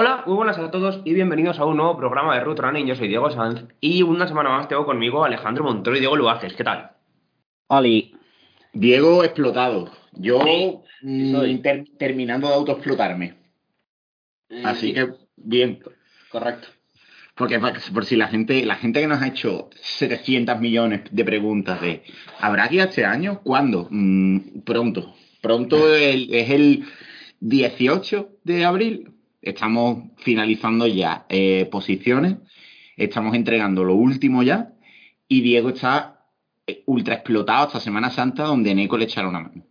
Hola, 0.00 0.22
muy 0.26 0.36
buenas 0.36 0.56
a 0.58 0.70
todos 0.70 1.00
y 1.04 1.12
bienvenidos 1.12 1.58
a 1.58 1.64
un 1.64 1.76
nuevo 1.76 1.96
programa 1.96 2.32
de 2.36 2.44
Root 2.44 2.60
Running. 2.60 2.86
Yo 2.86 2.94
soy 2.94 3.08
Diego 3.08 3.32
Sanz 3.32 3.64
y 3.80 4.04
una 4.04 4.28
semana 4.28 4.48
más 4.50 4.68
tengo 4.68 4.86
conmigo 4.86 5.24
a 5.24 5.26
Alejandro 5.26 5.64
Montoro 5.64 5.96
y 5.96 5.98
Diego 5.98 6.14
Luaces. 6.14 6.52
¿Qué 6.54 6.62
tal? 6.62 6.92
Oli. 7.66 8.14
Diego 8.72 9.24
explotado. 9.24 9.90
Yo 10.12 10.40
Sí, 10.44 10.78
mm, 11.02 11.58
ter- 11.62 11.84
terminando 11.98 12.46
de 12.46 12.54
autoexplotarme. 12.54 13.34
Así 14.64 14.94
que 14.94 15.08
bien. 15.36 15.80
Correcto. 16.30 16.68
Porque 17.34 17.58
por 17.92 18.04
si 18.04 18.14
la 18.14 18.28
gente, 18.28 18.64
la 18.64 18.76
gente 18.76 19.00
que 19.00 19.08
nos 19.08 19.20
ha 19.20 19.26
hecho 19.26 19.68
700 19.80 20.60
millones 20.60 21.02
de 21.10 21.24
preguntas 21.24 21.80
de 21.80 22.04
¿habrá 22.40 22.68
guía 22.68 22.84
este 22.84 23.04
año? 23.04 23.40
¿Cuándo? 23.42 23.88
Mm, 23.90 24.60
pronto. 24.64 25.12
Pronto 25.42 25.92
el- 25.96 26.32
es 26.32 26.50
el 26.50 26.84
18 27.40 28.28
de 28.44 28.64
abril. 28.64 29.14
Estamos 29.50 30.04
finalizando 30.18 30.86
ya 30.86 31.26
eh, 31.28 31.66
posiciones. 31.70 32.36
Estamos 32.96 33.34
entregando 33.34 33.84
lo 33.84 33.94
último 33.94 34.42
ya. 34.42 34.72
Y 35.28 35.40
Diego 35.42 35.68
está 35.70 36.24
eh, 36.66 36.82
ultra 36.86 37.14
explotado 37.14 37.66
hasta 37.66 37.80
Semana 37.80 38.10
Santa, 38.10 38.44
donde 38.44 38.74
Neko 38.74 38.96
le 38.98 39.04
echará 39.04 39.28
una 39.28 39.40
mano. 39.40 39.64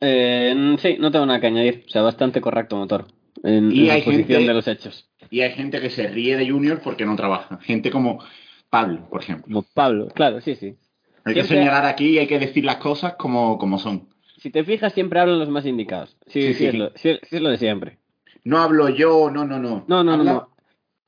Eh, 0.00 0.76
sí, 0.80 0.96
no 0.98 1.10
tengo 1.10 1.26
nada 1.26 1.40
que 1.40 1.46
añadir. 1.46 1.84
O 1.86 1.90
sea, 1.90 2.02
bastante 2.02 2.40
correcto 2.40 2.76
motor. 2.76 3.06
En, 3.42 3.70
Y 3.72 3.84
en 3.86 3.90
hay 3.90 3.98
exposición 3.98 4.26
gente- 4.40 4.48
de 4.48 4.54
los 4.54 4.68
hechos. 4.68 5.10
Y 5.30 5.40
hay 5.40 5.52
gente 5.52 5.80
que 5.80 5.90
se 5.90 6.06
ríe 6.08 6.36
de 6.36 6.48
Junior 6.50 6.80
porque 6.82 7.06
no 7.06 7.16
trabaja. 7.16 7.58
Gente 7.62 7.90
como 7.90 8.22
Pablo, 8.70 9.08
por 9.08 9.22
ejemplo. 9.22 9.44
Como 9.44 9.62
Pablo, 9.74 10.08
claro, 10.08 10.40
sí, 10.40 10.54
sí. 10.54 10.76
Hay 11.24 11.34
que 11.34 11.44
señalar 11.44 11.86
aquí 11.86 12.10
y 12.10 12.18
hay 12.18 12.26
que 12.26 12.38
decir 12.38 12.64
las 12.64 12.76
cosas 12.76 13.14
como, 13.14 13.56
como 13.58 13.78
son. 13.78 14.08
Si 14.38 14.50
te 14.50 14.62
fijas, 14.62 14.92
siempre 14.92 15.20
hablan 15.20 15.38
los 15.38 15.48
más 15.48 15.64
indicados. 15.64 16.16
Sí, 16.26 16.42
Sí, 16.42 16.48
sí, 16.48 16.54
sí. 16.54 16.66
Es, 16.66 16.74
lo, 16.74 16.90
sí, 16.96 17.18
sí 17.30 17.36
es 17.36 17.40
lo 17.42 17.48
de 17.48 17.56
siempre. 17.56 17.98
No 18.44 18.58
hablo 18.58 18.88
yo, 18.88 19.30
no, 19.30 19.44
no, 19.46 19.58
no. 19.58 19.84
No, 19.88 20.04
no, 20.04 20.04
no, 20.04 20.12
Habla- 20.12 20.32
no. 20.32 20.50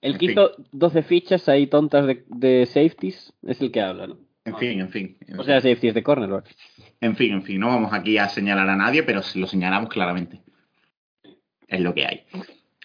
El 0.00 0.14
En 0.16 0.30
hizo 0.30 0.52
12 0.72 1.02
fichas 1.02 1.48
ahí 1.48 1.66
tontas 1.66 2.06
de, 2.06 2.24
de 2.28 2.66
safeties 2.66 3.32
es 3.42 3.60
el 3.60 3.72
que 3.72 3.80
habla, 3.80 4.06
¿no? 4.06 4.18
En 4.44 4.56
fin, 4.56 4.80
en 4.80 4.90
fin. 4.90 5.18
O 5.38 5.42
sea, 5.42 5.60
safeties 5.60 5.94
de 5.94 6.02
cornerback. 6.02 6.54
En 7.00 7.16
fin, 7.16 7.32
en 7.32 7.42
fin. 7.42 7.58
No 7.58 7.68
vamos 7.68 7.92
aquí 7.92 8.16
a 8.16 8.28
señalar 8.28 8.68
a 8.68 8.76
nadie, 8.76 9.02
pero 9.02 9.20
lo 9.34 9.46
señalamos 9.46 9.88
claramente. 9.88 10.42
Es 11.66 11.80
lo 11.80 11.92
que 11.94 12.06
hay. 12.06 12.26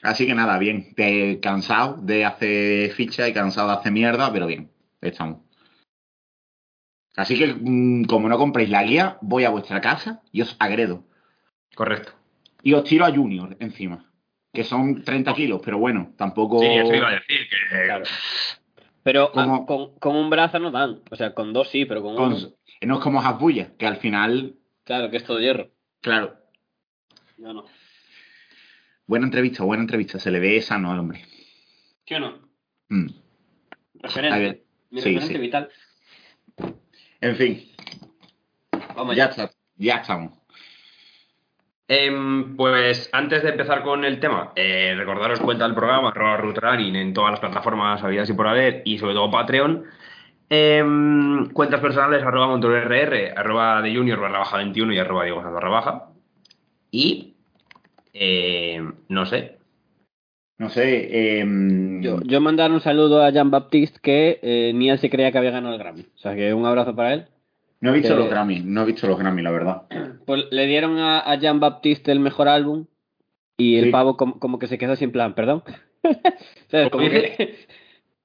Así 0.02 0.26
que 0.26 0.34
nada, 0.34 0.58
bien. 0.58 0.96
Te- 0.96 1.40
cansado 1.40 1.98
de 2.02 2.26
hacer 2.26 2.90
ficha 2.92 3.28
y 3.30 3.34
cansado 3.34 3.68
de 3.70 3.76
hacer 3.76 3.92
mierda, 3.92 4.34
pero 4.34 4.48
bien. 4.48 4.72
Estamos. 5.02 5.42
Así 7.16 7.38
que, 7.38 7.54
mm, 7.54 8.06
como 8.06 8.28
no 8.30 8.38
compréis 8.38 8.70
la 8.70 8.84
guía, 8.84 9.18
voy 9.22 9.44
a 9.44 9.50
vuestra 9.50 9.82
casa 9.82 10.24
y 10.32 10.42
os 10.42 10.56
agredo. 10.60 11.04
Correcto. 11.76 12.14
Y 12.64 12.74
os 12.74 12.84
tiro 12.86 13.06
a 13.06 13.12
Junior 13.14 13.56
encima. 13.60 14.11
Que 14.54 14.64
son 14.64 15.04
30 15.04 15.34
kilos, 15.34 15.62
pero 15.64 15.78
bueno, 15.78 16.14
tampoco. 16.18 16.60
Sí, 16.60 16.66
eso 16.68 16.94
iba 16.94 17.10
a 17.10 17.14
decir. 17.14 17.48
Que... 17.50 17.86
Claro. 17.86 18.04
Pero 19.04 19.32
Como- 19.32 19.66
con, 19.66 19.96
con 20.00 20.16
un 20.16 20.30
brazo 20.30 20.60
no 20.60 20.72
dan. 20.72 21.02
O 21.10 21.16
sea, 21.16 21.34
con 21.34 21.54
dos 21.54 21.70
sí, 21.70 21.86
pero 21.86 22.02
con, 22.02 22.16
con- 22.16 22.34
uno. 22.34 22.52
no 22.82 22.96
es 22.96 23.00
como 23.02 23.22
Hasbulla, 23.22 23.76
que 23.78 23.88
al 23.88 23.98
final, 23.98 24.56
Claro, 24.84 25.10
que 25.10 25.18
es 25.18 25.24
todo 25.24 25.40
hierro. 25.40 25.70
claro. 26.02 26.36
No, 27.38 27.54
no. 27.54 27.66
Buena 29.08 29.26
entrevista, 29.26 29.64
buena 29.64 29.82
entrevista. 29.84 30.20
Se 30.20 30.30
le 30.32 30.40
ve 30.40 30.62
sano 30.62 30.92
al 30.92 31.00
hombre. 31.00 31.26
¿Sí 32.06 32.14
o 32.14 32.20
no? 32.20 32.40
Mm. 32.90 33.08
Referente. 33.96 34.64
Mi 34.92 35.02
sí, 35.02 35.10
referente 35.16 35.36
sí. 35.36 35.40
vital. 35.42 35.70
En 37.22 37.36
fin, 37.36 37.72
Vamos 38.96 39.16
ya 39.16 39.26
ya. 39.26 39.30
está, 39.44 39.52
ya 39.78 39.96
estamos. 39.98 40.38
Em, 41.94 42.56
pues 42.56 43.10
antes 43.12 43.44
de 43.44 43.50
empezar 43.50 43.84
con 43.84 44.06
el 44.06 44.22
tema, 44.22 44.54
eh, 44.56 44.94
recordaros 44.96 45.42
cuenta 45.42 45.66
del 45.66 45.76
programa, 45.76 46.08
arroba 46.08 46.38
Root 46.38 46.58
Running 46.58 46.96
en 46.96 47.14
todas 47.14 47.32
las 47.32 47.42
plataformas 47.42 48.02
habidas 48.02 48.30
y 48.30 48.34
por 48.34 48.48
haber, 48.48 48.82
y 48.86 48.98
sobre 48.98 49.14
todo 49.14 49.30
Patreon. 49.30 49.84
Em, 50.50 51.50
cuentas 51.50 51.82
personales, 51.82 52.24
arroba 52.24 52.48
MontorRR, 52.48 53.34
arroba 53.36 53.82
de 53.82 53.94
Junior 53.94 54.22
barra 54.22 54.40
baja 54.40 54.56
21 54.56 54.94
y 54.94 55.00
arroba 55.00 55.26
Diego 55.26 55.42
barra 55.44 55.70
baja. 55.70 56.08
Y 56.92 57.34
em, 58.14 58.94
no 59.10 59.26
sé. 59.26 59.58
No 60.60 60.70
sé, 60.70 61.44
Yo, 62.00 62.22
yo 62.24 62.40
mandar 62.40 62.72
un 62.72 62.80
saludo 62.80 63.22
a 63.22 63.32
Jean 63.32 63.52
Baptiste 63.52 64.00
que 64.02 64.40
eh, 64.42 64.72
ni 64.74 64.90
él 64.90 65.00
se 65.00 65.10
creía 65.10 65.34
que 65.34 65.40
había 65.40 65.52
ganado 65.52 65.74
el 65.74 65.80
Grammy. 65.82 66.04
O 66.04 66.18
sea 66.20 66.36
que 66.36 66.54
un 66.54 66.66
abrazo 66.66 66.96
para 66.96 67.16
él. 67.16 67.28
No 67.82 67.90
he 67.90 67.94
visto 67.94 68.10
que- 68.14 68.20
los 68.20 68.30
Grammy, 68.30 68.62
no 68.62 68.84
he 68.84 68.86
visto 68.86 69.08
los 69.08 69.20
Grammy, 69.20 69.42
la 69.42 69.52
verdad. 69.52 69.84
Pues 70.26 70.46
le 70.52 70.68
dieron 70.68 70.98
a, 71.00 71.20
a 71.20 71.36
Jean 71.36 71.60
Baptiste 71.60 72.12
el 72.12 72.20
mejor 72.20 72.48
álbum 72.48 72.86
y 73.58 73.76
el 73.78 73.86
Sí. 73.86 73.92
pavo 73.92 74.16
como, 74.18 74.40
como 74.40 74.58
que 74.60 74.68
se 74.68 74.78
quedó 74.78 74.96
sin 74.96 75.12
plan, 75.12 75.36
perdón. 75.36 75.64
¿Sabes? 76.72 76.90
¿Cómo 76.90 77.04
Como 77.04 77.10
que... 77.10 77.56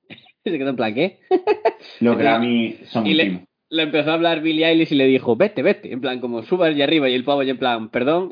se 0.44 0.58
quedó 0.58 0.70
en 0.70 0.76
plan, 0.76 0.94
¿qué? 0.94 1.18
Los 2.00 2.16
Grammy 2.16 2.78
son 2.86 3.06
y 3.06 3.14
le- 3.14 3.46
empezó 3.70 4.10
a 4.10 4.14
hablar 4.14 4.40
Billie 4.42 4.64
Eilish 4.66 4.92
y 4.92 4.94
le 4.96 5.06
dijo, 5.06 5.34
vete, 5.36 5.62
vete. 5.62 5.92
En 5.92 6.00
plan, 6.00 6.20
como 6.20 6.42
subas 6.44 6.68
allá 6.70 6.84
arriba 6.84 7.08
y 7.08 7.14
el 7.14 7.24
pavo 7.24 7.42
ya 7.42 7.50
en 7.52 7.58
plan, 7.58 7.88
perdón. 7.88 8.30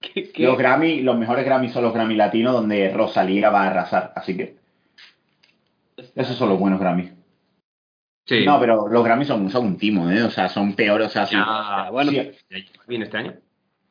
¿Qué- 0.00 0.30
qué? 0.32 0.42
Los 0.44 0.56
Grammy, 0.56 1.02
los 1.02 1.18
mejores 1.18 1.44
Grammy 1.44 1.68
son 1.68 1.82
los 1.84 1.92
Grammy 1.92 2.14
latinos, 2.14 2.52
donde 2.54 2.90
Rosalía 2.90 3.50
va 3.50 3.64
a 3.64 3.70
arrasar, 3.70 4.12
así 4.16 4.36
que 4.36 4.56
esos 6.14 6.36
son 6.36 6.48
los 6.48 6.58
buenos 6.58 6.80
Grammy. 6.80 7.10
Sí. 8.28 8.44
No, 8.44 8.60
pero 8.60 8.86
los 8.88 9.02
Grammy 9.04 9.24
son, 9.24 9.48
son 9.50 9.64
un 9.66 9.78
timo, 9.78 10.10
¿eh? 10.10 10.22
O 10.22 10.30
sea, 10.30 10.48
son 10.50 10.74
peores, 10.74 11.06
o 11.06 11.10
sea, 11.10 11.24
si, 11.26 11.34
Ya, 11.34 11.88
bueno, 11.90 12.10
si- 12.10 12.16
ya 12.18 12.24
viene 12.86 13.06
este 13.06 13.16
año. 13.16 13.34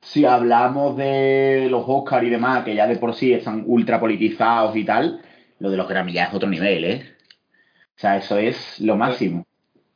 si 0.01 0.25
hablamos 0.25 0.95
de 0.95 1.67
los 1.71 1.83
Oscar 1.87 2.23
y 2.23 2.29
demás, 2.29 2.63
que 2.63 2.75
ya 2.75 2.85
de 2.85 2.97
por 2.97 3.15
sí 3.15 3.33
están 3.33 3.63
ultra 3.65 3.99
politizados 3.99 4.75
y 4.75 4.85
tal, 4.85 5.21
lo 5.59 5.71
de 5.71 5.77
los 5.77 5.87
Grammy 5.87 6.13
ya 6.13 6.25
es 6.25 6.33
otro 6.35 6.47
nivel, 6.47 6.85
¿eh? 6.85 7.15
O 7.95 7.99
sea, 7.99 8.17
eso 8.17 8.37
es 8.37 8.79
lo 8.79 8.95
máximo. 8.95 9.43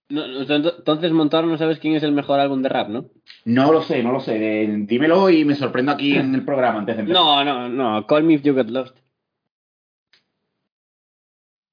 No, 0.10 0.26
no, 0.28 0.40
ent- 0.42 0.74
entonces, 0.80 1.12
Montoro, 1.12 1.46
no 1.48 1.58
sabes 1.60 1.78
quién 1.78 1.94
es 1.96 2.02
el 2.04 2.12
mejor 2.12 2.40
álbum 2.40 2.64
de 2.64 2.70
rap, 2.70 2.90
¿no? 2.90 3.06
No 3.46 3.72
lo 3.72 3.84
sé, 3.84 4.02
no 4.02 4.12
lo 4.12 4.20
sé. 4.22 4.64
eh, 4.64 4.68
dímelo 4.88 5.30
y 5.30 5.46
me 5.46 5.54
sorprendo 5.56 5.92
aquí 5.92 6.16
en 6.18 6.34
el 6.34 6.44
programa 6.44 6.80
antes 6.80 6.96
de 6.96 7.02
empezar. 7.04 7.22
No, 7.24 7.44
no, 7.46 7.70
no. 7.70 8.08
Call 8.08 8.24
Me 8.24 8.34
If 8.34 8.42
You 8.42 8.56
Get 8.56 8.70
Lost. 8.72 8.98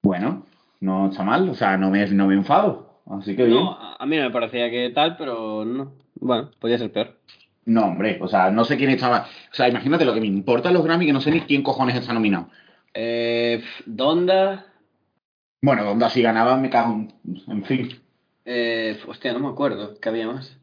Bueno, 0.03 0.45
no 0.81 1.11
está 1.11 1.23
mal, 1.23 1.49
o 1.49 1.55
sea, 1.55 1.77
no 1.77 1.91
me, 1.91 2.07
no 2.09 2.27
me 2.27 2.35
enfado. 2.35 3.03
Así 3.07 3.35
que 3.35 3.45
bien. 3.45 3.59
No, 3.65 3.73
a 3.73 3.97
a 3.99 4.07
mí 4.07 4.17
no 4.17 4.25
me 4.25 4.31
parecía 4.31 4.71
que 4.71 4.91
tal, 4.91 5.17
pero 5.17 5.65
no. 5.65 5.93
Bueno, 6.15 6.51
podía 6.59 6.79
ser 6.79 6.93
peor. 6.93 7.19
No, 7.65 7.87
hombre, 7.87 8.19
o 8.21 8.29
sea, 8.29 8.51
no 8.51 8.65
sé 8.65 8.77
quién 8.77 8.91
estaba. 8.91 9.27
O 9.51 9.55
sea, 9.55 9.69
imagínate 9.69 10.05
lo 10.05 10.15
que 10.15 10.21
me 10.21 10.27
importa 10.27 10.71
los 10.71 10.85
Grammy, 10.85 11.07
que 11.07 11.13
no 11.13 11.21
sé 11.21 11.31
ni 11.31 11.41
quién 11.43 11.63
cojones 11.63 11.97
está 11.97 12.13
nominado. 12.13 12.49
Eh, 12.95 13.63
Donda. 13.87 14.67
Bueno, 15.61 15.85
donde 15.85 16.05
así 16.05 16.23
ganaba 16.23 16.57
me 16.57 16.71
cago 16.71 16.95
en. 16.95 17.13
En 17.49 17.65
fin. 17.65 17.89
Eh, 18.45 18.99
hostia, 19.07 19.33
no 19.33 19.41
me 19.41 19.49
acuerdo. 19.49 19.99
¿Qué 20.01 20.09
había 20.09 20.27
más? 20.27 20.59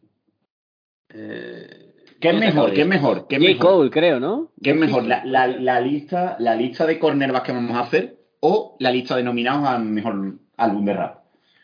Eh, 1.09 1.93
¿Qué 2.19 2.29
es 2.29 2.35
¿quién 2.35 2.39
mejor? 2.39 2.73
¿Qué 2.73 2.81
es 2.81 2.87
mejor? 2.87 3.27
¿Qué 3.27 3.35
es 3.35 3.41
J. 3.41 3.53
mejor? 3.53 3.75
Cole, 3.75 3.89
creo, 3.91 4.19
¿no? 4.19 4.51
¿Qué 4.63 4.71
es 4.71 4.75
mejor? 4.75 5.03
La, 5.05 5.23
la, 5.25 5.47
la 5.47 5.79
lista, 5.81 6.35
¿La 6.39 6.55
lista 6.55 6.85
de 6.85 6.97
cornerbacks 6.97 7.45
que 7.45 7.51
vamos 7.51 7.75
a 7.75 7.81
hacer 7.81 8.14
o 8.47 8.75
la 8.79 8.91
lista 8.91 9.15
de 9.15 9.23
nominados 9.23 9.67
al 9.67 9.83
mejor 9.85 10.35
álbum 10.57 10.85
de 10.85 10.93
rap? 10.93 11.19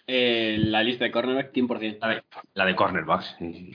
Eh, 0.07 0.57
la 0.59 0.81
lista 0.83 1.05
de 1.05 1.11
cornerback 1.11 1.53
100%. 1.53 1.97
La 2.01 2.07
de, 2.09 2.23
la 2.55 2.65
de 2.65 2.75
cornerbacks. 2.75 3.35
sí. 3.37 3.71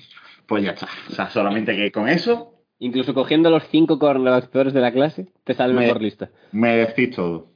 Pues 0.46 0.64
ya 0.64 0.72
está. 0.72 0.88
O 1.08 1.12
sea, 1.12 1.28
solamente 1.30 1.74
que 1.76 1.90
con 1.92 2.08
eso 2.08 2.52
Incluso 2.78 3.14
cogiendo 3.14 3.48
los 3.50 3.64
5 3.68 3.98
cornerbacks 3.98 4.48
peores 4.48 4.74
de 4.74 4.80
la 4.82 4.92
clase, 4.92 5.28
te 5.44 5.54
sale 5.54 5.72
Me- 5.72 5.80
mejor 5.86 6.02
lista. 6.02 6.30
me 6.52 6.76
decís 6.76 7.14
todo. 7.16 7.52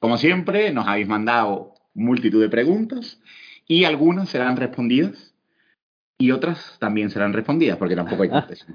Como 0.00 0.16
siempre, 0.18 0.72
nos 0.72 0.88
habéis 0.88 1.06
mandado 1.08 1.74
multitud 1.94 2.40
de 2.42 2.48
preguntas 2.48 3.20
y 3.68 3.84
algunas 3.84 4.28
serán 4.28 4.56
respondidas 4.56 5.34
y 6.18 6.30
otras 6.32 6.78
también 6.80 7.10
serán 7.10 7.32
respondidas 7.32 7.76
porque 7.78 7.94
tampoco 7.94 8.22
hay 8.24 8.28
contexto. 8.30 8.72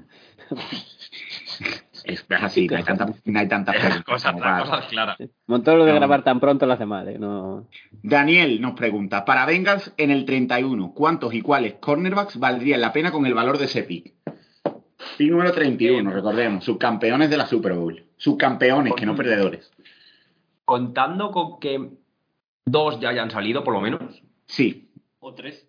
Es, 2.04 2.24
es 2.28 2.42
así, 2.42 2.66
no 2.66 2.76
hay 2.76 2.82
tanta, 2.84 3.06
no 3.24 3.38
hay 3.38 3.48
tanta 3.48 3.72
Las 3.74 3.80
pregunta 3.82 4.12
cosas, 4.12 4.32
para- 4.34 4.60
cosas 4.60 4.86
claras. 4.86 5.16
Montoro 5.46 5.84
de 5.84 5.90
No. 5.92 5.96
grabar 5.98 6.24
tan 6.24 6.40
pronto 6.40 6.66
lo 6.66 6.72
hace 6.72 6.86
mal, 6.86 7.08
¿eh? 7.08 7.18
No... 7.18 7.68
Daniel 8.02 8.60
nos 8.60 8.72
pregunta, 8.74 9.24
para 9.24 9.46
Bengals 9.46 9.92
en 9.96 10.10
el 10.10 10.24
31, 10.24 10.92
¿cuántos 10.94 11.32
y 11.34 11.42
cuáles 11.42 11.74
cornerbacks 11.74 12.38
valdrían 12.38 12.80
la 12.80 12.92
pena 12.92 13.12
con 13.12 13.26
el 13.26 13.34
valor 13.34 13.58
de 13.58 13.66
ese 13.66 13.82
pick? 13.84 14.12
Pick 15.18 15.30
número 15.30 15.52
31, 15.52 16.10
recordemos, 16.10 16.64
subcampeones 16.64 17.28
de 17.30 17.36
la 17.36 17.46
Super 17.46 17.72
Bowl. 17.74 18.04
Subcampeones, 18.16 18.94
que 18.94 19.04
no 19.06 19.14
perdedores. 19.16 19.70
Contando 20.64 21.30
con 21.32 21.58
que 21.60 21.90
dos 22.64 23.00
ya 23.00 23.08
hayan 23.10 23.30
salido, 23.30 23.64
por 23.64 23.74
lo 23.74 23.80
menos. 23.80 24.22
Sí, 24.46 24.88
O 25.18 25.34
tres. 25.34 25.68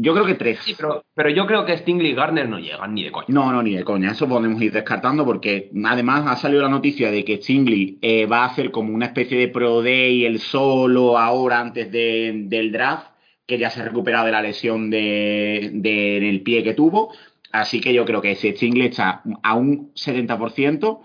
Yo 0.00 0.12
creo 0.14 0.24
que 0.26 0.34
tres. 0.34 0.58
Sí, 0.64 0.74
pero, 0.76 1.04
pero 1.14 1.28
yo 1.30 1.46
creo 1.46 1.64
que 1.64 1.76
Stingley 1.78 2.10
y 2.12 2.14
Garner 2.14 2.48
no 2.48 2.58
llegan 2.58 2.94
ni 2.94 3.04
de 3.04 3.10
coña. 3.12 3.26
No, 3.28 3.52
no, 3.52 3.62
ni 3.62 3.74
de 3.74 3.84
coña. 3.84 4.10
Eso 4.12 4.28
podemos 4.28 4.60
ir 4.62 4.72
descartando 4.72 5.24
porque 5.24 5.70
además 5.84 6.24
ha 6.26 6.36
salido 6.36 6.62
la 6.62 6.68
noticia 6.68 7.10
de 7.10 7.24
que 7.24 7.36
Stingley 7.42 7.98
eh, 8.02 8.26
va 8.26 8.44
a 8.44 8.46
hacer 8.46 8.70
como 8.70 8.94
una 8.94 9.06
especie 9.06 9.38
de 9.38 9.48
Pro 9.48 9.82
Day 9.82 10.24
el 10.24 10.40
solo 10.40 11.18
ahora 11.18 11.60
antes 11.60 11.90
de- 11.92 12.32
del 12.46 12.72
draft, 12.72 13.08
que 13.46 13.58
ya 13.58 13.70
se 13.70 13.80
ha 13.80 13.84
recuperado 13.84 14.26
de 14.26 14.32
la 14.32 14.42
lesión 14.42 14.90
de, 14.90 15.70
de- 15.72 16.16
en 16.18 16.24
el 16.24 16.42
pie 16.42 16.62
que 16.62 16.74
tuvo. 16.74 17.12
Así 17.50 17.80
que 17.80 17.94
yo 17.94 18.04
creo 18.04 18.20
que 18.20 18.34
si 18.34 18.50
Stingley 18.52 18.88
está 18.88 19.22
a 19.42 19.54
un 19.54 19.92
70%, 19.94 21.00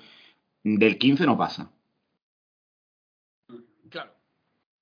del 0.64 0.98
15 0.98 1.26
no 1.26 1.38
pasa. 1.38 1.72
Claro. 3.90 4.12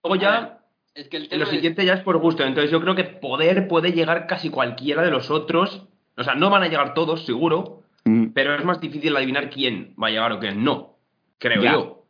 Luego 0.03 0.15
ya, 0.21 0.60
Es 0.93 1.07
que 1.07 1.17
el 1.17 1.39
lo 1.39 1.45
siguiente 1.45 1.85
ya 1.85 1.93
es 1.93 2.01
por 2.01 2.17
gusto. 2.17 2.43
Entonces 2.43 2.71
yo 2.71 2.81
creo 2.81 2.95
que 2.95 3.05
poder 3.05 3.67
puede 3.67 3.93
llegar 3.93 4.27
casi 4.27 4.49
cualquiera 4.49 5.01
de 5.01 5.11
los 5.11 5.31
otros. 5.31 5.87
O 6.17 6.23
sea, 6.23 6.35
no 6.35 6.49
van 6.49 6.63
a 6.63 6.67
llegar 6.67 6.93
todos, 6.93 7.25
seguro. 7.25 7.83
Mm. 8.05 8.27
Pero 8.33 8.55
es 8.55 8.65
más 8.65 8.81
difícil 8.81 9.15
adivinar 9.15 9.49
quién 9.49 9.95
va 10.01 10.07
a 10.07 10.11
llegar 10.11 10.31
o 10.33 10.39
quién 10.39 10.63
no. 10.63 10.97
Creo 11.37 11.61
Ya. 11.61 11.73
yo. 11.73 12.05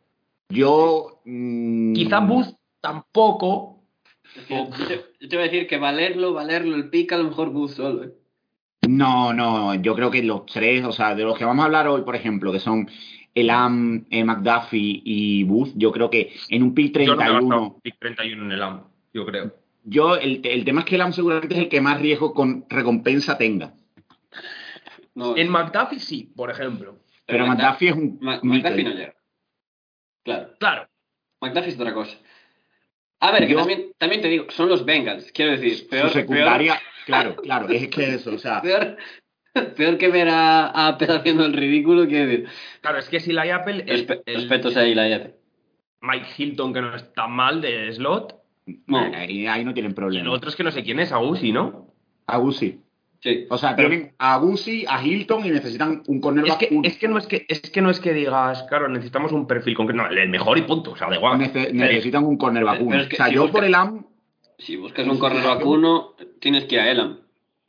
Yo. 0.48 1.20
mm, 1.24 1.92
Quizá 1.94 2.20
Booth 2.20 2.54
tampoco. 2.80 3.78
Yo 4.48 4.68
te, 4.88 5.04
yo 5.20 5.28
te 5.28 5.36
voy 5.36 5.44
a 5.46 5.50
decir 5.50 5.66
que 5.66 5.78
valerlo, 5.78 6.32
valerlo, 6.32 6.74
el 6.76 6.88
pick 6.88 7.12
a 7.12 7.18
lo 7.18 7.24
mejor 7.24 7.50
Bus 7.50 7.74
solo, 7.74 8.04
¿eh? 8.04 8.12
No, 8.88 9.32
no, 9.32 9.74
yo 9.74 9.94
creo 9.94 10.10
que 10.10 10.22
los 10.22 10.46
tres, 10.46 10.84
o 10.84 10.92
sea, 10.92 11.14
de 11.14 11.22
los 11.22 11.38
que 11.38 11.44
vamos 11.44 11.62
a 11.62 11.66
hablar 11.66 11.86
hoy, 11.86 12.02
por 12.02 12.16
ejemplo, 12.16 12.50
que 12.50 12.58
son 12.58 12.88
Elam, 13.34 14.04
eh, 14.10 14.24
McDuffie 14.24 15.00
y 15.04 15.44
Booth, 15.44 15.70
yo 15.74 15.90
creo 15.92 16.10
que 16.10 16.34
en 16.48 16.62
un 16.62 16.74
pick 16.74 16.98
Yo 16.98 17.14
no 17.14 17.18
31, 17.18 17.80
pick 17.82 17.98
31 17.98 18.44
en 18.44 18.52
el 18.52 18.62
AM, 18.62 18.82
yo 19.14 19.24
creo. 19.26 19.54
yo, 19.84 20.16
el, 20.16 20.40
el 20.44 20.64
tema 20.64 20.80
es 20.80 20.86
que 20.86 20.94
Elam 20.96 21.12
seguramente 21.12 21.54
es 21.54 21.60
el 21.62 21.68
que 21.68 21.80
más 21.80 22.00
riesgo 22.00 22.34
con 22.34 22.66
recompensa 22.68 23.38
tenga. 23.38 23.72
No, 25.14 25.36
En 25.36 25.48
McDuffie 25.50 25.98
sí, 26.00 26.32
por 26.36 26.50
ejemplo. 26.50 26.98
Pero 27.26 27.46
McDuffie 27.46 27.88
es 27.90 27.94
un 27.94 28.18
Ma- 28.20 28.40
mito. 28.42 28.68
McDuffie 28.68 28.84
no 28.84 28.90
llega. 28.90 29.14
Claro, 30.24 30.50
Claro. 30.58 30.88
McDuffie 31.40 31.68
es 31.70 31.80
otra 31.80 31.94
cosa. 31.94 32.18
A 33.20 33.30
ver, 33.32 33.46
que 33.46 33.52
Yo- 33.52 33.58
también, 33.58 33.92
también 33.98 34.20
te 34.20 34.28
digo, 34.28 34.46
son 34.50 34.68
los 34.68 34.84
Bengals, 34.84 35.30
quiero 35.32 35.52
decir, 35.52 35.88
peor, 35.88 36.08
Su 36.08 36.14
secundaria, 36.14 36.80
claro, 37.06 37.36
claro, 37.36 37.68
es 37.68 37.88
que 37.88 38.14
eso, 38.14 38.34
o 38.34 38.38
sea, 38.38 38.60
peor, 38.62 38.96
peor, 39.76 39.98
que 39.98 40.08
ver 40.08 40.28
a, 40.28 40.66
a 40.66 40.88
Apple 40.88 41.08
haciendo 41.10 41.44
el 41.44 41.52
ridículo, 41.52 42.06
quiero 42.06 42.26
decir. 42.28 42.46
Claro, 42.80 42.98
es 42.98 43.08
que 43.08 43.20
si 43.20 43.32
la 43.32 43.42
Apple, 43.54 43.84
el, 43.86 44.06
Respe- 44.06 44.22
el 44.26 44.34
respetos 44.36 44.76
a 44.76 44.84
Eli 44.84 45.12
Apple. 45.12 45.34
Mike 46.00 46.26
Hilton, 46.36 46.72
que 46.74 46.80
no 46.80 46.94
está 46.96 47.26
mal 47.28 47.60
de 47.60 47.92
slot, 47.92 48.34
No, 48.86 48.98
ahí, 48.98 49.46
ahí 49.46 49.64
no 49.64 49.72
tienen 49.74 49.90
y 49.90 49.92
el 49.92 49.94
problema. 49.94 50.30
otro 50.32 50.48
es 50.50 50.56
que 50.56 50.64
no 50.64 50.70
sé 50.72 50.82
quién 50.82 50.98
es, 51.00 51.12
Agusi, 51.12 51.52
¿no? 51.52 51.88
A 52.26 52.38
Guzzi. 52.38 52.80
sí. 53.20 53.46
O 53.50 53.58
sea, 53.58 53.76
Pero- 53.76 53.88
tienen 53.90 54.14
a 54.18 54.36
Guzzi, 54.38 54.84
a 54.88 55.04
Hilton 55.04 55.44
y 55.46 55.50
necesitan 55.50 56.02
un 56.06 56.16
Es 56.16 56.22
cornerback 56.22 56.58
que, 56.58 56.68
uno. 56.72 56.88
es, 56.88 56.96
que 56.98 57.08
no 57.08 57.18
es 57.18 57.26
que, 57.26 57.44
es 57.48 57.60
que 57.60 57.82
no 57.82 57.90
es 57.90 58.00
que 58.00 58.12
digas, 58.14 58.64
claro, 58.68 58.88
necesitamos 58.88 59.30
un 59.32 59.46
perfil 59.46 59.74
concreto, 59.76 60.02
no, 60.02 60.08
el 60.08 60.28
mejor 60.28 60.58
y 60.58 60.62
punto, 60.62 60.92
o 60.92 60.96
sea, 60.96 61.08
da 61.08 61.16
igual. 61.16 61.38
Nece- 61.38 61.72
necesitan 61.72 62.24
un 62.24 62.36
cornerback 62.36 62.80
uno. 62.80 62.98
es 63.00 63.08
que 63.08 63.14
o 63.14 63.18
sea, 63.18 63.26
si 63.26 63.34
yo 63.34 63.42
busca- 63.42 63.52
por 63.52 63.64
Elam, 63.64 64.06
Si 64.58 64.76
buscas 64.76 65.06
un 65.06 65.18
corner 65.18 65.44
vacuno, 65.44 66.14
tienes 66.40 66.64
que 66.64 66.76
ir 66.76 66.80
a 66.80 66.90
Elam. 66.90 67.18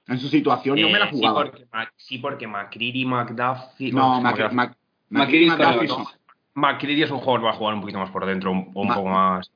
En 0.07 0.17
su 0.19 0.27
situación, 0.27 0.77
yo 0.77 0.89
me 0.89 0.99
la 0.99 1.05
Eh, 1.05 1.09
sí, 1.11 1.17
jugaba. 1.17 1.43
porque, 1.43 1.65
sí, 1.97 2.17
porque 2.17 2.47
McCready, 2.47 3.05
McDuffie... 3.05 3.91
No, 3.91 4.21
bueno, 4.21 4.21
Mac- 4.21 4.53
Mac- 4.53 4.77
McCready 5.09 5.45
es 5.45 5.49
McDuffie 5.51 5.87
cornerback 5.87 6.07
son- 6.07 6.19
McCready 6.55 7.03
es 7.03 7.11
un 7.11 7.17
jugador, 7.19 7.45
va 7.45 7.49
a 7.51 7.53
jugar 7.53 7.73
un 7.75 7.81
poquito 7.81 7.99
más 7.99 8.09
por 8.11 8.25
dentro, 8.25 8.51
un, 8.51 8.71
un 8.73 8.87
poco 8.87 9.05
más... 9.09 9.51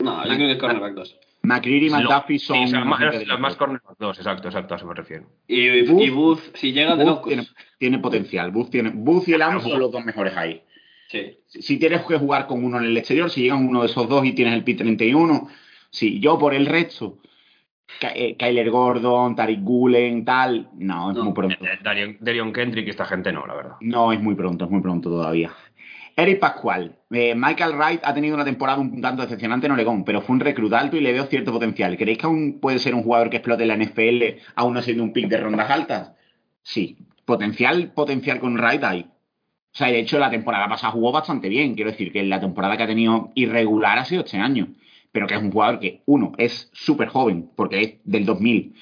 No, 0.00 0.24
yo 0.26 0.34
creo 0.34 0.46
que 0.48 0.52
es 0.52 0.58
cornerback 0.58 0.94
2. 0.94 1.16
McCready 1.44 1.86
y 1.86 1.90
McDuffie 1.90 2.38
sí, 2.38 2.46
son 2.46 2.58
o 2.58 2.66
sea, 2.68 2.78
una 2.82 2.90
más, 2.90 3.26
los, 3.26 3.40
más 3.40 3.56
cornerback 3.56 3.96
dos, 3.98 4.16
exacto, 4.18 4.48
exacto, 4.48 4.74
a 4.74 4.76
eso 4.76 4.86
me 4.86 4.94
refiero. 4.94 5.26
Y, 5.48 5.66
Booth- 5.86 6.04
y 6.04 6.10
Booth, 6.10 6.40
si 6.54 6.72
llega 6.72 6.94
de 6.96 7.04
locos. 7.04 7.28
tiene, 7.28 7.46
tiene 7.78 7.98
potencial. 7.98 8.50
Booth, 8.52 8.70
tiene, 8.70 8.90
Booth 8.94 9.28
y 9.28 9.32
Elam 9.34 9.54
Booth. 9.54 9.62
son 9.70 9.78
los 9.80 9.90
dos 9.92 10.04
mejores 10.04 10.36
ahí. 10.36 10.62
Sí. 11.08 11.38
Si, 11.46 11.62
si 11.62 11.78
tienes 11.78 12.02
que 12.02 12.16
jugar 12.16 12.46
con 12.46 12.64
uno 12.64 12.78
en 12.78 12.84
el 12.84 12.96
exterior, 12.96 13.28
si 13.30 13.42
llegan 13.42 13.66
uno 13.66 13.80
de 13.82 13.86
esos 13.86 14.08
dos 14.08 14.24
y 14.24 14.32
tienes 14.32 14.54
el 14.54 14.62
pi 14.64 14.74
31, 14.74 15.48
sí, 15.90 16.20
yo 16.20 16.38
por 16.38 16.54
el 16.54 16.64
resto, 16.66 17.18
eh, 17.24 17.31
Kyler 18.00 18.70
Gordon, 18.70 19.34
Tariq 19.36 19.60
Gulen, 19.62 20.24
tal, 20.24 20.68
no, 20.74 21.10
es 21.10 21.16
No. 21.16 21.24
muy 21.24 21.32
pronto. 21.32 21.56
Eh, 21.64 21.78
Darion, 21.82 22.16
Darion 22.20 22.52
Kendrick, 22.52 22.88
esta 22.88 23.04
gente 23.04 23.32
no, 23.32 23.46
la 23.46 23.54
verdad. 23.54 23.72
No, 23.80 24.12
es 24.12 24.20
muy 24.20 24.34
pronto, 24.34 24.64
es 24.64 24.70
muy 24.70 24.80
pronto 24.80 25.08
todavía. 25.10 25.50
Eric 26.14 26.40
Pascual. 26.40 26.96
eh, 27.10 27.34
Michael 27.34 27.74
Wright 27.76 28.00
ha 28.04 28.12
tenido 28.12 28.34
una 28.34 28.44
temporada 28.44 28.78
un 28.80 29.00
tanto 29.00 29.22
decepcionante 29.22 29.66
en 29.66 29.72
Oregón, 29.72 30.04
pero 30.04 30.20
fue 30.20 30.34
un 30.34 30.40
reclut 30.40 30.72
alto 30.74 30.96
y 30.96 31.00
le 31.00 31.12
veo 31.12 31.24
cierto 31.24 31.52
potencial. 31.52 31.96
¿Creéis 31.96 32.18
que 32.18 32.26
aún 32.26 32.58
puede 32.60 32.78
ser 32.78 32.94
un 32.94 33.02
jugador 33.02 33.30
que 33.30 33.38
explote 33.38 33.62
en 33.62 33.68
la 33.68 33.76
NFL, 33.76 34.40
aún 34.56 34.74
no 34.74 34.82
siendo 34.82 35.02
un 35.04 35.12
pick 35.12 35.28
de 35.28 35.38
rondas 35.38 35.70
altas? 35.70 36.12
Sí. 36.62 36.98
Potencial, 37.24 37.92
potencial 37.94 38.40
con 38.40 38.54
Wright 38.58 38.82
hay. 38.84 39.00
O 39.02 39.74
sea, 39.74 39.86
de 39.88 40.00
hecho, 40.00 40.18
la 40.18 40.28
temporada 40.28 40.68
pasada 40.68 40.92
jugó 40.92 41.12
bastante 41.12 41.48
bien. 41.48 41.74
Quiero 41.74 41.90
decir 41.92 42.12
que 42.12 42.22
la 42.24 42.40
temporada 42.40 42.76
que 42.76 42.82
ha 42.82 42.86
tenido 42.86 43.30
irregular 43.34 43.98
ha 43.98 44.04
sido 44.04 44.22
este 44.22 44.36
año. 44.36 44.68
Pero 45.12 45.26
que 45.26 45.34
es 45.34 45.42
un 45.42 45.52
jugador 45.52 45.80
que, 45.80 46.02
uno, 46.06 46.32
es 46.38 46.70
súper 46.72 47.08
joven, 47.08 47.50
porque 47.54 47.80
es 47.80 47.94
del 48.04 48.24
2000, 48.24 48.74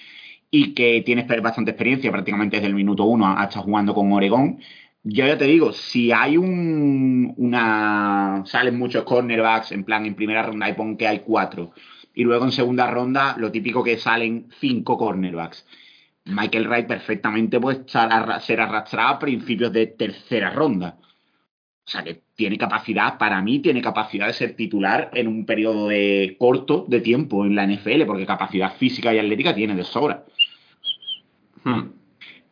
y 0.51 0.75
que 0.75 1.03
tiene 1.05 1.27
bastante 1.41 1.73
experiencia, 1.73 2.11
prácticamente 2.11 2.57
desde 2.57 2.69
el 2.69 2.75
minuto 2.75 3.05
uno 3.05 3.27
hasta 3.27 3.61
jugando 3.61 3.95
con 3.95 4.13
Oregón. 4.13 4.61
Yo 5.03 5.27
ya 5.27 5.39
te 5.39 5.47
digo, 5.47 5.73
si 5.73 6.13
hay 6.13 6.37
un, 6.37 7.33
una. 7.37 8.43
Salen 8.47 8.79
muchos 8.79 9.05
cornerbacks, 9.05 9.73
en 9.73 9.85
plan, 9.85 10.05
en 10.07 10.15
primera 10.15 10.43
ronda 10.43 10.69
y 10.69 10.75
pon 10.75 10.97
que 10.97 11.09
hay 11.09 11.21
cuatro. 11.21 11.73
Y 12.15 12.25
luego 12.25 12.45
en 12.45 12.53
segunda 12.53 12.87
ronda, 12.91 13.37
lo 13.39 13.51
típico 13.51 13.83
que 13.83 13.97
salen 13.99 14.49
cinco 14.61 14.99
cornerbacks. 14.99 15.67
Michael 16.27 16.69
Wright 16.69 16.87
perfectamente 16.87 17.59
puede 17.61 17.85
ser 17.89 18.61
arrastrado 18.61 19.09
a 19.09 19.19
principios 19.19 19.73
de 19.73 19.87
tercera 19.87 20.51
ronda. 20.51 20.99
O 21.87 21.91
sea 21.91 22.05
que 22.05 22.23
tiene 22.37 22.57
capacidad, 22.57 23.19
para 23.19 23.43
mí, 23.43 23.59
tiene 23.59 23.83
capacidad 23.83 24.27
de 24.27 24.33
ser 24.33 24.55
titular 24.55 25.11
en 25.15 25.27
un 25.27 25.45
periodo 25.45 25.89
de 25.89 26.37
corto 26.39 26.85
de 26.87 27.01
tiempo 27.01 27.45
en 27.45 27.57
la 27.57 27.67
NFL, 27.67 28.05
porque 28.07 28.27
capacidad 28.27 28.77
física 28.77 29.13
y 29.13 29.19
atlética 29.19 29.55
tiene 29.55 29.75
de 29.75 29.85
sobra. 29.85 30.25
Hmm. 31.65 31.91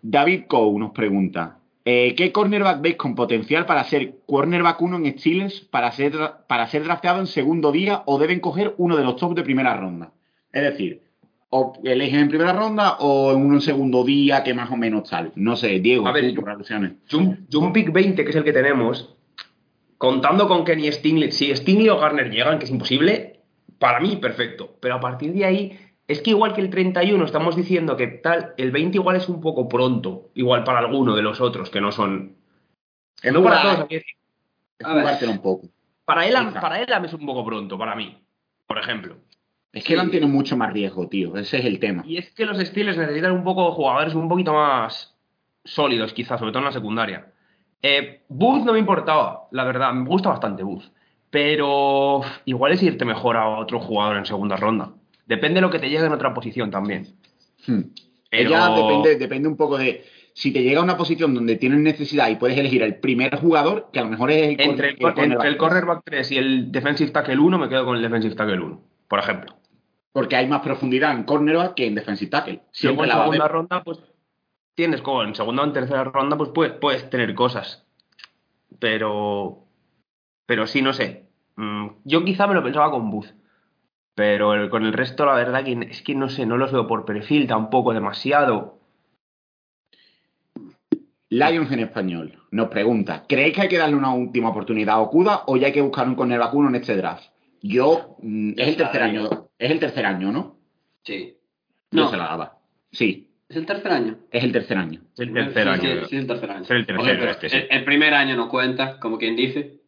David 0.02 0.44
Coe 0.48 0.78
nos 0.78 0.90
pregunta: 0.90 1.58
eh, 1.84 2.14
¿Qué 2.16 2.32
cornerback 2.32 2.80
veis 2.80 2.96
con 2.96 3.14
potencial 3.14 3.64
para 3.64 3.84
ser 3.84 4.16
cornerback 4.26 4.80
1 4.82 4.96
en 4.96 5.18
Steelers 5.18 5.60
para 5.60 5.90
ser, 5.92 6.12
para 6.46 6.66
ser 6.66 6.84
drafteado 6.84 7.20
en 7.20 7.26
segundo 7.26 7.72
día 7.72 8.02
o 8.06 8.18
deben 8.18 8.40
coger 8.40 8.74
uno 8.76 8.96
de 8.96 9.04
los 9.04 9.16
top 9.16 9.34
de 9.34 9.42
primera 9.42 9.76
ronda? 9.76 10.12
Es 10.52 10.62
decir, 10.62 11.02
o 11.50 11.72
eligen 11.84 12.20
en 12.20 12.28
primera 12.28 12.52
ronda 12.52 12.98
o 12.98 13.32
en 13.32 13.40
uno 13.40 13.54
en 13.54 13.60
segundo 13.60 14.04
día 14.04 14.44
que 14.44 14.54
más 14.54 14.70
o 14.70 14.76
menos 14.76 15.08
tal. 15.08 15.32
No 15.36 15.56
sé, 15.56 15.80
Diego, 15.80 16.06
A 16.06 16.12
ver, 16.12 16.34
tú, 16.34 16.42
por 16.42 16.50
un, 17.14 17.46
yo 17.48 17.60
un 17.60 17.72
pick 17.72 17.90
20, 17.90 18.22
que 18.22 18.30
es 18.30 18.36
el 18.36 18.44
que 18.44 18.52
tenemos, 18.52 19.16
contando 19.98 20.48
con 20.48 20.64
Kenny 20.64 20.90
Stingley, 20.90 21.32
si 21.32 21.54
Stingley 21.54 21.90
o 21.90 21.98
Garner 21.98 22.30
llegan, 22.30 22.58
que 22.58 22.64
es 22.64 22.70
imposible, 22.70 23.40
para 23.78 24.00
mí 24.00 24.16
perfecto. 24.16 24.76
Pero 24.80 24.94
a 24.94 25.00
partir 25.00 25.34
de 25.34 25.44
ahí, 25.44 25.78
es 26.06 26.22
que 26.22 26.30
igual 26.30 26.54
que 26.54 26.60
el 26.60 26.70
31 26.70 27.22
estamos 27.24 27.56
diciendo 27.56 27.96
que 27.96 28.06
tal, 28.06 28.54
el 28.56 28.70
20 28.70 28.96
igual 28.96 29.16
es 29.16 29.28
un 29.28 29.40
poco 29.40 29.68
pronto, 29.68 30.30
igual 30.34 30.64
para 30.64 30.78
alguno 30.78 31.14
de 31.14 31.22
los 31.22 31.40
otros 31.40 31.68
que 31.68 31.80
no 31.80 31.92
son... 31.92 32.36
Que 33.20 33.32
no 33.32 33.42
para 33.42 33.62
todos, 33.62 33.88
decir, 33.88 35.28
un 35.28 35.42
poco. 35.42 35.68
para 36.04 36.24
Quizá. 36.24 36.60
para 36.60 36.80
Elam 36.80 37.04
es 37.04 37.12
un 37.12 37.26
poco 37.26 37.44
pronto, 37.44 37.76
para 37.76 37.96
mí, 37.96 38.16
por 38.66 38.78
ejemplo. 38.78 39.16
Es 39.72 39.84
que 39.84 39.94
Elam 39.94 40.10
tiene 40.10 40.26
mucho 40.26 40.56
más 40.56 40.72
riesgo, 40.72 41.08
tío. 41.08 41.36
Ese 41.36 41.58
es 41.58 41.64
el 41.64 41.80
tema. 41.80 42.04
Y 42.06 42.16
es 42.16 42.30
que 42.30 42.46
los 42.46 42.58
Steelers 42.58 42.96
necesitan 42.96 43.32
un 43.32 43.42
poco 43.42 43.72
jugadores 43.72 44.14
un 44.14 44.28
poquito 44.28 44.54
más 44.54 45.16
sólidos, 45.64 46.12
quizás, 46.12 46.38
sobre 46.38 46.52
todo 46.52 46.60
en 46.60 46.66
la 46.66 46.72
secundaria. 46.72 47.32
Eh, 47.82 48.22
Booth 48.28 48.64
no 48.64 48.72
me 48.72 48.78
importaba, 48.78 49.48
la 49.52 49.64
verdad, 49.64 49.92
me 49.92 50.08
gusta 50.08 50.30
bastante 50.30 50.62
Booth. 50.62 50.84
Pero 51.30 52.22
igual 52.46 52.72
es 52.72 52.82
irte 52.82 53.04
mejor 53.04 53.36
a 53.36 53.48
otro 53.48 53.80
jugador 53.80 54.16
en 54.16 54.24
segunda 54.26 54.56
ronda. 54.56 54.90
Depende 55.26 55.56
de 55.56 55.60
lo 55.60 55.70
que 55.70 55.78
te 55.78 55.90
llegue 55.90 56.06
en 56.06 56.12
otra 56.12 56.32
posición 56.32 56.70
también. 56.70 57.08
Hmm. 57.66 57.80
Pero- 58.30 58.50
Ya 58.50 58.70
depende, 58.74 59.16
depende 59.16 59.48
un 59.48 59.56
poco 59.56 59.76
de. 59.78 60.04
Si 60.32 60.52
te 60.52 60.62
llega 60.62 60.80
a 60.80 60.84
una 60.84 60.96
posición 60.96 61.34
donde 61.34 61.56
tienes 61.56 61.80
necesidad 61.80 62.28
y 62.30 62.36
puedes 62.36 62.56
elegir 62.56 62.82
el 62.82 62.96
primer 62.96 63.36
jugador, 63.36 63.88
que 63.92 63.98
a 63.98 64.04
lo 64.04 64.10
mejor 64.10 64.30
es 64.30 64.42
el, 64.58 64.60
Entre 64.60 64.90
el, 64.90 64.98
cor- 64.98 65.14
cor- 65.14 65.24
entre 65.24 65.48
el 65.48 65.56
cornerback, 65.56 65.58
cornerback 65.58 66.02
3 66.04 66.32
y 66.32 66.38
el 66.38 66.72
defensive 66.72 67.10
tackle 67.10 67.38
1, 67.38 67.58
me 67.58 67.68
quedo 67.68 67.84
con 67.84 67.96
el 67.96 68.02
defensive 68.02 68.34
tackle 68.36 68.60
1, 68.60 68.80
por 69.08 69.18
ejemplo. 69.18 69.56
Porque 70.12 70.36
hay 70.36 70.46
más 70.46 70.60
profundidad 70.62 71.12
en 71.12 71.24
cornerback 71.24 71.74
que 71.74 71.86
en 71.86 71.94
defensive 71.96 72.30
tackle. 72.30 72.52
Luego 72.54 72.68
Siempre 72.72 73.02
en 73.04 73.08
la 73.08 73.14
segunda 73.24 73.48
ronda, 73.48 73.82
pues 73.82 73.98
tienes 74.78 75.02
como 75.02 75.24
en 75.24 75.34
segunda 75.34 75.64
o 75.64 75.66
en 75.66 75.72
tercera 75.72 76.04
ronda, 76.04 76.36
pues 76.38 76.50
puedes, 76.50 76.72
puedes 76.74 77.10
tener 77.10 77.34
cosas. 77.34 77.84
pero. 78.78 79.64
Pero 80.46 80.66
sí, 80.68 80.82
no 80.82 80.92
sé. 80.92 81.26
Mm, 81.56 81.88
Yo 82.04 82.24
quizá 82.24 82.46
me 82.46 82.54
lo 82.54 82.62
pensaba 82.62 82.92
con 82.92 83.10
Booth. 83.10 83.34
Pero 84.14 84.54
el- 84.54 84.70
con 84.70 84.84
el 84.84 84.92
resto, 84.92 85.26
la 85.26 85.34
verdad, 85.34 85.64
que 85.64 85.72
es 85.90 86.02
que 86.02 86.14
no 86.14 86.28
sé, 86.28 86.46
no 86.46 86.56
los 86.56 86.70
veo 86.72 86.86
por 86.86 87.04
perfil 87.04 87.48
tampoco 87.48 87.92
demasiado. 87.92 88.78
Lions 91.30 91.72
en 91.72 91.80
español 91.80 92.38
nos 92.52 92.68
pregunta, 92.68 93.24
¿creéis 93.28 93.54
que 93.54 93.62
hay 93.62 93.68
que 93.68 93.78
darle 93.78 93.96
una 93.96 94.14
última 94.14 94.48
oportunidad 94.50 94.94
a 94.94 95.00
Okuda 95.00 95.42
o 95.46 95.56
ya 95.56 95.66
hay 95.66 95.72
que 95.72 95.82
buscar 95.82 96.06
un 96.08 96.14
corner 96.14 96.38
vacuno 96.38 96.68
en 96.68 96.76
este 96.76 96.96
draft? 96.96 97.24
Yo, 97.62 98.16
mm, 98.22 98.52
es 98.56 98.68
el 98.68 98.76
tercer 98.76 99.02
año, 99.02 99.28
es 99.58 99.70
el 99.70 99.80
tercer 99.80 100.06
año, 100.06 100.30
¿no? 100.32 100.56
Sí. 101.02 101.36
Yo 101.90 102.04
No, 102.04 102.10
se 102.10 102.16
la 102.16 102.24
daba. 102.24 102.58
Sí, 102.92 103.27
es 103.48 103.56
el 103.56 103.66
tercer 103.66 103.92
año. 103.92 104.18
es 104.30 104.44
el 104.44 104.52
tercer 104.52 104.76
año. 104.78 105.00
Es 105.14 105.20
el 105.20 105.32
tercer 105.32 105.62
Sí, 105.62 105.68
año. 105.68 105.80
Sí, 105.80 106.06
sí, 106.10 106.16
es 106.16 106.20
el 106.22 106.26
tercer 106.26 106.50
año. 106.50 106.62
Es 106.62 106.70
el 106.70 106.86
pero 106.86 107.30
este, 107.30 107.48
sí. 107.48 107.56
el, 107.56 107.66
el 107.70 107.84
primer 107.84 108.14
año 108.14 108.36
no 108.36 108.48
cuenta, 108.48 108.98
como 109.00 109.18
quien 109.18 109.36
dice. 109.36 109.80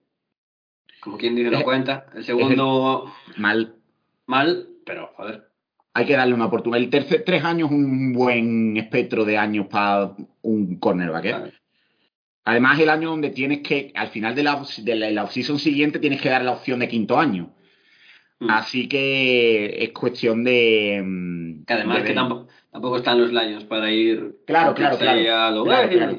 Como 1.01 1.17
quien 1.19 1.35
dice, 1.35 1.51
no 1.51 1.59
Es- 1.59 1.65
cuenta. 1.65 2.07
El 2.15 2.25
segundo, 2.25 3.13
Mal. 3.37 3.75
mal, 4.27 4.69
pero 4.85 5.11
joder. 5.17 5.45
Hay 5.93 6.07
que 6.07 6.17
darle 6.17 6.35
una 6.35 6.47
oportunidad. 6.47 6.83
El 6.83 6.91
tercer 6.91 7.25
tres 7.25 7.43
años 7.45 7.69
es 7.71 7.77
un 7.77 8.13
buen 8.13 8.77
espectro 8.77 9.25
de 9.25 9.37
años 9.37 9.67
para 9.67 10.15
un 10.43 10.77
cornerback. 10.79 11.25
¿eh? 11.25 11.33
Vale. 11.33 11.53
Además, 12.45 12.79
el 12.81 12.89
año 12.89 13.11
donde 13.11 13.31
tienes 13.31 13.59
que, 13.61 13.93
al 13.95 14.09
final 14.09 14.35
de 14.35 14.43
la, 14.45 14.63
de 14.79 14.95
la, 14.95 15.11
la 15.11 15.25
off-season 15.25 15.59
siguiente, 15.59 15.99
tienes 15.99 16.21
que 16.23 16.29
dar 16.31 16.43
la 16.43 16.53
opción 16.53 16.79
de 16.81 16.89
quinto 16.89 17.19
año. 17.19 17.53
Mm. 18.39 18.51
Así 18.51 18.89
que 18.89 19.83
es 19.85 19.91
cuestión 19.93 20.45
de. 20.45 21.03
mm, 21.05 21.65
Que 21.67 21.75
además 21.75 21.99
de 21.99 22.05
que 22.05 22.15
tampoco, 22.15 22.49
tampoco 22.71 22.99
están 22.99 23.21
los 23.21 23.33
Lions 23.33 23.65
para 23.65 23.91
ir 23.91 24.41
Claro, 24.47 24.75
claro, 24.75 24.99
claro. 24.99 25.37
a 25.37 25.51
lo 25.51 25.65
Claro, 25.65 25.89
claro. 25.89 26.19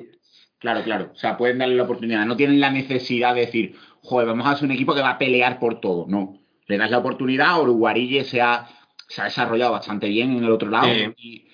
Claro, 0.59 0.83
claro. 0.83 1.09
O 1.13 1.17
sea, 1.17 1.37
pueden 1.37 1.57
darle 1.57 1.75
la 1.75 1.83
oportunidad. 1.83 2.23
No 2.25 2.35
tienen 2.35 2.59
la 2.59 2.69
necesidad 2.69 3.33
de 3.33 3.41
decir, 3.41 3.75
joder, 4.03 4.27
vamos 4.27 4.45
a 4.45 4.51
hacer 4.51 4.65
un 4.65 4.71
equipo 4.71 4.93
que 4.93 5.01
va 5.01 5.11
a 5.11 5.17
pelear 5.17 5.59
por 5.59 5.81
todo. 5.81 6.05
No. 6.07 6.39
Le 6.67 6.77
das 6.77 6.91
la 6.91 6.99
oportunidad. 6.99 7.59
Uruguarille 7.59 8.23
se 8.25 8.41
ha, 8.41 8.67
se 9.07 9.21
ha 9.21 9.25
desarrollado 9.25 9.71
bastante 9.71 10.07
bien 10.07 10.37
en 10.37 10.43
el 10.43 10.51
otro 10.51 10.69
lado. 10.69 10.87
Sí. 11.17 11.47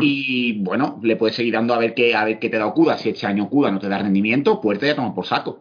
Y, 0.00 0.62
bueno, 0.62 0.98
le 1.02 1.16
puedes 1.16 1.36
seguir 1.36 1.52
dando 1.52 1.74
a 1.74 1.78
ver 1.78 1.94
qué, 1.94 2.14
a 2.14 2.24
ver 2.24 2.38
qué 2.38 2.48
te 2.48 2.56
da 2.56 2.66
Okuda. 2.66 2.96
Si 2.96 3.10
este 3.10 3.26
año 3.26 3.44
Okuda 3.44 3.70
no 3.70 3.78
te 3.78 3.88
da 3.88 3.98
rendimiento, 3.98 4.60
pues 4.60 4.78
te 4.78 4.86
ya 4.86 4.96
toma 4.96 5.14
por 5.14 5.26
saco. 5.26 5.60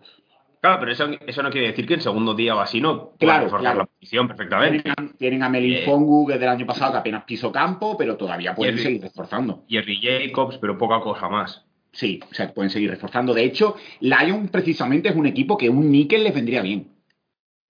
Claro, 0.63 0.79
pero 0.79 0.93
eso, 0.93 1.07
eso 1.27 1.43
no 1.43 1.49
quiere 1.49 1.67
decir 1.67 1.85
que 1.85 1.95
el 1.95 2.01
segundo 2.01 2.33
día 2.33 2.55
o 2.55 2.61
así 2.61 2.79
no 2.79 3.09
pueda 3.09 3.17
Claro, 3.33 3.43
reforzar 3.43 3.61
claro. 3.73 3.79
la 3.79 3.85
posición 3.85 4.27
perfectamente. 4.29 4.81
Tienen 4.81 5.09
a, 5.13 5.17
tienen 5.17 5.43
a 5.43 5.49
Melin 5.49 5.73
Eh. 5.73 5.81
Fongu, 5.85 6.25
que 6.25 6.35
es 6.35 6.39
del 6.39 6.47
año 6.47 6.65
pasado, 6.65 6.93
que 6.93 6.97
apenas 6.99 7.25
pisó 7.25 7.51
campo, 7.51 7.97
pero 7.97 8.15
todavía 8.15 8.55
pueden 8.55 8.75
Jerry. 8.75 8.83
seguir 8.85 9.01
reforzando. 9.01 9.65
Jerry 9.67 9.99
Jacobs, 10.01 10.57
pero 10.59 10.77
poca 10.77 11.01
cosa 11.01 11.27
más. 11.27 11.65
Sí, 11.91 12.21
o 12.31 12.33
sea, 12.33 12.53
pueden 12.53 12.69
seguir 12.69 12.89
reforzando. 12.91 13.33
De 13.33 13.43
hecho, 13.43 13.75
Lion 13.99 14.47
precisamente 14.47 15.09
es 15.09 15.15
un 15.17 15.25
equipo 15.25 15.57
que 15.57 15.69
un 15.69 15.91
níquel 15.91 16.23
les 16.23 16.33
vendría 16.33 16.61
bien. 16.61 16.87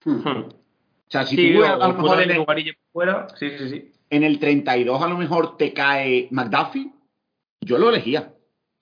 Hmm. 0.05 0.11
Hmm. 0.23 0.37
O 0.49 1.09
sea, 1.09 1.23
si 1.25 1.35
sí, 1.35 1.51
tú 1.51 1.61
o- 1.63 1.65
a, 1.65 1.75
lo 1.87 1.93
mejor 1.95 2.21
en 2.21 2.29
el, 2.29 2.45
fuera, 2.91 3.25
sí, 3.35 3.49
sí, 3.57 3.69
sí. 3.69 3.91
en 4.11 4.23
el 4.23 4.37
32 4.37 5.01
a 5.01 5.07
lo 5.07 5.17
mejor 5.17 5.57
te 5.57 5.73
cae 5.73 6.27
McDuffie, 6.29 6.91
yo 7.61 7.79
lo 7.79 7.89
elegía. 7.89 8.33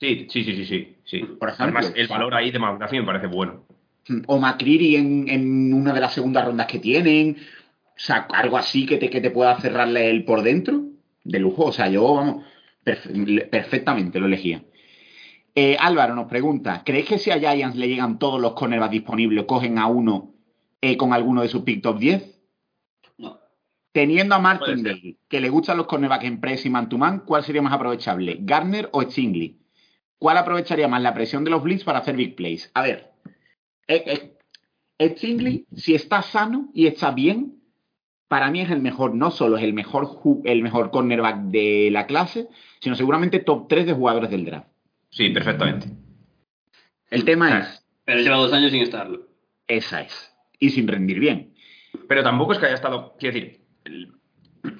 Sí, 0.01 0.27
sí, 0.29 0.43
sí, 0.43 0.65
sí, 0.65 0.97
sí. 1.05 1.19
Por 1.39 1.47
ejemplo, 1.47 1.79
Además, 1.79 1.93
el 1.95 2.07
valor 2.09 2.33
ahí 2.35 2.51
de 2.51 2.59
McDuffie 2.59 2.99
me 2.99 3.05
parece 3.05 3.27
bueno. 3.27 3.63
O 4.27 4.39
McCreary 4.39 4.95
en, 4.95 5.29
en 5.29 5.73
una 5.73 5.93
de 5.93 6.01
las 6.01 6.13
segundas 6.13 6.45
rondas 6.45 6.67
que 6.67 6.79
tienen. 6.79 7.37
O 7.95 8.03
sea, 8.03 8.27
algo 8.33 8.57
así 8.57 8.85
que 8.85 8.97
te, 8.97 9.09
que 9.09 9.21
te 9.21 9.31
pueda 9.31 9.59
cerrarle 9.59 10.09
el 10.09 10.25
por 10.25 10.41
dentro. 10.41 10.83
De 11.23 11.39
lujo. 11.39 11.65
O 11.65 11.71
sea, 11.71 11.87
yo, 11.89 12.15
vamos, 12.15 12.43
perfe- 12.83 13.47
perfectamente 13.49 14.19
lo 14.19 14.25
elegía. 14.25 14.63
Eh, 15.53 15.77
Álvaro 15.79 16.15
nos 16.15 16.27
pregunta, 16.27 16.81
¿crees 16.85 17.05
que 17.05 17.19
si 17.19 17.29
a 17.29 17.37
Giants 17.37 17.75
le 17.75 17.87
llegan 17.89 18.17
todos 18.19 18.39
los 18.39 18.53
cornerbacks 18.53 18.91
disponibles, 18.93 19.43
cogen 19.45 19.77
a 19.77 19.87
uno 19.87 20.33
eh, 20.79 20.95
con 20.97 21.13
alguno 21.13 21.41
de 21.41 21.49
sus 21.49 21.63
pick 21.63 21.81
top 21.83 21.99
10? 21.99 22.39
No. 23.17 23.37
Teniendo 23.91 24.33
a 24.35 24.39
Martindale, 24.39 25.17
que 25.27 25.41
le 25.41 25.49
gustan 25.49 25.75
los 25.77 25.87
cornerbacks 25.87 26.23
en 26.23 26.39
press 26.39 26.65
y 26.65 26.69
man 26.69 26.87
to 26.87 26.97
man, 26.97 27.23
¿cuál 27.25 27.43
sería 27.43 27.61
más 27.61 27.73
aprovechable? 27.73 28.37
¿Garner 28.39 28.89
o 28.93 29.01
Stingley? 29.03 29.59
¿Cuál 30.17 30.37
aprovecharía 30.37 30.87
más 30.87 31.01
la 31.01 31.13
presión 31.13 31.43
de 31.43 31.51
los 31.51 31.61
blitz 31.61 31.83
para 31.83 31.99
hacer 31.99 32.15
big 32.15 32.35
plays? 32.35 32.71
A 32.73 32.81
ver, 32.81 33.10
Stingley, 34.99 35.65
si 35.75 35.95
está 35.95 36.21
sano 36.21 36.69
y 36.73 36.87
está 36.87 37.11
bien, 37.11 37.61
para 38.27 38.49
mí 38.51 38.61
es 38.61 38.69
el 38.69 38.81
mejor, 38.81 39.13
no 39.15 39.31
solo 39.31 39.57
es 39.57 39.63
el 39.63 39.73
mejor, 39.73 40.21
el 40.45 40.61
mejor 40.63 40.91
cornerback 40.91 41.37
de 41.45 41.89
la 41.91 42.05
clase, 42.07 42.47
sino 42.79 42.95
seguramente 42.95 43.39
top 43.39 43.67
3 43.67 43.87
de 43.87 43.93
jugadores 43.93 44.29
del 44.29 44.45
draft. 44.45 44.67
Sí, 45.09 45.29
perfectamente. 45.29 45.87
El 47.09 47.25
tema 47.25 47.59
es, 47.59 47.85
Pero 48.05 48.21
lleva 48.21 48.37
dos 48.37 48.53
años 48.53 48.71
sin 48.71 48.81
estarlo. 48.83 49.27
esa 49.67 50.01
es, 50.01 50.33
y 50.59 50.69
sin 50.69 50.87
rendir 50.87 51.19
bien. 51.19 51.53
Pero 52.07 52.23
tampoco 52.23 52.53
es 52.53 52.59
que 52.59 52.67
haya 52.67 52.75
estado, 52.75 53.15
quiero 53.19 53.35
decir, 53.35 53.61
el, 53.83 54.13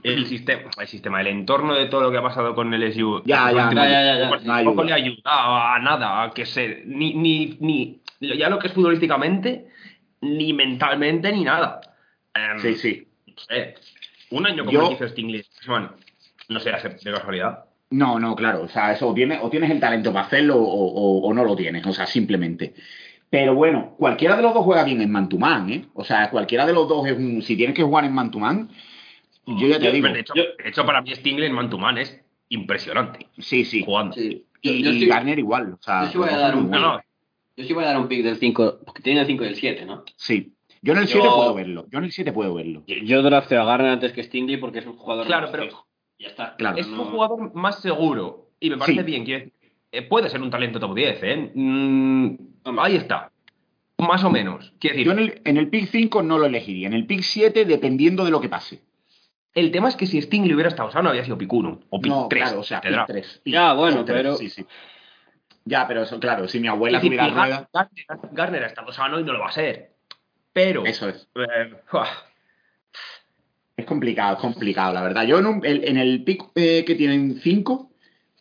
el 0.04 0.26
sistema, 0.28 0.70
el 0.80 0.88
sistema, 0.88 1.20
el 1.20 1.28
entorno 1.28 1.74
de 1.76 1.88
todo 1.88 2.04
lo 2.04 2.12
que 2.12 2.18
ha 2.18 2.24
pasado 2.24 2.56
con 2.56 2.74
el 2.74 2.94
SU. 2.94 3.24
Ya, 3.26 3.52
ya, 3.52 3.74
ya, 3.74 3.84
ya, 3.84 4.18
ya, 4.18 4.30
no 4.46 4.54
ayuda. 4.54 4.84
le 4.86 4.92
ha 4.94 4.96
ayudado 4.96 5.56
a 5.56 5.80
nada, 5.80 6.24
a 6.24 6.32
que 6.32 6.46
se, 6.46 6.84
ni, 6.86 7.16
ni, 7.16 7.58
ni, 7.60 8.01
ya 8.22 8.50
lo 8.50 8.60
que 8.60 8.68
es 8.68 8.74
futbolísticamente, 8.74 9.68
ni 10.22 10.54
mentalmente, 10.54 11.32
ni 11.32 11.44
nada. 11.44 11.82
Em, 12.34 12.60
Sí, 12.60 12.76
sí. 12.76 13.08
no 13.28 13.34
sé, 13.38 13.76
un 14.30 14.46
año 14.46 14.64
como 14.66 14.72
Yo- 14.80 14.92
hizo 14.94 15.08
Stingley, 15.08 15.44
bueno, 15.68 15.94
no 16.50 16.60
sé, 16.60 16.72
de 16.72 17.12
casualidad. 17.12 17.66
No, 17.90 18.20
no, 18.20 18.36
claro. 18.36 18.62
O 18.64 18.68
sea, 18.70 18.94
eso 18.94 19.10
o 19.10 19.14
tienes, 19.14 19.40
o 19.42 19.50
tienes 19.50 19.70
el 19.70 19.80
talento 19.82 20.14
para 20.14 20.26
hacerlo 20.26 20.56
o, 20.56 20.64
o- 20.64 21.28
o 21.28 21.34
no 21.34 21.44
lo 21.44 21.56
tienes. 21.58 21.86
O 21.86 21.92
sea, 21.92 22.06
simplemente. 22.06 22.74
Pero 23.30 23.54
bueno, 23.56 23.96
cualquiera 23.98 24.36
de 24.38 24.42
los 24.44 24.54
dos 24.54 24.64
juega 24.64 24.84
bien 24.86 25.02
en 25.02 25.12
man 25.12 25.28
to 25.28 25.38
man, 25.38 25.70
¿eh? 25.70 25.86
O 25.94 26.04
sea, 26.06 26.30
cualquiera 26.30 26.66
de 26.66 26.74
los 26.74 26.88
dos 26.88 27.06
es 27.08 27.18
un. 27.18 27.42
Si 27.42 27.58
tienes 27.58 27.76
que 27.76 27.84
jugar 27.84 28.06
en 28.06 28.14
man 28.14 28.32
to 28.32 28.40
man, 28.40 28.70
yo 29.46 29.68
ya 29.68 29.78
te 29.80 29.86
Yo- 29.86 29.92
digo. 29.92 30.08
de, 30.08 30.20
hecho, 30.22 30.34
yo- 30.36 30.44
de 30.64 30.70
hecho, 30.70 30.86
para 30.86 31.02
mí 31.02 31.14
Stingley 31.16 31.48
en 31.48 31.54
man 31.56 31.70
to 31.70 31.78
man 31.78 31.98
es 31.98 32.18
impresionante 32.50 33.28
Sí, 33.40 33.66
sí. 33.66 33.84
jugando. 33.84 34.14
Sí. 34.16 34.46
Y, 34.62 34.84
yo 34.84 34.92
y 34.92 35.00
sí, 35.02 35.06
Garner 35.08 35.40
igual. 35.40 35.74
O 35.74 35.80
sea, 35.82 36.10
yo 36.12 36.20
voy 36.22 36.30
a 36.30 36.38
dar 36.38 36.56
un 36.56 36.70
No, 36.70 36.80
no, 36.80 37.02
yo 37.62 37.68
sí 37.68 37.74
voy 37.74 37.84
a 37.84 37.88
dar 37.88 37.98
un 38.00 38.08
pick 38.08 38.24
del 38.24 38.38
5, 38.38 38.80
porque 38.86 39.02
tiene 39.02 39.22
el 39.22 39.28
5 39.28 39.44
y 39.44 39.48
el 39.48 39.56
7, 39.56 39.86
¿no? 39.86 40.04
Sí. 40.16 40.54
Yo 40.82 40.94
en 40.94 41.00
el 41.00 41.06
Yo- 41.06 41.14
7 41.22 41.28
puedo 41.30 41.54
verlo. 41.54 41.86
Yo 41.92 42.00
en 42.00 42.06
el 42.06 42.12
7 42.12 42.32
puedo 42.34 42.54
verlo. 42.54 42.84
Yo 42.88 43.22
drafteo 43.22 43.62
a 43.62 43.66
Garner 43.66 43.92
antes 43.92 44.14
que 44.14 44.24
Stingley 44.24 44.58
porque 44.58 44.80
es 44.80 44.86
un 44.88 44.98
jugador 44.98 45.26
Claro, 45.28 45.44
más 45.44 45.52
pero- 45.52 45.64
fijo. 45.66 45.88
Ya 46.20 46.28
está. 46.28 46.56
Claro. 46.56 46.78
es 46.78 46.88
No- 46.88 47.02
un 47.04 47.10
jugador 47.12 47.54
más 47.56 47.82
seguro 47.82 48.50
y 48.60 48.70
me 48.70 48.78
parece 48.78 49.00
Sí. 49.02 49.06
bien. 49.06 49.26
quiero 49.26 49.40
decir, 49.46 49.54
eh, 49.92 50.02
puede 50.04 50.30
ser 50.30 50.42
un 50.42 50.50
talento 50.52 50.80
top 50.80 50.94
10, 50.96 51.20
¿eh? 51.24 51.52
Mm, 51.56 52.36
ahí 52.80 52.96
está. 52.96 53.32
Más 53.98 54.24
o 54.24 54.30
menos. 54.30 54.74
Quiero 54.80 54.96
decir, 54.96 55.06
Yo 55.06 55.12
en 55.14 55.20
el, 55.20 55.42
en 55.46 55.58
el 55.58 55.68
pick 55.70 55.88
5 55.88 56.22
no 56.24 56.38
lo 56.40 56.46
elegiría. 56.46 56.88
En 56.88 56.94
el 56.94 57.06
pick 57.06 57.22
7, 57.22 57.66
dependiendo 57.66 58.24
de 58.26 58.32
lo 58.32 58.40
que 58.42 58.50
pase. 58.50 58.82
el 59.54 59.70
tema 59.72 59.90
es 59.90 59.98
que 59.98 60.06
si 60.08 60.22
Stingley 60.22 60.54
hubiera 60.54 60.70
estado 60.70 60.90
sano, 60.92 61.10
había 61.10 61.26
sido 61.26 61.38
pick 61.38 61.52
1 61.52 61.82
o 61.90 62.00
pick 62.00 62.10
no, 62.10 62.28
3. 62.30 62.42
claro, 62.44 62.62
o 62.62 62.64
sea, 62.64 62.80
pick 62.80 63.06
3. 63.06 63.42
Ya, 63.44 63.74
bueno, 63.74 64.06
pero- 64.06 64.36
Sí, 64.36 64.50
sí. 64.50 64.66
Ya, 65.66 65.88
pero 65.88 66.04
eso, 66.04 66.20
claro, 66.20 66.48
si 66.48 66.60
mi 66.60 66.68
abuela 66.68 66.98
decir, 66.98 67.10
tuviera 67.12 67.28
y 67.28 67.32
Gar- 67.32 67.46
rueda. 67.46 67.70
Garner, 67.74 68.30
Garner 68.34 68.64
estado 68.64 68.92
sano 68.92 69.20
y 69.20 69.24
no 69.24 69.34
lo 69.34 69.40
va 69.40 69.50
a 69.50 69.52
ser. 69.52 69.92
Pero. 70.54 70.86
Eso 70.86 71.08
es. 71.10 71.28
eh. 71.36 71.72
Es 73.78 73.86
complicado, 73.86 74.36
es 74.36 74.42
complicado, 74.42 74.94
la 74.94 75.02
verdad. 75.02 75.24
Yo 75.26 75.40
en, 75.40 75.46
un- 75.46 75.66
el, 75.66 75.84
en 75.88 75.98
el 75.98 76.24
pick 76.24 76.44
eh, 76.56 76.84
que 76.86 76.96
tienen 76.96 77.40
5 77.42 77.92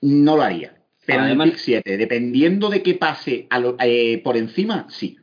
no 0.02 0.36
lo 0.36 0.42
haría. 0.42 0.74
Pero 1.06 1.22
Además- 1.22 1.46
en 1.46 1.50
el 1.50 1.56
pick 1.56 1.64
7, 1.64 1.96
dependiendo 1.96 2.68
de 2.68 2.82
qué 2.82 2.94
pase 2.94 3.46
a 3.50 3.58
lo- 3.58 3.76
eh, 3.80 4.20
por 4.22 4.36
encima, 4.36 4.86
sí. 4.90 5.16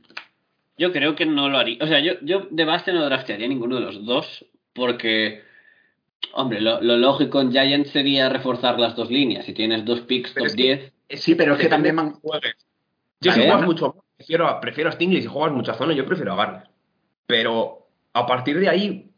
Yo 0.77 0.91
creo 0.91 1.15
que 1.15 1.25
no 1.25 1.49
lo 1.49 1.57
haría. 1.57 1.77
O 1.83 1.87
sea, 1.87 1.99
yo, 1.99 2.13
yo 2.21 2.47
de 2.51 2.65
base 2.65 2.93
no 2.93 3.03
draftearía 3.05 3.47
ninguno 3.47 3.75
de 3.75 3.81
los 3.81 4.05
dos 4.05 4.45
porque, 4.73 5.41
hombre, 6.33 6.61
lo, 6.61 6.81
lo 6.81 6.97
lógico 6.97 7.41
en 7.41 7.51
Giants 7.51 7.89
sería 7.89 8.29
reforzar 8.29 8.79
las 8.79 8.95
dos 8.95 9.09
líneas. 9.09 9.45
Si 9.45 9.53
tienes 9.53 9.85
dos 9.85 10.01
picks 10.01 10.31
Pero 10.33 10.45
top 10.45 10.49
es 10.51 10.55
que- 10.55 10.63
10, 10.63 10.93
Sí, 11.09 11.35
pero 11.35 11.53
es 11.53 11.59
que 11.59 11.67
también 11.67 11.95
man- 11.95 12.13
juegues. 12.21 12.55
Yo 13.19 13.31
si 13.31 13.39
juegas 13.41 13.65
mucho, 13.65 14.03
prefiero 14.15 14.47
a, 14.47 14.59
prefiero 14.59 14.89
a 14.89 14.93
Stingley. 14.93 15.21
Si 15.21 15.27
juegas 15.27 15.53
mucha 15.53 15.73
zona, 15.73 15.93
yo 15.93 16.05
prefiero 16.05 16.33
a 16.33 16.35
Garner. 16.35 16.69
Pero 17.25 17.87
a 18.13 18.25
partir 18.25 18.59
de 18.59 18.69
ahí, 18.69 19.11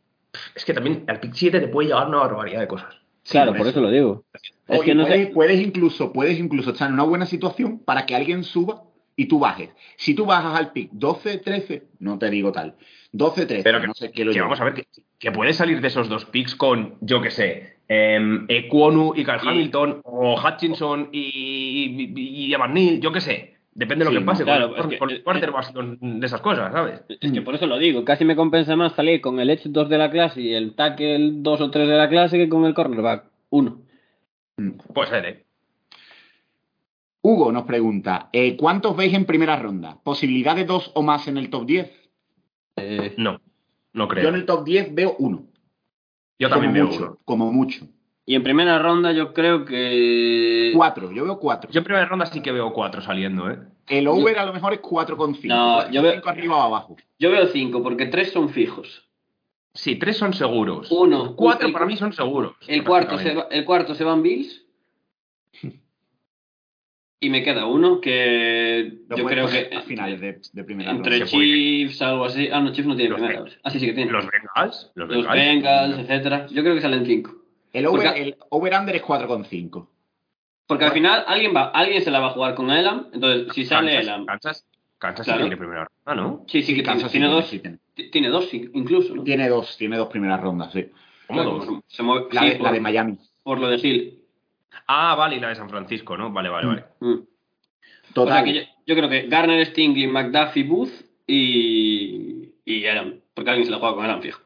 es 0.55 0.65
que 0.65 0.74
también 0.74 1.03
al 1.08 1.19
pick 1.19 1.34
7 1.34 1.60
te 1.60 1.67
puede 1.67 1.89
llegar 1.89 2.08
una 2.08 2.19
barbaridad 2.19 2.62
de 2.62 2.67
cosas. 2.67 2.96
claro, 3.29 3.51
por 3.51 3.60
por 3.60 3.67
eso. 3.67 3.79
eso 3.79 3.81
lo 3.81 3.91
digo. 3.91 4.24
Es 4.67 4.81
que 4.81 4.96
no 4.96 5.05
puedes, 5.05 5.27
sé. 5.27 5.34
puedes 5.34 5.62
incluso, 5.62 6.13
puedes 6.13 6.39
incluso 6.39 6.72
estar 6.72 6.88
en 6.88 6.93
una 6.93 7.03
buena 7.03 7.25
situación 7.25 7.79
para 7.79 8.05
que 8.05 8.15
alguien 8.15 8.43
suba 8.43 8.84
y 9.15 9.25
tú 9.27 9.39
bajes. 9.39 9.69
Si 9.98 10.13
tú 10.13 10.25
bajas 10.25 10.58
al 10.58 10.72
pick 10.72 10.89
12, 10.93 11.39
13, 11.39 11.84
no 12.00 12.17
te 12.19 12.29
digo 12.29 12.51
tal. 12.51 12.75
12, 13.12 13.46
13, 13.48 13.63
Pero 13.63 13.81
que, 13.81 13.88
no 13.88 13.93
sé 13.93 14.12
qué 14.12 14.24
lo 14.24 14.31
que 14.31 14.41
vamos 14.41 14.62
a 14.62 14.63
ver, 14.63 14.74
que, 14.75 14.88
que 15.17 15.31
puedes 15.31 15.55
salir 15.58 15.81
de 15.81 15.88
esos 15.88 16.08
dos 16.08 16.25
picks 16.25 16.55
con, 16.55 16.98
yo 17.01 17.22
que 17.22 17.31
sé, 17.31 17.78
eh, 17.89 18.19
Ekwonu 18.48 19.13
y 19.15 19.24
Carl 19.24 19.41
Y- 19.43 19.48
Hamilton, 19.50 20.01
o 20.03 20.39
Hutchinson 20.39 21.10
y, 21.12 22.13
y, 22.15 22.46
y 22.48 22.53
Evan 22.53 22.74
Neal, 22.74 23.00
yo 23.01 23.12
que 23.12 23.19
sé. 23.22 23.55
Depende 23.74 24.03
de 24.03 24.12
lo 24.12 24.17
Sí, 24.17 24.19
que 24.24 24.25
pase 24.25 24.43
claro, 24.43 24.69
con, 24.75 24.79
es 24.79 24.88
que- 24.88 24.98
con 25.24 25.38
eh, 25.38 25.98
de 26.19 26.25
esas 26.25 26.41
cosas, 26.41 26.72
¿sabes? 26.74 27.01
Es 27.08 27.31
que 27.31 27.41
por 27.41 27.55
eso 27.55 27.65
lo 27.65 27.77
digo. 27.77 28.03
Casi 28.03 28.25
me 28.25 28.36
compensa 28.36 28.75
más 28.75 28.93
salir 28.93 29.22
con 29.22 29.39
el 29.39 29.50
Edge 29.50 29.69
2 29.69 29.88
de 29.89 29.98
la 29.98 30.12
clase 30.12 30.41
y 30.41 30.53
el 30.53 30.75
tackle 30.75 31.31
2 31.36 31.62
o 31.62 31.72
3 31.72 31.88
de 31.88 31.96
la 31.96 32.10
clase 32.10 32.38
que 32.38 32.50
con 32.50 32.65
el 32.65 32.74
cornerback 32.74 33.25
1. 33.50 33.81
Puede 34.93 35.10
ser, 35.10 35.25
¿eh? 35.25 35.46
Hugo 37.22 37.51
nos 37.51 37.63
pregunta, 37.63 38.29
eh, 38.34 38.55
¿cuántos 38.55 38.96
veis 38.96 39.13
en 39.13 39.25
primera 39.25 39.58
ronda? 39.58 39.98
¿Posibilidad 40.03 40.55
de 40.55 40.65
dos 40.65 40.91
o 40.96 41.01
más 41.01 41.27
en 41.27 41.38
el 41.38 41.50
top 41.50 41.65
10? 41.65 41.91
Eh, 42.77 43.13
No, 43.17 43.41
no 43.93 44.08
creo. 44.08 44.24
Yo 44.24 44.29
en 44.29 44.36
el 44.36 44.46
top 44.46 44.63
10 44.65 44.93
veo 44.96 45.15
uno. 45.19 45.46
Yo 46.39 46.50
también 46.50 46.72
como 46.72 46.84
veo 46.84 46.91
mucho, 46.91 47.05
uno. 47.05 47.17
Como 47.25 47.51
mucho. 47.51 47.86
y 48.25 48.36
en 48.36 48.43
primera 48.43 48.79
ronda 48.79 49.12
yo 49.12 49.34
creo 49.34 49.65
que... 49.65 50.72
Cuatro, 50.75 51.12
yo 51.12 51.24
veo 51.25 51.38
cuatro. 51.39 51.69
Yo 51.72 51.79
en 51.79 51.84
primera 51.84 52.05
ronda 52.05 52.25
sí 52.27 52.41
que 52.41 52.51
veo 52.51 52.72
cuatro 52.74 53.01
saliendo, 53.01 53.50
¿eh? 53.51 53.60
El 53.88 54.08
over 54.08 54.38
a 54.39 54.46
lo 54.46 54.53
mejor 54.53 54.74
es 54.74 54.81
4,5. 54.81 55.46
No, 55.48 55.89
yo 55.91 56.01
veo- 56.01 56.22
4,5 56.22 56.29
arriba 56.29 56.55
o 56.58 56.62
abajo. 56.62 56.96
Yo 57.17 57.31
veo 57.31 57.48
cinco, 57.48 57.81
porque 57.84 58.05
tres 58.05 58.31
son 58.31 58.50
fijos. 58.50 59.10
Sí, 59.74 59.96
tres 59.98 60.17
son 60.17 60.34
seguros. 60.34 60.91
Uno. 60.91 61.36
Cuatro 61.36 61.67
el- 61.67 61.74
para 61.74 61.86
mí 61.86 61.96
son 61.98 62.13
seguros. 62.13 62.53
El 62.67 62.84
cuarto, 62.84 63.17
se 63.19 63.34
va, 63.36 63.48
el 63.51 63.65
cuarto 63.65 63.96
se 63.96 64.03
van 64.03 64.22
Bills. 64.24 64.63
Y 67.21 67.29
me 67.29 67.43
queda 67.43 67.65
uno 67.65 67.99
que 67.99 68.99
Lo 69.09 69.17
yo 69.17 69.25
creo 69.25 69.47
que 69.49 69.75
a 69.75 69.81
finales 69.81 70.21
de, 70.21 70.39
de 70.53 70.63
primera 70.63 70.91
entre. 70.91 71.25
Chiefs, 71.25 72.01
algo 72.01 72.25
así. 72.25 72.47
Ah, 72.51 72.61
no, 72.61 72.71
Chiefs 72.71 72.88
no 72.88 72.95
tiene 72.95 73.13
primera. 73.15 73.43
Ah, 73.63 73.69
sí, 73.69 73.79
sí 73.79 73.88
que 73.88 73.93
tiene. 73.93 74.11
Los 74.11 74.25
Bengals. 74.25 74.91
Los 74.95 75.09
Los 75.09 75.27
Bengals. 75.27 75.35
Bengals, 75.35 75.97
etcétera. 75.99 76.47
Yo 76.49 76.61
creo 76.61 76.75
que 76.75 76.81
salen 76.81 77.05
cinco. 77.05 77.35
El 77.73 77.85
over, 77.88 78.38
over-under 78.49 78.95
es 78.95 79.03
4,5. 79.03 79.88
Porque 80.65 80.85
al 80.85 80.91
final 80.91 81.23
alguien 81.27 81.53
va, 81.55 81.69
alguien 81.69 82.01
se 82.01 82.09
la 82.11 82.19
va 82.19 82.27
a 82.27 82.31
jugar 82.31 82.55
con 82.55 82.69
Elam. 82.71 83.07
Entonces, 83.13 83.53
si 83.53 83.65
sale 83.65 83.91
Kansas, 83.91 84.03
Elam. 84.07 84.25
Kansas, 84.25 84.65
Kansas 84.97 85.25
sí 85.25 85.33
tiene 85.33 85.57
primera 85.57 85.88
ronda, 86.05 86.21
¿no? 86.21 86.45
Sí, 86.47 86.61
sí, 86.61 86.67
que 86.73 86.81
tiene, 86.81 86.83
Kansas 86.83 87.11
sí 87.11 87.17
tiene 87.19 87.33
dos. 87.33 87.47
sí 87.47 87.59
tiene. 87.59 87.79
Tiene 88.11 88.29
dos 88.29 88.49
sí, 88.49 88.69
incluso, 88.73 89.13
¿no? 89.15 89.23
Tiene 89.23 89.49
dos, 89.49 89.75
tiene 89.77 89.97
dos 89.97 90.07
primeras 90.07 90.39
rondas, 90.39 90.71
sí. 90.71 90.85
¿Cómo 91.27 91.41
Claro, 91.41 91.55
dos? 91.57 91.65
como 91.65 91.83
se 91.88 92.01
mueve- 92.03 92.27
La, 92.31 92.41
sí, 92.41 92.47
de, 92.47 92.53
la 92.53 92.59
por, 92.59 92.71
de 92.71 92.79
Miami. 92.79 93.17
por 93.43 93.59
lo 93.59 93.67
de 93.67 93.75
Hill. 93.77 94.18
Ah, 94.88 95.15
vale, 95.15 95.36
y 95.36 95.39
la 95.39 95.50
de 95.50 95.55
San 95.55 95.69
Francisco, 95.69 96.17
¿no? 96.17 96.31
Vale, 96.31 96.50
vale, 96.50 96.67
vale. 96.67 96.86
Mm. 97.00 97.13
O 97.13 98.13
Total. 98.13 98.33
sea 98.33 98.43
que 98.43 98.53
yo, 98.53 98.62
yo 98.86 98.95
creo 98.95 99.09
que 99.09 99.27
Garner, 99.27 99.65
Stingley, 99.65 100.07
McDuffie, 100.07 100.63
Booth 100.63 100.91
y, 101.27 102.53
y 102.65 102.86
Elam. 102.86 103.21
Porque 103.33 103.51
alguien 103.51 103.65
se 103.65 103.71
la 103.71 103.79
juega 103.79 103.95
con 103.95 104.05
Elam, 104.05 104.21
fijo. 104.21 104.41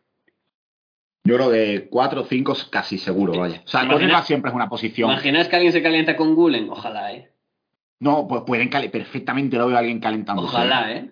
Yo 1.26 1.36
creo 1.36 1.52
que 1.52 1.88
4 1.90 2.22
o 2.22 2.26
5 2.26 2.58
casi 2.70 2.98
seguro, 2.98 3.40
vaya. 3.40 3.62
O 3.66 3.68
sea, 3.68 3.88
cornerback 3.88 4.26
siempre 4.26 4.50
es 4.50 4.56
una 4.56 4.68
posición. 4.68 5.10
¿Imagináis 5.10 5.48
que 5.48 5.56
alguien 5.56 5.72
se 5.72 5.82
calienta 5.82 6.18
con 6.18 6.36
Gulen? 6.36 6.70
Ojalá, 6.70 7.14
¿eh? 7.14 7.32
No, 8.00 8.28
pues 8.28 8.42
pueden 8.46 8.70
perfectamente 8.70 9.58
lo 9.58 9.68
veo 9.68 9.78
a 9.78 9.80
alguien 9.80 10.02
calentando. 10.02 10.42
Ojalá, 10.42 10.92
¿eh? 10.92 11.12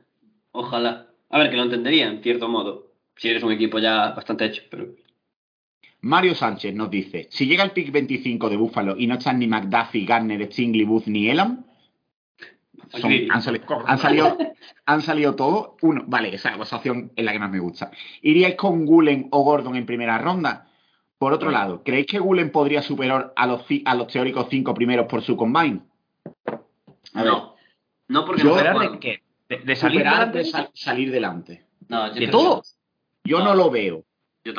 Ojalá. 0.52 1.08
A 1.30 1.40
ver, 1.40 1.50
que 1.50 1.56
lo 1.56 1.64
entendería, 1.64 2.08
en 2.08 2.22
cierto 2.22 2.50
modo. 2.50 2.92
Si 3.16 3.30
eres 3.30 3.44
un 3.44 3.54
equipo 3.54 3.80
ya 3.80 4.10
bastante 4.10 4.46
hecho, 4.46 4.64
pero... 4.70 4.88
Mario 6.02 6.36
Sánchez 6.36 6.74
nos 6.74 6.90
dice: 6.90 7.28
si 7.32 7.46
llega 7.46 7.64
el 7.64 7.72
pick 7.72 7.92
25 7.92 8.50
de 8.50 8.58
Buffalo 8.58 8.96
y 8.98 9.08
no 9.08 9.16
están 9.16 9.40
ni 9.40 9.48
McDuffie, 9.48 10.06
Garner, 10.06 10.52
Stingley, 10.52 10.84
Booth 10.86 11.06
ni 11.08 11.30
Elam, 11.30 11.64
son- 12.90 13.12
han, 13.32 13.42
sali- 13.42 13.62
han 13.86 13.98
salido, 14.00 14.38
han 14.86 15.02
salido 15.02 15.36
todos. 15.36 15.72
Uno, 15.82 16.04
vale, 16.08 16.34
esa, 16.34 16.56
opción 16.58 17.12
es 17.16 17.24
la 17.24 17.32
que 17.32 17.40
más 17.40 17.52
me 17.52 17.60
gusta. 17.60 17.92
¿Iríais 18.22 18.56
con 18.56 18.86
Gulen 18.86 19.28
o 19.32 19.44
Gordon 19.44 19.76
en 19.76 19.86
primera 19.86 20.18
ronda? 20.18 20.68
Por 21.18 21.34
otro 21.34 21.52
lado, 21.52 21.84
¿creéis 21.84 22.08
que 22.08 22.18
Gulen 22.20 22.52
podría 22.52 22.82
superar 22.82 23.32
a 23.36 23.46
los, 23.46 23.64
a 23.86 23.94
los 23.96 24.08
teóricos 24.08 24.48
cinco 24.50 24.74
primeros 24.74 25.06
por 25.06 25.22
su 25.22 25.38
combine? 25.38 25.82
A 27.14 27.24
ver, 27.24 27.32
no. 27.32 27.56
No 28.08 28.26
porque 28.26 28.42
Yo- 28.42 28.50
no 28.50 28.56
se 28.56 28.60
¿Superar 28.60 28.76
juegan. 28.76 28.94
de 28.94 29.00
qué? 29.00 29.22
¿De, 29.48 29.58
de 29.60 29.76
salir 29.76 30.00
delante? 30.00 30.38
de 30.40 30.46
sal- 30.46 30.70
salir 30.74 31.12
delante. 31.12 31.66
No, 31.90 32.08
yo 32.08 32.20
¿De 32.20 32.28
todo? 32.28 32.62
que- 32.64 33.30
Yo 33.30 33.38
no, 33.40 33.46
No. 33.50 33.56
lo 33.56 33.70
veo. 33.70 34.04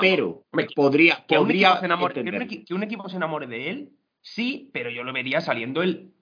Pero 0.00 0.44
Hombre, 0.50 0.66
podría, 0.74 1.24
Que 1.26 1.36
un, 1.38 1.44
podría 1.44 1.68
equipo 1.68 1.80
se 1.80 1.86
enamore, 1.86 2.14
que, 2.14 2.20
un 2.20 2.64
que 2.66 2.74
un 2.74 2.82
equipo 2.82 3.08
se 3.08 3.16
enamore 3.16 3.46
de 3.46 3.70
él, 3.70 3.90
sí, 4.20 4.70
pero 4.72 4.90
yo 4.90 5.02
lo 5.02 5.12
vería 5.12 5.40
saliendo 5.40 5.82
el, 5.82 6.12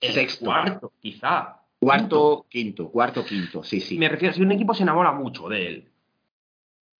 el 0.00 0.12
Sexto. 0.12 0.44
cuarto, 0.46 0.92
quizá. 1.00 1.60
Cuarto, 1.78 2.46
quinto, 2.48 2.90
cuarto, 2.90 3.24
quinto, 3.24 3.62
sí, 3.62 3.80
sí. 3.80 3.98
Me 3.98 4.08
refiero, 4.08 4.34
si 4.34 4.42
un 4.42 4.50
equipo 4.52 4.74
se 4.74 4.82
enamora 4.82 5.12
mucho 5.12 5.48
de 5.48 5.66
él. 5.66 5.92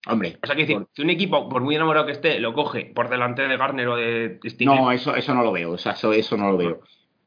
Hombre, 0.09 0.39
O 0.43 0.47
sea, 0.47 0.55
que 0.55 0.63
decir, 0.63 0.77
por- 0.77 0.89
si 0.95 1.03
un 1.03 1.11
equipo, 1.11 1.49
por 1.49 1.63
muy 1.63 1.75
enamorado 1.75 2.07
que 2.07 2.13
esté, 2.13 2.39
lo 2.39 2.53
coge 2.55 2.93
por 2.95 3.09
delante 3.09 3.43
de 3.49 3.57
Garner 3.57 3.89
o 3.89 3.97
de 3.97 4.39
Stingley, 4.45 4.79
no, 4.79 4.93
eso, 4.93 5.17
eso 5.17 5.35
no 5.35 5.43
lo 5.43 5.51
veo, 5.51 5.73
o 5.73 5.79
sea, 5.79 5.93
eso, 5.93 6.13
eso 6.13 6.37
no 6.37 6.53
lo 6.53 6.57
veo. 6.59 6.81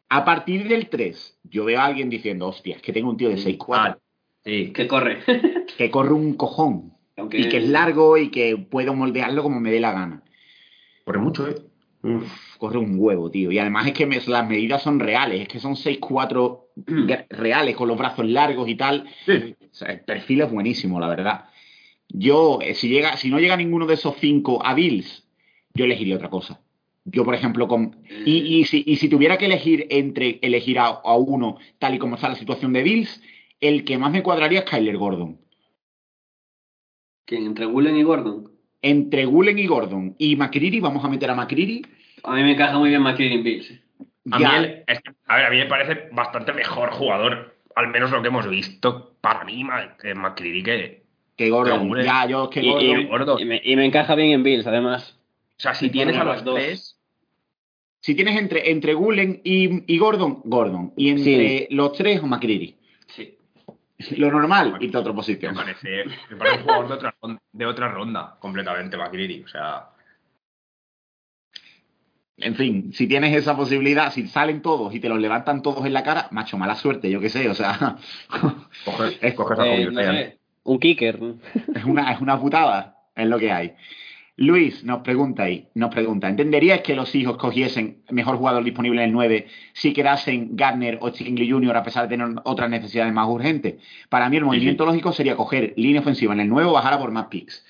A 0.08 0.24
partir 0.24 0.68
del 0.68 0.88
3, 0.90 1.40
yo 1.44 1.66
veo 1.66 1.80
a 1.82 1.86
alguien 1.86 2.10
diciendo, 2.10 2.48
hostia, 2.48 2.78
es 2.78 2.82
que 2.82 2.94
tengo 2.94 3.10
un 3.10 3.18
tío 3.18 3.30
de 3.30 3.36
6'4 3.38 3.66
Ah, 3.74 3.98
sí. 4.46 4.72
Que 4.72 4.88
corre. 4.88 5.20
que 5.78 5.92
corre 5.92 6.14
un 6.14 6.36
cojón 6.36 6.94
Aunque... 7.20 7.40
y 7.40 7.50
que 7.50 7.58
es 7.58 7.70
largo 7.70 8.18
y 8.18 8.30
que 8.30 8.58
puedo 8.58 8.94
moldearlo 8.94 9.44
como 9.44 9.60
me 9.60 9.72
dé 9.72 9.80
la 9.80 9.92
gana. 9.92 10.24
Corre 11.06 11.20
mucho, 11.20 11.48
¿eh? 11.48 11.56
Mm. 12.02 12.20
Corre 12.58 12.78
un 12.78 12.96
huevo, 12.98 13.30
tío. 13.30 13.52
Y 13.52 13.60
además 13.60 13.88
es 13.88 13.94
que 13.94 14.06
me- 14.06 14.22
las 14.26 14.48
medidas 14.48 14.82
son 14.82 15.00
reales, 15.00 15.42
es 15.42 15.48
que 15.48 15.60
son 15.60 15.76
6'4 15.76 16.68
gra- 16.78 17.26
reales 17.30 17.76
con 17.76 17.88
los 17.90 17.98
brazos 17.98 18.26
largos 18.26 18.70
y 18.70 18.76
tal. 18.76 19.06
Sí. 19.26 19.56
O 19.62 19.74
sea, 19.74 19.90
el 19.90 20.00
perfil 20.02 20.42
es 20.42 20.52
buenísimo, 20.52 21.00
la 21.00 21.10
verdad. 21.10 21.46
Yo, 22.08 22.60
eh, 22.62 22.74
si 22.74 22.90
llega, 22.90 23.18
si 23.18 23.30
no 23.30 23.40
llega 23.40 23.56
ninguno 23.58 23.86
de 23.86 23.94
esos 23.96 24.16
cinco 24.20 24.66
a 24.66 24.74
Bills, 24.74 25.28
yo 25.74 25.86
elegiría 25.86 26.16
otra 26.16 26.30
cosa. 26.30 26.62
Yo, 27.06 27.24
por 27.26 27.36
ejemplo, 27.36 27.68
con. 27.68 27.98
Y, 28.26 28.60
y 28.60 28.66
si, 28.66 28.84
y 28.86 28.96
si 28.98 29.10
tuviera 29.10 29.38
que 29.38 29.46
elegir 29.46 29.88
entre 29.90 30.40
elegir 30.42 30.80
a, 30.80 30.86
a 30.88 31.16
uno, 31.18 31.58
tal 31.80 31.96
y 31.96 32.00
como 32.00 32.16
está 32.16 32.30
la 32.30 32.36
situación 32.36 32.72
de 32.74 32.84
Bills, 32.84 33.22
el 33.60 33.84
que 33.84 33.98
más 33.98 34.12
me 34.12 34.24
cuadraría 34.24 34.60
es 34.60 34.66
Kyler 34.66 34.98
Gordon. 34.98 35.40
¿Quién? 37.30 37.46
¿Entre 37.46 37.66
Gulen 37.66 37.96
y 37.96 38.02
Gordon? 38.02 38.50
Entre 38.82 39.26
Gulen 39.26 39.60
y 39.60 39.68
Gordon 39.68 40.16
y 40.18 40.36
McCreary, 40.36 40.80
vamos 40.80 41.06
a 41.06 41.10
meter 41.10 41.30
a 41.30 41.36
McCreary. 41.36 41.86
A 42.24 42.34
mí 42.34 42.42
me 42.42 42.54
encaja 42.54 42.76
muy 42.80 42.90
bien 42.90 43.04
McKinnon 43.04 43.44
Bills. 43.44 43.70
¿eh? 43.70 43.82
A, 44.32 44.40
mí 44.40 44.46
él- 44.58 44.84
es 44.88 45.00
que, 45.02 45.12
a 45.28 45.36
ver, 45.36 45.46
a 45.46 45.50
mí 45.52 45.58
me 45.58 45.66
parece 45.68 46.10
bastante 46.12 46.54
mejor 46.54 46.90
jugador, 46.90 47.56
al 47.76 47.88
menos 47.90 48.10
lo 48.10 48.22
que 48.24 48.30
hemos 48.30 48.50
visto, 48.50 49.16
para 49.22 49.44
mí, 49.46 49.64
ma- 49.64 49.96
que 49.96 50.14
que... 50.64 51.04
que 51.38 51.50
Gordon. 51.52 52.02
Ya, 52.04 52.26
yo 52.28 52.46
es 52.46 52.50
que 52.50 52.62
Y, 52.64 52.70
Gordon. 52.72 53.00
y- 53.02 53.06
Gordon. 53.06 53.40
y 53.42 53.46
me, 53.46 53.62
y 53.64 53.76
me 53.76 53.86
encaja 53.86 54.16
bien 54.16 54.32
en 54.32 54.42
Bills, 54.44 54.66
además. 54.66 55.16
O 55.58 55.62
sea, 55.62 55.76
si 55.76 55.92
tienes 55.92 56.18
a 56.18 56.24
los 56.24 56.44
dos. 56.44 56.56
tres... 56.56 56.96
Si 58.02 58.16
tienes 58.16 58.40
entre, 58.40 58.72
entre 58.72 58.94
Gulen 58.94 59.42
y, 59.44 59.94
y 59.94 59.98
Gordon, 60.00 60.40
Gordon. 60.46 60.94
Y 60.96 61.10
entre 61.10 61.68
los 61.70 61.94
tres, 61.94 62.24
McCreary. 62.24 62.76
Lo 64.18 64.32
normal, 64.32 64.78
irte 64.80 64.98
a 64.98 65.02
otra 65.02 65.12
Me 65.12 65.18
posición. 65.18 65.56
parece, 65.56 66.06
me 66.30 66.36
parece 66.38 66.58
un 66.58 66.64
jugador 66.64 66.88
de 66.88 66.94
otra, 66.94 67.16
de 67.52 67.66
otra 67.66 67.88
ronda, 67.90 68.38
completamente, 68.40 68.98
McCready. 68.98 69.44
O 69.44 69.48
sea, 69.48 69.90
En 72.38 72.56
fin, 72.56 72.94
si 72.94 73.06
tienes 73.08 73.36
esa 73.36 73.56
posibilidad, 73.58 74.14
si 74.14 74.26
salen 74.28 74.62
todos 74.62 74.96
y 74.96 75.02
te 75.02 75.10
los 75.10 75.20
levantan 75.20 75.62
todos 75.62 75.86
en 75.86 75.92
la 75.94 76.04
cara, 76.04 76.30
macho, 76.32 76.58
mala 76.58 76.76
suerte, 76.76 77.10
yo 77.12 77.20
qué 77.20 77.30
sé, 77.30 77.50
o 77.50 77.54
sea, 77.54 77.98
coges, 78.86 79.18
Es- 79.22 79.34
coges 79.34 79.60
a 79.60 79.66
Eh, 79.68 79.86
no 79.92 80.02
sé, 80.02 80.40
un 80.64 80.80
kicker. 80.80 81.20
es 81.76 81.84
una, 81.84 82.14
es 82.14 82.22
una 82.22 82.40
putada, 82.40 82.96
es 83.14 83.28
lo 83.28 83.38
que 83.40 83.52
hay. 83.52 83.76
Luis 84.42 84.86
nos 84.86 85.02
pregunta 85.02 85.44
ahí, 85.44 85.68
nos 85.76 85.94
pregunta, 85.94 86.30
¿entenderías 86.30 86.80
que 86.80 86.96
los 86.96 87.14
hijos 87.14 87.36
cogiesen 87.36 87.98
mejor 88.10 88.38
jugador 88.38 88.64
disponible 88.64 89.02
en 89.04 89.10
el 89.10 89.14
9 89.14 89.48
si 89.74 89.92
quedasen 89.92 90.56
Garner 90.56 90.98
o 91.02 91.10
Stingley 91.10 91.52
Jr. 91.52 91.76
a 91.76 91.84
pesar 91.84 92.04
de 92.08 92.16
tener 92.16 92.36
otras 92.46 92.70
necesidades 92.70 93.12
más 93.14 93.28
urgentes? 93.28 93.76
Para 94.08 94.30
mí 94.30 94.38
el 94.38 94.46
movimiento 94.46 94.86
lógico 94.86 95.12
sería 95.12 95.36
coger 95.36 95.74
línea 95.76 96.00
ofensiva 96.00 96.34
en 96.34 96.40
el 96.40 96.48
9 96.48 96.70
o 96.70 96.74
bajar 96.74 96.94
a 96.94 97.00
por 97.00 97.12
más 97.12 97.26
picks. 97.28 97.66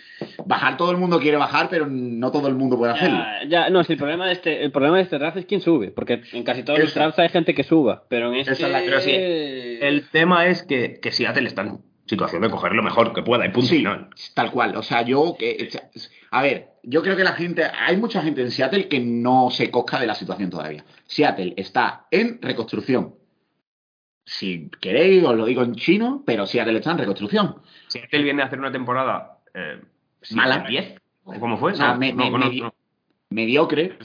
Bajar 0.45 0.77
todo 0.77 0.91
el 0.91 0.97
mundo 0.97 1.19
quiere 1.19 1.37
bajar, 1.37 1.69
pero 1.71 1.87
no 1.87 2.31
todo 2.31 2.47
el 2.47 2.53
mundo 2.55 2.77
puede 2.77 2.93
hacerlo. 2.93 3.17
Ya, 3.47 3.47
ya, 3.65 3.69
no, 3.71 3.83
si 3.83 3.93
el 3.93 3.97
problema 3.97 4.27
de 4.27 4.33
este, 4.33 4.63
el 4.63 4.71
problema 4.71 4.97
de 4.97 5.03
este 5.03 5.17
draft 5.17 5.37
es 5.37 5.45
quién 5.47 5.61
sube, 5.61 5.89
porque 5.89 6.21
en 6.33 6.43
casi 6.43 6.61
todos 6.61 6.77
los 6.77 6.89
Esa. 6.91 6.99
drafts 6.99 7.17
hay 7.19 7.29
gente 7.29 7.55
que 7.55 7.63
suba, 7.63 8.03
pero 8.09 8.31
en 8.31 8.41
este 8.41 8.53
Esa 8.53 8.67
es 8.67 8.71
la- 8.73 8.79
pero 8.85 8.99
sí, 9.01 9.11
El 9.11 10.07
tema 10.11 10.45
es 10.45 10.61
que, 10.63 10.99
que 11.01 11.11
Seattle 11.11 11.47
está 11.47 11.63
en 11.63 11.79
situación 12.09 12.41
de 12.41 12.49
coger 12.49 12.73
lo 12.73 12.81
mejor 12.83 13.13
que 13.13 13.21
pueda 13.21 13.45
y 13.45 13.49
punto 13.49 13.69
Sí, 13.69 13.77
final. 13.77 14.09
tal 14.33 14.51
cual. 14.51 14.75
O 14.75 14.81
sea, 14.83 15.03
yo. 15.03 15.35
que- 15.37 15.69
a 16.31 16.41
ver, 16.41 16.69
yo 16.83 17.01
creo 17.03 17.15
que 17.15 17.23
la 17.23 17.33
gente. 17.33 17.63
Hay 17.63 17.97
mucha 17.97 18.21
gente 18.23 18.41
en 18.41 18.49
Seattle 18.51 18.87
que 18.87 18.99
no 18.99 19.49
se 19.51 19.69
cosca 19.69 19.99
de 19.99 20.07
la 20.07 20.15
situación 20.15 20.49
todavía. 20.49 20.83
Seattle 21.05 21.53
está 21.55 22.07
en 22.11 22.41
reconstrucción. 22.41 23.15
Si 24.25 24.69
queréis, 24.81 25.23
os 25.23 25.35
lo 25.35 25.45
digo 25.45 25.63
en 25.63 25.75
chino, 25.75 26.23
pero 26.25 26.45
Seattle 26.45 26.77
está 26.77 26.91
en 26.91 26.97
reconstrucción. 26.99 27.55
Seattle 27.87 28.23
viene 28.23 28.41
a 28.41 28.45
hacer 28.45 28.59
una 28.59 28.71
temporada 28.71 29.39
eh, 29.53 29.81
Mala. 30.31 30.65
10, 30.67 30.95
¿o 31.23 31.39
cómo 31.39 31.57
fue? 31.57 31.71
O 31.73 31.75
sea, 31.75 31.93
no, 31.93 31.99
me- 31.99 32.13
no, 32.13 32.25
me- 32.25 32.29
no, 32.31 32.45
medi- 32.45 32.61
no. 32.61 32.73
Mediocre. 33.31 33.97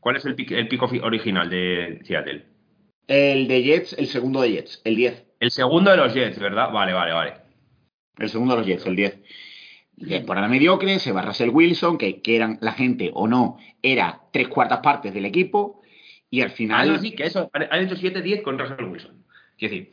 ¿Cuál 0.00 0.16
es 0.16 0.24
el 0.24 0.34
ofi- 0.36 1.02
original 1.02 1.48
de 1.50 2.00
Seattle? 2.04 2.46
El 3.06 3.46
de 3.48 3.62
Jets, 3.62 3.92
el 3.98 4.06
segundo 4.08 4.40
de 4.40 4.50
Jets, 4.52 4.80
el 4.84 4.96
10. 4.96 5.24
El 5.40 5.50
segundo 5.50 5.90
de 5.90 5.96
los 5.96 6.12
Jets, 6.14 6.38
¿verdad? 6.38 6.70
Vale, 6.72 6.92
vale, 6.92 7.12
vale. 7.12 7.32
El 8.18 8.28
segundo 8.30 8.54
de 8.54 8.58
los 8.60 8.66
Jets, 8.66 8.86
el 8.86 8.96
10. 8.96 9.18
Temporada 10.08 10.48
mediocre, 10.48 10.98
se 10.98 11.12
va 11.12 11.22
Russell 11.22 11.48
Wilson, 11.50 11.96
que 11.98 12.20
quieran 12.20 12.58
la 12.60 12.72
gente 12.72 13.10
o 13.14 13.26
no, 13.26 13.56
era 13.82 14.20
tres 14.32 14.48
cuartas 14.48 14.80
partes 14.80 15.14
del 15.14 15.24
equipo. 15.24 15.80
Y 16.28 16.40
al 16.42 16.48
Ah, 16.48 16.52
final. 16.54 16.92
no, 16.94 16.98
sí, 16.98 17.12
que 17.12 17.24
eso. 17.24 17.48
Han 17.52 17.84
hecho 17.84 17.94
7-10 17.96 18.42
con 18.42 18.58
Russell 18.58 18.84
Wilson. 18.84 19.24
Quiero 19.56 19.74
decir. 19.74 19.92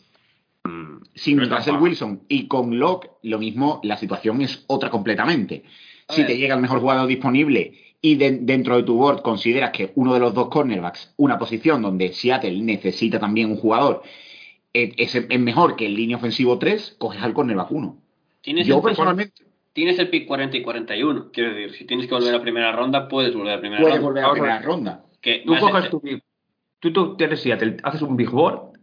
mm, 0.66 1.02
sin 1.14 1.38
no 1.38 1.46
Russell. 1.56 1.76
Wilson 1.76 2.24
y 2.28 2.48
con 2.48 2.80
Locke, 2.80 3.12
lo 3.22 3.38
mismo, 3.38 3.80
la 3.84 3.96
situación 3.98 4.42
es 4.42 4.64
otra 4.68 4.90
completamente. 4.90 5.64
Si 6.10 6.26
te 6.26 6.38
llega 6.38 6.56
el 6.56 6.62
mejor 6.62 6.80
jugador 6.80 7.08
disponible 7.08 7.74
y 8.06 8.16
de- 8.16 8.40
dentro 8.42 8.76
de 8.76 8.84
tu 8.84 8.96
board 8.98 9.22
consideras 9.22 9.72
que 9.72 9.94
uno 9.96 10.14
de 10.14 10.20
los 10.20 10.34
dos 10.34 10.50
cornerbacks, 10.50 11.14
una 11.18 11.40
posición 11.40 11.82
donde 11.82 12.12
Seattle 12.12 12.62
necesita 12.62 13.18
también 13.18 13.50
un 13.50 13.56
jugador, 13.58 14.04
eh, 14.74 14.92
es, 14.98 15.16
es 15.16 15.40
mejor 15.40 15.76
que 15.78 15.86
el 15.86 15.96
línea 15.96 16.18
ofensivo 16.18 16.60
3, 16.60 16.98
coges 17.00 17.22
al 17.24 17.34
cornerback 17.34 17.72
1. 17.72 17.98
Tienes 18.42 18.68
Yo 18.68 18.76
el, 18.78 18.82
personalmente 18.84 19.44
tienes 19.72 19.98
el 20.00 20.10
pick 20.10 20.28
40 20.28 20.58
y 20.58 20.62
41. 20.64 21.32
Quiero 21.32 21.54
decir, 21.54 21.72
si 21.78 21.86
tienes 21.86 22.08
que 22.08 22.14
volver 22.14 22.36
a 22.36 22.42
primera 22.42 22.74
ronda, 22.74 23.08
puedes 23.08 23.34
volver 23.34 23.54
a 23.58 23.60
primera 23.62 23.82
puedes 23.82 23.96
ronda. 24.02 24.08
volver 24.10 24.24
a 24.26 24.32
primera 24.34 24.62
ronda. 24.62 25.04
Que 25.22 25.44
Tú 25.46 25.56
coges 25.58 25.90
tu 25.90 26.00
big- 26.02 26.22
tú, 26.80 26.92
tú 26.92 27.16
tienes 27.16 27.40
Seattle, 27.42 27.78
haces 27.84 28.02
un 28.02 28.18
big 28.18 28.30
board 28.30 28.74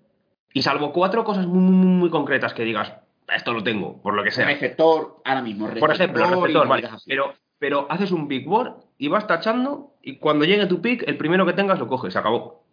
y 0.54 0.62
salvo 0.62 0.92
cuatro 0.94 1.24
cosas 1.24 1.46
muy, 1.46 1.61
muy, 1.61 1.87
muy 1.87 2.09
concretas 2.11 2.54
que 2.54 2.64
digas, 2.64 2.90
esto 3.37 3.52
lo 3.52 3.62
tengo, 3.62 4.00
por 4.00 4.14
lo 4.14 4.24
que 4.24 4.30
sea. 4.30 4.46
Receptor, 4.46 5.20
ahora 5.26 5.42
mismo, 5.42 5.66
receptor. 5.66 5.87
Por 5.88 5.94
ejemplo, 5.94 6.24
receptor, 6.24 6.66
vale. 6.68 6.88
Pero, 7.06 7.35
pero 7.61 7.87
haces 7.90 8.11
un 8.11 8.27
big 8.27 8.49
board 8.49 8.83
y 8.96 9.09
vas 9.09 9.27
tachando 9.27 9.94
y 10.03 10.16
cuando 10.16 10.46
llegue 10.46 10.66
tu 10.66 10.81
pick, 10.81 11.05
el 11.07 11.18
primero 11.18 11.44
que 11.46 11.53
tengas 11.53 11.79
lo 11.79 11.87
coges, 11.87 12.14
se 12.14 12.18
acabó. 12.18 12.64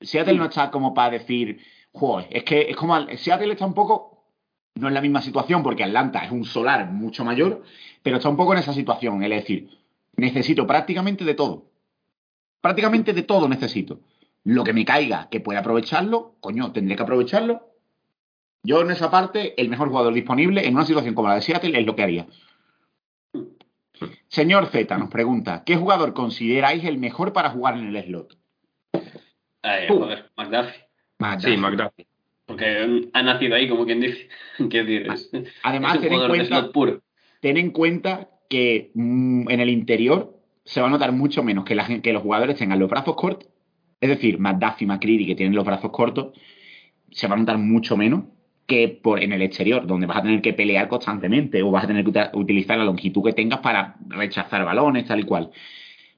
Seattle 0.00 0.34
no 0.34 0.44
está 0.44 0.70
como 0.70 0.92
para 0.92 1.10
decir, 1.10 1.58
joder, 1.90 2.28
es 2.30 2.44
que 2.44 2.70
es 2.70 2.76
como, 2.76 2.94
Seattle 3.16 3.52
está 3.52 3.64
un 3.64 3.72
poco, 3.72 4.26
no 4.74 4.88
en 4.88 4.94
la 4.94 5.00
misma 5.00 5.22
situación 5.22 5.62
porque 5.62 5.82
Atlanta 5.82 6.20
es 6.20 6.30
un 6.30 6.44
solar 6.44 6.90
mucho 6.90 7.24
mayor, 7.24 7.62
pero 8.02 8.18
está 8.18 8.28
un 8.28 8.36
poco 8.36 8.52
en 8.52 8.58
esa 8.58 8.74
situación, 8.74 9.22
es 9.24 9.30
decir, 9.30 9.70
necesito 10.16 10.66
prácticamente 10.66 11.24
de 11.24 11.34
todo. 11.34 11.70
Prácticamente 12.60 13.14
de 13.14 13.22
todo 13.22 13.48
necesito. 13.48 14.00
Lo 14.44 14.64
que 14.64 14.74
me 14.74 14.84
caiga, 14.84 15.28
que 15.30 15.40
pueda 15.40 15.60
aprovecharlo, 15.60 16.34
coño, 16.40 16.72
tendré 16.72 16.94
que 16.94 17.02
aprovecharlo. 17.02 17.70
Yo 18.62 18.82
en 18.82 18.90
esa 18.90 19.10
parte, 19.10 19.58
el 19.58 19.70
mejor 19.70 19.88
jugador 19.88 20.12
disponible 20.12 20.66
en 20.66 20.74
una 20.74 20.84
situación 20.84 21.14
como 21.14 21.28
la 21.28 21.36
de 21.36 21.42
Seattle 21.42 21.78
es 21.78 21.86
lo 21.86 21.96
que 21.96 22.02
haría. 22.02 22.26
Señor 24.28 24.66
Z 24.66 24.96
nos 24.98 25.10
pregunta, 25.10 25.62
¿qué 25.64 25.76
jugador 25.76 26.14
consideráis 26.14 26.84
el 26.84 26.98
mejor 26.98 27.32
para 27.32 27.50
jugar 27.50 27.76
en 27.76 27.94
el 27.94 28.04
slot? 28.04 28.36
Tú. 29.88 29.98
joder, 29.98 30.30
McDuffie. 30.36 30.86
Sí, 31.38 31.56
McDuffie. 31.56 32.06
Porque 32.46 32.86
mm, 32.86 33.10
ha 33.12 33.22
nacido 33.22 33.54
ahí, 33.54 33.68
como 33.68 33.84
quien 33.84 34.00
dice. 34.00 34.28
Quiero 34.70 34.86
decir, 34.86 35.10
es, 35.12 35.30
Además, 35.62 35.96
es 35.96 36.02
un 36.02 36.08
ten 36.08 36.12
en 36.14 36.28
cuenta, 36.28 36.46
slot 36.46 36.72
puro. 36.72 37.02
ten 37.40 37.56
en 37.56 37.70
cuenta 37.70 38.30
que 38.48 38.90
mm, 38.94 39.50
en 39.50 39.60
el 39.60 39.68
interior 39.68 40.36
se 40.64 40.80
va 40.80 40.88
a 40.88 40.90
notar 40.90 41.12
mucho 41.12 41.42
menos 41.42 41.64
que, 41.64 41.74
la 41.74 41.86
que 42.00 42.12
los 42.12 42.22
jugadores 42.22 42.56
tengan 42.56 42.78
los 42.78 42.90
brazos 42.90 43.16
cortos. 43.16 43.48
Es 44.00 44.08
decir, 44.08 44.38
McDuffie 44.38 44.84
y 44.84 44.86
McCready, 44.86 45.26
que 45.26 45.34
tienen 45.34 45.54
los 45.54 45.64
brazos 45.64 45.90
cortos, 45.90 46.38
se 47.10 47.28
va 47.28 47.34
a 47.34 47.38
notar 47.38 47.58
mucho 47.58 47.96
menos 47.96 48.24
que 48.70 48.88
por 48.88 49.22
en 49.22 49.32
el 49.32 49.42
exterior, 49.42 49.86
donde 49.86 50.06
vas 50.06 50.18
a 50.18 50.22
tener 50.22 50.40
que 50.40 50.54
pelear 50.54 50.88
constantemente 50.88 51.62
o 51.62 51.70
vas 51.70 51.84
a 51.84 51.86
tener 51.88 52.04
que 52.04 52.30
utilizar 52.32 52.78
la 52.78 52.84
longitud 52.84 53.22
que 53.22 53.34
tengas 53.34 53.60
para 53.60 53.96
rechazar 54.08 54.64
balones, 54.64 55.04
tal 55.04 55.20
y 55.20 55.24
cual. 55.24 55.50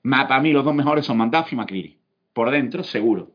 Para 0.02 0.40
mí 0.40 0.52
los 0.52 0.64
dos 0.64 0.74
mejores 0.74 1.04
son 1.04 1.16
McDuffie 1.16 1.54
y 1.54 1.56
McCready. 1.56 1.96
Por 2.32 2.50
dentro, 2.50 2.84
seguro. 2.84 3.30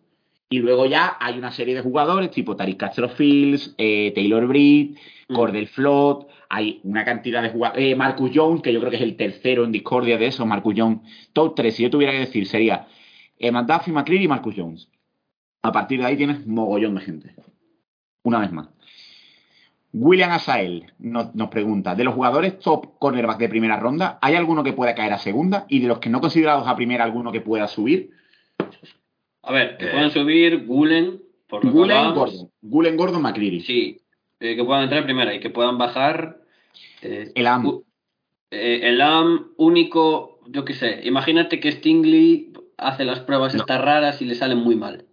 Y 0.50 0.60
luego 0.60 0.86
ya 0.86 1.18
hay 1.20 1.38
una 1.38 1.52
serie 1.52 1.76
de 1.76 1.82
jugadores 1.82 2.32
tipo 2.32 2.56
Tariq 2.56 2.78
Castro 2.78 3.10
Fields, 3.10 3.76
eh, 3.78 4.14
Taylor 4.16 4.48
Britt, 4.48 4.98
Mm. 5.28 5.36
Cordell 5.36 5.68
Flott, 5.68 6.28
hay 6.50 6.80
una 6.84 7.04
cantidad 7.04 7.42
de 7.42 7.50
jugadores. 7.50 7.84
Eh, 7.84 7.96
Marcus 7.96 8.32
Jones, 8.34 8.62
que 8.62 8.72
yo 8.72 8.80
creo 8.80 8.90
que 8.90 8.98
es 8.98 9.04
el 9.04 9.18
tercero 9.18 9.66
en 9.66 9.72
discordia 9.72 10.18
de 10.18 10.28
eso, 10.28 10.46
Marcus 10.46 10.74
Jones. 10.78 11.00
Top 11.34 11.56
3, 11.56 11.76
si 11.76 11.84
yo 11.84 11.90
tuviera 11.90 12.14
que 12.14 12.20
decir, 12.20 12.48
sería 12.48 12.88
eh, 13.38 13.52
McDuffie, 13.52 13.94
McCready 13.94 14.26
y 14.26 14.28
Marcus 14.28 14.56
Jones. 14.56 14.90
A 15.64 15.72
partir 15.72 16.00
de 16.00 16.06
ahí 16.06 16.16
tienes 16.18 16.46
mogollón 16.48 16.96
de 16.96 17.02
gente. 17.02 17.36
Una 18.24 18.40
vez 18.40 18.52
más. 18.52 18.70
William 19.94 20.32
Asael 20.32 20.92
nos, 21.00 21.34
nos 21.34 21.50
pregunta, 21.50 21.96
de 21.96 22.04
los 22.04 22.14
jugadores 22.14 22.60
top 22.60 22.98
cornerback 23.00 23.40
de 23.40 23.50
primera 23.50 23.80
ronda, 23.80 24.20
¿hay 24.22 24.36
alguno 24.36 24.64
que 24.64 24.74
pueda 24.74 24.94
caer 24.96 25.14
a 25.14 25.18
segunda? 25.18 25.66
Y 25.70 25.80
de 25.80 25.88
los 25.88 26.00
que 26.00 26.10
no 26.10 26.22
considerados 26.22 26.68
a 26.68 26.76
primera, 26.76 27.04
¿alguno 27.04 27.32
que 27.32 27.42
pueda 27.42 27.68
subir? 27.68 28.12
A 29.44 29.52
ver, 29.52 29.78
que 29.78 29.86
Eh. 29.86 29.92
puedan 29.92 30.12
subir 30.12 30.66
Gulen, 30.66 31.22
por 31.48 31.64
lo 31.64 31.72
Gulen. 31.72 32.14
Gordon. 32.14 32.52
Gulen 32.62 32.98
Gordon 32.98 33.22
McCready. 33.22 33.62
Sí, 33.62 34.02
eh, 34.40 34.56
que 34.56 34.64
puedan 34.64 34.84
entrar 34.84 35.04
primera 35.06 35.34
y 35.34 35.40
que 35.40 35.50
puedan 35.50 35.78
bajar. 35.78 36.42
eh, 37.02 37.32
El 37.34 37.48
AM. 37.48 37.82
eh, 38.52 38.82
el 38.84 39.02
AM 39.02 39.48
único, 39.58 40.42
yo 40.48 40.64
qué 40.66 40.74
sé. 40.74 41.02
Imagínate 41.06 41.60
que 41.60 41.72
Stingley 41.72 42.52
hace 42.78 43.04
las 43.06 43.22
pruebas 43.22 43.56
No. 43.56 43.62
estas 43.62 43.82
raras 43.82 44.22
y 44.22 44.26
le 44.26 44.36
salen 44.36 44.60
muy 44.60 44.76
mal. 44.76 45.06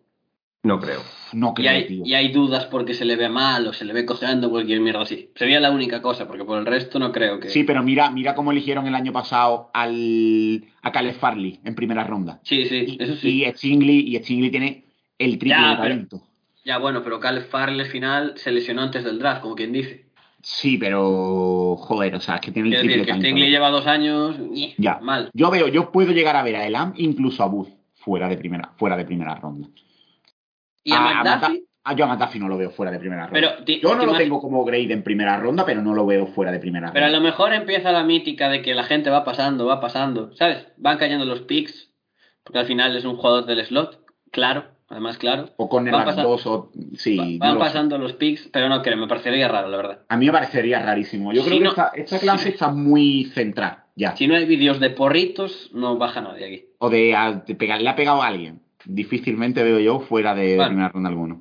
No 0.64 0.80
creo. 0.80 1.00
No 1.32 1.50
Y 1.50 1.54
creo, 1.62 1.70
hay, 1.70 1.86
tío. 1.86 2.02
y 2.06 2.14
hay 2.14 2.32
dudas 2.32 2.64
porque 2.66 2.94
se 2.94 3.04
le 3.04 3.16
ve 3.16 3.28
mal 3.28 3.66
o 3.66 3.72
se 3.72 3.84
le 3.84 3.92
ve 3.92 4.04
cojeando 4.06 4.50
cualquier 4.50 4.80
mierda 4.80 5.02
así. 5.02 5.30
Sería 5.36 5.60
la 5.60 5.70
única 5.70 6.00
cosa, 6.02 6.26
porque 6.26 6.44
por 6.44 6.58
el 6.58 6.64
resto 6.66 6.98
no 6.98 7.12
creo 7.12 7.38
que. 7.38 7.50
Sí, 7.50 7.64
pero 7.64 7.82
mira, 7.82 8.10
mira 8.10 8.34
cómo 8.34 8.50
eligieron 8.50 8.86
el 8.86 8.94
año 8.94 9.12
pasado 9.12 9.70
al, 9.74 10.64
a 10.82 10.90
Caleb 10.90 11.14
Farley 11.16 11.60
en 11.64 11.74
primera 11.74 12.04
ronda. 12.04 12.40
sí, 12.44 12.64
sí, 12.66 12.96
Y, 12.98 13.02
eso 13.02 13.14
sí. 13.16 13.44
y 13.44 13.52
Stingley, 13.52 14.16
y 14.16 14.18
Stingley 14.18 14.50
tiene 14.50 14.84
el 15.18 15.38
triple 15.38 15.50
Ya, 15.60 15.60
de 15.70 15.76
pero- 15.76 15.82
talento. 15.82 16.22
Ya, 16.64 16.78
bueno, 16.78 17.02
pero 17.04 17.20
Caleb 17.20 17.46
Farley 17.50 17.80
al 17.80 17.86
final 17.86 18.32
se 18.36 18.50
lesionó 18.50 18.80
antes 18.82 19.04
del 19.04 19.18
draft, 19.18 19.42
como 19.42 19.54
quien 19.54 19.70
dice. 19.72 20.06
Sí, 20.40 20.78
pero 20.78 21.76
joder, 21.76 22.14
o 22.14 22.20
sea, 22.20 22.36
es 22.36 22.40
que 22.40 22.52
tiene 22.52 22.68
el 22.70 22.74
triple 22.76 22.96
decir, 22.96 23.00
de 23.00 23.04
que 23.06 23.12
talento. 23.12 23.26
Stingley 23.28 23.50
lleva 23.50 23.68
dos 23.70 23.86
años. 23.86 24.36
Ya. 24.78 24.98
Mal. 25.02 25.30
Yo 25.34 25.50
veo, 25.50 25.68
yo 25.68 25.92
puedo 25.92 26.12
llegar 26.12 26.36
a 26.36 26.42
ver 26.42 26.56
a 26.56 26.66
Elam, 26.66 26.94
incluso 26.96 27.42
a 27.42 27.46
Booth, 27.46 27.68
fuera 27.94 28.28
de 28.28 28.36
primera, 28.38 28.72
fuera 28.76 28.96
de 28.96 29.04
primera 29.04 29.34
ronda. 29.34 29.68
Y 30.84 30.92
a, 30.92 31.20
a 31.20 31.24
McDuffie. 31.24 31.64
Ah, 31.86 31.94
yo 31.94 32.04
a 32.04 32.08
McDuffie 32.08 32.40
no 32.40 32.48
lo 32.48 32.56
veo 32.56 32.70
fuera 32.70 32.90
de 32.92 32.98
primera 32.98 33.26
ronda. 33.26 33.56
Pero, 33.64 33.80
yo 33.80 33.94
no 33.94 34.06
lo 34.06 34.14
tengo 34.16 34.40
como 34.40 34.64
grade 34.64 34.92
en 34.92 35.02
primera 35.02 35.36
ronda, 35.38 35.66
pero 35.66 35.82
no 35.82 35.94
lo 35.94 36.06
veo 36.06 36.26
fuera 36.28 36.50
de 36.52 36.58
primera 36.58 36.92
Pero 36.92 37.04
a 37.04 37.08
ronda. 37.08 37.18
lo 37.20 37.24
mejor 37.24 37.52
empieza 37.52 37.92
la 37.92 38.04
mítica 38.04 38.48
de 38.48 38.62
que 38.62 38.74
la 38.74 38.84
gente 38.84 39.10
va 39.10 39.24
pasando, 39.24 39.66
va 39.66 39.80
pasando, 39.80 40.32
¿sabes? 40.34 40.66
Van 40.78 40.96
cayendo 40.98 41.24
los 41.26 41.40
picks, 41.42 41.90
porque 42.42 42.60
al 42.60 42.66
final 42.66 42.96
es 42.96 43.04
un 43.04 43.16
jugador 43.16 43.44
del 43.44 43.62
slot, 43.66 44.00
claro, 44.30 44.64
además 44.88 45.18
claro. 45.18 45.50
O 45.58 45.68
con 45.68 45.84
pasa- 45.90 46.22
2 46.22 46.46
o... 46.46 46.70
Sí, 46.96 47.18
Va- 47.18 47.24
no 47.26 47.38
van 47.38 47.54
lo 47.54 47.60
pasando 47.60 47.98
los 47.98 48.14
picks, 48.14 48.48
pero 48.50 48.70
no 48.70 48.80
creo, 48.80 48.96
me 48.96 49.06
parecería 49.06 49.48
raro, 49.48 49.68
la 49.68 49.76
verdad. 49.76 50.00
A 50.08 50.16
mí 50.16 50.24
me 50.26 50.32
parecería 50.32 50.80
rarísimo. 50.80 51.34
Yo 51.34 51.42
Si 51.42 51.48
creo 51.50 51.60
que 51.60 51.68
esta, 51.68 51.92
esta 51.94 52.18
clase 52.18 52.48
está 52.48 52.70
muy 52.70 53.24
centrada, 53.34 53.88
ya. 53.94 54.16
Si 54.16 54.26
no 54.26 54.36
hay 54.36 54.46
vídeos 54.46 54.80
de 54.80 54.88
porritos, 54.88 55.68
no 55.74 55.98
baja 55.98 56.22
nadie 56.22 56.46
aquí. 56.46 56.64
O 56.78 56.88
de, 56.88 57.14
a- 57.14 57.32
de 57.46 57.54
pegar, 57.54 57.82
le 57.82 57.90
ha 57.90 57.96
pegado 57.96 58.22
a 58.22 58.26
alguien. 58.28 58.62
Difícilmente 58.86 59.62
veo 59.62 59.78
yo 59.78 60.00
fuera 60.00 60.34
de 60.34 60.56
Bueno. 60.56 60.68
primera 60.70 60.88
ronda 60.90 61.08
alguno. 61.08 61.40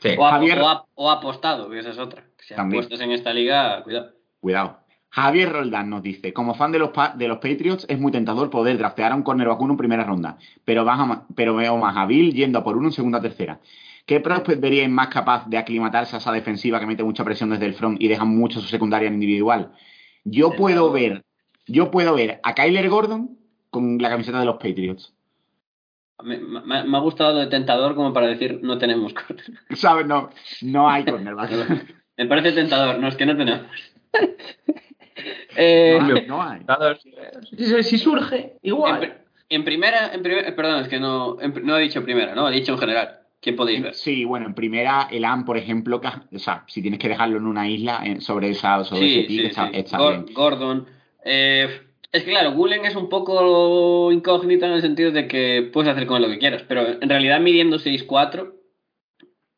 Sí. 0.00 0.10
O 0.18 0.26
ha, 0.26 0.32
Javier- 0.32 0.60
o 0.60 0.68
ha- 0.68 0.84
o 0.94 1.10
ha 1.10 1.14
apostado, 1.14 1.70
que 1.70 1.78
esa 1.78 1.90
es 1.90 1.98
otra. 1.98 2.24
Si 2.38 2.54
También. 2.54 2.82
apuestas 2.84 3.00
en 3.00 3.12
esta 3.12 3.32
liga, 3.32 3.82
cuidado. 3.82 4.10
Cuidado. 4.40 4.78
Javier 5.08 5.52
Roldán 5.52 5.88
nos 5.90 6.02
dice, 6.02 6.32
como 6.32 6.54
fan 6.54 6.72
de 6.72 6.78
los, 6.80 6.90
pa- 6.90 7.14
de 7.16 7.28
los 7.28 7.38
Patriots 7.38 7.86
es 7.88 7.98
muy 8.00 8.10
tentador 8.12 8.50
poder 8.50 8.76
draftear 8.76 9.12
a 9.12 9.14
un 9.14 9.22
cornerback 9.22 9.60
uno 9.60 9.74
en 9.74 9.76
primera 9.78 10.04
ronda, 10.04 10.38
pero, 10.64 10.84
pero 11.36 11.54
veo 11.54 11.76
más 11.78 11.96
a 11.96 12.04
Bill 12.04 12.34
yendo 12.34 12.58
a 12.58 12.64
por 12.64 12.76
uno 12.76 12.88
en 12.88 12.92
segunda 12.92 13.18
o 13.18 13.22
tercera. 13.22 13.60
¿Qué 14.06 14.20
prospect 14.20 14.60
veríais 14.60 14.90
más 14.90 15.08
capaz 15.08 15.46
de 15.48 15.56
aclimatarse 15.56 16.16
a 16.16 16.18
esa 16.18 16.32
defensiva 16.32 16.78
que 16.80 16.86
mete 16.86 17.04
mucha 17.04 17.24
presión 17.24 17.48
desde 17.50 17.64
el 17.64 17.74
front 17.74 18.02
y 18.02 18.08
deja 18.08 18.24
mucho 18.26 18.60
su 18.60 18.66
secundaria 18.66 19.06
en 19.08 19.14
individual? 19.14 19.70
Yo 20.24 20.50
puedo 20.50 20.90
ver, 20.92 21.22
yo 21.66 21.90
puedo 21.90 22.14
ver 22.14 22.40
a 22.42 22.54
Kyler 22.54 22.90
Gordon 22.90 23.38
con 23.70 23.96
la 23.98 24.10
camiseta 24.10 24.40
de 24.40 24.46
los 24.46 24.56
Patriots. 24.56 25.14
Me, 26.22 26.38
me- 26.38 26.84
me 26.84 26.96
ha 26.96 27.00
gustado 27.00 27.32
lo 27.34 27.40
de 27.40 27.46
tentador 27.48 27.94
como 27.94 28.12
para 28.12 28.28
decir 28.28 28.60
no 28.62 28.78
tenemos 28.78 29.12
corner. 29.14 29.44
¿Sabes? 29.74 30.06
No, 30.06 30.30
no 30.62 30.88
hay 30.88 31.04
cornerback. 31.04 31.50
Me 32.16 32.26
parece 32.26 32.52
tentador, 32.52 33.00
no 33.00 33.08
es 33.08 33.16
que 33.16 33.26
no 33.26 33.36
tenemos. 33.36 33.66
Eh, 35.56 35.98
No 36.00 36.14
hay, 36.16 36.26
no 36.26 36.42
hay. 36.42 36.60
Nada, 36.66 36.96
Si, 37.56 37.82
si 37.84 37.98
surge, 37.98 38.54
igual. 38.62 39.18
en 39.48 39.64
primera, 39.64 40.12
en 40.12 40.22
primer- 40.22 40.54
perdón, 40.56 40.82
es 40.82 40.88
que 40.88 40.98
no, 40.98 41.40
en 41.40 41.54
no 41.64 41.78
he 41.78 41.82
dicho 41.82 42.02
primera, 42.02 42.34
¿no? 42.34 42.48
He 42.48 42.52
dicho 42.52 42.72
en 42.72 42.78
general. 42.78 43.20
¿Quién 43.40 43.54
podéis 43.56 43.82
ver? 43.82 43.94
Sí, 43.94 44.24
bueno, 44.24 44.46
en 44.46 44.54
primera, 44.54 45.06
el 45.10 45.24
AM, 45.24 45.44
por 45.44 45.56
ejemplo, 45.56 46.00
que- 46.00 46.08
o 46.34 46.38
sea, 46.40 46.64
si 46.66 46.82
tienes 46.82 46.98
que 46.98 47.08
dejarlo 47.08 47.36
en 47.38 47.46
una 47.46 47.68
isla 47.68 48.02
sobre 48.18 48.50
esa 48.50 48.82
sobre 48.84 49.20
ese 49.20 49.28
pick, 49.28 49.44
está, 49.46 49.68
está 49.68 49.98
Gor- 49.98 50.24
bien. 50.24 50.34
Gordon. 50.34 50.86
Eh, 51.24 51.68
es 52.14 52.24
que 52.24 52.30
claro, 52.30 52.52
Gulen 52.52 52.84
es 52.86 52.96
un 52.96 53.08
poco 53.08 54.10
incógnito 54.12 54.64
en 54.66 54.72
el 54.72 54.80
sentido 54.80 55.10
de 55.10 55.28
que 55.28 55.68
puedes 55.72 55.90
hacer 55.92 56.06
con 56.06 56.22
lo 56.22 56.28
que 56.28 56.38
quieras, 56.38 56.62
pero 56.66 56.86
en 57.00 57.08
realidad 57.08 57.40
midiendo 57.40 57.78
6'4, 57.78 58.52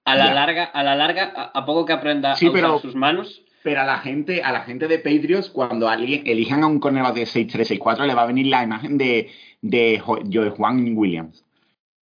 a 0.04 0.14
la 0.16 0.32
larga, 0.34 0.64
a 0.64 0.82
la 0.82 0.94
larga, 0.94 1.32
a, 1.34 1.58
a 1.58 1.66
poco 1.66 1.84
que 1.84 1.92
aprenda 1.92 2.34
Sí, 2.36 2.46
a 2.46 2.50
usar 2.50 2.60
pero- 2.62 2.78
sus 2.78 2.94
manos, 2.94 3.42
Pero 3.62 3.80
a 3.80 3.84
la 3.84 3.98
gente, 3.98 4.42
a 4.42 4.52
la 4.52 4.60
gente 4.60 4.86
de 4.88 4.98
Patriots, 4.98 5.50
cuando 5.50 5.88
alguien 5.88 6.22
elijan 6.26 6.62
a 6.62 6.68
un 6.68 6.78
cornerback 6.78 7.14
de 7.14 7.22
6'3, 7.26 7.78
6'4, 7.80 8.06
le 8.06 8.14
va 8.14 8.22
a 8.22 8.26
venir 8.26 8.46
la 8.46 8.62
imagen 8.62 8.96
de, 8.98 9.30
de 9.62 10.00
Joe 10.04 10.50
Juan 10.50 10.96
Williams. 10.96 11.44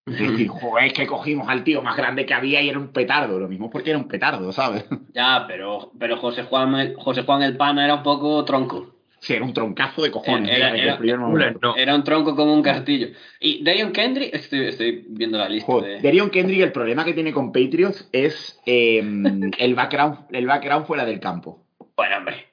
Es 0.06 0.18
decir, 0.18 0.48
joder, 0.48 0.84
es 0.84 0.92
que 0.92 1.06
cogimos 1.06 1.48
al 1.48 1.64
tío 1.64 1.80
más 1.80 1.96
grande 1.96 2.26
que 2.26 2.34
había 2.34 2.60
y 2.60 2.68
era 2.68 2.78
un 2.78 2.88
petardo. 2.88 3.38
Lo 3.38 3.48
mismo 3.48 3.70
porque 3.70 3.88
era 3.88 3.98
un 3.98 4.06
petardo, 4.06 4.52
¿sabes? 4.52 4.84
ya, 5.14 5.46
pero, 5.48 5.90
pero 5.98 6.18
José 6.18 6.42
Juan, 6.42 6.92
José 6.96 7.22
Juan 7.22 7.42
el 7.42 7.56
Pana 7.56 7.86
era 7.86 7.94
un 7.94 8.02
poco 8.02 8.44
tronco. 8.44 8.90
Sí, 9.24 9.32
era 9.32 9.44
un 9.46 9.54
troncazo 9.54 10.02
de 10.02 10.10
cojones. 10.10 10.50
Era- 10.50 10.58
ya, 10.58 10.72
desde 10.72 10.82
era- 10.82 10.92
el 10.92 10.98
primer 10.98 11.18
momento. 11.18 11.58
No. 11.62 11.76
Era 11.76 11.94
un 11.94 12.04
tronco 12.04 12.37
como 12.37 12.52
un 12.52 12.62
castillo. 12.62 13.08
Y 13.40 13.64
Darion 13.64 13.90
Kendrick, 13.90 14.34
estoy, 14.34 14.66
estoy 14.66 15.06
viendo 15.08 15.38
la 15.38 15.48
lista 15.48 15.64
Joder, 15.72 15.96
de... 15.96 16.00
Derion 16.02 16.28
Kendrick, 16.28 16.60
el 16.60 16.72
problema 16.72 17.06
que 17.06 17.14
tiene 17.14 17.32
con 17.32 17.50
Patriots 17.50 18.06
es 18.12 18.60
eh, 18.66 18.98
el, 19.58 19.74
background, 19.74 20.26
el 20.30 20.46
background 20.46 20.87
fuera 20.87 21.06
del 21.06 21.20
campo. 21.20 21.64
Bueno, 21.96 22.18
hombre. 22.18 22.48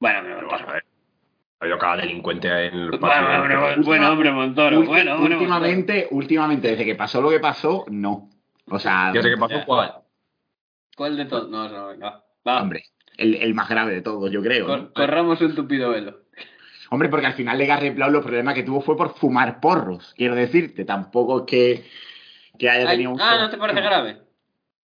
Bueno, 0.00 0.18
Vamos 0.48 0.62
a 0.68 0.72
ver. 0.72 0.84
Ha 1.58 1.64
habido 1.64 1.78
cada 1.78 1.96
delincuente 1.98 2.48
en 2.48 2.74
el 2.74 2.90
Bueno, 2.90 3.38
bueno, 3.38 3.60
bueno, 3.60 3.82
buen 3.84 4.02
hombre, 4.04 4.30
Montoro. 4.32 4.80
Ulti- 4.80 4.86
Bueno, 4.88 5.18
bueno, 5.20 5.36
últimamente, 5.36 6.08
últimamente, 6.10 6.68
desde 6.68 6.84
que 6.84 6.96
pasó 6.96 7.22
lo 7.22 7.30
que 7.30 7.38
pasó, 7.40 7.84
no. 7.88 8.28
O 8.68 8.78
sea, 8.80 9.12
sé 9.12 9.22
qué 9.30 9.36
pasó. 9.36 9.64
¿cuál? 9.64 9.86
Montoro. 9.86 10.06
¿Cuál 10.96 11.16
de 11.16 11.24
todos? 11.26 11.48
No, 11.50 11.68
no, 11.68 11.86
venga. 11.86 12.24
Va, 12.46 12.62
hombre, 12.62 12.82
el, 13.18 13.34
el 13.36 13.54
más 13.54 13.68
grave 13.68 13.94
de 13.94 14.02
todos, 14.02 14.30
yo 14.30 14.42
creo. 14.42 14.66
cor- 14.66 14.80
¿no? 14.82 14.92
corramos 14.92 15.40
un 15.40 15.54
tupido 15.54 15.90
velo. 15.90 16.20
Hombre, 16.90 17.08
porque 17.08 17.26
al 17.26 17.34
final 17.34 17.58
de 17.58 17.66
Garry 17.66 17.90
Blau 17.90 18.10
los 18.10 18.24
problemas 18.24 18.54
que 18.54 18.62
tuvo 18.62 18.80
fue 18.80 18.96
por 18.96 19.14
fumar 19.16 19.58
porros, 19.60 20.14
quiero 20.16 20.34
decirte. 20.36 20.84
Tampoco 20.84 21.40
es 21.40 21.44
que, 21.46 21.84
que 22.58 22.70
haya 22.70 22.88
Ay, 22.88 22.96
tenido 22.96 23.10
un... 23.12 23.20
ah, 23.20 23.38
¿no 23.40 23.50
te 23.50 23.56
parece 23.56 23.80
grave? 23.80 24.18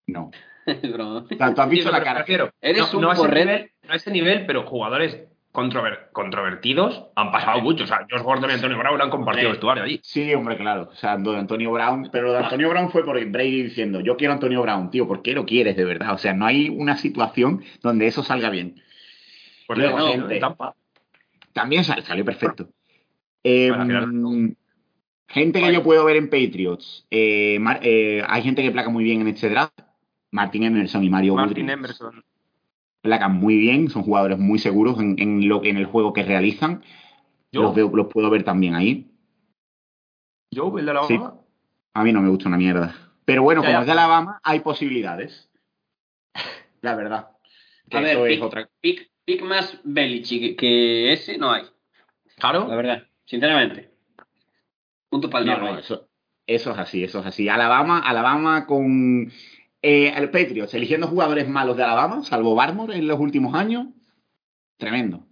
No. 0.08 0.30
Es 0.66 0.82
broma. 0.92 1.26
O 1.30 1.36
sea, 1.36 1.54
tú 1.54 1.60
has 1.60 1.68
visto 1.68 1.88
Sí, 1.90 1.92
la 1.94 2.02
cara. 2.02 2.24
Eres 2.60 2.92
no, 2.92 2.98
un 2.98 3.02
no 3.04 3.10
a 3.10 3.12
ese 3.14 3.22
porrero. 3.22 3.44
nivel, 3.50 3.70
no 3.86 3.92
a 3.92 3.96
ese 3.96 4.10
nivel, 4.10 4.46
pero 4.46 4.64
jugadores 4.66 5.20
controver- 5.52 6.08
controvertidos 6.12 7.04
han 7.14 7.30
pasado 7.30 7.60
mucho. 7.60 7.84
O 7.84 7.86
sea, 7.86 8.06
Josh 8.10 8.22
Gordon 8.22 8.50
y 8.50 8.54
Antonio 8.54 8.78
Brown 8.78 9.00
han 9.00 9.10
compartido 9.10 9.48
Sí. 9.48 9.52
vestuario 9.52 9.84
allí. 9.84 10.00
Sí, 10.02 10.34
hombre, 10.34 10.56
claro. 10.56 10.88
O 10.90 10.94
sea, 10.96 11.16
lo 11.18 11.32
de 11.32 11.38
Antonio 11.38 11.70
Brown, 11.70 12.08
pero 12.10 12.26
lo 12.28 12.32
de 12.32 12.38
Antonio 12.38 12.68
Brown 12.70 12.90
fue 12.90 13.04
por 13.04 13.22
Brady 13.24 13.62
diciendo, 13.64 14.00
yo 14.00 14.16
quiero 14.16 14.32
a 14.32 14.36
Antonio 14.36 14.62
Brown, 14.62 14.90
tío, 14.90 15.06
¿por 15.06 15.22
qué 15.22 15.32
lo 15.34 15.44
quieres 15.46 15.76
de 15.76 15.84
verdad? 15.84 16.14
O 16.14 16.18
sea, 16.18 16.32
no 16.34 16.46
hay 16.46 16.68
una 16.70 16.96
situación 16.96 17.62
donde 17.82 18.06
eso 18.06 18.22
salga 18.22 18.50
bien. 18.50 18.80
Pues 19.66 19.78
Luego, 19.78 19.98
no, 19.98 20.06
gente. 20.08 20.34
en 20.34 20.40
Tampa. 20.40 20.74
También 21.52 21.84
sal- 21.84 22.02
salió 22.02 22.24
perfecto. 22.24 22.68
Eh, 23.44 23.70
Bueno, 23.76 24.54
gente 25.28 25.60
que 25.60 25.72
yo 25.72 25.82
puedo 25.82 26.04
ver 26.04 26.16
en 26.16 26.30
Patriots. 26.30 27.06
eh, 27.10 27.58
eh, 27.82 28.22
hay 28.26 28.42
gente 28.42 28.62
que 28.62 28.70
placa 28.70 28.88
muy 28.90 29.04
bien 29.04 29.20
en 29.20 29.28
este 29.28 29.48
draft. 29.50 29.78
Martin 30.30 30.62
Emerson 30.62 31.04
y 31.04 31.10
Mario 31.10 31.34
Martin 31.34 31.66
Goodrich 31.66 31.78
Emerson. 31.78 32.24
Placan 33.02 33.34
muy 33.34 33.56
bien, 33.58 33.90
son 33.90 34.02
jugadores 34.02 34.38
muy 34.38 34.58
seguros 34.58 34.98
en, 35.00 35.16
en 35.18 35.48
lo, 35.48 35.62
en 35.64 35.76
el 35.76 35.86
juego 35.86 36.12
que 36.12 36.22
realizan. 36.22 36.82
Yo, 37.52 37.62
Los, 37.62 37.74
veo- 37.74 37.90
los 37.94 38.06
puedo 38.06 38.30
ver 38.30 38.44
también 38.44 38.74
ahí. 38.74 39.10
Joe, 40.54 40.80
el 40.80 40.86
de 40.86 40.94
la 40.94 41.02
Sí. 41.04 41.18
A 41.94 42.04
mí 42.04 42.12
no 42.12 42.22
me 42.22 42.28
gusta 42.30 42.48
una 42.48 42.56
mierda. 42.56 42.94
Pero 43.24 43.42
bueno, 43.42 43.62
Ya, 43.62 43.66
como 43.68 43.76
ya. 43.78 43.80
es 43.80 43.86
de 43.86 43.92
Alabama, 43.92 44.40
hay 44.42 44.60
posibilidades. 44.60 45.50
La 46.80 46.94
verdad. 46.94 47.28
A 47.90 48.00
ver, 48.00 48.16
eso 48.16 48.26
es 48.26 48.34
pick, 48.36 48.42
otra. 48.44 48.70
pick- 48.82 49.10
pick 49.24 49.42
más 49.42 49.78
Belichick 49.84 50.58
que 50.58 51.12
ese 51.12 51.36
no 51.38 51.52
hay. 51.52 51.64
Claro. 52.36 52.66
La 52.68 52.76
verdad, 52.76 53.06
sinceramente. 53.26 53.90
Punto 55.10 55.28
para 55.28 55.44
el 55.44 55.60
No, 55.60 55.78
eso, 55.78 56.08
eso 56.46 56.70
es 56.72 56.78
así, 56.78 57.04
eso 57.04 57.20
es 57.20 57.26
así. 57.26 57.48
Alabama, 57.48 57.98
Alabama 58.00 58.66
con 58.66 59.30
eh, 59.82 60.12
el 60.16 60.30
Patriots 60.30 60.72
eligiendo 60.74 61.08
jugadores 61.08 61.48
malos 61.48 61.76
de 61.76 61.82
Alabama, 61.84 62.22
salvo 62.22 62.54
Barmore 62.54 62.96
en 62.96 63.06
los 63.08 63.18
últimos 63.20 63.54
años. 63.54 63.86
Tremendo. 64.78 65.24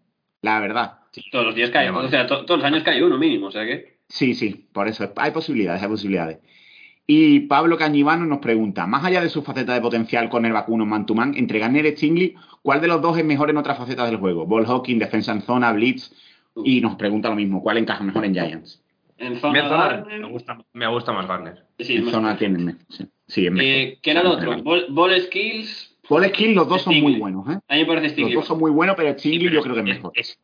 La 0.43 0.61
verdad. 0.61 0.99
Todos 1.33 1.47
los 1.47 1.55
días 1.55 1.71
cae, 1.71 1.91
o 1.91 2.09
sea, 2.09 2.27
to- 2.27 2.45
todos 2.45 2.61
los 2.61 2.67
años 2.67 2.83
cae 2.85 3.03
uno 3.03 3.19
mínimo, 3.19 3.47
o 3.49 3.51
sea 3.51 3.65
que. 3.65 3.99
Sí, 4.09 4.35
sí, 4.35 4.69
por 4.73 4.89
eso. 4.89 5.13
Hay 5.17 5.31
posibilidades, 5.33 5.83
hay 5.83 5.89
posibilidades. 5.89 6.39
Y 7.07 7.41
Pablo 7.41 7.77
Cañivano 7.77 8.25
nos 8.27 8.39
pregunta, 8.39 8.87
más 8.87 9.05
allá 9.05 9.21
de 9.21 9.29
su 9.29 9.43
faceta 9.43 9.75
de 9.75 9.81
potencial 9.81 10.29
con 10.29 10.45
el 10.45 10.53
vacuno 10.53 10.87
man 10.87 11.07
to 11.07 11.15
man, 11.15 11.35
entre 11.37 11.59
Garner 11.59 11.85
y 11.87 11.97
Stingley, 11.97 12.35
¿cuál 12.63 12.81
de 12.81 12.87
los 12.87 13.03
dos 13.03 13.19
es 13.19 13.25
mejor 13.25 13.51
en 13.51 13.57
otras 13.57 13.79
facetas 13.79 14.09
del 14.09 14.19
juego? 14.21 14.47
Ball 14.47 14.67
hawking, 14.67 14.99
defensa 14.99 15.33
en 15.33 15.43
zona, 15.43 15.73
blitz. 15.73 16.13
Y 16.65 16.81
nos 16.81 16.95
pregunta 16.97 17.29
lo 17.29 17.35
mismo, 17.37 17.63
¿cuál 17.63 17.79
encaja 17.79 18.05
mejor 18.05 18.25
en 18.25 18.35
Giants? 18.35 18.83
En 19.19 19.33
Me, 19.35 19.41
zona. 19.41 20.05
me 20.09 20.29
gusta, 20.29 20.59
me 20.73 20.87
gusta 20.87 21.13
más 21.13 21.27
Garner. 21.27 21.65
Sí, 21.79 21.97
en 21.97 22.11
zona 22.11 22.37
tienen. 22.39 22.79
Sí, 22.89 23.07
sí, 23.31 23.47
es 23.47 23.53
mejor. 23.53 23.65
Eh, 23.65 23.99
¿Qué 24.03 24.11
era 24.11 24.21
el 24.21 24.27
otro? 24.27 24.63
Ball, 24.63 24.87
ball 24.91 25.21
skills. 25.21 25.97
Ball 26.09 26.25
skill, 26.27 26.55
los 26.55 26.69
dos 26.69 26.83
son 26.83 27.01
muy 27.01 27.17
buenos, 27.19 27.49
¿eh? 27.49 27.59
A 27.69 27.75
mí 27.75 27.81
me 27.81 27.87
parece 27.87 28.07
Los 28.07 28.13
Stingley. 28.13 28.35
dos 28.35 28.47
son 28.47 28.59
muy 28.59 28.71
buenos, 28.71 28.97
pero 28.97 29.17
Stingley 29.17 29.49
Sí, 29.49 29.55
yo 29.55 29.63
pero 29.63 29.75
creo 29.75 29.85
que 29.85 29.91
es 29.91 29.97
mejor. 29.97 30.13
es- 30.15 30.39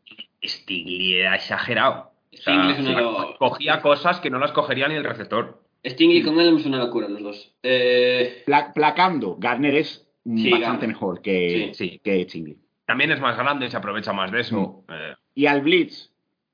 Stingley 0.44 1.14
era 1.14 1.34
exagerado. 1.36 2.12
O 2.32 2.36
sea, 2.36 2.70
es 2.70 2.78
una 2.78 2.88
sí, 2.88 2.94
lo- 2.94 3.36
Cogía 3.38 3.80
cosas 3.80 4.20
que 4.20 4.30
no 4.30 4.38
las 4.38 4.52
cogería 4.52 4.88
ni 4.88 4.94
el 4.94 5.04
receptor. 5.04 5.62
Stingley 5.84 6.22
con 6.22 6.38
él 6.40 6.56
es 6.56 6.66
una 6.66 6.78
locura 6.78 7.08
los 7.08 7.22
dos. 7.22 7.54
Eh, 7.62 8.42
Pla- 8.46 8.72
placando, 8.74 9.36
Garner 9.38 9.74
es 9.74 10.06
Sí, 10.24 10.50
bastante 10.50 10.66
Garner. 10.86 10.88
mejor 10.88 11.22
que, 11.22 11.70
Sí. 11.74 12.00
que 12.02 12.24
Stingley. 12.24 12.58
También 12.84 13.10
es 13.10 13.20
más 13.20 13.36
grande 13.36 13.66
y 13.66 13.70
se 13.70 13.76
aprovecha 13.76 14.12
más 14.12 14.30
de 14.30 14.40
eso. 14.40 14.84
Eh, 14.88 15.14
Y 15.34 15.46
al 15.46 15.60
Blitz, 15.62 16.12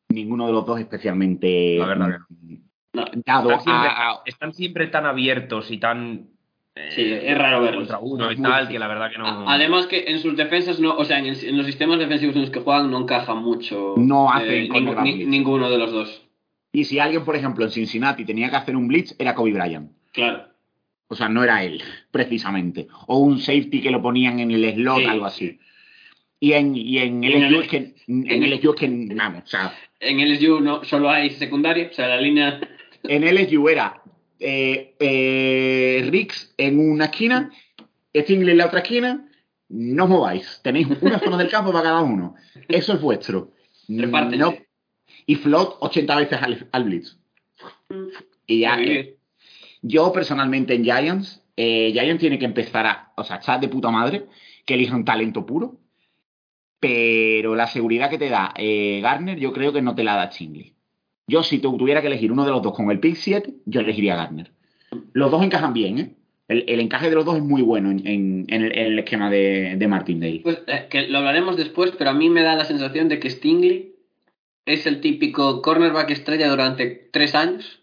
ninguno 0.09 0.47
de 0.47 0.53
los 0.53 0.65
dos 0.67 0.79
especialmente 0.81 1.77
La 1.79 1.87
verdad 1.87 2.19
no. 2.93 3.05
dado 3.25 3.51
están, 3.51 3.65
siempre, 3.65 3.89
a, 3.89 4.11
a- 4.11 4.23
están 4.27 4.55
siempre 4.55 4.87
tan 4.89 5.07
abiertos 5.07 5.71
y 5.71 5.79
tan. 5.79 6.29
eh, 6.75 6.89
Sí, 6.95 7.03
es 7.13 7.37
raro 7.39 7.61
verlos. 7.63 7.89
Contra 7.89 7.99
uno 7.99 8.33
y 8.33 8.37
tal, 8.37 8.69
que 8.69 8.79
la 8.79 8.89
verdad 8.89 9.11
que 9.11 9.19
no. 9.19 9.49
Además 9.49 9.87
que 9.87 10.05
en 10.09 10.19
sus 10.21 10.37
defensas 10.37 10.79
no, 10.81 10.97
o 10.97 11.05
sea, 11.05 11.19
en, 11.19 11.27
el- 11.27 11.45
en 11.45 11.57
los 11.57 11.67
sistemas 11.67 11.99
defensivos 11.99 12.35
en 12.37 12.43
los 12.43 12.51
que 12.51 12.61
juegan 12.61 12.91
no 12.91 12.99
encaja 13.01 13.35
mucho. 13.35 13.95
No 13.97 14.33
hacen 14.33 14.65
eh, 14.65 14.69
con 14.69 14.85
ningú- 14.87 14.99
el 14.99 15.03
ni- 15.05 15.13
Blitz. 15.15 15.29
ninguno 15.29 15.71
de 15.71 15.79
los 15.79 15.93
dos. 15.93 16.23
Y 16.73 16.85
si 16.85 16.99
alguien, 16.99 17.25
por 17.25 17.37
ejemplo, 17.37 17.65
en 17.65 17.71
Cincinnati 17.71 18.25
tenía 18.25 18.49
que 18.49 18.57
hacer 18.57 18.77
un 18.77 18.89
Blitz, 18.89 19.15
era 19.19 19.35
Kobe 19.35 19.53
Bryant. 19.53 19.91
Claro. 20.13 20.45
O 21.09 21.15
sea, 21.15 21.29
no 21.29 21.45
era 21.45 21.63
él, 21.63 21.83
precisamente. 22.11 22.87
O 23.07 23.19
un 23.19 23.39
safety 23.39 23.83
que 23.83 23.91
lo 23.91 24.01
ponían 24.01 24.41
en 24.41 24.51
el 24.51 24.73
slot, 24.75 24.99
Sí, 25.01 25.05
algo 25.05 25.27
así. 25.27 25.59
Y 26.41 26.55
en, 26.55 26.75
y 26.75 26.97
en 26.99 27.23
En 27.23 27.33
LSU 27.43 27.55
el- 27.57 27.63
es 27.63 27.69
que, 27.69 27.95
en 28.09 28.43
LSU 28.43 28.71
es 28.71 28.81
que, 28.81 29.09
vamos, 29.15 29.43
o 29.45 29.47
sea, 29.47 29.75
En 30.01 30.19
LSU 30.21 30.61
no, 30.61 30.83
solo 30.85 31.11
hay 31.11 31.29
secundaria, 31.31 31.89
o 31.91 31.95
sea, 31.95 32.09
la 32.09 32.17
línea. 32.21 32.59
En 33.05 33.25
LSU 33.25 33.69
era 33.69 34.03
eh, 34.39 34.95
eh, 34.99 36.09
Riggs 36.11 36.55
en 36.57 36.79
una 36.79 37.07
esquina, 37.07 37.51
Stingley 38.15 38.53
en 38.53 38.59
la 38.59 38.67
otra 38.67 38.81
esquina, 38.81 39.29
no 39.69 40.05
os 40.05 40.11
mováis. 40.11 40.61
Tenéis 40.63 40.89
una 41.01 41.19
zona 41.19 41.39
del 41.39 41.49
campo 41.49 41.73
para 41.73 41.85
cada 41.85 42.03
uno. 42.03 42.35
Eso 42.69 42.93
es 42.93 43.01
vuestro. 43.01 43.53
No, 43.89 44.55
y 45.27 45.35
flot 45.37 45.77
80 45.81 46.17
veces 46.17 46.43
al, 46.43 46.69
al 46.73 46.85
blitz. 46.85 47.19
Y 48.47 48.61
ya, 48.61 48.81
eh, 48.81 49.19
yo 49.83 50.13
personalmente 50.13 50.75
en 50.75 50.85
Giants, 50.85 51.43
eh, 51.57 51.91
Giants 51.93 52.21
tiene 52.21 52.39
que 52.39 52.45
empezar 52.45 52.87
a, 52.87 53.13
o 53.17 53.25
sea, 53.25 53.37
estar 53.37 53.61
de 53.61 53.69
puta 53.69 53.91
madre, 53.91 54.27
que 54.67 54.75
elijan 54.75 55.05
talento 55.05 55.45
puro, 55.47 55.81
pero 56.81 57.55
la 57.55 57.67
seguridad 57.67 58.11
que 58.11 58.19
te 58.19 58.29
da 58.29 58.53
eh, 58.57 59.01
Garner 59.03 59.39
yo 59.39 59.53
creo 59.53 59.73
que 59.73 59.83
no 59.83 59.95
te 59.95 60.05
la 60.05 60.17
da 60.17 60.31
Chingley. 60.31 60.75
Yo 61.27 61.43
si 61.43 61.59
tu- 61.59 61.77
tuviera 61.77 62.01
que 62.01 62.09
elegir 62.09 62.33
uno 62.33 62.45
de 62.45 62.51
los 62.51 62.63
dos 62.63 62.75
con 62.75 62.91
el 62.91 63.01
pick 63.01 63.15
7, 63.17 63.55
yo 63.67 63.81
elegiría 63.81 64.15
a 64.15 64.17
Garner. 64.25 64.51
Los 65.13 65.31
dos 65.31 65.43
encajan 65.43 65.73
bien, 65.73 65.99
¿eh? 65.99 66.15
El, 66.49 66.65
el 66.69 66.81
encaje 66.81 67.09
de 67.09 67.15
los 67.15 67.25
dos 67.25 67.37
es 67.37 67.43
muy 67.43 67.63
bueno 67.63 67.91
en, 67.91 68.07
en- 68.07 68.47
el, 68.49 68.73
el 68.77 68.99
esquema 68.99 69.31
de, 69.31 69.77
de 69.79 69.89
Martindale. 69.89 70.41
Pues 70.43 70.59
eh, 70.67 70.87
que 70.91 71.07
lo 71.09 71.19
hablaremos 71.19 71.57
después, 71.57 71.93
pero 71.97 72.11
a 72.11 72.15
mí 72.15 72.29
me 72.29 72.43
da 72.43 72.57
la 72.57 72.65
sensación 72.65 73.09
de 73.09 73.19
que 73.21 73.31
Stingley 73.31 73.95
es 74.67 74.87
el 74.87 75.01
típico 75.01 75.63
cornerback 75.63 76.11
estrella 76.11 76.49
durante 76.51 76.87
tres 77.13 77.35
años 77.35 77.81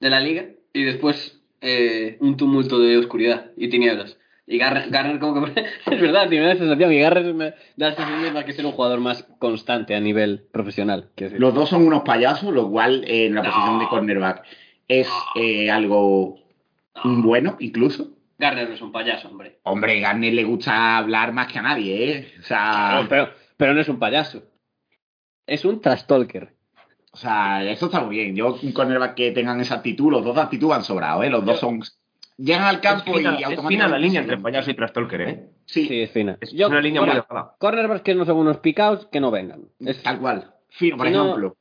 de 0.00 0.10
la 0.10 0.20
liga 0.20 0.46
y 0.72 0.84
después 0.84 1.40
eh, 1.60 2.16
un 2.20 2.36
tumulto 2.36 2.78
de 2.78 2.96
oscuridad 2.96 3.50
y 3.56 3.68
tinieblas. 3.68 4.16
Y 4.46 4.58
Garner, 4.58 4.90
Garner 4.90 5.18
como 5.20 5.44
que... 5.44 5.60
es 5.90 6.00
verdad, 6.00 6.28
da 6.28 6.36
la 6.36 6.56
sensación. 6.56 6.92
Y 6.92 6.98
Garner 6.98 7.32
me 7.34 7.44
da 7.76 7.90
la 7.90 7.94
sensación 7.94 8.22
de 8.22 8.32
más 8.32 8.44
que 8.44 8.52
ser 8.52 8.66
un 8.66 8.72
jugador 8.72 9.00
más 9.00 9.22
constante 9.38 9.94
a 9.94 10.00
nivel 10.00 10.46
profesional. 10.52 11.10
Los 11.16 11.54
dos 11.54 11.68
son 11.68 11.86
unos 11.86 12.02
payasos, 12.02 12.52
lo 12.52 12.68
cual 12.70 13.04
eh, 13.04 13.26
en 13.26 13.34
la 13.34 13.42
No. 13.42 13.50
posición 13.50 13.78
de 13.78 13.88
cornerback 13.88 14.42
es 14.88 15.08
eh, 15.36 15.70
algo 15.70 16.38
bueno, 17.04 17.56
incluso. 17.60 18.10
Garner 18.38 18.68
no 18.68 18.74
es 18.74 18.82
un 18.82 18.90
payaso, 18.90 19.28
hombre. 19.28 19.60
Hombre, 19.62 20.00
Garner 20.00 20.32
le 20.34 20.42
gusta 20.44 20.96
hablar 20.98 21.32
más 21.32 21.46
que 21.46 21.60
a 21.60 21.62
nadie, 21.62 22.10
¿eh? 22.10 22.32
O 22.40 22.42
sea, 22.42 23.00
No, 23.00 23.08
pero, 23.08 23.30
pero 23.56 23.72
no 23.74 23.80
es 23.80 23.88
un 23.88 24.00
payaso. 24.00 24.42
Es 25.46 25.64
un 25.64 25.80
trash 25.80 26.02
talker. 26.04 26.52
o 27.12 27.16
sea, 27.16 27.62
eso 27.64 27.86
está 27.86 28.00
muy 28.00 28.16
bien. 28.16 28.34
Yo, 28.34 28.58
un 28.60 28.72
cornerback 28.72 29.14
que 29.14 29.30
tengan 29.30 29.60
esa 29.60 29.76
actitud, 29.76 30.10
los 30.10 30.24
dos 30.24 30.34
de 30.34 30.42
actitud 30.42 30.72
han 30.72 30.82
sobrado, 30.82 31.22
¿eh? 31.22 31.30
Los 31.30 31.44
dos 31.44 31.60
son. 31.60 31.80
Llegan 32.38 32.64
al 32.64 32.80
campo 32.80 33.12
es 33.12 33.18
fina, 33.18 33.30
y 33.32 33.42
es 33.42 33.44
automáticamente. 33.44 33.68
fina 33.68 33.88
la 33.88 33.98
línea 33.98 34.20
entre 34.22 34.38
payaso 34.38 34.70
y 34.70 34.74
trastalker, 34.74 35.20
¿eh? 35.20 35.50
Sí, 35.66 35.86
Sí, 35.86 36.00
es 36.00 36.10
fina. 36.10 36.38
Es 36.40 36.52
Yo- 36.52 36.68
una 36.68 36.80
línea 36.80 37.00
muy 37.02 37.10
delgada. 37.10 37.54
Cornerbacks 37.58 38.02
que 38.02 38.14
no 38.14 38.24
son 38.24 38.36
unos 38.38 38.58
picaos, 38.58 39.06
que 39.06 39.20
no 39.20 39.30
vengan. 39.30 39.66
Es- 39.80 40.02
tal 40.02 40.18
cual. 40.18 40.54
Fino, 40.70 40.96
por 40.96 41.06
Si 41.06 41.12
no- 41.12 41.24
ejemplo, 41.24 41.56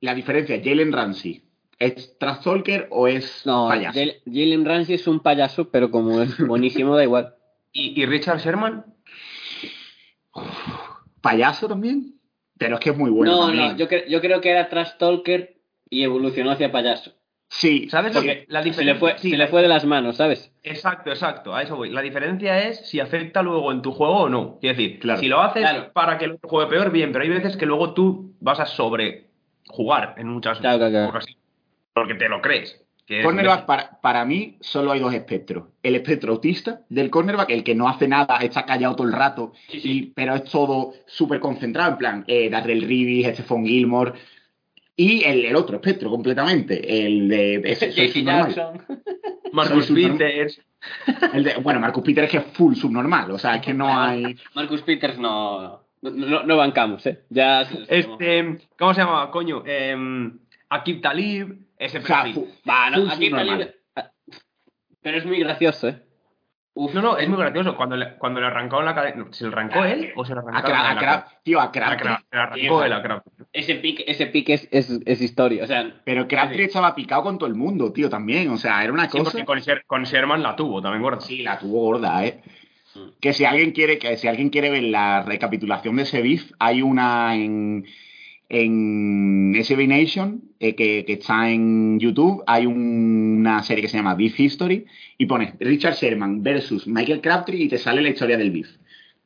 la 0.00 0.14
diferencia, 0.14 0.60
Jalen 0.62 0.92
Ramsey, 0.92 1.44
¿es 1.78 2.18
trash 2.18 2.42
talker 2.42 2.88
o 2.90 3.06
es 3.06 3.42
No, 3.46 3.68
payaso? 3.68 3.98
Jal- 3.98 4.16
Jalen 4.26 4.64
Ramsey 4.64 4.94
es 4.96 5.06
un 5.06 5.20
payaso, 5.20 5.70
pero 5.70 5.90
como 5.90 6.20
es 6.22 6.36
buenísimo, 6.48 6.96
da 6.96 7.04
igual. 7.04 7.34
¿Y, 7.72 8.00
y 8.00 8.06
Richard 8.06 8.38
Sherman? 8.40 8.84
¿Payaso 11.20 11.68
también? 11.68 12.14
Pero 12.58 12.74
es 12.76 12.80
que 12.80 12.90
es 12.90 12.96
muy 12.96 13.10
bueno. 13.10 13.32
no, 13.32 13.46
también. 13.46 13.72
no, 13.72 13.76
yo, 13.76 13.88
cre- 13.88 14.06
yo 14.08 14.20
creo 14.20 14.40
que 14.40 14.50
era 14.50 14.68
trash 14.68 14.92
talker 14.98 15.56
y 15.90 16.02
evolucionó 16.02 16.50
hacia 16.50 16.70
payaso. 16.72 17.12
Sí, 17.56 17.88
¿Sabes 17.88 18.12
lo 18.14 18.20
porque- 18.20 18.40
que? 18.40 18.52
La 18.52 18.62
Se 18.64 18.84
le 18.84 18.96
fue, 18.96 19.16
sí, 19.18 19.30
se 19.30 19.36
le 19.36 19.46
fue 19.46 19.62
de 19.62 19.68
las 19.68 19.84
manos, 19.84 20.16
¿sabes? 20.16 20.52
Exacto, 20.64 21.10
exacto, 21.10 21.54
a 21.54 21.62
eso 21.62 21.76
voy. 21.76 21.88
La 21.90 22.02
diferencia 22.02 22.58
es 22.66 22.88
si 22.88 22.98
afecta 22.98 23.42
luego 23.42 23.70
en 23.70 23.80
tu 23.80 23.92
juego 23.92 24.22
o 24.22 24.28
no. 24.28 24.58
Es 24.60 24.76
decir, 24.76 24.98
Claro. 24.98 25.20
si 25.20 25.28
lo 25.28 25.40
haces 25.40 25.62
Claro. 25.62 25.92
para 25.92 26.18
que 26.18 26.24
el 26.24 26.32
otro 26.32 26.48
juegue 26.48 26.68
peor, 26.70 26.90
bien, 26.90 27.12
pero 27.12 27.22
hay 27.22 27.30
veces 27.30 27.56
que 27.56 27.64
luego 27.66 27.94
tú 27.94 28.32
vas 28.40 28.58
a 28.58 28.66
sobrejugar 28.66 30.14
en 30.18 30.28
muchas 30.28 30.58
Claro, 30.58 30.78
claro, 30.78 30.90
claro. 30.92 31.08
ocasiones. 31.10 31.42
Porque 31.92 32.14
te 32.14 32.28
lo 32.28 32.40
crees. 32.42 32.80
Cornerback, 33.22 33.66
para, 33.66 34.00
para 34.00 34.24
mí, 34.24 34.56
solo 34.60 34.90
hay 34.92 34.98
dos 35.00 35.12
espectros. 35.12 35.64
El 35.82 35.94
espectro 35.94 36.32
autista 36.32 36.80
del 36.88 37.10
cornerback, 37.10 37.50
el 37.50 37.62
que 37.62 37.74
no 37.74 37.86
hace 37.86 38.08
nada, 38.08 38.38
está 38.38 38.64
callado 38.64 38.96
todo 38.96 39.06
el 39.06 39.12
rato, 39.12 39.52
Sí, 39.68 39.78
sí. 39.80 39.90
y- 39.92 40.02
pero 40.06 40.34
es 40.34 40.44
todo 40.44 40.94
súper 41.06 41.38
concentrado, 41.38 41.90
en 41.92 41.98
plan, 41.98 42.24
eh, 42.26 42.48
Darrell 42.48 42.80
Reeves, 42.88 43.34
Stephon 43.34 43.66
Gilmore, 43.66 44.12
y 44.96 45.24
el, 45.24 45.44
el 45.46 45.56
otro 45.56 45.76
espectro 45.76 46.10
completamente, 46.10 47.04
el 47.06 47.28
de... 47.28 47.54
ese- 47.64 47.92
subnormal. 47.92 48.54
Jackson. 48.54 48.82
Marcus 49.52 49.86
Peters. 49.90 50.60
El 51.32 51.44
de- 51.44 51.54
bueno, 51.56 51.80
Marcus 51.80 52.02
Peter 52.04 52.24
es 52.24 52.30
que 52.30 52.36
es 52.38 52.44
full 52.52 52.74
subnormal, 52.74 53.30
o 53.30 53.38
sea, 53.38 53.56
es 53.56 53.62
que 53.62 53.72
no 53.74 53.88
hay... 53.88 54.36
Marcus 54.54 54.82
Peters 54.82 55.18
no, 55.18 55.80
no, 56.02 56.10
no, 56.10 56.42
no 56.42 56.56
bancamos, 56.56 57.06
¿eh? 57.06 57.22
Ya. 57.30 57.62
Este, 57.88 58.58
¿cómo 58.78 58.92
se 58.94 59.00
llama, 59.00 59.30
coño? 59.30 59.62
Eh, 59.66 59.96
Akib 60.68 61.00
Talib, 61.00 61.56
ese 61.78 61.98
O 61.98 62.02
sea, 62.02 62.22
perfil. 62.24 62.34
fu- 62.34 62.48
Va, 62.68 62.90
no, 62.90 62.96
full 63.02 63.10
aquí 63.10 63.26
subnormal. 63.30 63.58
Talib- 63.58 63.74
ah, 63.96 64.10
Pero 65.02 65.18
es 65.18 65.24
muy 65.26 65.38
gracioso, 65.38 65.88
¿eh? 65.88 66.02
Uf, 66.76 66.92
No, 66.92 67.00
no, 67.02 67.16
es 67.18 67.28
muy 67.28 67.38
gracioso. 67.38 67.76
Cuando 67.76 67.96
le, 67.96 68.14
cuando 68.16 68.40
le 68.40 68.46
arrancó 68.48 68.82
la 68.82 68.94
cadena. 68.94 69.26
¿Se 69.30 69.44
le 69.44 69.50
arrancó 69.52 69.84
él 69.84 70.12
o 70.16 70.24
se 70.24 70.34
le 70.34 70.40
arrancó 70.40 70.58
A 70.58 70.96
Cra- 70.96 71.26
tío, 71.44 71.60
a 71.60 71.70
Crabtree, 71.70 72.16
Se 72.16 72.24
le 72.36 72.40
arrancó 72.40 72.84
él 72.84 72.92
a 72.92 73.02
Crabtree. 73.02 73.46
Ese 73.52 73.74
pick, 73.76 74.02
ese 74.06 74.26
pick 74.26 74.48
es, 74.48 74.68
es, 74.72 75.00
es 75.06 75.20
historia. 75.22 75.64
O 75.64 75.66
sea, 75.68 76.00
pero 76.04 76.26
Crabtree 76.26 76.64
estaba 76.64 76.94
picado 76.96 77.22
con 77.22 77.38
todo 77.38 77.48
el 77.48 77.54
mundo, 77.54 77.92
tío, 77.92 78.10
también, 78.10 78.50
o 78.50 78.56
sea, 78.56 78.82
era 78.82 78.92
una 78.92 79.04
Sí, 79.08 79.18
cosa... 79.18 79.30
porque 79.30 79.44
con, 79.44 79.58
Sher- 79.60 79.84
con 79.86 80.02
Sherman 80.02 80.42
la 80.42 80.56
tuvo 80.56 80.82
también, 80.82 81.02
gorda. 81.02 81.20
Sí, 81.20 81.42
la 81.42 81.58
tuvo 81.60 81.80
gorda, 81.80 82.24
¿eh? 82.26 82.42
Mm. 82.96 83.08
Que 83.20 83.32
si 83.32 83.44
alguien 83.44 83.70
quiere, 83.70 83.98
que 83.98 84.16
si 84.16 84.26
alguien 84.26 84.50
quiere 84.50 84.70
ver 84.70 84.82
la 84.84 85.22
recapitulación 85.22 85.94
de 85.96 86.02
ese 86.02 86.22
beef, 86.22 86.50
hay 86.58 86.82
una 86.82 87.36
en, 87.36 87.86
en 88.48 89.54
SB 89.62 89.86
Nation 89.86 90.40
eh, 90.60 90.74
que, 90.74 91.04
que 91.04 91.14
está 91.14 91.50
en 91.50 91.98
YouTube. 91.98 92.42
Hay 92.46 92.66
un- 92.66 93.36
una 93.40 93.62
serie 93.62 93.82
que 93.82 93.88
se 93.88 93.96
llama 93.96 94.14
Beef 94.14 94.38
History 94.38 94.86
y 95.18 95.26
pones 95.26 95.54
Richard 95.60 95.94
Sherman 95.94 96.42
versus 96.42 96.86
Michael 96.86 97.20
Crabtree 97.20 97.62
y 97.62 97.68
te 97.68 97.78
sale 97.78 98.00
la 98.02 98.08
historia 98.08 98.36
del 98.38 98.50
beef. 98.50 98.68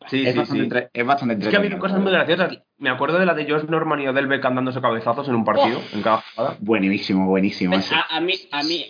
Sí, 0.09 0.25
es, 0.25 0.33
sí, 0.33 0.39
bastante 0.39 0.61
sí. 0.63 0.65
entre- 0.65 0.91
es 0.93 1.07
bastante 1.07 1.35
Es 1.35 1.49
que 1.49 1.57
ha 1.57 1.59
habido 1.59 1.79
cosas 1.79 2.01
muy 2.01 2.13
graciosas. 2.13 2.59
Me 2.79 2.89
acuerdo 2.89 3.19
de 3.19 3.27
la 3.27 3.35
de 3.35 3.51
Josh 3.51 3.65
Norman 3.69 4.01
y 4.01 4.07
Odell 4.07 4.27
Beckham 4.29 4.55
dándose 4.55 4.81
cabezazos 4.81 5.29
en 5.29 5.35
un 5.35 5.45
partido, 5.45 5.81
en 5.93 6.03
cada 6.03 6.23
jugada. 6.35 6.57
Buenísimo, 6.61 7.27
buenísimo. 7.27 7.75
a, 7.77 8.17
a 8.17 8.21
mí, 8.21 8.35
a 8.53 8.63
mí, 8.63 8.87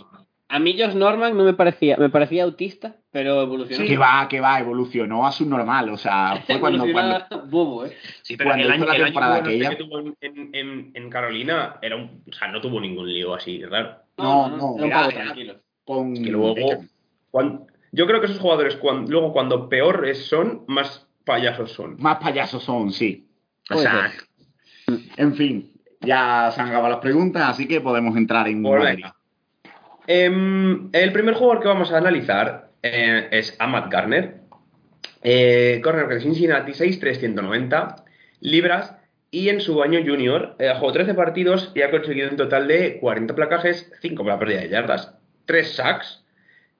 a 0.48 0.58
mí 0.58 0.76
Josh 0.78 0.94
Norman 0.94 1.36
no 1.36 1.44
me 1.44 1.52
parecía, 1.54 1.96
me 1.98 2.08
parecía 2.08 2.44
autista, 2.44 2.96
pero 3.10 3.42
evolucionó. 3.42 3.84
Que 3.86 3.96
va, 3.98 4.26
que 4.28 4.40
va, 4.40 4.58
evolucionó 4.60 5.26
a 5.26 5.32
su 5.32 5.44
normal. 5.46 5.90
O 5.90 5.96
sea, 5.96 6.42
fue 6.46 6.58
cuando, 6.60 6.84
cuando, 6.90 7.16
Evolucionó 7.16 7.46
bobo. 7.50 7.84
Sí, 8.22 8.36
pero 8.36 8.54
el 8.54 8.70
año- 8.70 8.84
el 8.92 9.04
año 9.04 9.12
bueno 9.20 9.70
que 9.70 9.76
tuvo 9.76 9.98
en, 10.00 10.16
en- 10.20 10.50
en- 10.54 10.90
en 10.94 11.10
Carolina 11.10 11.76
era 11.82 11.96
un, 11.96 12.22
o 12.28 12.32
sea, 12.32 12.48
no 12.48 12.60
tuvo 12.60 12.80
ningún 12.80 13.12
lío 13.12 13.34
así, 13.34 13.62
raro. 13.64 13.96
No, 14.16 14.48
no, 14.48 14.74
era 14.78 14.84
un 14.84 14.92
era- 14.92 15.08
tranquilo. 15.08 15.54
con 15.84 16.14
Que 16.14 16.30
luego, 16.30 16.54
yo 17.92 18.06
creo 18.06 18.20
que 18.20 18.26
esos 18.26 18.38
jugadores, 18.40 18.76
cuan- 18.76 19.06
luego 19.08 19.32
cuando 19.32 19.68
peor 19.68 20.06
es- 20.08 20.26
son, 20.26 20.64
más 20.66 21.06
payasos 21.24 21.72
son. 21.72 21.96
Más 22.00 22.18
payasos 22.18 22.62
son, 22.62 22.90
sí. 22.92 23.28
O 23.70 23.76
sea, 23.78 24.10
en 25.18 25.34
fin, 25.34 25.72
ya 26.00 26.50
se 26.54 26.60
han 26.60 26.68
acabado 26.68 26.88
las 26.94 27.00
preguntas, 27.00 27.48
así 27.50 27.68
que 27.68 27.80
podemos 27.82 28.16
entrar 28.16 28.48
en 28.48 28.62
Pues 28.62 28.78
materia. 28.82 29.14
Em, 30.10 30.88
el 30.94 31.12
primer 31.12 31.34
jugador 31.34 31.60
que 31.60 31.68
vamos 31.68 31.92
a 31.92 31.98
analizar 31.98 32.70
eh, 32.82 33.28
es 33.30 33.54
Amat 33.58 33.92
Garner, 33.92 34.40
eh, 35.22 35.82
corner 35.84 36.08
de 36.08 36.22
Cincinnati, 36.22 36.72
6'3", 36.72 37.18
190 37.18 38.06
libras, 38.40 38.96
y 39.30 39.50
en 39.50 39.60
su 39.60 39.82
año 39.82 40.00
junior 40.02 40.56
eh, 40.60 40.72
jugó 40.78 40.92
13 40.92 41.12
partidos 41.12 41.72
y 41.74 41.82
ha 41.82 41.90
conseguido 41.90 42.30
un 42.30 42.38
total 42.38 42.66
de 42.68 42.98
40 43.00 43.34
placajes, 43.34 43.92
5 44.00 44.24
para 44.24 44.38
pérdida 44.38 44.60
de 44.60 44.70
yardas, 44.70 45.14
3 45.44 45.74
sacks, 45.74 46.24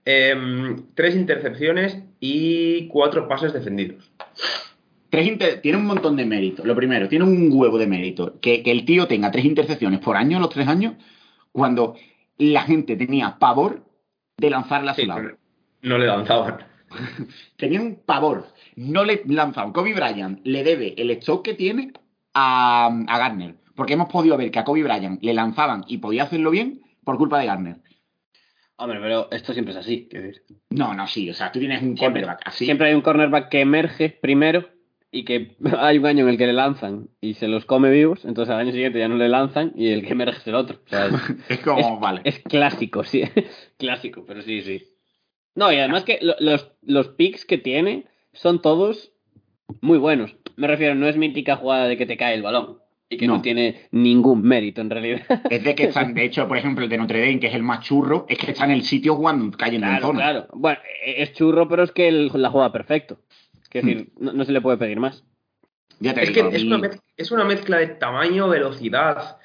3 0.05 1.15
intercepciones 1.15 1.99
y 2.21 2.89
4 2.89 3.29
pases 3.29 3.53
defendidos. 3.53 4.11
Tiene 5.11 5.77
un 5.77 5.85
montón 5.85 6.17
de 6.17 6.25
mérito. 6.25 6.65
Lo 6.65 6.75
primero, 6.75 7.09
tiene 7.09 7.27
un 7.27 7.51
huevo 7.53 7.77
de 7.77 7.87
mérito. 7.87 8.41
Que, 8.41 8.63
que 8.63 8.71
el 8.71 8.87
tío 8.87 9.07
tenga 9.07 9.31
tres 9.31 9.45
intercepciones 9.45 10.01
por 10.01 10.17
año, 10.17 10.41
los 10.41 10.49
tres 10.49 10.67
años, 10.67 10.95
cuando 11.53 11.95
la 12.39 12.63
gente 12.63 12.97
tenía 12.97 13.39
pavor 13.39 13.85
de 14.37 14.51
lanzarla 14.51 14.93
a 14.93 14.95
su 14.95 15.01
Sí, 15.03 15.07
lado. 15.07 15.31
no 15.83 15.99
le 15.99 16.07
lanzaban. 16.07 16.59
Tenían 17.57 17.99
pavor. 18.07 18.47
No 18.77 19.05
le 19.05 19.23
lanzaban. 19.27 19.73
Kobe 19.73 19.95
Bryant 19.95 20.41
le 20.45 20.65
debe 20.65 20.95
el 20.97 21.11
stock 21.13 21.45
que 21.45 21.55
tiene 21.55 21.93
a, 22.35 22.87
a 23.07 23.19
Garner. 23.19 23.57
Porque 23.75 23.93
hemos 23.95 24.09
podido 24.11 24.37
ver 24.37 24.51
que 24.51 24.59
a 24.59 24.65
Kobe 24.65 24.83
Bryant 24.83 25.23
le 25.23 25.35
lanzaban 25.35 25.85
y 25.87 25.99
podía 25.99 26.25
hacerlo 26.25 26.51
bien 26.51 26.81
por 27.05 27.17
culpa 27.19 27.39
de 27.39 27.47
Garner. 27.47 27.77
Hombre, 28.77 29.01
pero 29.01 29.29
esto 29.33 29.53
siempre 29.53 29.73
es 29.73 29.79
así. 29.81 30.09
No, 30.71 30.95
no, 30.95 31.07
sí. 31.09 31.29
O 31.31 31.35
sea, 31.35 31.51
tú 31.51 31.59
tienes 31.59 31.83
un 31.83 31.97
Siempre, 31.97 32.23
cornerback 32.23 32.47
así. 32.47 32.65
siempre 32.65 32.89
hay 32.89 32.95
un 32.95 33.01
cornerback 33.01 33.49
que 33.49 33.61
emerge 33.61 34.11
primero 34.11 34.69
y 35.11 35.25
que 35.25 35.57
hay 35.79 35.99
un 35.99 36.07
año 36.07 36.25
en 36.25 36.31
el 36.31 36.39
que 36.39 36.47
le 36.47 36.53
lanzan 36.53 37.09
y 37.21 37.35
se 37.35 37.49
los 37.49 37.65
come 37.65 37.91
vivos, 37.91 38.25
entonces 38.25 38.55
al 38.55 38.61
año 38.61 38.73
siguiente 38.73 38.99
ya 38.99 39.09
no 39.09 39.17
le 39.17 39.29
lanzan 39.29 39.73
y 39.77 39.89
el 39.89 40.05
que 40.05 40.13
emerge 40.13 40.39
es 40.39 40.47
el 40.47 40.55
otro. 40.55 40.79
O 40.85 40.89
sea, 40.89 41.07
es, 41.49 41.59
Es 41.59 41.59
como, 41.61 41.79
es- 41.81 42.01
vale. 42.01 42.21
es 42.25 42.39
clásico, 42.41 43.05
sí. 43.05 43.23
clásico, 43.79 44.25
pero 44.27 44.43
sí, 44.43 44.63
sí. 44.63 44.83
No, 45.55 45.73
y 45.73 45.77
además 45.77 46.05
que 46.05 46.19
lo- 46.23 46.37
los, 46.41 46.71
los 46.83 47.09
picks 47.09 47.45
que 47.45 47.59
tiene 47.59 48.05
son 48.33 48.61
todos 48.63 49.13
muy 49.81 49.99
buenos. 49.99 50.37
Me 50.57 50.67
refiero, 50.67 50.95
no 50.95 51.07
es 51.09 51.17
mítica 51.17 51.57
jugada 51.57 51.87
de 51.89 51.97
que 51.97 52.07
te 52.07 52.17
cae 52.17 52.35
el 52.35 52.43
balón 52.43 52.79
y 53.11 53.17
que 53.17 53.27
no, 53.27 53.37
No. 53.37 53.43
tiene 53.43 53.89
ningún 53.91 54.43
mérito 54.43 54.81
en 54.83 54.91
realidad. 54.91 55.23
Es 55.51 55.65
de 55.65 55.75
que 55.75 55.85
están, 55.85 56.13
de 56.15 56.25
hecho, 56.25 56.47
por 56.47 56.59
ejemplo, 56.59 56.85
el 56.85 56.91
de 56.91 56.99
Notre 56.99 57.21
Dame, 57.21 57.41
que 57.41 57.47
es 57.47 57.55
el 57.55 57.63
más 57.63 57.85
churro, 57.85 58.27
es 58.29 58.39
que 58.39 58.51
está 58.51 58.65
en 58.67 58.73
el 58.73 58.83
sitio 58.83 59.15
jugando, 59.17 59.57
cayendo 59.57 59.87
en 59.87 59.93
Claro, 59.95 60.07
zona. 60.09 60.19
claro. 60.21 60.47
Bueno, 60.53 60.79
e- 61.05 61.23
es 61.23 61.33
churro, 61.33 61.69
pero 61.69 61.83
es 61.85 61.93
que 61.93 62.09
el- 62.09 62.31
la 62.35 62.51
juega 62.51 62.71
perfecto. 62.71 63.19
Es 63.73 63.85
decir, 63.85 64.13
no, 64.19 64.33
no 64.33 64.45
se 64.45 64.53
le 64.53 64.61
puede 64.61 64.79
pedir 64.79 64.99
más. 65.01 65.25
Ya 66.01 66.15
te 66.15 66.23
Es 66.23 66.31
que 66.31 66.43
digo, 66.43 66.49
es 66.55 66.63
mí- 66.63 66.69
una, 66.73 66.79
mez- 66.89 67.01
es 67.17 67.31
una 67.31 67.45
mezcla 67.45 67.79
de 67.79 67.89
tamaño, 67.89 68.49
velocidad 68.49 69.39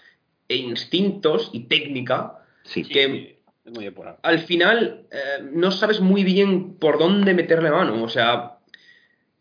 e 0.47 0.55
instintos 0.57 1.49
y 1.53 1.61
técnica 1.65 2.39
Sí. 2.63 2.83
que 2.85 3.39
Es 3.65 3.73
muy 3.73 3.83
depurado. 3.85 4.19
al 4.23 4.39
final 4.39 5.07
eh, 5.11 5.43
no 5.51 5.71
sabes 5.71 5.99
muy 5.99 6.23
bien 6.23 6.75
por 6.75 6.99
dónde 6.99 7.33
meterle 7.33 7.71
mano. 7.71 8.03
O 8.03 8.09
sea, 8.09 8.59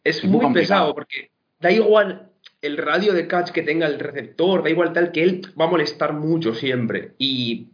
es, 0.04 0.18
Es 0.18 0.24
muy 0.24 0.52
pesado 0.52 0.94
porque 0.94 1.30
da 1.60 1.70
igual 1.70 2.30
el 2.60 2.76
radio 2.76 3.12
de 3.12 3.26
catch 3.26 3.50
que 3.50 3.62
tenga 3.62 3.86
el 3.86 3.98
receptor, 3.98 4.62
da 4.62 4.70
igual 4.70 4.92
tal 4.92 5.12
que 5.12 5.22
él 5.22 5.42
va 5.60 5.66
a 5.66 5.70
molestar 5.70 6.12
mucho 6.14 6.54
siempre. 6.54 7.12
Y 7.18 7.68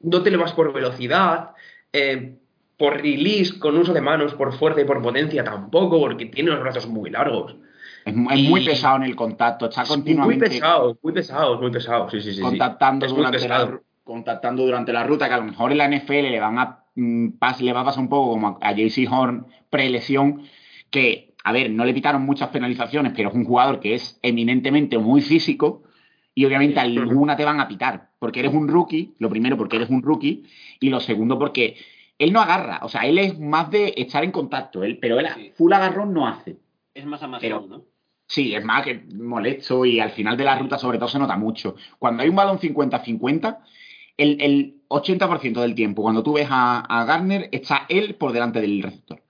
no 0.00 0.22
te 0.22 0.30
le 0.30 0.36
vas 0.36 0.52
por 0.52 0.72
velocidad, 0.72 1.50
eh, 1.92 2.36
por 2.76 3.00
release, 3.00 3.58
con 3.58 3.76
uso 3.76 3.92
de 3.92 4.00
manos, 4.00 4.34
por 4.34 4.52
fuerza 4.52 4.80
y 4.80 4.84
por 4.84 5.00
potencia 5.02 5.44
tampoco, 5.44 6.00
porque 6.00 6.26
tiene 6.26 6.50
los 6.50 6.60
brazos 6.60 6.86
muy 6.88 7.10
largos. 7.10 7.56
Es, 8.04 8.14
mu- 8.14 8.30
es 8.30 8.40
muy 8.48 8.64
pesado 8.64 8.96
en 8.96 9.04
el 9.04 9.16
contacto, 9.16 9.66
está 9.66 9.82
Es 9.82 9.88
Muy 9.88 9.96
continuamente 9.98 10.48
pesado, 10.48 10.98
muy 11.02 11.12
pesado, 11.12 11.60
muy 11.60 11.70
pesado. 11.70 12.10
Sí, 12.10 12.20
sí, 12.20 12.34
sí. 12.34 12.40
contactando, 12.40 13.06
durante 13.06 13.38
la, 13.38 13.56
pesado. 13.56 13.72
ru- 13.72 13.80
contactando 14.02 14.64
durante 14.66 14.92
la 14.92 15.04
ruta, 15.04 15.28
que 15.28 15.34
a 15.34 15.38
lo 15.38 15.44
mejor 15.44 15.72
en 15.72 15.78
la 15.78 15.84
NFL 15.88 16.30
le 16.30 16.40
van 16.40 16.58
a 16.58 16.84
mm, 16.96 17.28
le 17.60 17.72
va 17.72 17.80
a 17.80 17.84
pasar 17.84 18.02
un 18.02 18.08
poco 18.08 18.30
como 18.32 18.58
a 18.60 18.72
JC 18.72 19.08
Horn 19.10 19.46
prelesión, 19.70 20.42
que, 20.90 21.34
a 21.42 21.52
ver, 21.52 21.70
no 21.70 21.84
le 21.84 21.94
pitaron 21.94 22.22
muchas 22.22 22.50
penalizaciones, 22.50 23.12
pero 23.16 23.30
es 23.30 23.34
un 23.34 23.44
jugador 23.44 23.80
que 23.80 23.94
es 23.94 24.18
eminentemente 24.22 24.98
muy 24.98 25.20
físico 25.22 25.82
y 26.34 26.44
obviamente 26.44 26.80
alguna 26.80 27.36
te 27.36 27.44
van 27.44 27.60
a 27.60 27.68
pitar, 27.68 28.10
porque 28.18 28.40
eres 28.40 28.52
un 28.52 28.68
rookie, 28.68 29.14
lo 29.18 29.30
primero 29.30 29.56
porque 29.56 29.76
eres 29.76 29.88
un 29.88 30.02
rookie, 30.02 30.44
y 30.80 30.90
lo 30.90 31.00
segundo 31.00 31.38
porque 31.38 31.76
él 32.18 32.32
no 32.32 32.40
agarra, 32.40 32.80
o 32.82 32.88
sea, 32.88 33.02
él 33.02 33.18
es 33.18 33.38
más 33.38 33.70
de 33.70 33.92
estar 33.96 34.22
en 34.24 34.30
contacto, 34.30 34.84
él, 34.84 34.98
pero 35.00 35.18
él 35.18 35.26
Sí. 35.34 35.52
full 35.56 35.72
agarrón 35.72 36.12
no 36.14 36.26
hace. 36.26 36.56
Es 36.94 37.04
más 37.06 37.22
amasón, 37.22 37.40
Pero- 37.42 37.66
¿no? 37.68 37.84
Sí, 38.26 38.54
es 38.54 38.64
más 38.64 38.82
que 38.84 39.02
molesto 39.14 39.84
y 39.84 40.00
al 40.00 40.10
final 40.12 40.36
de 40.36 40.44
la 40.44 40.58
ruta 40.58 40.78
sobre 40.78 40.96
todo 40.98 41.08
se 41.08 41.18
nota 41.18 41.36
mucho. 41.36 41.76
Cuando 41.98 42.22
hay 42.22 42.30
un 42.30 42.36
balón 42.36 42.58
50-50, 42.58 43.58
el, 44.16 44.40
el 44.40 44.76
80% 44.88 45.60
del 45.60 45.74
tiempo, 45.74 46.02
cuando 46.02 46.22
tú 46.22 46.32
ves 46.34 46.46
a, 46.50 46.80
a 46.80 47.04
Garner, 47.04 47.48
está 47.52 47.84
él 47.88 48.14
por 48.14 48.32
delante 48.32 48.60
del 48.62 48.82
receptor. 48.82 49.20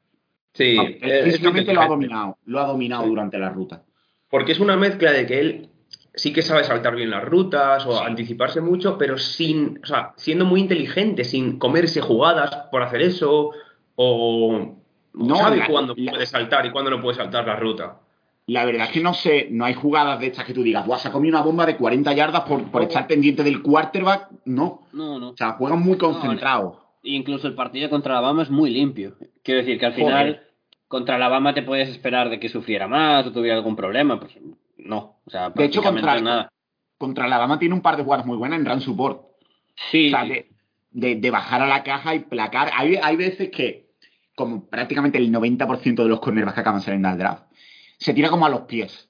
Sí, 0.52 0.76
Vamos, 0.76 0.92
él 1.00 1.24
físicamente 1.24 1.74
lo 1.74 1.80
ha 1.80 1.88
dominado, 1.88 2.38
lo 2.44 2.60
ha 2.60 2.66
dominado 2.66 3.02
Sí. 3.02 3.08
durante 3.08 3.38
la 3.38 3.48
ruta. 3.50 3.82
Porque 4.30 4.52
es 4.52 4.60
una 4.60 4.76
mezcla 4.76 5.10
de 5.10 5.26
que 5.26 5.40
él 5.40 5.70
sí 6.14 6.32
que 6.32 6.42
sabe 6.42 6.64
saltar 6.64 6.94
bien 6.96 7.10
las 7.10 7.24
rutas 7.24 7.84
o 7.86 8.00
anticiparse 8.02 8.60
mucho, 8.60 8.96
pero 8.98 9.18
sin, 9.18 9.80
o 9.82 9.86
sea, 9.86 10.12
siendo 10.16 10.44
muy 10.44 10.60
inteligente, 10.60 11.24
sin 11.24 11.58
comerse 11.58 12.00
jugadas 12.00 12.68
por 12.70 12.82
hacer 12.82 13.02
eso, 13.02 13.50
o 13.96 14.76
No, 15.14 15.36
sabe 15.36 15.56
la- 15.58 15.66
cuándo 15.66 15.94
la- 15.96 16.12
puede 16.12 16.26
saltar 16.26 16.66
y 16.66 16.70
cuándo 16.70 16.90
no 16.90 17.00
puede 17.00 17.16
saltar 17.16 17.46
la 17.46 17.56
ruta. 17.56 18.00
La 18.46 18.64
verdad 18.66 18.86
es 18.88 18.92
que 18.92 19.00
no 19.00 19.14
sé, 19.14 19.48
no 19.50 19.64
hay 19.64 19.72
jugadas 19.74 20.20
de 20.20 20.26
estas 20.26 20.44
que 20.44 20.52
tú 20.52 20.62
digas, 20.62 20.84
se 21.00 21.08
ha 21.08 21.12
comido 21.12 21.34
una 21.36 21.44
bomba 21.44 21.64
de 21.64 21.76
40 21.76 22.12
yardas 22.12 22.42
por, 22.42 22.70
por 22.70 22.82
estar 22.82 23.06
pendiente 23.06 23.42
del 23.42 23.62
quarterback. 23.62 24.28
No, 24.44 24.82
No, 24.92 25.18
no. 25.18 25.30
o 25.30 25.36
sea, 25.36 25.52
juegan 25.52 25.80
muy 25.80 25.96
concentrados. 25.96 26.76
Incluso 27.04 27.46
el 27.48 27.54
partido 27.54 27.88
contra 27.88 28.18
Alabama 28.18 28.42
es 28.42 28.50
muy 28.50 28.70
limpio. 28.70 29.14
Quiero 29.42 29.60
decir 29.60 29.78
que 29.78 29.86
al 29.86 29.92
Joder. 29.92 30.06
final 30.06 30.40
contra 30.88 31.14
Alabama 31.16 31.54
te 31.54 31.62
puedes 31.62 31.88
esperar 31.88 32.28
de 32.28 32.38
que 32.38 32.48
sufriera 32.50 32.86
más 32.86 33.26
o 33.26 33.32
tuviera 33.32 33.56
algún 33.56 33.76
problema. 33.76 34.20
Pues 34.20 34.38
no. 34.76 35.13
O 35.26 35.30
sea, 35.30 35.50
De 35.50 35.64
hecho, 35.64 35.82
contra, 35.82 36.20
nada. 36.20 36.48
contra 36.98 37.24
Alabama 37.24 37.58
tiene 37.58 37.74
un 37.74 37.80
par 37.82 37.96
de 37.96 38.04
jugadas 38.04 38.26
muy 38.26 38.36
buenas 38.36 38.58
en 38.60 38.66
run 38.66 38.80
support. 38.80 39.22
Sí, 39.90 40.08
O 40.08 40.10
sea, 40.10 40.24
de, 40.24 40.50
de, 40.90 41.16
de 41.16 41.30
bajar 41.30 41.62
a 41.62 41.66
la 41.66 41.82
caja 41.82 42.14
y 42.14 42.20
placar. 42.20 42.70
Hay, 42.76 42.96
hay 42.96 43.16
veces 43.16 43.50
que, 43.50 43.90
como 44.34 44.66
prácticamente 44.66 45.18
el 45.18 45.32
90% 45.32 46.02
de 46.02 46.08
los 46.08 46.20
cornerbacks 46.20 46.54
que 46.54 46.60
acaban 46.60 46.80
saliendo 46.80 47.08
al 47.08 47.18
draft, 47.18 47.44
se 47.98 48.12
tira 48.14 48.28
como 48.30 48.46
a 48.46 48.50
los 48.50 48.62
pies. 48.62 49.08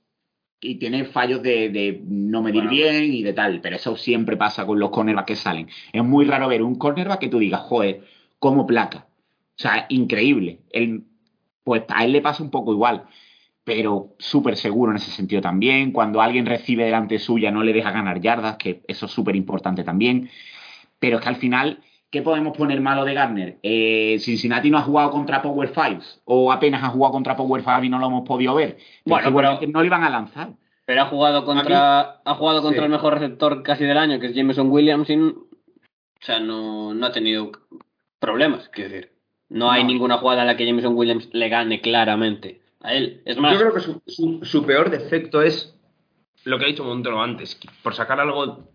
Y 0.61 0.77
tiene 0.77 1.05
fallos 1.05 1.43
de, 1.43 1.69
de 1.69 2.01
no 2.07 2.41
medir 2.41 2.63
Bueno. 2.63 2.71
bien 2.71 3.13
y 3.13 3.23
de 3.23 3.35
tal. 3.35 3.61
Pero 3.61 3.77
eso 3.77 3.97
siempre 3.97 4.37
pasa 4.37 4.65
con 4.65 4.79
los 4.79 4.89
cornerbacks 4.91 5.27
que 5.27 5.37
salen. 5.37 5.69
Es 5.93 6.03
muy 6.03 6.25
raro 6.25 6.49
ver 6.49 6.63
un 6.63 6.77
cornerback 6.77 7.21
que 7.21 7.29
tú 7.29 7.39
digas, 7.39 7.61
joder, 7.63 8.03
cómo 8.39 8.67
placa. 8.67 9.07
O 9.57 9.63
sea, 9.63 9.85
increíble. 9.91 10.61
El, 10.71 11.05
pues 11.65 11.83
a 11.89 12.05
él 12.07 12.13
le 12.13 12.23
pasa 12.23 12.43
un 12.43 12.51
poco 12.51 12.73
igual. 12.73 13.05
Pero 13.65 14.11
súper 14.19 14.57
seguro 14.57 14.91
en 14.93 14.97
ese 14.97 15.11
sentido 15.11 15.41
también. 15.41 15.91
Cuando 15.93 16.21
alguien 16.21 16.45
recibe 16.47 16.85
delante 16.85 17.19
suya 17.19 17.51
no 17.51 17.63
le 17.63 17.73
deja 17.73 17.91
ganar 17.91 18.21
yardas, 18.21 18.57
que 18.59 18.83
eso 18.87 19.07
es 19.07 19.13
súper 19.13 19.37
importante 19.37 19.83
también. 19.85 20.29
Pero 20.99 21.17
es 21.17 21.23
que 21.23 21.29
al 21.31 21.37
final, 21.37 21.79
¿qué 22.11 22.21
podemos 22.21 22.57
poner 22.57 22.81
malo 22.83 23.05
de 23.07 23.15
Garner? 23.15 23.59
Eh, 23.63 24.19
Cincinnati 24.21 24.71
no 24.71 24.77
ha 24.79 24.83
jugado 24.83 25.11
contra 25.11 25.41
Power 25.41 25.69
Fives 25.71 26.21
o 26.27 26.53
apenas 26.53 26.83
ha 26.85 26.89
jugado 26.89 27.13
contra 27.13 27.37
Power 27.37 27.63
Five 27.63 27.87
y 27.87 27.89
no 27.89 27.99
lo 27.99 28.07
hemos 28.09 28.29
podido 28.29 28.55
ver. 28.55 28.77
Pero 29.05 29.31
Bueno, 29.33 29.59
pero- 29.61 29.73
no 29.73 29.83
le 29.83 29.89
van 29.89 30.05
a 30.05 30.11
lanzar. 30.11 30.51
Pero 30.87 31.01
ha 31.01 31.07
jugado 31.07 31.47
contra, 31.47 32.21
ha 32.23 32.35
jugado 32.35 32.61
contra 32.61 32.83
sí. 32.83 32.85
el 32.85 32.91
mejor 32.93 33.15
receptor 33.15 33.63
casi 33.63 33.85
del 33.85 33.97
año, 33.97 34.21
que 34.21 34.27
es 34.27 34.35
Jameson 34.35 34.71
Williams, 34.71 35.09
y, 35.09 35.17
o 35.17 35.47
sea, 36.21 36.39
no, 36.41 36.93
no 36.93 37.07
ha 37.07 37.13
tenido 37.13 37.51
problemas, 38.19 38.69
quiero 38.69 38.91
decir. 38.91 39.11
No 39.49 39.71
hay 39.71 39.83
No. 39.83 39.89
ninguna 39.89 40.19
jugada 40.19 40.43
en 40.43 40.49
la 40.49 40.57
que 40.59 40.67
Jameson 40.67 40.95
Williams 40.95 41.31
le 41.33 41.49
gane 41.49 41.81
claramente 41.81 42.61
a 42.85 42.95
él. 42.95 43.23
Es 43.25 43.37
más, 43.39 43.53
Yo 43.55 43.59
creo 43.61 43.75
que 43.75 43.81
su, 43.81 44.03
su- 44.07 44.45
su 44.45 44.65
peor 44.65 44.91
defecto 44.91 45.43
es 45.43 45.75
lo 46.45 46.59
que 46.59 46.65
ha 46.67 46.69
dicho 46.69 46.85
Montero 46.85 47.21
antes, 47.21 47.59
por 47.83 47.95
sacar 47.95 48.21
algo 48.21 48.71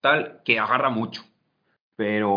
tal 0.00 0.40
que 0.44 0.58
agarra 0.58 0.90
mucho. 0.90 1.22
Pero 1.96 2.30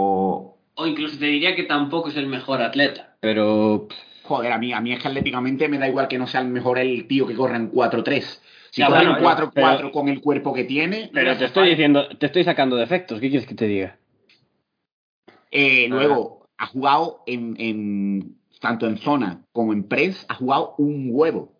o 0.77 0.87
incluso 0.87 1.17
te 1.17 1.25
diría 1.25 1.55
que 1.55 1.63
tampoco 1.63 2.09
es 2.09 2.17
el 2.17 2.27
mejor 2.27 2.61
atleta. 2.61 3.15
Pero 3.19 3.87
Joder, 4.23 4.51
a 4.53 4.57
mí, 4.57 4.73
a 4.73 4.81
mí 4.81 4.91
es 4.91 4.99
que 5.01 5.07
atléticamente 5.07 5.67
me 5.67 5.77
da 5.77 5.87
igual 5.87 6.07
que 6.07 6.17
no 6.17 6.25
sea 6.27 6.41
el 6.41 6.47
mejor 6.47 6.79
el 6.79 7.07
tío 7.07 7.27
que 7.27 7.35
corre 7.35 7.55
en 7.57 7.71
4-3. 7.71 8.41
Si 8.71 8.81
Ya, 8.81 8.87
corre 8.87 9.05
bueno, 9.05 9.17
en 9.17 9.23
ya, 9.23 9.35
4-4 9.37 9.51
pero- 9.77 9.91
con 9.91 10.09
el 10.09 10.19
cuerpo 10.19 10.51
que 10.53 10.63
tiene. 10.63 11.09
Pero 11.13 11.31
no 11.33 11.37
te 11.37 11.45
estoy 11.45 11.69
diciendo, 11.69 12.07
te 12.17 12.25
estoy 12.25 12.43
sacando 12.43 12.75
defectos, 12.75 13.19
¿qué 13.19 13.29
quieres 13.29 13.47
que 13.47 13.53
te 13.55 13.67
diga? 13.67 13.97
Eh, 15.51 15.87
luego, 15.89 16.47
ha 16.57 16.65
jugado 16.67 17.23
en, 17.27 17.55
en- 17.59 18.37
tanto 18.65 18.87
en 18.87 18.97
zona 18.97 19.43
como 19.51 19.73
en 19.73 19.83
press, 19.87 20.25
ha 20.27 20.33
jugado 20.35 20.73
un 20.79 21.09
huevo. 21.11 21.53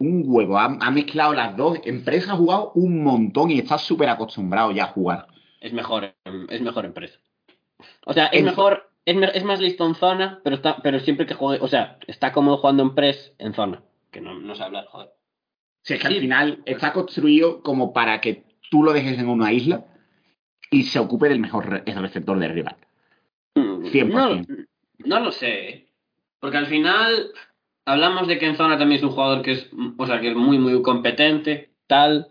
Un 0.00 0.24
huevo. 0.26 0.58
Ha, 0.58 0.64
ha 0.80 0.90
mezclado 0.90 1.32
las 1.32 1.56
dos. 1.56 1.78
En 1.84 2.04
press 2.04 2.28
ha 2.28 2.34
jugado 2.36 2.72
un 2.74 3.04
montón 3.04 3.52
y 3.52 3.58
está 3.60 3.78
súper 3.78 4.08
acostumbrado 4.08 4.72
ya 4.72 4.84
a 4.84 4.88
jugar. 4.88 5.28
Es 5.60 5.72
mejor, 5.72 6.12
en- 6.24 6.46
es 6.50 6.60
mejor 6.60 6.84
empresa. 6.86 7.20
O 8.04 8.12
sea, 8.12 8.26
es 8.26 8.40
En- 8.40 8.46
mejor, 8.46 8.90
es, 9.04 9.16
es 9.34 9.44
más 9.44 9.60
listo 9.60 9.86
en 9.86 9.94
zona, 9.94 10.40
pero 10.42 10.56
está, 10.56 10.78
pero 10.82 10.98
siempre 10.98 11.24
que 11.26 11.34
juegue, 11.34 11.62
o 11.62 11.68
sea, 11.68 11.98
está 12.08 12.32
cómodo 12.32 12.58
jugando 12.58 12.82
en 12.82 12.94
press 12.96 13.32
en 13.38 13.54
zona. 13.54 13.82
Que 14.10 14.20
no, 14.20 14.34
no 14.40 14.54
sé 14.56 14.64
hablar, 14.64 14.86
joder. 14.86 15.10
Si 15.84 15.94
es 15.94 16.00
que 16.00 16.08
Sí. 16.08 16.14
al 16.14 16.20
final 16.20 16.62
está 16.66 16.92
construido 16.92 17.62
como 17.62 17.92
para 17.92 18.20
que 18.20 18.44
tú 18.70 18.82
lo 18.82 18.92
dejes 18.92 19.18
en 19.18 19.28
una 19.28 19.52
isla 19.52 19.84
y 20.72 20.82
se 20.84 20.98
ocupe 20.98 21.28
del 21.28 21.38
mejor 21.38 21.68
re- 21.70 21.82
el 21.86 22.00
receptor 22.02 22.38
del 22.38 22.52
rival. 22.52 22.76
Mm, 23.54 23.84
100%. 23.92 24.46
No, 24.48 25.16
no 25.18 25.20
lo 25.24 25.30
sé. 25.30 25.86
Porque 26.44 26.58
al 26.58 26.66
final 26.66 27.30
hablamos 27.86 28.28
de 28.28 28.38
que 28.38 28.44
en 28.44 28.56
zona 28.56 28.76
también 28.76 28.98
es 28.98 29.02
un 29.02 29.12
jugador 29.12 29.40
que 29.40 29.52
es, 29.52 29.70
o 29.96 30.06
sea, 30.06 30.20
que 30.20 30.28
es 30.28 30.36
muy, 30.36 30.58
muy 30.58 30.82
competente, 30.82 31.70
tal. 31.86 32.28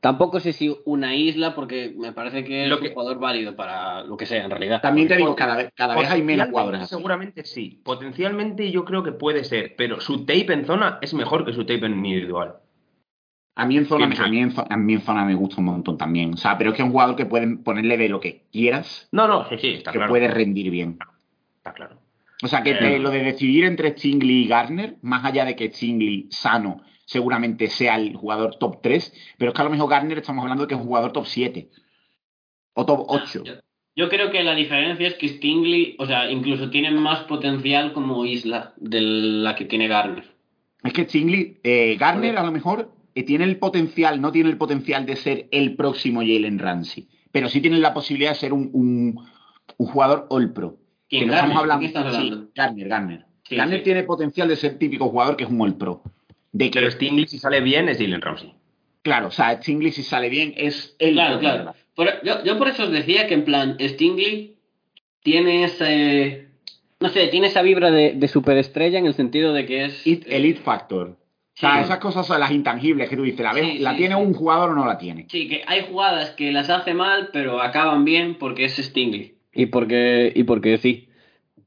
Tampoco 0.00 0.40
sé 0.40 0.52
si 0.52 0.76
una 0.84 1.14
isla, 1.14 1.54
porque 1.54 1.94
me 1.96 2.12
parece 2.12 2.42
que 2.42 2.66
es 2.66 2.72
un 2.72 2.80
que- 2.80 2.92
jugador 2.92 3.20
válido 3.20 3.54
para 3.54 4.02
lo 4.02 4.16
que 4.16 4.26
sea, 4.26 4.42
en 4.44 4.50
realidad. 4.50 4.82
También 4.82 5.06
te 5.06 5.16
digo, 5.16 5.36
cada 5.36 5.54
vez, 5.54 5.70
cada 5.76 5.94
vez 5.94 6.10
hay 6.10 6.22
menos 6.22 6.48
jugadores. 6.48 6.88
Seguramente 6.88 7.44
sí. 7.44 7.80
Potencialmente 7.84 8.68
yo 8.72 8.84
creo 8.84 9.04
que 9.04 9.12
puede 9.12 9.44
ser, 9.44 9.74
pero 9.78 10.00
su 10.00 10.26
tape 10.26 10.52
en 10.54 10.66
zona 10.66 10.98
es 11.00 11.14
mejor 11.14 11.44
que 11.44 11.52
su 11.52 11.60
tape 11.64 11.86
en 11.86 12.04
individual. 12.04 12.56
A 13.54 13.64
mí, 13.64 13.76
en 13.76 13.86
zona, 13.86 14.06
a, 14.06 14.28
mí 14.28 14.38
en, 14.40 14.52
a 14.70 14.76
mí 14.76 14.94
en 14.94 15.00
zona 15.02 15.24
me 15.24 15.36
gusta 15.36 15.58
un 15.60 15.66
montón 15.66 15.96
también. 15.96 16.34
O 16.34 16.36
sea, 16.36 16.58
pero 16.58 16.70
es 16.70 16.76
que 16.76 16.82
es 16.82 16.86
un 16.86 16.90
jugador 16.92 17.14
que 17.14 17.26
pueden 17.26 17.62
ponerle 17.62 17.96
de 17.96 18.08
lo 18.08 18.18
que 18.18 18.46
quieras, 18.50 19.08
No, 19.12 19.28
no, 19.28 19.48
sí, 19.50 19.56
sí, 19.60 19.68
está 19.74 19.92
que 19.92 19.98
claro. 19.98 20.10
puede 20.10 20.26
rendir 20.26 20.68
bien. 20.72 20.98
Está 21.58 21.72
claro. 21.74 22.01
O 22.42 22.48
sea, 22.48 22.62
que 22.62 22.70
Eh. 22.72 22.98
lo 22.98 23.10
de 23.10 23.22
decidir 23.22 23.64
entre 23.64 23.90
Stingley 23.92 24.42
y 24.44 24.48
Garner, 24.48 24.96
más 25.02 25.24
allá 25.24 25.44
de 25.44 25.54
que 25.56 25.70
Stingley 25.70 26.26
sano 26.30 26.82
seguramente 27.06 27.68
sea 27.68 27.96
el 27.96 28.16
jugador 28.16 28.56
top 28.56 28.80
3, 28.82 29.12
pero 29.38 29.50
es 29.50 29.54
que 29.54 29.60
a 29.60 29.64
lo 29.64 29.70
mejor 29.70 29.88
Garner 29.90 30.18
estamos 30.18 30.42
hablando 30.42 30.64
de 30.64 30.68
que 30.68 30.74
es 30.74 30.80
un 30.80 30.86
jugador 30.86 31.12
top 31.12 31.26
7 31.26 31.68
o 32.74 32.86
top 32.86 33.04
8. 33.08 33.42
Yo, 33.44 33.52
yo 33.94 34.08
creo 34.08 34.30
que 34.30 34.42
la 34.42 34.54
diferencia 34.54 35.06
es 35.06 35.14
que 35.14 35.28
Stingley, 35.28 35.96
o 35.98 36.06
sea, 36.06 36.30
incluso 36.30 36.70
tiene 36.70 36.90
más 36.90 37.24
potencial 37.24 37.92
como 37.92 38.24
isla 38.24 38.72
de 38.76 39.00
la 39.00 39.54
que 39.54 39.66
tiene 39.66 39.88
Garner. 39.88 40.24
Es 40.82 40.92
que 40.92 41.04
Stingley, 41.04 41.58
eh, 41.62 41.96
Garner 41.98 42.36
a 42.38 42.44
lo 42.44 42.50
mejor 42.50 42.90
eh, 43.14 43.22
tiene 43.24 43.44
el 43.44 43.58
potencial, 43.58 44.20
no 44.20 44.32
tiene 44.32 44.50
el 44.50 44.56
potencial 44.56 45.06
de 45.06 45.16
ser 45.16 45.48
el 45.52 45.76
próximo 45.76 46.20
Jalen 46.20 46.58
Ramsey, 46.58 47.08
pero 47.30 47.48
sí 47.48 47.60
tiene 47.60 47.78
la 47.78 47.94
posibilidad 47.94 48.30
de 48.32 48.36
ser 48.36 48.52
un, 48.52 48.70
un, 48.72 49.20
un 49.76 49.86
jugador 49.86 50.26
all 50.30 50.52
pro. 50.52 50.78
¿Quién, 51.12 51.24
Que 51.24 51.30
Garner? 51.30 51.44
estamos 51.50 51.60
hablando, 51.60 51.80
¿De 51.86 51.92
qué 51.92 51.98
estás 51.98 52.10
sí, 52.14 52.18
hablando? 52.22 52.48
Garner, 52.54 52.88
Garner. 52.88 53.24
Sí, 53.44 53.56
Garner 53.56 53.78
sí. 53.80 53.84
tiene 53.84 54.02
potencial 54.04 54.48
de 54.48 54.56
ser 54.56 54.78
típico 54.78 55.08
jugador 55.10 55.36
que 55.36 55.44
es 55.44 55.50
un 55.50 55.60
all 55.60 55.76
pro. 55.76 56.02
De 56.52 56.70
que, 56.70 56.78
Pero 56.80 56.90
Stingley, 56.90 57.26
si 57.26 57.38
sale 57.38 57.60
bien, 57.60 57.88
es 57.90 57.98
Jalen 57.98 58.22
Ramsey. 58.22 58.54
claro, 59.02 59.26
o 59.28 59.30
sea, 59.30 59.60
Stingley 59.60 59.92
si 59.92 60.02
sale 60.02 60.30
bien 60.30 60.54
es 60.56 60.96
el 60.98 61.12
Claro, 61.12 61.38
claro. 61.38 61.74
Por- 61.94 62.24
yo, 62.24 62.42
yo 62.44 62.56
por 62.56 62.68
eso 62.68 62.84
os 62.84 62.90
decía 62.90 63.26
que 63.26 63.34
en 63.34 63.44
plan, 63.44 63.76
Stingley 63.78 64.56
tiene 65.22 65.64
ese... 65.64 66.48
No 67.00 67.08
sé, 67.10 67.26
tiene 67.28 67.48
esa 67.48 67.60
vibra 67.62 67.90
de, 67.90 68.12
de 68.14 68.28
superestrella 68.28 68.98
en 68.98 69.06
el 69.06 69.14
sentido 69.14 69.52
de 69.52 69.66
que 69.66 69.84
es... 69.84 70.06
It- 70.06 70.24
el 70.28 70.46
it 70.46 70.58
factor. 70.62 71.08
O 71.10 71.16
sea, 71.54 71.74
Sí. 71.78 71.84
esas 71.84 71.98
cosas 71.98 72.26
son 72.26 72.40
las 72.40 72.50
intangibles 72.50 73.10
que 73.10 73.16
tú 73.16 73.24
dices, 73.24 73.40
¿la, 73.40 73.52
ves? 73.52 73.66
Sí, 73.72 73.78
¿la 73.80 73.90
sí, 73.92 73.96
tiene 73.98 74.14
sí. 74.14 74.20
un 74.22 74.32
jugador 74.32 74.70
o 74.70 74.74
no 74.74 74.86
la 74.86 74.96
tiene? 74.96 75.26
Sí, 75.28 75.48
que 75.48 75.62
hay 75.66 75.82
jugadas 75.90 76.30
que 76.30 76.50
las 76.52 76.70
hace 76.70 76.94
mal, 76.94 77.28
pero 77.32 77.60
acaban 77.60 78.04
bien 78.06 78.36
porque 78.38 78.64
es 78.64 78.76
Stingley. 78.76 79.34
Y 79.52 79.66
porque, 79.66 80.32
y 80.34 80.44
porque 80.44 80.78
sí. 80.78 81.08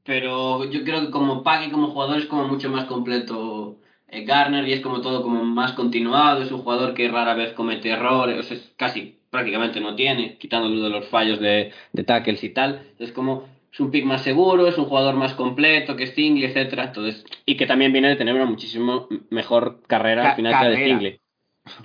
Pero 0.04 0.64
yo 0.70 0.84
creo 0.84 1.00
que 1.06 1.10
como 1.10 1.42
pague 1.42 1.70
como 1.70 1.88
jugador 1.88 2.18
es 2.18 2.26
como 2.26 2.46
mucho 2.46 2.70
más 2.70 2.84
completo 2.84 3.78
eh, 4.08 4.24
Garner 4.24 4.66
y 4.68 4.72
es 4.72 4.80
como 4.80 5.00
todo 5.00 5.22
como 5.22 5.44
más 5.44 5.72
continuado. 5.72 6.42
Es 6.42 6.52
un 6.52 6.62
jugador 6.62 6.94
que 6.94 7.08
rara 7.08 7.34
vez 7.34 7.52
comete 7.52 7.90
errores, 7.90 8.38
o 8.38 8.42
sea, 8.42 8.56
es 8.56 8.72
casi 8.76 9.18
prácticamente 9.30 9.80
no 9.80 9.94
tiene, 9.96 10.38
quitándolo 10.38 10.82
de 10.82 10.90
los 10.90 11.08
fallos 11.08 11.40
de, 11.40 11.72
de 11.92 12.04
tackles 12.04 12.42
y 12.44 12.50
tal. 12.50 12.82
Es 12.98 13.12
como 13.12 13.44
es 13.72 13.80
un 13.80 13.90
pick 13.90 14.04
más 14.06 14.22
seguro, 14.22 14.66
es 14.68 14.78
un 14.78 14.86
jugador 14.86 15.16
más 15.16 15.34
completo 15.34 15.96
que 15.96 16.06
Stingley, 16.06 16.46
etcétera. 16.46 16.84
Entonces, 16.84 17.24
y 17.44 17.56
que 17.56 17.66
también 17.66 17.92
viene 17.92 18.08
de 18.08 18.16
tener 18.16 18.34
una 18.34 18.46
muchísimo 18.46 19.08
mejor 19.30 19.82
carrera 19.86 20.22
Ca- 20.22 20.30
al 20.30 20.36
final 20.36 20.52
que 20.52 20.64
la 20.64 20.70
de 20.70 20.74
carrera. 20.76 20.86
Stingley. 20.96 21.20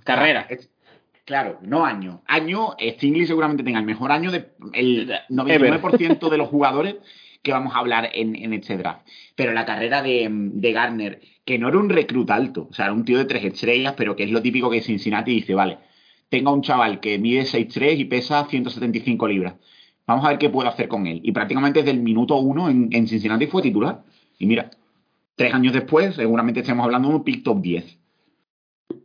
Carrera. 0.03 0.47
Claro, 1.25 1.59
no 1.61 1.85
año. 1.85 2.23
Año, 2.27 2.75
eh, 2.77 2.93
Stingley 2.93 3.25
seguramente 3.25 3.63
tenga 3.63 3.79
el 3.79 3.85
mejor 3.85 4.11
año 4.11 4.31
de 4.31 4.49
el 4.73 5.01
Ever. 5.01 5.21
99% 5.29 6.29
de 6.29 6.37
los 6.37 6.49
jugadores 6.49 6.95
que 7.43 7.51
vamos 7.51 7.73
a 7.75 7.79
hablar 7.79 8.09
en, 8.13 8.35
en 8.35 8.53
este 8.53 8.77
draft. 8.77 9.07
Pero 9.35 9.53
la 9.53 9.65
carrera 9.65 10.01
de, 10.01 10.27
de 10.29 10.71
Garner, 10.71 11.21
que 11.45 11.57
no 11.57 11.69
era 11.69 11.77
un 11.77 11.89
reclut 11.89 12.29
alto, 12.29 12.67
o 12.69 12.73
sea, 12.73 12.85
era 12.85 12.93
un 12.93 13.05
tío 13.05 13.17
de 13.17 13.25
tres 13.25 13.43
estrellas, 13.43 13.93
pero 13.97 14.15
que 14.15 14.23
es 14.23 14.31
lo 14.31 14.41
típico 14.41 14.69
que 14.69 14.81
Cincinnati 14.81 15.31
dice, 15.31 15.55
vale, 15.55 15.79
tengo 16.29 16.49
a 16.49 16.53
un 16.53 16.61
chaval 16.61 16.99
que 16.99 17.19
mide 17.19 17.41
6'3 17.41 17.97
y 17.97 18.05
pesa 18.05 18.45
175 18.45 19.27
libras. 19.27 19.55
Vamos 20.07 20.25
a 20.25 20.29
ver 20.29 20.37
qué 20.37 20.49
puedo 20.49 20.69
hacer 20.69 20.87
con 20.87 21.07
él. 21.07 21.19
Y 21.23 21.31
prácticamente 21.31 21.79
desde 21.79 21.91
el 21.91 22.01
minuto 22.01 22.35
uno 22.37 22.69
en, 22.69 22.89
en 22.91 23.07
Cincinnati 23.07 23.47
fue 23.47 23.61
titular. 23.61 24.03
Y 24.39 24.45
mira, 24.45 24.71
tres 25.35 25.53
años 25.53 25.73
después, 25.73 26.15
seguramente 26.15 26.61
estemos 26.61 26.85
hablando 26.85 27.09
de 27.09 27.15
un 27.15 27.23
pick 27.23 27.43
top 27.43 27.61
10. 27.61 28.00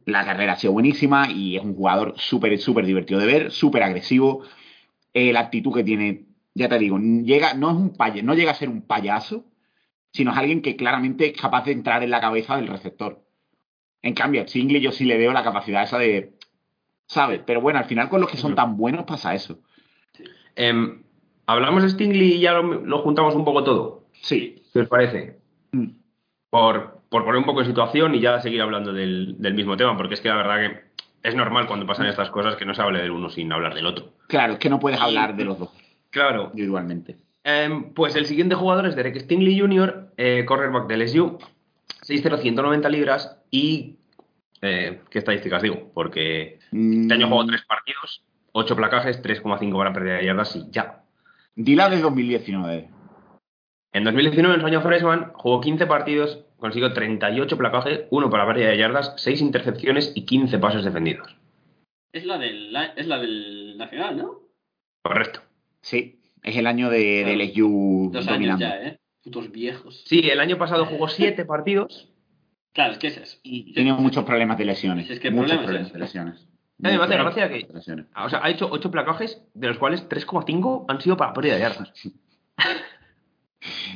La 0.05 0.25
carrera 0.25 0.53
ha 0.53 0.57
sido 0.57 0.73
buenísima 0.73 1.31
y 1.31 1.57
es 1.57 1.65
un 1.65 1.75
jugador 1.75 2.15
súper, 2.17 2.59
súper 2.59 2.87
divertido 2.87 3.21
de 3.21 3.27
ver, 3.27 3.51
súper 3.51 3.83
agresivo. 3.83 4.43
Eh, 5.15 5.33
la 5.33 5.41
actitud 5.41 5.75
que 5.75 5.85
tiene, 5.85 6.27
ya 6.55 6.69
te 6.69 6.79
digo, 6.79 6.99
llega, 6.99 7.55
no, 7.55 7.71
es 7.71 7.77
un 7.77 7.97
no 8.25 8.35
llega 8.35 8.51
a 8.51 8.55
ser 8.55 8.69
un 8.69 8.83
payaso, 8.83 9.45
sino 10.13 10.33
es 10.33 10.39
alguien 10.39 10.63
que 10.63 10.77
claramente 10.77 11.27
es 11.27 11.41
capaz 11.41 11.65
de 11.65 11.73
entrar 11.73 12.03
en 12.03 12.11
la 12.11 12.21
cabeza 12.21 12.57
del 12.57 12.69
receptor. 12.69 13.25
En 14.03 14.15
cambio, 14.15 14.43
a 14.43 14.47
Chingley 14.47 14.81
yo 14.81 14.93
sí 14.93 15.05
le 15.05 15.19
veo 15.19 15.33
la 15.33 15.43
capacidad 15.43 15.83
esa 15.83 15.99
de. 15.99 16.37
¿Sabes? 17.09 17.41
Pero 17.47 17.61
bueno, 17.61 17.79
al 17.79 17.85
final 17.85 18.09
con 18.09 18.21
los 18.21 18.31
que 18.31 18.37
son 18.37 18.55
tan 18.55 18.77
buenos 18.77 19.05
pasa 19.05 19.35
eso. 19.35 19.61
Em, 20.55 21.03
Hablamos 21.47 21.83
de 21.85 21.91
Stingley 21.91 22.35
y 22.35 22.41
ya 22.41 22.53
lo, 22.53 22.63
lo 22.63 23.03
juntamos 23.03 23.35
un 23.35 23.45
poco 23.45 23.63
todo. 23.63 24.09
Sí. 24.21 24.63
¿Qué 24.73 24.81
os 24.81 24.89
parece? 24.89 25.39
Mm. 25.71 25.91
Por, 26.51 26.96
por 27.17 27.25
poner 27.25 27.39
un 27.39 27.47
poco 27.47 27.61
en 27.63 27.67
situación 27.67 28.15
y 28.15 28.21
ya 28.21 28.39
seguir 28.43 28.61
hablando 28.61 28.93
del, 28.93 29.37
del 29.39 29.55
mismo 29.55 29.75
tema, 29.75 29.97
porque 29.97 30.13
es 30.13 30.21
que 30.21 30.29
la 30.29 30.37
verdad 30.37 30.57
que 30.61 30.81
es 31.27 31.35
normal 31.35 31.67
cuando 31.67 31.87
pasan 31.87 32.05
estas 32.09 32.29
cosas 32.29 32.57
que 32.57 32.67
no 32.67 32.75
se 32.75 32.83
hable 32.83 33.01
del 33.01 33.11
uno 33.11 33.31
sin 33.31 33.51
hablar 33.51 33.75
del 33.75 33.87
otro. 33.87 34.13
Claro, 34.29 34.53
es 34.53 34.59
que 34.59 34.69
no 34.69 34.79
puedes 34.79 35.01
hablar 35.01 35.35
de 35.35 35.47
los 35.47 35.59
dos 35.59 35.71
Claro. 36.11 36.51
individualmente. 36.53 37.17
Em, 37.43 37.95
pues 37.95 38.17
el 38.17 38.27
siguiente 38.27 38.55
jugador 38.55 38.87
es 38.87 38.97
Derek 38.97 39.19
Stingley 39.19 39.59
Jr., 39.59 40.13
eh, 40.19 40.45
cornerback 40.45 40.89
de 40.89 40.95
LSU, 40.99 41.39
6'0", 42.07 42.37
190 42.37 42.89
libras 42.91 43.41
y... 43.51 43.97
eh, 44.61 45.01
¿Qué 45.09 45.19
estadísticas 45.19 45.63
digo? 45.63 45.91
Porque 45.95 46.59
Mm, 46.71 47.01
este 47.03 47.15
año 47.15 47.29
jugó 47.29 47.47
tres 47.47 47.63
partidos, 47.65 48.25
ocho 48.53 48.77
placajes, 48.77 49.23
3,5 49.23 49.79
para 49.79 49.95
pérdida 49.95 50.17
de 50.19 50.27
yardas 50.27 50.55
y 50.55 50.71
ya. 50.71 51.03
Dila 51.55 51.89
de 51.89 51.99
2019. 52.03 52.91
En 53.95 54.05
2019, 54.05 54.57
en 54.57 54.61
su 54.61 54.67
año 54.67 54.83
freshman, 54.83 55.33
jugó 55.33 55.63
15 55.63 55.87
partidos, 55.87 56.45
consiguió 56.67 56.93
38 56.93 57.57
placajes, 57.57 58.01
1 58.11 58.31
para 58.31 58.47
pérdida 58.47 58.69
de 58.69 58.79
yardas, 58.79 59.15
6 59.17 59.41
intercepciones 59.41 60.13
y 60.15 60.25
15 60.25 60.59
pases 60.59 60.85
defendidos. 60.85 61.37
Es 62.13 62.25
la 62.25 62.39
del, 62.39 62.73
la- 62.73 62.87
es 62.87 63.07
la 63.07 63.19
del 63.19 63.77
Nacional, 63.79 64.17
¿no? 64.17 64.41
Correcto. 65.03 65.41
Sí, 65.81 66.21
es 66.43 66.57
el 66.57 66.67
año 66.67 66.91
de, 66.91 67.23
Claro. 67.25 67.39
del 67.39 67.41
LSU 67.51 68.11
Dos 68.13 68.27
años 68.27 68.35
dominando. 68.37 68.65
ya, 68.65 68.83
¿eh? 68.83 68.99
Putos 69.23 69.51
viejos. 69.53 70.03
Sí, 70.07 70.21
el 70.31 70.41
año 70.41 70.57
pasado 70.59 70.87
jugó 70.87 71.09
7 71.09 71.45
partidos. 71.45 72.09
Claro, 72.73 72.93
es 72.93 72.99
que 72.99 73.07
es 73.09 73.17
eso. 73.17 73.39
Y 73.43 73.73
tiene 73.73 73.93
muchos 73.95 74.25
problemas 74.25 74.59
de 74.59 74.65
lesiones. 74.67 75.07
Si 75.07 75.13
es 75.15 75.21
que 75.21 75.31
muchos 75.31 75.57
problemas 75.59 75.93
de 75.93 75.99
lesiones. 75.99 76.49
Me 76.79 76.91
hace 76.91 77.17
gracia 77.17 77.49
que-. 77.49 77.67
O 78.17 78.29
sea, 78.29 78.41
ha 78.45 78.51
hecho 78.51 78.69
8 78.71 78.91
placajes, 78.91 79.43
de 79.55 79.69
los 79.69 79.79
cuales 79.79 80.07
3,5 80.09 80.85
han 80.89 81.01
sido 81.01 81.17
para 81.17 81.33
pérdida 81.33 81.55
de 81.55 81.61
yardas. 81.61 81.93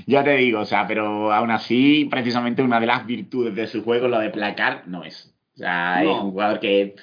Ya 0.07 0.23
te 0.25 0.37
digo, 0.37 0.61
o 0.61 0.65
sea, 0.65 0.87
pero 0.87 1.33
aún 1.33 1.51
así, 1.51 2.07
precisamente 2.11 2.63
una 2.63 2.81
de 2.81 2.87
las 2.87 3.07
virtudes 3.07 3.55
de 3.55 3.67
su 3.67 3.83
juego, 3.85 4.09
lo 4.09 4.19
de 4.19 4.31
placar, 4.31 4.85
no 4.87 5.05
es. 5.05 5.35
O 5.55 5.59
sea, 5.59 6.03
No. 6.03 6.11
es 6.11 6.23
un 6.23 6.31
jugador 6.33 6.61
que 6.61 6.97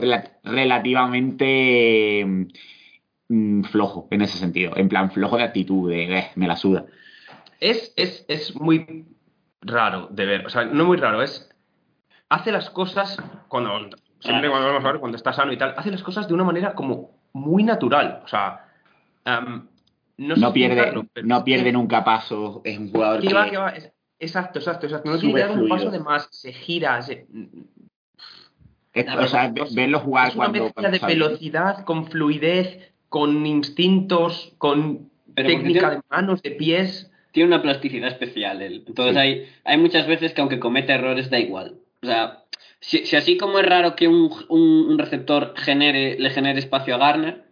rela- 0.00 0.30
relativamente 0.44 2.24
mm, 3.28 3.62
flojo 3.64 4.08
en 4.10 4.22
ese 4.22 4.38
sentido. 4.38 4.72
En 4.76 4.88
plan, 4.88 5.10
flojo 5.10 5.36
de 5.36 5.44
actitud, 5.44 5.90
de 5.90 6.18
eh, 6.18 6.30
me 6.36 6.46
la 6.48 6.56
suda. 6.56 6.84
Es, 7.60 7.92
es, 7.96 8.24
es 8.28 8.54
muy 8.58 9.06
raro 9.60 10.08
de 10.10 10.26
ver. 10.26 10.46
O 10.46 10.48
sea, 10.48 10.64
no 10.64 10.84
muy 10.84 10.96
raro, 10.96 11.22
es. 11.22 11.48
Hace 12.28 12.52
las 12.52 12.70
cosas 12.70 13.16
cuando. 13.48 13.90
Siempre 14.20 14.50
cuando 14.50 14.68
vamos 14.68 14.84
a 14.84 14.92
ver, 14.92 15.00
cuando 15.00 15.16
está 15.16 15.32
sano 15.32 15.52
y 15.52 15.56
tal, 15.56 15.74
hace 15.76 15.90
las 15.90 16.02
cosas 16.02 16.28
de 16.28 16.34
una 16.34 16.44
manera 16.44 16.74
como 16.74 17.10
muy 17.32 17.62
natural. 17.62 18.20
O 18.24 18.28
sea. 18.28 18.66
No, 20.36 20.52
pierde, 20.52 20.82
pero 21.12 21.26
no 21.26 21.44
pierde 21.44 21.64
que- 21.66 21.72
nunca 21.72 22.04
pasos, 22.04 22.60
es 22.64 22.78
un 22.78 22.90
jugador 22.90 23.20
que 23.20 23.28
que, 23.28 23.34
va, 23.34 23.50
que 23.50 23.56
va, 23.56 23.70
es- 23.70 23.92
exacto, 24.18 24.58
exacto, 24.58 24.86
exacto. 24.86 25.10
No 25.10 25.18
Sube 25.18 25.32
quiere 25.32 25.48
dar 25.48 25.58
un 25.58 25.68
paso 25.68 25.90
de 25.90 26.00
más, 26.00 26.28
se 26.30 26.52
gira, 26.52 27.00
se- 27.02 27.26
es- 28.92 29.06
o 29.08 29.26
sea, 29.28 29.48
verdad, 29.48 29.52
ve- 29.54 29.74
verlo 29.74 30.00
jugar 30.00 30.28
es 30.28 30.34
una 30.34 30.44
cuando, 30.46 30.64
mezcla 30.64 30.72
cuando 30.82 30.90
de 30.92 30.98
sale. 30.98 31.14
velocidad, 31.14 31.84
con 31.84 32.06
fluidez, 32.06 32.92
con 33.08 33.46
instintos, 33.46 34.52
con 34.58 35.10
Pero 35.34 35.48
técnica 35.48 35.80
tiene- 35.80 35.94
de 35.96 36.02
manos, 36.10 36.42
de 36.42 36.50
pies. 36.52 37.10
Tiene 37.32 37.46
una 37.48 37.62
plasticidad 37.62 38.08
especial 38.08 38.60
él. 38.60 38.84
Entonces 38.86 39.14
Sí. 39.14 39.20
hay, 39.20 39.48
hay 39.64 39.78
muchas 39.78 40.06
veces 40.08 40.32
que 40.34 40.40
aunque 40.40 40.58
cometa 40.58 40.94
errores 40.94 41.30
da 41.30 41.38
igual. 41.38 41.76
O 42.02 42.06
sea, 42.06 42.42
si, 42.80 43.06
si 43.06 43.14
así 43.14 43.36
como 43.36 43.60
es 43.60 43.66
raro 43.66 43.94
que 43.94 44.08
un, 44.08 44.30
un- 44.48 44.86
un 44.90 44.98
receptor 44.98 45.54
genere, 45.56 46.18
le 46.18 46.30
genere 46.30 46.58
espacio 46.58 46.94
a 46.94 46.98
Garner, 46.98 47.44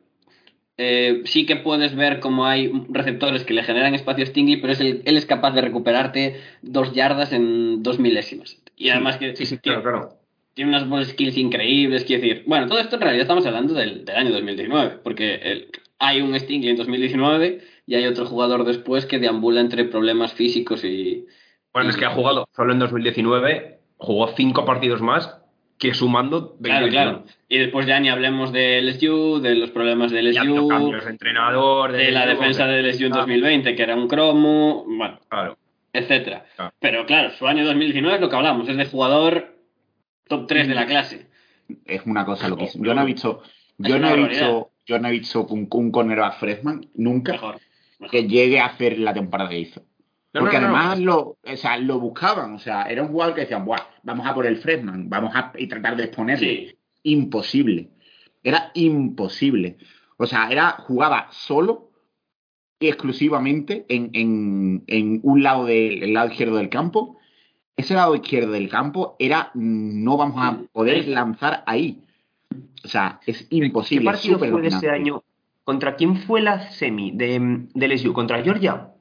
eh, 0.78 1.22
sí 1.24 1.44
que 1.44 1.56
puedes 1.56 1.94
ver 1.96 2.20
como 2.20 2.46
hay 2.46 2.72
receptores 2.88 3.44
que 3.44 3.52
le 3.54 3.64
generan 3.64 3.94
espacio 3.94 4.24
a 4.24 4.26
Stingley, 4.26 4.56
pero 4.60 4.72
es 4.72 4.80
el- 4.80 5.02
él 5.04 5.16
es 5.16 5.26
capaz 5.26 5.50
de 5.52 5.60
recuperarte 5.60 6.40
dos 6.62 6.92
yardas 6.94 7.32
en 7.32 7.82
dos 7.82 7.98
milésimas. 7.98 8.62
Y 8.76 8.88
además 8.90 9.16
que 9.18 9.34
Sí, 9.36 9.44
sí, 9.44 9.58
tiene, 9.58 9.82
claro, 9.82 9.98
claro. 10.00 10.14
tiene 10.54 10.70
unas 10.70 10.88
ball 10.88 11.04
skills 11.04 11.36
increíbles, 11.36 12.04
quiero 12.04 12.22
decir. 12.22 12.44
Bueno, 12.46 12.66
todo 12.68 12.78
esto 12.78 12.94
en 12.96 13.02
realidad 13.02 13.22
estamos 13.22 13.44
hablando 13.46 13.74
del, 13.74 14.04
del 14.04 14.16
año 14.16 14.30
2019, 14.30 14.98
porque 15.02 15.34
el- 15.34 15.68
hay 15.98 16.20
un 16.20 16.38
Stingley 16.38 16.70
en 16.70 16.76
2019 16.76 17.60
y 17.86 17.94
hay 17.96 18.06
otro 18.06 18.24
jugador 18.24 18.64
después 18.64 19.04
que 19.04 19.18
deambula 19.18 19.60
entre 19.60 19.84
problemas 19.84 20.32
físicos 20.32 20.84
y... 20.84 21.26
Bueno, 21.72 21.90
es 21.90 21.96
que 21.96 22.04
ha 22.04 22.10
jugado 22.10 22.48
solo 22.54 22.72
en 22.72 22.78
2019, 22.78 23.78
jugó 23.96 24.28
cinco 24.36 24.64
partidos 24.64 25.00
más 25.02 25.38
que 25.78 25.94
sumando 25.94 26.56
20 26.58 26.68
Claro, 26.68 26.88
claro. 26.88 27.24
Y 27.48 27.58
después 27.58 27.86
ya 27.86 28.00
ni 28.00 28.08
hablemos 28.08 28.52
de 28.52 28.82
LSU, 28.82 29.40
de 29.40 29.54
los 29.54 29.70
problemas 29.70 30.10
de 30.10 30.22
LSU, 30.22 30.66
cambios 30.68 31.04
de 31.04 31.10
entrenador, 31.10 31.92
de 31.92 32.10
la 32.10 32.24
LSU, 32.26 32.38
defensa 32.40 32.66
de 32.66 32.82
LSU 32.82 33.04
en 33.06 33.12
Ah, 33.14 33.18
2020, 33.18 33.74
que 33.76 33.82
era 33.82 33.94
un 33.94 34.08
cromo, 34.08 34.84
bueno, 34.86 35.20
Claro. 35.28 35.56
etcétera. 35.92 36.44
Claro. 36.56 36.74
Pero 36.80 37.06
claro, 37.06 37.30
su 37.30 37.46
año 37.46 37.64
2019 37.64 38.16
es 38.16 38.20
lo 38.20 38.28
que 38.28 38.36
hablamos, 38.36 38.68
es 38.68 38.76
de 38.76 38.86
jugador 38.86 39.56
top 40.28 40.46
3 40.46 40.68
de 40.68 40.74
la 40.74 40.86
clase. 40.86 41.28
Es 41.86 42.02
una 42.06 42.24
cosa 42.24 42.48
loquísima. 42.48 42.82
no, 42.82 42.88
Yo 42.90 42.94
no 42.94 43.02
he 43.02 43.06
visto, 43.06 43.42
yo 43.78 43.98
no 43.98 44.08
he 44.08 44.28
visto, 44.28 44.70
yo 44.86 44.98
no 44.98 45.08
he 45.08 45.12
visto 45.12 45.46
un, 45.46 45.68
un 45.70 45.90
cornerback 45.92 46.38
freshman 46.40 46.86
nunca 46.94 47.32
Mejor. 47.32 47.60
mejor. 48.00 48.10
que 48.10 48.26
llegue 48.26 48.58
a 48.58 48.66
hacer 48.66 48.98
la 48.98 49.14
temporada 49.14 49.50
que 49.50 49.60
hizo. 49.60 49.82
No, 50.38 50.44
Porque 50.44 50.60
no, 50.60 50.66
además 50.66 51.00
Lo, 51.00 51.18
o 51.42 51.56
sea, 51.56 51.76
lo 51.78 51.98
buscaban, 51.98 52.54
o 52.54 52.58
sea, 52.58 52.82
era 52.84 53.02
un 53.02 53.08
jugador 53.08 53.34
que 53.34 53.42
decían, 53.42 53.64
Buah, 53.64 53.82
vamos 54.02 54.26
a 54.26 54.34
por 54.34 54.46
el 54.46 54.58
freshman, 54.58 55.08
vamos 55.08 55.34
a 55.34 55.52
y 55.58 55.66
tratar 55.66 55.96
de 55.96 56.04
exponerle. 56.04 56.68
Sí. 56.68 56.78
Imposible. 57.02 57.90
Era 58.42 58.70
imposible. 58.74 59.78
O 60.16 60.26
sea, 60.26 60.48
era, 60.50 60.72
jugaba 60.72 61.28
solo 61.30 61.90
y 62.80 62.88
exclusivamente 62.88 63.84
en, 63.88 64.10
en, 64.12 64.84
en 64.86 65.20
un 65.22 65.42
lado 65.42 65.66
del 65.66 66.02
el 66.02 66.14
lado 66.14 66.28
izquierdo 66.28 66.56
del 66.56 66.68
campo. 66.68 67.18
Ese 67.76 67.94
lado 67.94 68.14
izquierdo 68.14 68.52
del 68.52 68.68
campo 68.68 69.16
era 69.18 69.50
no 69.54 70.16
vamos 70.16 70.36
a 70.38 70.58
poder 70.72 71.06
lanzar 71.08 71.62
ahí. 71.66 72.02
O 72.84 72.88
sea, 72.88 73.20
es 73.26 73.44
¿Qué 73.44 73.56
imposible. 73.56 74.04
partido 74.04 74.34
súper 74.34 74.50
fue 74.50 74.62
de 74.62 74.68
ese 74.68 74.90
año? 74.90 75.22
¿Contra 75.64 75.96
quién 75.96 76.16
fue 76.16 76.40
la 76.40 76.70
semi 76.70 77.10
de, 77.12 77.66
de 77.74 77.88
LSU? 77.88 78.12
¿Contra 78.12 78.42
Georgia? 78.42 78.92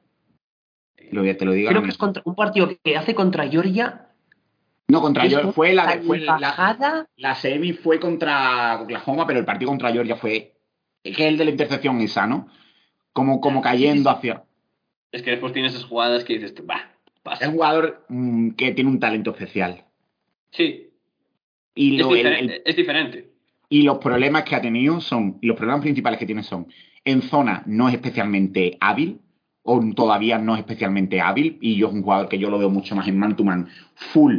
Lo, 1.12 1.24
te 1.36 1.46
lo 1.46 1.52
digo 1.54 1.70
Creo 1.70 1.82
que 1.84 1.90
es 1.90 1.98
contra 1.98 2.22
un 2.26 2.36
partido 2.36 2.70
que 2.84 2.98
hace 2.98 3.16
contra 3.16 3.48
Georgia. 3.48 4.10
No, 4.88 5.02
contra 5.02 5.26
es 5.26 5.30
Georgia. 5.32 5.52
Fue 5.52 5.74
la, 5.74 5.96
de- 5.96 6.02
fue 6.02 6.20
la. 6.20 7.08
La 7.18 7.36
semi 7.36 7.74
fue 7.74 8.00
contra 8.00 8.82
Oklahoma, 8.82 9.26
pero 9.28 9.40
el 9.40 9.46
partido 9.46 9.70
contra 9.70 9.92
Georgia 9.92 10.16
fue. 10.16 10.54
Es 11.04 11.16
que 11.16 11.28
el 11.28 11.38
de 11.38 11.46
la 11.46 11.52
intercepción 11.52 12.00
esa, 12.02 12.26
¿no? 12.28 12.48
Como, 13.14 13.42
como 13.42 13.62
cayendo 13.62 14.10
hacia. 14.10 14.44
Es 15.12 15.24
que 15.24 15.32
después 15.32 15.54
tienes 15.54 15.74
esas 15.74 15.86
jugadas 15.86 16.24
que 16.24 16.34
dices, 16.38 16.54
va, 16.70 16.76
Es 17.06 17.22
pasa. 17.24 17.48
un 17.48 17.54
jugador 17.56 18.06
mm, 18.10 18.52
que 18.52 18.72
tiene 18.74 18.90
un 18.90 19.00
talento 19.00 19.32
especial. 19.32 19.84
Sí, 20.52 20.90
Y, 21.76 21.96
es, 21.96 22.02
lo- 22.02 22.10
el- 22.12 22.18
diferente, 22.18 22.56
el- 22.56 22.62
es 22.66 22.76
diferente. 22.76 23.32
y 23.70 23.82
los 23.84 23.98
problemas 24.00 24.44
que 24.44 24.56
ha 24.56 24.62
tenido 24.62 25.00
son. 25.02 25.38
Y 25.42 25.48
los 25.48 25.58
problemas 25.58 25.82
principales 25.82 26.20
que 26.20 26.26
tiene 26.26 26.44
son. 26.44 26.68
En 27.04 27.22
zona 27.22 27.64
no 27.66 27.88
es 27.88 27.96
especialmente 27.96 28.78
hábil. 28.82 29.20
O 29.70 29.82
todavía 29.94 30.38
no 30.38 30.54
es 30.56 30.60
especialmente 30.62 31.20
hábil. 31.20 31.58
Y 31.62 31.76
yo 31.76 31.88
es 31.90 31.94
un 31.94 32.02
jugador 32.04 32.30
que 32.30 32.40
yo 32.40 32.50
lo 32.50 32.58
veo 32.58 32.70
mucho 32.70 32.96
más 32.96 33.08
en 33.08 33.20
man 33.20 33.36
to 33.36 33.44
man. 33.44 33.68
Full. 33.96 34.36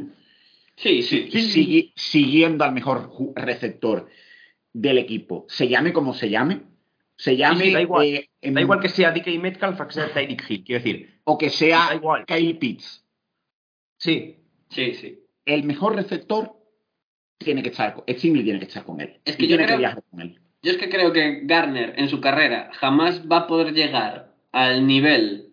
Sí, 0.76 1.02
sí. 1.02 1.28
Sigui- 1.30 1.92
siguiendo 1.94 2.64
al 2.64 2.72
mejor 2.72 3.10
receptor 3.34 4.08
del 4.72 4.96
equipo. 4.98 5.44
Se 5.48 5.68
llame 5.68 5.92
como 5.92 6.14
se 6.14 6.30
llame. 6.30 6.62
Se 7.16 7.36
llame. 7.36 7.64
sí, 7.64 7.72
da 7.72 7.82
igual. 7.82 8.06
eh, 8.06 8.30
en- 8.40 8.54
Da 8.54 8.60
igual 8.60 8.80
que 8.80 8.88
sea 8.88 9.10
DK 9.12 9.38
Metcalf 9.38 9.78
o 9.80 9.86
que 9.88 9.92
sea 9.94 10.12
Tyreek 10.12 10.44
Hill. 10.48 10.64
Quiero 10.64 10.82
decir, 10.84 11.20
o 11.24 11.36
que 11.36 11.50
sea 11.50 11.94
igual. 11.94 12.24
Kyle 12.26 12.56
Pitts. 12.58 13.04
sí. 13.98 14.34
Sí, 14.70 14.92
sí. 14.94 15.18
El 15.46 15.64
mejor 15.64 15.96
receptor 15.96 16.52
tiene 17.38 17.62
que 17.62 17.70
estar 17.70 18.04
tiene 18.04 18.58
que 18.58 18.66
estar 18.66 18.84
con 18.84 19.00
él. 19.00 19.18
Es 19.24 19.36
que 19.36 19.44
Y 19.44 19.48
yo 19.48 19.56
tiene 19.56 19.64
creo- 19.64 19.76
que 19.76 19.80
viajar 19.80 20.02
con 20.10 20.20
él. 20.20 20.38
Yo 20.62 20.72
es 20.72 20.76
que 20.76 20.88
creo 20.90 21.12
que 21.12 21.40
Garner 21.44 21.94
en 21.96 22.08
su 22.08 22.20
carrera 22.20 22.70
jamás 22.74 23.22
va 23.30 23.38
a 23.38 23.46
poder 23.46 23.72
llegar 23.72 24.27
al 24.52 24.86
nivel, 24.86 25.48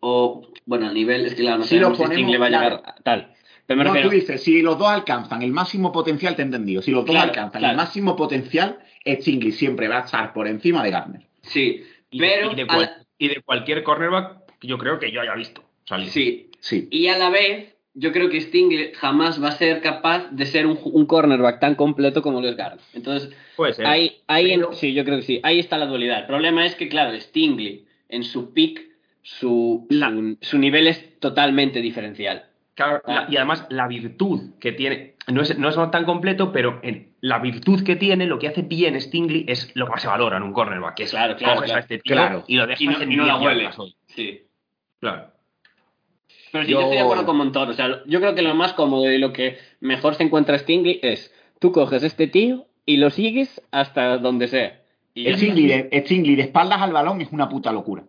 o 0.00 0.42
bueno, 0.66 0.88
al 0.88 0.94
nivel, 0.94 1.26
es 1.26 1.34
que 1.34 1.42
claro, 1.42 1.58
no 1.58 1.64
Si 1.64 1.76
lo 1.76 1.94
sabemos 1.94 1.98
si 1.98 2.02
ponemos, 2.04 2.20
Sting 2.22 2.32
le 2.32 2.38
va 2.38 2.46
a 2.46 2.48
claro. 2.48 2.76
llegar 2.76 2.94
a 2.96 3.02
tal. 3.02 3.32
Pero 3.66 3.78
me 3.78 3.84
No, 3.84 3.90
refiero, 3.92 4.08
tú 4.08 4.14
dices, 4.14 4.42
si 4.42 4.62
los 4.62 4.78
dos 4.78 4.88
alcanzan 4.88 5.42
el 5.42 5.52
máximo 5.52 5.92
potencial, 5.92 6.34
te 6.34 6.42
he 6.42 6.44
entendido. 6.44 6.82
Si 6.82 6.90
los 6.90 7.04
dos 7.04 7.14
Claro, 7.14 7.28
alcanzan 7.28 7.60
claro. 7.60 7.72
el 7.72 7.76
máximo 7.76 8.16
potencial, 8.16 8.78
Stingley 9.06 9.52
siempre 9.52 9.86
va 9.88 9.98
a 9.98 10.04
estar 10.04 10.32
por 10.32 10.48
encima 10.48 10.82
de 10.82 10.90
Garner. 10.90 11.22
sí, 11.42 11.84
Y, 12.10 12.18
pero 12.18 12.50
y 12.52 12.56
de 12.56 12.62
a 12.62 12.66
cual- 12.66 12.80
la- 12.80 13.06
y 13.18 13.28
de 13.28 13.40
cualquier 13.42 13.82
cornerback 13.84 14.38
yo 14.62 14.76
creo 14.78 14.98
que 14.98 15.12
yo 15.12 15.20
haya 15.20 15.34
visto. 15.34 15.62
salir. 15.84 16.08
sí, 16.08 16.50
Sí. 16.60 16.88
y 16.90 17.06
a 17.08 17.16
la 17.18 17.30
vez, 17.30 17.74
yo 17.94 18.12
creo 18.12 18.28
que 18.30 18.40
Stingley 18.40 18.92
jamás 18.94 19.42
va 19.42 19.48
a 19.48 19.52
ser 19.52 19.80
capaz 19.80 20.28
de 20.30 20.46
ser 20.46 20.66
un, 20.66 20.78
un 20.84 21.06
cornerback 21.06 21.58
tan 21.60 21.74
completo 21.74 22.22
como 22.22 22.40
lo 22.40 22.48
es 22.48 22.56
Garner. 22.56 22.80
Entonces, 22.94 23.30
Puede 23.56 23.72
ser. 23.74 23.86
Ahí, 23.86 24.16
ahí 24.26 24.52
en- 24.52 24.66
sí, 24.72 24.92
yo 24.94 25.04
creo 25.04 25.16
que 25.18 25.22
sí. 25.24 25.40
Ahí 25.42 25.58
está 25.58 25.78
la 25.78 25.86
dualidad. 25.86 26.20
El 26.20 26.26
problema 26.26 26.64
es 26.66 26.74
que, 26.76 26.88
claro, 26.88 27.18
Stingley, 27.20 27.84
en 28.10 28.24
su 28.24 28.52
peak, 28.52 28.80
su, 29.22 29.86
La- 29.90 30.10
su, 30.10 30.36
su 30.40 30.58
nivel 30.58 30.86
es 30.86 31.18
totalmente 31.20 31.80
diferencial. 31.80 32.44
Claro, 32.74 33.02
Ah. 33.06 33.12
la- 33.26 33.26
y 33.30 33.36
además 33.36 33.66
la 33.68 33.86
virtud 33.88 34.54
que 34.58 34.72
tiene, 34.72 35.14
no 35.28 35.42
es, 35.42 35.58
no 35.58 35.68
es 35.68 35.90
tan 35.90 36.04
completo, 36.04 36.52
pero 36.52 36.80
en 36.82 37.12
la 37.20 37.38
virtud 37.38 37.82
que 37.84 37.96
tiene, 37.96 38.26
lo 38.26 38.38
que 38.38 38.48
hace 38.48 38.62
bien 38.62 38.98
Stingley 38.98 39.44
es 39.48 39.70
lo 39.74 39.84
que 39.86 39.92
más 39.92 40.02
se 40.02 40.08
valora 40.08 40.38
en 40.38 40.42
un 40.44 40.52
cornerback, 40.54 40.94
que 40.94 41.02
es 41.02 41.10
Claro, 41.10 41.36
claro, 41.36 41.56
coges 41.56 41.66
claro. 41.70 41.76
a 41.78 41.80
este 41.80 41.98
tío 41.98 42.16
Claro. 42.16 42.44
y 42.46 42.56
lo 42.56 42.66
dejas 42.66 42.80
Y 42.80 42.86
no, 42.86 43.00
en 43.02 43.12
y 43.12 43.16
no 43.16 43.26
la 43.26 43.38
10 43.38 43.46
huele. 43.46 43.70
Sí. 44.06 44.42
Claro. 45.00 45.26
Pero 46.52 46.64
sí, 46.64 46.70
Yo- 46.72 46.78
yo 46.78 46.84
estoy 46.84 46.96
de 46.96 47.02
acuerdo 47.02 47.26
con 47.26 47.36
Montoro. 47.36 47.70
O 47.70 47.74
sea, 47.74 48.02
yo 48.06 48.20
creo 48.20 48.34
que 48.34 48.42
lo 48.42 48.54
más 48.54 48.72
cómodo 48.72 49.10
y 49.10 49.18
lo 49.18 49.32
que 49.32 49.58
mejor 49.80 50.14
se 50.14 50.22
encuentra 50.24 50.58
Stingley 50.58 50.98
es 51.02 51.32
tú 51.60 51.70
coges 51.72 52.02
este 52.02 52.26
tío 52.26 52.66
y 52.86 52.96
lo 52.96 53.10
sigues 53.10 53.60
hasta 53.70 54.18
donde 54.18 54.48
sea. 54.48 54.79
Y 55.14 55.24
ya 55.24 55.36
Stingley 55.36 55.70
está. 55.72 55.88
de, 55.98 56.42
espaldas 56.42 56.80
al 56.82 56.92
balón 56.92 57.20
es 57.20 57.30
una 57.32 57.48
puta 57.48 57.72
locura. 57.72 58.04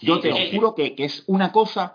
Yo 0.00 0.16
Sí, 0.16 0.20
te 0.22 0.30
lo 0.30 0.36
sí, 0.36 0.50
juro 0.54 0.74
que, 0.74 0.94
que 0.94 1.04
es 1.04 1.24
una 1.26 1.52
cosa 1.52 1.94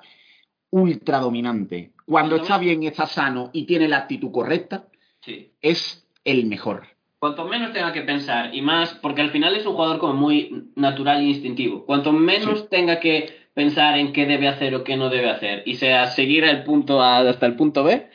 ultra 0.70 1.20
dominante. 1.20 1.92
Cuando 2.06 2.38
está 2.38 2.56
no- 2.56 2.60
bien, 2.62 2.84
está 2.84 3.06
sano 3.06 3.50
y 3.54 3.66
tiene 3.66 3.88
la 3.88 3.98
actitud 3.98 4.32
correcta, 4.32 4.88
Sí. 5.22 5.52
es 5.62 6.08
el 6.24 6.46
mejor. 6.46 6.88
Cuanto 7.20 7.46
menos 7.46 7.74
tenga 7.74 7.92
que 7.94 8.02
pensar 8.02 8.54
y 8.54 8.62
más, 8.62 8.94
porque 9.02 9.22
al 9.22 9.32
final 9.32 9.56
es 9.56 9.66
un 9.66 9.74
jugador 9.74 9.98
como 10.00 10.14
muy 10.14 10.70
natural 10.76 11.20
e 11.22 11.30
instintivo. 11.30 11.86
Cuanto 11.86 12.14
menos 12.14 12.70
tenga 12.70 13.00
que 13.00 13.48
pensar 13.54 13.98
en 13.98 14.14
qué 14.14 14.26
debe 14.28 14.48
hacer 14.48 14.76
o 14.76 14.84
qué 14.84 14.98
no 14.98 15.10
debe 15.10 15.30
hacer 15.32 15.64
y 15.66 15.76
sea 15.76 16.08
seguir 16.08 16.44
el 16.44 16.64
punto 16.64 17.02
A 17.02 17.20
hasta 17.28 17.48
el 17.48 17.56
punto 17.56 17.84
B, 17.84 18.08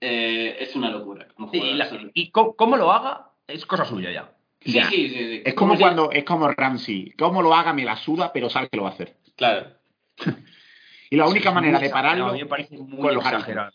eh, 0.00 0.56
es 0.60 0.74
una 0.74 0.90
locura. 0.90 1.28
y, 1.52 1.74
la- 1.74 1.88
y 2.14 2.30
cómo 2.30 2.76
lo 2.76 2.90
haga 2.92 3.30
es 3.46 3.64
cosa 3.64 3.84
suya 3.84 4.10
ya. 4.10 4.32
Sí, 4.72 5.08
sí, 5.08 5.08
sí. 5.10 5.42
Es 5.44 5.54
como 5.54 5.76
cuando, 5.78 6.10
es 6.12 6.24
como 6.24 6.48
Ramsey. 6.48 7.12
Como 7.18 7.42
lo 7.42 7.54
haga, 7.54 7.72
me 7.72 7.84
la 7.84 7.96
suda, 7.96 8.32
pero 8.32 8.50
sabe 8.50 8.68
que 8.68 8.76
lo 8.76 8.84
va 8.84 8.90
a 8.90 8.92
hacer. 8.92 9.16
Claro. 9.36 9.66
Y 11.10 11.16
la 11.16 11.26
única 11.26 11.50
manera 11.52 11.78
de 11.78 11.88
pararlo 11.88 12.34
me 12.34 12.44
parece 12.44 12.76
muy 12.76 12.98
con 12.98 13.14
los 13.14 13.24
exagerado. 13.24 13.72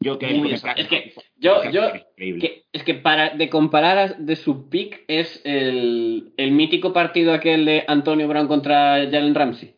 Yo 0.00 0.18
que 0.18 0.34
Muy. 0.34 0.52
Es 0.52 0.62
que 0.88 1.14
yo, 1.36 1.70
yo, 1.70 1.92
que- 2.16 2.64
es 2.72 2.82
que 2.82 2.94
para 2.94 3.30
de 3.30 3.48
comparar 3.48 3.98
a- 3.98 4.08
de 4.14 4.34
su 4.34 4.68
pick 4.68 5.04
es 5.06 5.40
el, 5.44 6.32
el 6.36 6.50
mítico 6.50 6.92
partido 6.92 7.32
aquel 7.32 7.64
de 7.64 7.84
Antonio 7.86 8.26
Brown 8.26 8.48
contra 8.48 8.96
Jalen 9.08 9.34
Ramsey. 9.36 9.76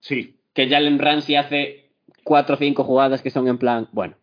Sí. 0.00 0.36
Que 0.52 0.68
Jalen 0.68 0.98
Ramsey 0.98 1.36
hace 1.36 1.88
cuatro 2.22 2.56
o 2.56 2.58
cinco 2.58 2.84
jugadas 2.84 3.22
que 3.22 3.30
son 3.30 3.48
en 3.48 3.56
plan, 3.56 3.88
bueno, 3.92 4.14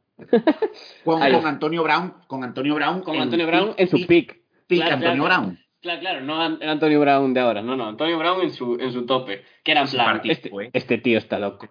Con, 1.04 1.22
Antonio 1.48 1.82
Brown, 1.82 2.14
con 2.28 2.44
Antonio 2.44 2.76
Brown, 2.76 3.02
con 3.02 3.20
Antonio 3.20 3.48
Brown 3.48 3.74
en 3.76 3.88
su 3.90 4.06
pick, 4.06 4.40
pick. 4.72 4.80
Claro, 4.82 4.96
Antonio 4.96 5.24
claro. 5.26 5.42
Brown. 5.44 5.60
Claro, 5.82 6.00
claro, 6.00 6.22
no 6.22 6.42
Antonio 6.42 7.00
Brown 7.00 7.34
de 7.34 7.40
ahora, 7.40 7.62
no, 7.64 7.76
no, 7.76 7.88
Antonio 7.90 8.18
Brown 8.20 8.42
en 8.42 8.52
su, 8.52 8.78
en 8.80 8.92
su 8.94 9.06
tope, 9.06 9.44
que 9.64 9.72
era 9.72 9.82
en 9.82 9.88
plan, 9.90 10.06
partido 10.06 10.32
este, 10.34 10.50
fue- 10.50 10.70
este 10.74 10.98
tío 11.00 11.18
está 11.18 11.40
loco. 11.40 11.68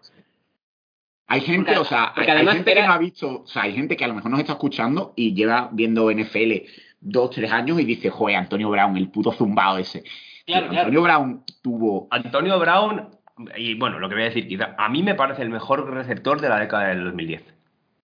Hay 1.28 1.42
gente, 1.42 1.66
Porque- 1.66 1.78
o 1.78 1.84
sea, 1.84 2.12
hay, 2.16 2.26
hay 2.28 2.46
gente 2.46 2.64
que 2.72 2.78
era- 2.78 2.86
no 2.88 2.92
ha 2.94 2.98
visto, 2.98 3.42
o 3.42 3.46
sea, 3.46 3.62
hay 3.62 3.72
gente 3.72 3.96
que 3.96 4.04
a 4.04 4.08
lo 4.08 4.14
mejor 4.14 4.32
nos 4.32 4.40
está 4.40 4.54
escuchando 4.54 5.12
y 5.14 5.32
lleva 5.34 5.68
viendo 5.72 6.10
NFL 6.10 6.66
dos, 7.00 7.30
tres 7.30 7.52
años 7.52 7.80
y 7.80 7.84
dice, 7.84 8.10
joder, 8.10 8.36
Antonio 8.36 8.68
Brown, 8.68 8.96
el 8.96 9.08
puto 9.10 9.30
zumbado 9.32 9.78
ese. 9.78 10.02
Claro. 10.44 10.70
Antonio 10.70 11.02
Brown 11.02 11.44
tuvo 11.62 12.08
Antonio 12.10 12.58
Brown, 12.58 13.10
y 13.56 13.74
bueno, 13.74 14.00
lo 14.00 14.08
que 14.08 14.16
voy 14.16 14.22
a 14.22 14.26
decir, 14.26 14.48
quizá, 14.48 14.74
a 14.76 14.88
mí 14.88 15.04
me 15.04 15.14
parece 15.14 15.42
el 15.42 15.50
mejor 15.50 15.88
receptor 15.88 16.40
de 16.40 16.48
la 16.48 16.58
década 16.58 16.88
del 16.88 17.04
2010. 17.04 17.44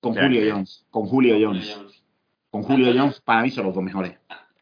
con 0.01 0.13
Claro. 0.13 0.29
Julio 0.29 0.53
Jones, 0.55 0.87
con 0.91 1.07
Julio 1.07 1.37
Jones, 1.41 2.05
con 2.51 2.63
Julio 2.63 2.93
Jones, 2.97 3.21
para 3.23 3.43
mí 3.43 3.51
son 3.51 3.65
los 3.67 3.75
dos 3.75 3.83
mejores. 3.83 4.15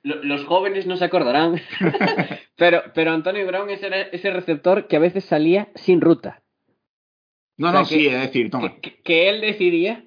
Lo- 0.05 0.23
Los 0.23 0.45
jóvenes 0.45 0.87
no 0.87 0.97
se 0.97 1.05
acordarán, 1.07 1.61
pero, 2.57 2.83
pero 2.95 3.11
Antonio 3.13 3.47
Brown 3.47 3.71
es 3.71 3.83
ese, 3.83 4.09
ese 4.13 4.31
receptor 4.31 4.87
que 4.87 4.97
a 4.97 5.01
veces 5.01 5.25
salía 5.25 5.69
sin 5.75 6.01
ruta. 6.01 6.43
No, 7.57 7.69
O 7.69 7.71
sea, 7.73 7.81
no, 7.81 7.89
que- 7.89 7.95
sí, 7.95 8.07
es 8.07 8.21
decir, 8.21 8.51
toma. 8.51 8.77
que, 8.81 9.01
que 9.03 9.29
él 9.31 9.41
decidía, 9.41 10.05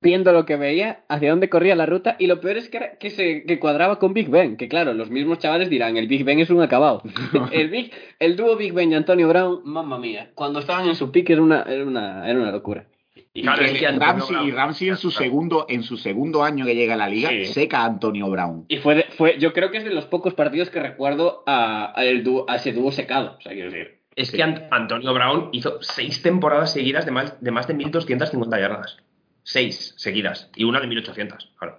viendo 0.00 0.32
lo 0.32 0.46
que 0.46 0.54
veía, 0.56 1.04
hacia 1.08 1.30
dónde 1.30 1.48
corría 1.48 1.74
la 1.74 1.86
ruta, 1.86 2.14
y 2.20 2.28
lo 2.28 2.40
peor 2.40 2.58
es 2.58 2.68
que, 2.68 2.76
era 2.76 2.96
que 2.98 3.10
se 3.10 3.44
que 3.44 3.58
cuadraba 3.58 3.98
con 3.98 4.12
Big 4.14 4.28
Ben, 4.28 4.56
que 4.56 4.68
claro, 4.68 4.94
los 4.94 5.10
mismos 5.10 5.38
chavales 5.40 5.68
dirán, 5.70 5.96
el 5.96 6.06
Big 6.06 6.24
Ben 6.24 6.38
es 6.38 6.50
un 6.50 6.62
acabado. 6.62 7.02
el, 7.52 7.70
Big, 7.70 7.90
el 8.20 8.36
dúo 8.36 8.54
Big 8.56 8.72
Ben 8.72 8.92
y 8.92 8.94
Antonio 8.94 9.26
Brown, 9.28 9.62
mamma 9.64 9.98
mía, 9.98 10.30
cuando 10.36 10.60
estaban 10.60 10.86
en 10.86 10.94
su 10.94 11.10
pick 11.10 11.30
era 11.30 11.42
una, 11.42 11.62
era 11.62 11.84
una, 11.84 12.28
era 12.30 12.38
una 12.38 12.52
locura. 12.52 12.86
Y 13.34 13.40
es 13.46 13.72
que 13.78 13.88
Ramsey, 13.88 14.34
Brown- 14.36 14.46
y 14.48 14.50
Ramsey 14.50 14.88
en 14.88 14.96
su 14.96 15.10
Claro. 15.10 15.24
segundo, 15.24 15.66
en 15.68 15.82
su 15.82 15.96
segundo 15.96 16.42
año 16.44 16.64
que 16.64 16.74
llega 16.74 16.94
a 16.94 16.96
la 16.96 17.08
liga, 17.08 17.30
Sí. 17.30 17.44
seca 17.46 17.80
a 17.82 17.86
Antonio 17.86 18.28
Brown. 18.30 18.64
Y 18.68 18.78
fue, 18.78 18.94
de- 18.94 19.06
fue 19.16 19.38
yo 19.38 19.52
creo 19.52 19.70
que 19.70 19.78
es 19.78 19.84
de 19.84 19.90
los 19.90 20.06
pocos 20.06 20.34
partidos 20.34 20.70
que 20.70 20.80
recuerdo 20.80 21.42
a, 21.46 21.92
a 21.98 22.04
el 22.04 22.24
dúo- 22.24 22.44
a 22.48 22.56
ese 22.56 22.72
dúo 22.72 22.90
secado, 22.92 23.36
o 23.38 23.40
sea, 23.40 23.52
quiero 23.52 23.70
decir. 23.70 23.98
Es 24.16 24.32
que 24.32 24.42
Ant- 24.42 24.66
Antonio 24.70 25.14
Brown 25.14 25.50
hizo 25.52 25.78
seis 25.80 26.22
temporadas 26.22 26.72
seguidas 26.72 27.04
de 27.06 27.12
más 27.12 27.40
de, 27.40 27.50
más 27.52 27.68
de 27.68 27.74
1.250 27.74 28.58
yardas. 28.58 28.96
Seis 29.44 29.94
seguidas. 29.96 30.50
Y 30.56 30.64
una 30.64 30.80
de 30.80 30.88
1.800, 30.88 31.52
claro. 31.56 31.78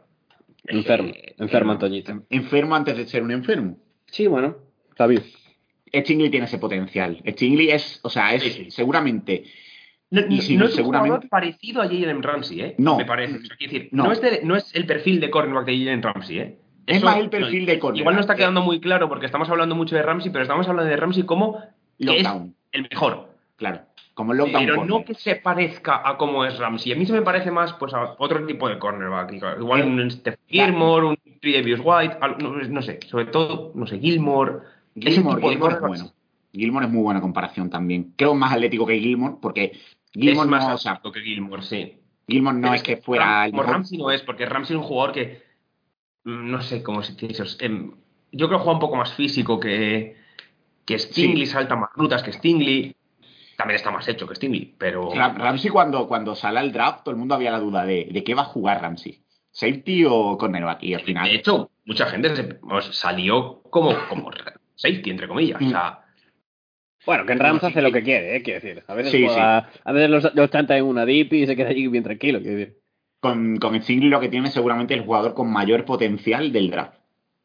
Enfermo, 0.66 1.10
Eh, 1.10 1.36
enfermo 1.38 1.72
eh, 1.72 1.76
Antoñito. 1.76 2.24
Enfermo 2.30 2.76
antes 2.76 2.96
de 2.98 3.06
ser 3.08 3.24
un 3.24 3.32
enfermo. 3.32 3.78
Sí, 4.08 4.28
bueno, 4.28 4.56
sabio. 4.98 5.22
Stingley 5.94 6.30
tiene 6.30 6.46
ese 6.46 6.60
potencial. 6.60 7.22
Stingley 7.28 7.72
es, 7.72 8.00
o 8.04 8.10
sea, 8.10 8.34
es 8.36 8.44
Sí, 8.44 8.50
sí. 8.52 8.72
seguramente. 8.72 9.44
No, 10.12 10.22
Y 10.22 10.36
no- 10.38 10.42
si 10.42 10.54
no 10.56 10.60
no, 10.62 10.66
es 10.66 10.72
un 10.72 10.78
seguramente- 10.78 11.10
jugador 11.10 11.30
parecido 11.30 11.82
a 11.82 11.86
Jalen 11.88 12.24
Ramsey, 12.24 12.62
¿eh? 12.62 12.76
No. 12.80 12.98
Me 12.98 13.06
parece. 13.06 13.36
O 13.38 13.42
sea, 13.46 13.56
decir, 13.60 13.90
No. 13.92 14.06
no, 14.06 14.12
es 14.12 14.22
de- 14.22 14.42
no 14.44 14.56
es 14.56 14.74
el 14.76 14.86
perfil 14.86 15.20
de 15.20 15.30
cornerback 15.30 15.66
de 15.66 15.78
Jalen 15.78 16.02
Ramsey, 16.02 16.40
¿eh? 16.40 16.58
Es 16.88 17.04
más 17.04 17.18
el 17.18 17.30
perfil 17.30 17.66
de 17.68 17.78
cornerback. 17.78 18.00
Igual 18.02 18.16
no 18.16 18.22
está 18.22 18.36
quedando 18.36 18.62
muy 18.64 18.80
claro 18.80 19.08
porque 19.08 19.28
estamos 19.28 19.48
hablando 19.50 19.76
mucho 19.76 19.96
de 19.96 20.02
Ramsey, 20.02 20.32
pero 20.32 20.42
estamos 20.42 20.68
hablando 20.68 20.90
de 20.90 20.98
Ramsey 20.98 21.24
como 21.24 21.54
que 22.00 22.18
es 22.18 22.24
Lockdown, 22.24 22.56
el 22.72 22.88
mejor. 22.90 23.30
claro. 23.56 23.82
Como 24.16 24.34
el 24.34 24.40
lockdown. 24.40 24.64
Pero 24.66 24.76
corner. 24.76 24.96
no 24.98 25.06
que 25.06 25.14
se 25.14 25.36
parezca 25.36 26.02
a 26.04 26.18
cómo 26.18 26.44
es 26.44 26.58
Ramsey. 26.58 26.92
A 26.92 26.96
mí 26.96 27.06
se 27.06 27.14
me 27.14 27.22
parece 27.22 27.52
más 27.52 27.72
pues, 27.74 27.94
a 27.94 28.16
otro 28.18 28.46
tipo 28.46 28.68
de 28.68 28.78
cornerback. 28.78 29.32
Igual 29.60 29.84
un 29.84 30.12
Steph 30.12 30.40
Gilmore, 30.48 31.06
un 31.06 31.18
Davis 31.42 31.80
White, 31.82 32.18
no, 32.40 32.52
no 32.58 32.82
sé. 32.82 33.00
Sobre 33.08 33.26
todo, 33.26 33.72
no 33.76 33.88
sé, 33.88 33.98
Gilmore. 34.00 34.56
Gilmore, 35.00 35.42
Gilmore 35.42 35.76
es 35.76 35.80
bueno. 35.82 36.12
Gilmore 36.52 36.88
es 36.88 36.92
muy 36.92 37.02
buena 37.04 37.22
comparación 37.22 37.70
también. 37.70 38.12
Creo 38.18 38.34
más 38.34 38.52
atlético 38.52 38.86
que 38.88 39.00
Gilmore, 39.00 39.36
porque 39.42 39.72
Gilmore 40.14 40.46
es 40.46 40.48
más 40.52 40.68
no, 40.68 40.76
o 40.76 40.78
sea, 40.78 40.92
alto 40.94 41.12
que 41.12 41.22
Gilmore, 41.22 41.62
sí. 41.62 41.98
Gilmore 42.28 42.56
no 42.58 42.62
Pero 42.64 42.74
es 42.76 42.84
que 42.84 42.98
fuera 42.98 43.46
el 43.46 43.54
mejor. 43.54 43.70
Ramsey 43.70 43.98
no 43.98 44.12
es, 44.12 44.22
porque 44.22 44.46
Ramsey 44.46 44.76
es 44.76 44.82
un 44.82 44.88
jugador 44.88 45.14
que. 45.14 45.42
mm, 46.24 46.52
No 46.52 46.62
sé 46.62 46.84
cómo 46.84 47.02
se 47.04 47.14
dice 47.14 47.44
em, 47.60 47.92
yo 48.32 48.48
creo 48.48 48.60
que 48.60 48.64
juega 48.64 48.74
un 48.74 48.80
poco 48.80 48.96
más 48.96 49.14
físico 49.14 49.60
que, 49.60 50.16
que 50.86 51.00
Stingley, 51.00 51.46
salta 51.48 51.76
más 51.76 51.90
rutas 51.96 52.22
que 52.24 52.32
Stingley. 52.34 52.96
También 53.58 53.76
está 53.76 53.92
más 53.92 54.08
hecho 54.08 54.28
que 54.28 54.36
Stingley, 54.36 54.76
pero. 54.78 55.12
Ram- 55.12 55.36
Ramsey 55.38 55.70
cuando, 55.70 56.08
cuando 56.08 56.36
sale 56.36 56.60
al 56.60 56.72
draft, 56.72 57.04
todo 57.04 57.12
el 57.12 57.18
mundo 57.20 57.36
había 57.36 57.52
la 57.52 57.60
duda 57.60 57.86
de, 57.86 58.08
de 58.12 58.24
qué 58.24 58.34
va 58.36 58.44
a 58.44 58.46
jugar 58.46 58.82
Ramsey. 58.82 59.22
¿Safety 59.52 60.06
o 60.08 60.38
cornerback? 60.38 60.84
Y 60.84 60.94
al 60.94 61.02
final... 61.02 61.28
De 61.28 61.36
hecho, 61.36 61.72
mucha 61.86 62.06
gente 62.06 62.36
se- 62.36 62.60
vamos, 62.62 62.96
salió 62.96 63.62
como, 63.64 63.94
como 64.08 64.30
safety, 64.76 65.10
entre 65.10 65.28
comillas. 65.28 65.60
O 65.62 65.70
sea, 65.70 66.00
Bueno, 67.10 67.26
que 67.26 67.34
en 67.34 67.40
Rams 67.40 67.64
hace 67.64 67.82
lo 67.82 67.92
que 67.92 68.04
quiere, 68.04 68.36
¿eh? 68.36 68.44
Quiero 68.44 68.60
decir. 68.62 68.84
A 68.88 68.94
veces, 68.94 69.12
Sí, 69.12 69.26
juega- 69.26 69.70
a 69.84 69.92
veces 69.92 70.10
los, 70.12 70.36
los 70.36 70.52
chanta 70.52 70.78
en 70.78 70.86
una 70.86 71.06
dip 71.06 71.34
y 71.34 71.48
se 71.48 71.56
queda 71.56 71.70
allí 71.70 71.88
bien 71.88 72.04
tranquilo, 72.04 72.40
quiero 72.40 72.58
decir. 72.58 72.76
con, 73.20 73.58
con 73.58 73.82
Stingley 73.82 74.10
lo 74.10 74.20
que 74.20 74.30
tiene 74.30 74.50
seguramente 74.52 74.94
el 74.94 75.02
jugador 75.02 75.34
con 75.34 75.52
mayor 75.52 75.86
potencial 75.86 76.52
del 76.52 76.70
draft. 76.70 76.94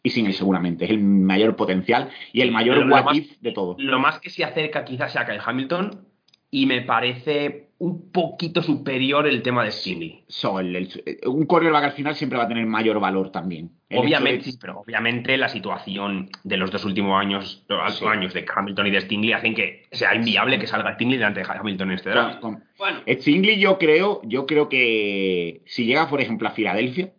Y 0.03 0.11
sin 0.11 0.27
él 0.27 0.35
seguramente, 0.35 0.85
es 0.85 0.91
el 0.91 0.99
mayor 1.01 1.57
potencial 1.57 2.11
y 2.33 2.43
el 2.43 2.53
mayor 2.53 2.87
what 2.91 3.05
más- 3.07 3.17
if 3.17 3.39
de 3.41 3.53
todo. 3.53 3.75
lo 3.79 3.99
más 3.99 4.21
que 4.21 4.29
se 4.29 4.45
acerca 4.45 4.85
quizás 4.85 5.13
sea 5.13 5.25
Kyle 5.25 5.41
Hamilton 5.43 6.07
y 6.51 6.67
me 6.67 6.83
parece 6.83 7.64
un 7.79 8.11
poquito 8.13 8.63
superior 8.63 9.27
el 9.27 9.43
tema 9.43 9.65
de 9.65 9.73
Stingley. 9.73 10.25
So, 10.29 10.61
el- 10.61 10.77
el- 10.77 11.21
un 11.27 11.45
quarterback 11.45 11.85
al 11.85 11.93
final 11.93 12.15
siempre 12.15 12.39
va 12.39 12.45
a 12.45 12.49
tener 12.49 12.65
mayor 12.67 13.01
valor 13.01 13.31
también. 13.31 13.71
El 13.91 13.99
Obviamente, 13.99 14.45
de- 14.47 14.53
sí, 14.53 14.59
pero 14.61 14.79
obviamente 14.81 15.37
la 15.37 15.49
situación 15.49 16.31
de 16.45 16.57
los 16.57 16.71
dos 16.71 16.85
últimos 16.85 17.21
años, 17.21 17.65
los 17.69 17.99
Sí. 17.99 18.05
años 18.07 18.33
de 18.33 18.45
Hamilton 18.55 18.87
y 18.87 18.91
de 18.91 19.01
Stingley 19.01 19.33
hacen 19.33 19.55
que 19.55 19.83
sea 19.91 20.15
inviable 20.15 20.59
que 20.59 20.67
salga 20.67 20.95
Stingley 20.95 21.19
delante 21.19 21.41
de 21.41 21.47
Hamilton 21.51 21.89
en 21.91 21.95
este 21.97 22.11
draft. 22.11 22.41
con- 22.41 22.55
con- 22.55 22.65
Bueno, 22.79 23.01
Stingley 23.09 23.59
yo 23.59 23.77
creo, 23.79 24.21
yo 24.25 24.47
creo 24.47 24.69
que 24.69 25.63
si 25.67 25.85
llega, 25.85 26.09
por 26.09 26.21
ejemplo, 26.21 26.49
a 26.49 26.53
Filadelfia, 26.53 27.13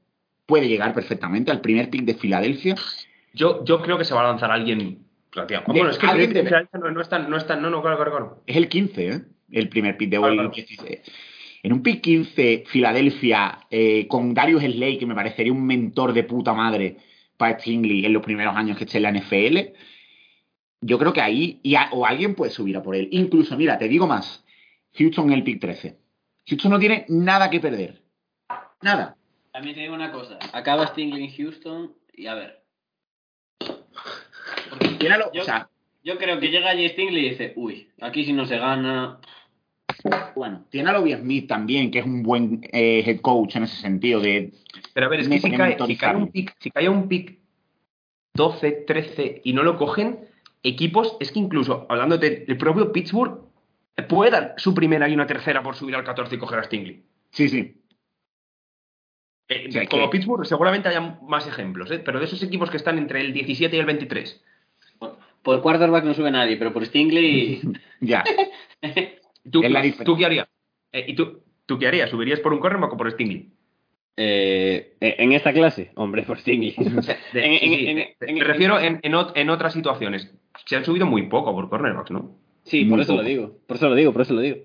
puede 0.46 0.68
llegar 0.68 0.94
perfectamente 0.94 1.52
al 1.52 1.62
primer 1.62 1.90
pick 1.90 2.04
de 2.04 2.14
Filadelfia. 2.16 2.76
Yo, 3.34 3.64
yo 3.66 3.82
creo 3.82 3.98
que 3.98 4.06
se 4.06 4.14
va 4.14 4.22
a 4.22 4.28
lanzar 4.28 4.52
alguien. 4.52 5.00
Bueno, 5.68 5.90
es 5.90 5.98
que 5.98 6.08
no, 6.08 6.92
no 6.92 7.02
es 7.02 7.10
tan, 7.10 7.30
no 7.30 7.36
es 7.36 7.46
tan- 7.46 7.62
no, 7.62 7.70
no, 7.70 7.82
claro, 7.82 7.98
claro, 7.98 8.12
claro. 8.12 8.44
Es 8.48 8.56
el 8.56 8.70
15, 8.70 9.08
¿eh? 9.10 9.22
El 9.52 9.70
primer 9.70 9.98
pick 9.98 10.10
de 10.10 10.18
claro. 10.18 10.50
16. 10.50 11.02
En 11.64 11.74
un 11.74 11.82
pick 11.82 12.02
15, 12.02 12.64
Filadelfia, 12.68 13.60
eh, 13.72 14.08
con 14.08 14.34
Darius 14.34 14.62
Slay, 14.64 14.98
que 15.00 15.06
me 15.06 15.16
parecería 15.16 15.52
un 15.52 15.66
mentor 15.66 16.14
de 16.14 16.24
puta 16.24 16.54
madre 16.54 16.98
para 17.38 17.60
Stingley 17.60 18.06
en 18.06 18.14
los 18.14 18.24
primeros 18.24 18.56
años 18.56 18.78
que 18.78 18.84
esté 18.86 18.98
en 18.98 19.04
la 19.04 19.10
NFL, 19.12 19.74
yo 20.82 21.00
creo 21.00 21.12
que 21.14 21.22
ahí, 21.22 21.60
y 21.64 21.76
a- 21.76 21.90
o 21.92 22.06
alguien 22.06 22.36
puede 22.36 22.52
subir 22.52 22.78
a 22.78 22.84
por 22.84 22.96
él. 22.96 23.08
Incluso, 23.12 23.58
mira, 23.58 23.78
te 23.80 23.88
digo 23.88 24.06
más, 24.08 24.46
Houston 24.94 25.28
en 25.28 25.34
el 25.34 25.44
pick 25.44 25.60
13. 25.60 25.98
Houston 26.48 26.72
no 26.72 26.80
tiene 26.80 27.06
nada 27.10 27.50
que 27.50 27.60
perder. 27.60 28.02
Nada. 28.82 29.18
también 29.52 29.74
te 29.76 29.82
digo 29.82 29.96
una 29.96 30.12
cosa. 30.12 30.38
Acaba 30.54 30.86
Stingley 30.88 31.24
en 31.24 31.32
Houston 31.32 31.94
y 32.14 32.28
a 32.28 32.36
ver. 32.36 32.62
Yo, 35.34 35.42
o 35.42 35.46
sea, 35.46 35.70
yo 36.04 36.18
creo 36.18 36.40
que 36.40 36.50
llega 36.50 36.70
allí 36.70 36.88
Stingley 36.90 37.26
y 37.26 37.30
dice, 37.32 37.54
uy, 37.56 37.90
aquí 38.02 38.26
si 38.26 38.34
no 38.34 38.46
se 38.46 38.58
gana... 38.58 39.20
bueno, 40.36 40.66
tiene 40.70 40.90
a 40.90 40.94
Lobby 40.94 41.14
Smith 41.14 41.48
también, 41.48 41.92
que 41.92 42.00
es 42.00 42.06
un 42.06 42.24
buen 42.24 42.62
eh, 42.72 43.04
head 43.06 43.22
coach 43.22 43.56
en 43.56 43.64
ese 43.64 43.78
sentido 43.78 44.20
de 44.20 44.52
Pero 44.94 45.06
a 45.06 45.10
ver, 45.10 45.22
es 45.22 45.30
que 45.30 45.40
si 45.40 45.52
cae, 45.52 45.78
si 45.86 45.98
cae 45.98 46.16
un 46.16 46.32
pick, 46.32 46.56
si 46.60 46.72
cae 46.72 46.90
un 46.90 47.08
pick 47.08 47.38
12, 48.34 48.72
13 48.88 49.42
y 49.44 49.54
no 49.54 49.64
lo 49.64 49.78
cogen, 49.78 50.20
equipos, 50.64 51.16
es 51.20 51.32
que 51.32 51.40
incluso, 51.40 51.86
hablando 51.90 52.18
del 52.18 52.58
propio 52.58 52.92
Pittsburgh, 52.92 53.40
puede 54.10 54.32
dar 54.32 54.56
su 54.58 54.74
primera 54.74 55.08
y 55.08 55.14
una 55.14 55.28
tercera 55.28 55.64
por 55.64 55.76
subir 55.76 55.96
al 55.96 56.04
14 56.04 56.36
y 56.36 56.38
coger 56.38 56.60
a 56.60 56.64
Stingley. 56.64 57.04
Sí, 57.32 57.48
sí. 57.48 57.82
Eh, 59.48 59.68
O 59.70 59.72
sea, 59.72 59.86
como 59.88 60.10
que- 60.10 60.18
Pittsburgh 60.18 60.46
seguramente 60.46 60.90
haya 60.90 61.18
más 61.22 61.48
ejemplos, 61.48 61.92
¿eh? 61.92 62.00
pero 62.00 62.20
de 62.20 62.26
esos 62.26 62.42
equipos 62.44 62.70
que 62.70 62.78
están 62.78 62.98
entre 62.98 63.22
el 63.22 63.32
17 63.32 63.76
y 63.76 63.80
el 63.80 63.86
23. 63.86 64.44
Por, 65.00 65.18
por 65.44 65.62
quarterback 65.62 66.04
no 66.04 66.14
sube 66.14 66.32
nadie, 66.32 66.58
pero 66.58 66.74
por 66.74 66.86
Stingley... 66.86 67.62
Ya. 68.02 68.24
¿Tú, 69.52 69.62
Es. 69.64 69.98
¿tú 70.04 70.16
qué 70.18 70.26
harías? 70.26 70.48
Eh, 70.92 71.06
¿Y 71.08 71.16
tú, 71.16 71.42
tú 71.66 71.78
qué 71.78 71.88
harías? 71.88 72.10
¿Subirías 72.10 72.40
por 72.40 72.54
un 72.54 72.60
cornerback 72.60 72.94
o 72.94 72.98
por 72.98 73.12
Stingley? 73.12 73.50
Eh, 74.18 74.96
en 75.02 75.34
esta 75.34 75.52
clase, 75.52 75.92
hombre, 75.96 76.24
por 76.24 76.40
Stingley. 76.40 76.74
Me 76.78 78.44
refiero 78.44 78.80
en, 78.80 79.00
en 79.04 79.14
ot- 79.14 79.34
en 79.36 79.50
otras 79.50 79.74
situaciones. 79.74 80.34
Se 80.66 80.76
han 80.76 80.86
subido 80.86 81.06
muy 81.06 81.24
poco 81.24 81.54
por 81.54 81.70
cornerbacks, 81.70 82.12
¿no? 82.12 82.38
Sí, 82.64 82.82
Muy 82.86 82.92
por 82.92 83.00
eso 83.02 83.12
poco. 83.14 83.22
lo 83.24 83.28
digo. 83.28 83.58
Por 83.68 83.78
eso 83.78 83.90
lo 83.90 83.96
digo, 83.96 84.14
por 84.14 84.22
eso 84.24 84.34
lo 84.34 84.42
digo. 84.42 84.58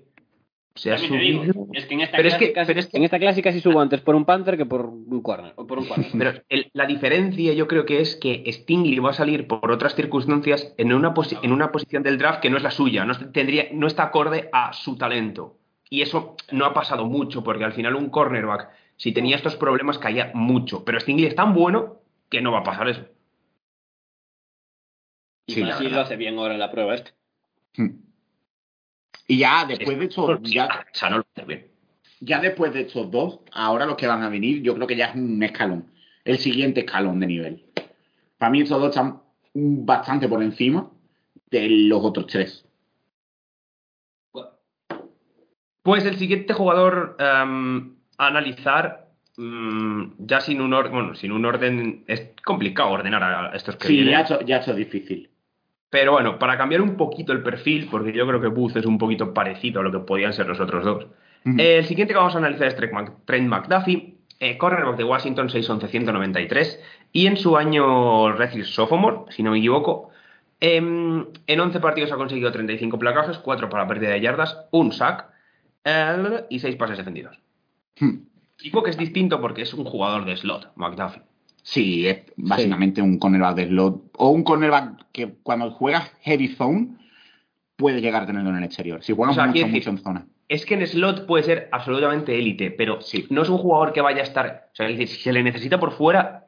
Se 0.73 0.89
ha 0.91 0.95
digo, 0.95 1.15
subido. 1.43 1.67
es 1.73 1.85
que 1.85 1.93
en 1.95 2.01
esta 2.01 2.15
Pero 2.17 2.29
es 2.29 2.35
que- 2.35 2.53
pero 2.65 2.79
es 2.79 2.87
que- 2.87 2.97
en 2.97 3.03
esta 3.03 3.19
clase 3.19 3.41
casi 3.41 3.59
subo 3.59 3.81
antes 3.81 3.99
por 4.01 4.15
un 4.15 4.23
Panther 4.25 4.55
que 4.57 4.65
por 4.65 4.85
un 4.85 5.21
corner. 5.21 5.51
O 5.57 5.67
por 5.67 5.79
un 5.79 5.85
corner. 5.85 6.09
Pero 6.17 6.31
el- 6.47 6.69
la 6.73 6.85
diferencia 6.85 7.53
yo 7.53 7.67
creo 7.67 7.85
que 7.85 7.99
es 7.99 8.15
que 8.15 8.43
Stingley 8.51 8.97
va 8.99 9.09
a 9.09 9.13
salir 9.13 9.47
por 9.47 9.69
otras 9.69 9.95
circunstancias 9.95 10.73
en 10.77 10.93
una, 10.93 11.13
posi- 11.13 11.37
en 11.43 11.51
una 11.51 11.71
posición 11.73 12.03
del 12.03 12.17
draft 12.17 12.39
que 12.41 12.49
no 12.49 12.55
es 12.57 12.63
la 12.63 12.71
suya, 12.71 13.03
no, 13.05 13.13
tendría, 13.31 13.67
no 13.73 13.85
está 13.85 14.03
acorde 14.03 14.49
a 14.53 14.71
su 14.71 14.97
talento. 14.97 15.57
Y 15.89 16.01
eso 16.03 16.37
no 16.53 16.63
ha 16.65 16.73
pasado 16.73 17.05
mucho, 17.05 17.43
porque 17.43 17.65
al 17.65 17.73
final 17.73 17.95
un 17.95 18.09
cornerback, 18.09 18.69
si 18.95 19.11
tenía 19.11 19.35
estos 19.35 19.57
problemas, 19.57 19.97
caía 19.99 20.31
mucho. 20.33 20.85
Pero 20.85 20.99
Stingley 21.01 21.27
es 21.27 21.35
tan 21.35 21.53
bueno 21.53 21.97
que 22.29 22.39
no 22.41 22.53
va 22.53 22.59
a 22.59 22.63
pasar 22.63 22.87
eso. 22.87 23.03
Y 25.47 25.53
Sí, 25.55 25.59
más 25.61 25.69
la 25.71 25.77
si 25.77 25.83
verdad. 25.83 25.97
lo 25.97 26.01
hace 26.03 26.15
bien 26.15 26.37
ahora 26.37 26.53
en 26.53 26.59
la 26.61 26.71
prueba 26.71 26.95
este. 26.95 27.11
Hmm. 27.75 27.89
Y 29.27 29.37
ya 29.39 29.65
después 29.65 29.97
de 29.97 30.05
estos, 30.05 30.41
ya, 30.43 30.67
ya 32.19 32.39
después 32.39 32.73
de 32.73 32.81
estos 32.81 33.09
dos, 33.09 33.39
ahora 33.51 33.85
los 33.85 33.95
que 33.95 34.07
van 34.07 34.21
a 34.23 34.29
venir, 34.29 34.61
yo 34.61 34.75
creo 34.75 34.87
que 34.87 34.95
ya 34.95 35.07
es 35.07 35.15
un 35.15 35.41
escalón. 35.41 35.85
El 36.23 36.37
siguiente 36.37 36.81
escalón 36.81 37.19
de 37.19 37.27
nivel. 37.27 37.65
Para 38.37 38.49
mí 38.51 38.61
estos 38.61 38.79
dos 38.79 38.89
están 38.89 39.21
bastante 39.53 40.27
por 40.27 40.43
encima 40.43 40.89
de 41.49 41.67
los 41.69 42.03
otros 42.03 42.27
tres. 42.27 42.65
Pues 45.83 46.05
el 46.05 46.17
siguiente 46.17 46.53
jugador 46.53 47.17
em, 47.17 47.95
a 48.19 48.27
analizar, 48.27 49.07
mm, 49.37 50.11
ya 50.19 50.39
sin 50.39 50.61
un 50.61 50.73
orden, 50.73 50.91
bueno, 50.93 51.15
sin 51.15 51.31
un 51.31 51.43
orden, 51.43 52.03
es 52.07 52.33
complicado 52.45 52.91
ordenar 52.91 53.23
a 53.23 53.55
estos 53.55 53.77
que 53.77 53.87
Sí, 53.87 53.93
vienen. 53.95 54.11
ya 54.13 54.21
esto, 54.21 54.41
ya 54.45 54.57
esto 54.57 54.71
es 54.71 54.77
difícil. 54.77 55.30
Pero 55.91 56.13
bueno, 56.13 56.39
para 56.39 56.57
cambiar 56.57 56.81
un 56.81 56.95
poquito 56.97 57.33
el 57.33 57.43
perfil, 57.43 57.87
porque 57.91 58.11
yo 58.13 58.25
creo 58.25 58.41
que 58.41 58.47
Booth 58.47 58.77
es 58.77 58.85
un 58.87 58.97
poquito 58.97 59.33
parecido 59.33 59.81
a 59.81 59.83
lo 59.83 59.91
que 59.91 59.99
podían 59.99 60.33
ser 60.33 60.47
los 60.47 60.59
otros 60.59 60.83
dos. 60.83 61.05
El 61.59 61.85
siguiente 61.85 62.13
que 62.13 62.17
vamos 62.17 62.33
a 62.33 62.39
analizar 62.39 62.67
es 62.67 62.75
Trent, 62.75 62.93
Mc- 62.93 63.15
Trent 63.25 63.47
McDuffie, 63.47 64.15
eh, 64.39 64.57
cornerback 64.57 64.95
de 64.97 65.03
Washington 65.03 65.49
6'11", 65.49 66.79
y 67.11 67.27
en 67.27 67.37
su 67.37 67.57
año 67.57 68.31
Redshirt 68.31 68.65
Sophomore, 68.67 69.31
si 69.31 69.43
no 69.43 69.51
me 69.51 69.57
equivoco, 69.59 70.09
em, 70.59 71.25
en 71.47 71.59
11 71.59 71.79
partidos 71.79 72.11
ha 72.11 72.15
conseguido 72.15 72.51
35 72.51 72.97
placajes, 72.97 73.37
4 73.39 73.69
para 73.69 73.87
pérdida 73.87 74.11
de 74.11 74.21
yardas, 74.21 74.65
un 74.71 74.91
sack 74.93 75.25
eh, 75.83 76.45
y 76.49 76.59
6 76.59 76.75
pases 76.77 76.97
defendidos. 76.97 77.37
Hmm. 77.99 78.19
Tipo 78.57 78.83
que 78.83 78.91
es 78.91 78.97
distinto 78.97 79.41
porque 79.41 79.63
es 79.63 79.73
un 79.73 79.83
jugador 79.85 80.23
de 80.25 80.37
slot, 80.37 80.71
McDuffie. 80.75 81.23
Sí, 81.63 82.07
es 82.07 82.23
básicamente 82.37 83.01
un 83.01 83.19
cornerback 83.19 83.55
de 83.55 83.67
slot. 83.67 84.01
O 84.17 84.29
un 84.29 84.43
cornerback 84.43 85.05
que 85.11 85.35
cuando 85.43 85.69
juegas 85.71 86.11
heavy 86.21 86.47
zone 86.49 86.95
puede 87.75 88.01
llegar 88.01 88.23
a 88.23 88.25
tenerlo 88.25 88.49
en 88.49 88.57
el 88.57 88.63
exterior. 88.63 89.03
Si 89.03 89.13
juegas 89.13 89.35
O 89.37 89.41
sea, 89.41 89.47
mucho, 89.47 89.67
mucho 89.67 89.89
en 89.91 89.97
zona. 89.99 90.25
Es 90.47 90.65
que 90.65 90.73
en 90.73 90.85
slot 90.85 91.25
puede 91.27 91.43
ser 91.43 91.69
absolutamente 91.71 92.37
élite, 92.37 92.71
pero 92.71 92.99
Sí. 93.01 93.25
no 93.29 93.41
es 93.41 93.49
un 93.49 93.57
jugador 93.57 93.93
que 93.93 94.01
vaya 94.01 94.19
a 94.21 94.23
estar. 94.23 94.69
O 94.71 94.75
sea, 94.75 94.87
es 94.87 94.97
decir, 94.97 95.07
si 95.15 95.21
se 95.23 95.33
le 95.33 95.43
necesita 95.43 95.79
por 95.79 95.91
fuera, 95.93 96.47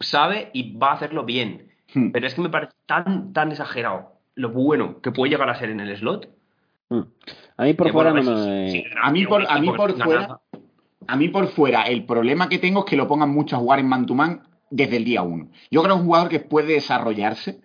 sabe 0.00 0.50
y 0.52 0.76
va 0.76 0.90
a 0.90 0.94
hacerlo 0.94 1.24
bien. 1.24 1.68
Hmm. 1.94 2.10
Pero 2.12 2.26
es 2.26 2.34
que 2.34 2.40
me 2.40 2.48
parece 2.48 2.72
tan, 2.86 3.32
tan 3.32 3.50
exagerado 3.52 4.12
lo 4.34 4.50
bueno 4.50 5.00
que 5.00 5.12
puede 5.12 5.30
llegar 5.30 5.48
a 5.50 5.54
ser 5.58 5.70
en 5.70 5.80
el 5.80 5.96
slot. 5.96 6.28
Mm. 6.88 7.00
A 7.56 7.64
mí 7.64 7.74
por 7.74 7.86
que, 7.88 7.92
fuera 7.92 8.12
bueno, 8.12 8.30
no 8.30 8.46
me... 8.46 8.70
sí, 8.70 8.84
A 9.02 9.10
mí 9.10 9.26
por- 9.26 9.44
a 9.48 9.58
mí 9.58 9.68
fuera-. 9.74 10.40
A 11.08 11.16
mí 11.16 11.28
por 11.28 11.48
fuera, 11.48 11.82
el 11.82 12.04
problema 12.04 12.48
que 12.48 12.58
tengo 12.58 12.80
es 12.80 12.86
que 12.86 12.96
lo 12.96 13.08
pongan 13.08 13.30
mucho 13.30 13.56
a 13.56 13.58
jugar 13.58 13.78
en 13.78 13.88
man 13.88 14.06
to 14.06 14.14
man 14.14 14.42
desde 14.70 14.96
el 14.96 15.04
día 15.04 15.22
uno. 15.22 15.50
Yo 15.70 15.82
creo 15.82 15.94
que 15.94 15.98
es 15.98 16.00
un 16.00 16.06
jugador 16.06 16.28
que 16.28 16.40
puede 16.40 16.74
desarrollarse 16.74 17.60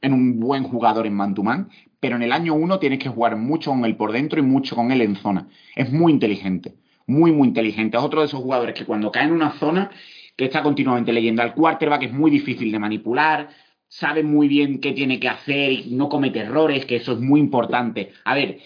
en 0.00 0.12
un 0.12 0.38
buen 0.38 0.64
jugador 0.64 1.06
en 1.06 1.14
man 1.14 1.34
to 1.34 1.42
man, 1.42 1.68
pero 2.00 2.16
en 2.16 2.22
el 2.22 2.32
año 2.32 2.54
uno 2.54 2.78
tienes 2.78 2.98
que 2.98 3.08
jugar 3.08 3.36
mucho 3.36 3.70
con 3.70 3.84
él 3.84 3.96
por 3.96 4.12
dentro 4.12 4.38
y 4.38 4.42
mucho 4.42 4.76
con 4.76 4.92
él 4.92 5.00
en 5.00 5.16
zona. 5.16 5.48
Es 5.74 5.92
muy 5.92 6.12
inteligente, 6.12 6.74
muy, 7.06 7.32
muy 7.32 7.48
inteligente. 7.48 7.96
Es 7.96 8.02
otro 8.02 8.20
de 8.20 8.26
esos 8.26 8.40
jugadores 8.40 8.74
que 8.74 8.84
cuando 8.84 9.10
cae 9.10 9.24
en 9.24 9.32
una 9.32 9.52
zona, 9.52 9.90
que 10.36 10.44
está 10.44 10.62
continuamente 10.62 11.12
leyendo 11.12 11.42
al 11.42 11.54
quarterback, 11.54 12.04
es 12.04 12.12
muy 12.12 12.30
difícil 12.30 12.70
de 12.70 12.78
manipular, 12.78 13.48
sabe 13.88 14.22
muy 14.22 14.48
bien 14.48 14.80
qué 14.80 14.92
tiene 14.92 15.18
que 15.18 15.28
hacer 15.28 15.72
y 15.72 15.94
no 15.94 16.08
comete 16.08 16.40
errores, 16.40 16.84
que 16.84 16.96
eso 16.96 17.12
es 17.12 17.20
muy 17.20 17.40
importante. 17.40 18.12
A 18.24 18.34
ver, 18.34 18.58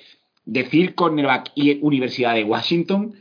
decir 0.45 0.95
cornerback 0.95 1.53
y 1.55 1.79
Universidad 1.83 2.35
de 2.35 2.45
Washington, 2.45 3.15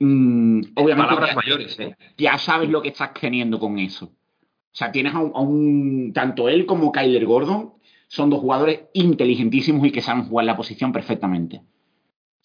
mm, 0.00 0.60
obviamente 0.74 1.06
Palabras 1.14 1.30
ya, 1.30 1.36
mayores, 1.36 1.78
¿eh? 1.80 1.96
ya 2.18 2.38
sabes 2.38 2.68
lo 2.68 2.82
que 2.82 2.88
estás 2.88 3.12
teniendo 3.14 3.58
con 3.60 3.78
eso. 3.78 4.06
O 4.06 4.72
sea, 4.76 4.90
tienes 4.92 5.14
a 5.14 5.18
un, 5.20 5.32
a 5.34 5.40
un- 5.40 6.12
tanto 6.12 6.48
él 6.48 6.66
como 6.66 6.92
Kyler 6.92 7.26
Gordon 7.26 7.74
son 8.08 8.30
dos 8.30 8.40
jugadores 8.40 8.80
inteligentísimos 8.94 9.86
y 9.86 9.90
que 9.92 10.00
saben 10.00 10.24
jugar 10.24 10.46
la 10.46 10.56
posición 10.56 10.92
perfectamente. 10.92 11.58
O 11.58 11.62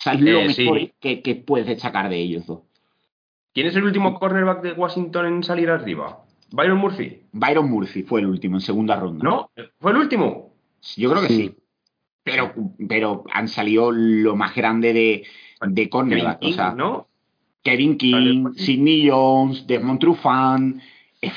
sea, 0.04 0.14
es 0.14 0.22
lo 0.22 0.40
Eh, 0.42 0.54
sí. 0.54 0.64
mejor 0.64 0.92
que, 1.00 1.22
que 1.22 1.36
puedes 1.36 1.66
destacar 1.68 2.10
de 2.10 2.18
ellos 2.18 2.46
dos. 2.46 2.60
¿Quién 3.54 3.68
es 3.68 3.76
el 3.76 3.84
último 3.86 4.20
cornerback 4.20 4.62
de 4.62 4.74
Washington 4.74 5.26
en 5.28 5.44
salir 5.44 5.70
arriba? 5.70 6.24
¿Byron 6.52 6.78
Murphy? 6.78 7.22
Byron 7.32 7.70
Murphy 7.70 8.04
fue 8.04 8.20
el 8.22 8.28
último 8.28 8.58
en 8.58 8.62
segunda 8.62 8.96
ronda. 8.98 9.24
¿No? 9.24 9.50
¿Fue 9.80 9.92
el 9.92 9.98
último? 9.98 10.54
Yo 10.98 11.10
creo 11.10 11.22
que 11.22 11.30
sí. 11.30 11.36
Sí. 11.48 11.56
Pero, 12.24 12.54
pero 12.90 13.24
han 13.32 13.48
salido 13.48 13.92
lo 13.92 14.36
más 14.36 14.56
grande 14.56 14.94
de, 14.94 15.24
de 15.68 15.90
cornerback. 15.90 16.40
O 16.44 16.52
sea, 16.52 16.74
¿no? 16.74 17.08
Kevin 17.66 17.98
King, 17.98 18.44
Vale. 18.44 18.58
Sidney 18.60 19.10
Jones, 19.10 19.66
Desmond 19.68 20.00
Trufant. 20.00 20.82
eh, 21.22 21.32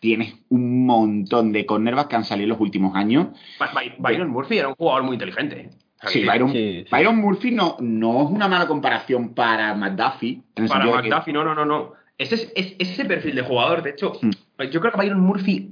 Tienes 0.00 0.34
un 0.50 0.84
montón 0.84 1.50
de 1.52 1.64
cornerbacks 1.64 2.08
que 2.10 2.16
han 2.16 2.24
salido 2.24 2.44
en 2.44 2.48
los 2.50 2.60
últimos 2.60 2.94
años. 2.94 3.28
By- 3.58 3.70
By- 3.74 3.94
Byron 3.98 4.28
Murphy 4.30 4.58
era 4.58 4.68
un 4.68 4.74
jugador 4.74 5.02
muy 5.02 5.14
inteligente. 5.14 5.70
Sí, 6.08 6.24
Byron, 6.26 6.52
Sí, 6.52 6.82
sí. 6.84 6.90
Byron 6.90 7.16
Murphy 7.16 7.50
no, 7.52 7.76
no 7.80 8.24
es 8.24 8.30
una 8.30 8.46
mala 8.48 8.66
comparación 8.66 9.32
para 9.34 9.74
McDuffie. 9.74 10.42
Para 10.68 10.84
de 10.84 10.90
que- 10.90 11.08
McDuffie, 11.08 11.32
no, 11.32 11.42
no, 11.44 11.54
no, 11.54 11.64
no. 11.64 11.92
Ese, 12.18 12.34
es, 12.34 12.52
es- 12.54 12.74
ese 12.78 13.04
perfil 13.06 13.34
de 13.36 13.42
jugador, 13.42 13.82
de 13.82 13.90
hecho, 13.90 14.12
Hmm. 14.20 14.30
yo 14.70 14.80
creo 14.80 14.92
que 14.92 14.98
Byron 14.98 15.20
Murphy 15.20 15.70